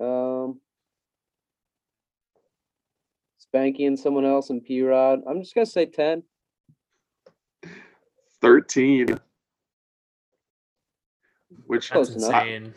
Um, 0.00 0.60
Spanky 3.54 3.86
and 3.86 3.98
someone 3.98 4.24
else 4.24 4.50
in 4.50 4.60
P 4.60 4.80
Rod. 4.82 5.20
I'm 5.28 5.42
just 5.42 5.54
gonna 5.54 5.66
say 5.66 5.86
ten. 5.86 6.22
Thirteen. 8.40 9.18
Which 11.66 11.90
That's 11.90 12.10
Close 12.10 12.28
enough. 12.28 12.42
insane. 12.42 12.74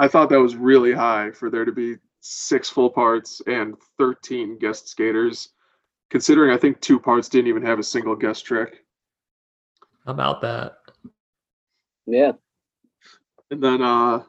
I 0.00 0.08
thought 0.08 0.30
that 0.30 0.40
was 0.40 0.56
really 0.56 0.94
high 0.94 1.30
for 1.30 1.50
there 1.50 1.66
to 1.66 1.72
be 1.72 1.96
six 2.20 2.70
full 2.70 2.88
parts 2.88 3.42
and 3.46 3.76
13 3.98 4.58
guest 4.58 4.88
skaters, 4.88 5.50
considering 6.08 6.52
I 6.52 6.56
think 6.56 6.80
two 6.80 6.98
parts 6.98 7.28
didn't 7.28 7.48
even 7.48 7.62
have 7.66 7.78
a 7.78 7.82
single 7.82 8.16
guest 8.16 8.46
trick. 8.46 8.86
How 10.06 10.12
about 10.12 10.40
that? 10.40 10.78
Yeah. 12.06 12.32
And 13.50 13.62
then, 13.62 13.82
uh, 13.82 14.22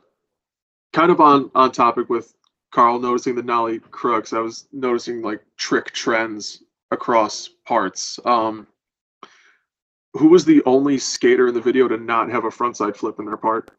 kind 0.91 1.09
of 1.09 1.21
on 1.21 1.49
on 1.55 1.71
topic 1.71 2.09
with 2.09 2.33
Carl 2.71 2.99
noticing 2.99 3.35
the 3.35 3.41
nollie 3.41 3.79
crooks, 3.79 4.33
I 4.33 4.39
was 4.39 4.67
noticing 4.73 5.21
like 5.21 5.41
trick 5.55 5.91
trends 5.91 6.63
across 6.91 7.47
parts. 7.65 8.19
Um, 8.25 8.67
who 10.15 10.27
was 10.27 10.43
the 10.43 10.61
only 10.65 10.97
skater 10.97 11.47
in 11.47 11.53
the 11.53 11.61
video 11.61 11.87
to 11.87 11.95
not 11.95 12.29
have 12.29 12.43
a 12.43 12.49
frontside 12.49 12.97
flip 12.97 13.19
in 13.19 13.25
their 13.25 13.37
part? 13.37 13.71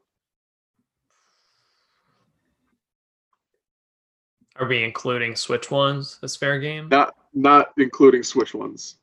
Are 4.57 4.69
we 4.69 4.85
including 4.85 5.35
switch 5.35 5.71
ones 5.71 6.19
as 6.23 6.37
fair 6.37 6.59
game? 6.59 6.89
Not 6.89 7.15
not 7.33 7.73
including 7.79 8.23
switch 8.23 8.55
ones. 8.55 8.97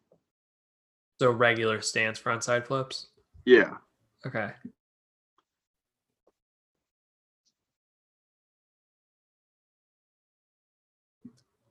So 1.19 1.31
regular 1.31 1.81
stance 1.81 2.19
frontside 2.19 2.67
flips. 2.67 3.07
Yeah. 3.45 3.77
Okay. 4.25 4.51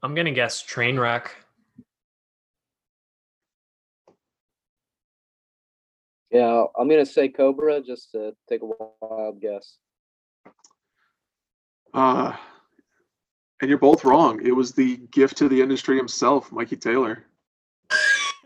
I'm 0.03 0.15
gonna 0.15 0.33
guess 0.33 0.61
train 0.63 0.99
wreck. 0.99 1.35
Yeah, 6.31 6.65
I'm 6.79 6.89
gonna 6.89 7.07
say 7.07 7.29
Cobra 7.29 7.81
just 7.81 8.13
to 8.13 8.35
take 8.49 8.61
a 8.63 8.67
wild 9.01 9.41
guess. 9.41 9.79
Uh, 11.95 12.37
and 13.61 13.69
you're 13.69 13.79
both 13.79 14.05
wrong. 14.05 14.41
It 14.45 14.53
was 14.53 14.73
the 14.73 14.99
gift 15.11 15.37
to 15.39 15.49
the 15.49 15.61
industry 15.61 15.97
himself, 15.97 16.53
Mikey 16.53 16.77
Taylor. 16.77 17.25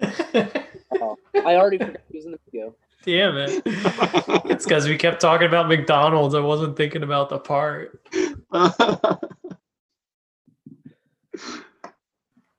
Oh, 0.02 1.16
I 1.44 1.56
already 1.56 1.78
forgot 1.78 2.01
he 2.10 2.18
was 2.18 2.26
in 2.26 2.32
the 2.32 2.39
video. 2.51 2.74
Damn 3.05 3.36
it. 3.36 3.62
It's 4.47 4.64
because 4.64 4.86
we 4.86 4.97
kept 4.97 5.20
talking 5.20 5.48
about 5.48 5.68
McDonald's. 5.68 6.34
I 6.34 6.40
wasn't 6.40 6.76
thinking 6.76 7.02
about 7.02 7.28
the 7.30 7.39
part. 7.39 8.01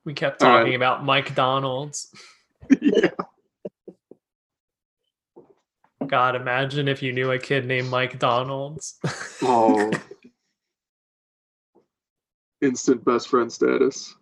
We 0.04 0.12
kept 0.12 0.42
All 0.42 0.50
right. 0.50 0.58
talking 0.60 0.74
about 0.74 1.04
Mike 1.04 1.34
Donald's. 1.34 2.14
yeah. 2.80 3.10
God, 6.06 6.36
imagine 6.36 6.88
if 6.88 7.02
you 7.02 7.12
knew 7.12 7.30
a 7.30 7.38
kid 7.38 7.64
named 7.66 7.88
Mike 7.88 8.18
Donald's. 8.18 8.98
Oh. 9.42 9.90
Instant 12.64 13.04
best 13.04 13.28
friend 13.28 13.52
status. 13.52 14.14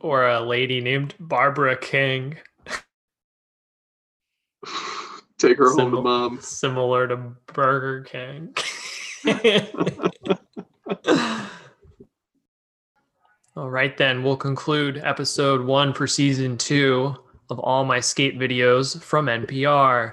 or 0.00 0.28
a 0.28 0.40
lady 0.40 0.80
named 0.80 1.14
Barbara 1.18 1.76
King, 1.76 2.36
Take 5.38 5.58
her 5.58 5.70
home 5.70 5.90
to 5.92 6.02
mom. 6.02 6.40
similar 6.40 7.06
to 7.08 7.16
Burger 7.52 8.02
King. 8.02 8.54
All 13.56 13.70
right, 13.70 13.96
then 13.96 14.22
we'll 14.22 14.36
conclude 14.36 15.00
episode 15.02 15.64
one 15.64 15.92
for 15.94 16.06
season 16.06 16.56
two 16.58 17.14
of 17.50 17.58
all 17.60 17.84
my 17.84 17.98
skate 18.00 18.38
videos 18.38 19.00
from 19.02 19.26
NPR. 19.26 20.12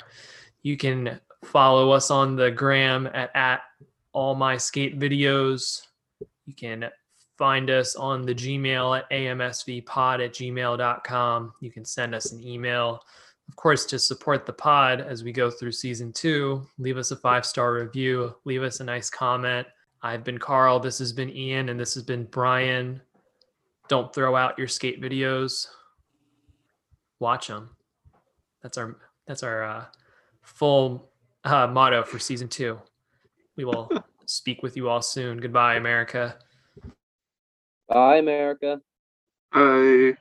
You 0.65 0.77
can 0.77 1.19
follow 1.43 1.91
us 1.91 2.09
on 2.09 2.35
the 2.35 2.49
gram 2.49 3.07
at, 3.13 3.29
at 3.35 3.61
all 4.13 4.33
my 4.33 4.57
skate 4.57 4.99
videos. 4.99 5.83
You 6.47 6.55
can 6.55 6.89
find 7.37 7.69
us 7.69 7.95
on 7.95 8.23
the 8.23 8.33
Gmail 8.33 8.97
at 8.97 9.07
amsvpod 9.11 10.25
at 10.25 10.33
gmail.com. 10.33 11.53
You 11.61 11.71
can 11.71 11.85
send 11.85 12.15
us 12.15 12.31
an 12.31 12.41
email. 12.41 12.99
Of 13.47 13.55
course, 13.57 13.85
to 13.85 13.99
support 13.99 14.47
the 14.47 14.53
pod 14.53 15.01
as 15.01 15.23
we 15.23 15.31
go 15.31 15.51
through 15.51 15.71
season 15.71 16.11
two, 16.11 16.65
leave 16.79 16.97
us 16.97 17.11
a 17.11 17.15
five 17.15 17.45
star 17.45 17.75
review, 17.75 18.33
leave 18.45 18.63
us 18.63 18.79
a 18.79 18.83
nice 18.83 19.11
comment. 19.11 19.67
I've 20.01 20.23
been 20.23 20.39
Carl, 20.39 20.79
this 20.79 20.97
has 20.97 21.13
been 21.13 21.29
Ian, 21.29 21.69
and 21.69 21.79
this 21.79 21.93
has 21.93 22.01
been 22.01 22.23
Brian. 22.23 22.99
Don't 23.87 24.11
throw 24.15 24.35
out 24.35 24.57
your 24.57 24.67
skate 24.67 24.99
videos. 24.99 25.67
Watch 27.19 27.49
them. 27.49 27.69
That's 28.63 28.79
our 28.79 28.97
that's 29.27 29.43
our 29.43 29.63
uh, 29.63 29.85
full 30.45 31.11
uh, 31.43 31.67
motto 31.67 32.03
for 32.03 32.19
season 32.19 32.47
two. 32.47 32.79
We 33.57 33.65
will 33.65 33.89
speak 34.25 34.63
with 34.63 34.77
you 34.77 34.89
all 34.89 35.01
soon. 35.01 35.39
Goodbye, 35.39 35.75
America. 35.75 36.37
Bye, 37.87 38.17
America. 38.17 38.81
I 39.51 40.15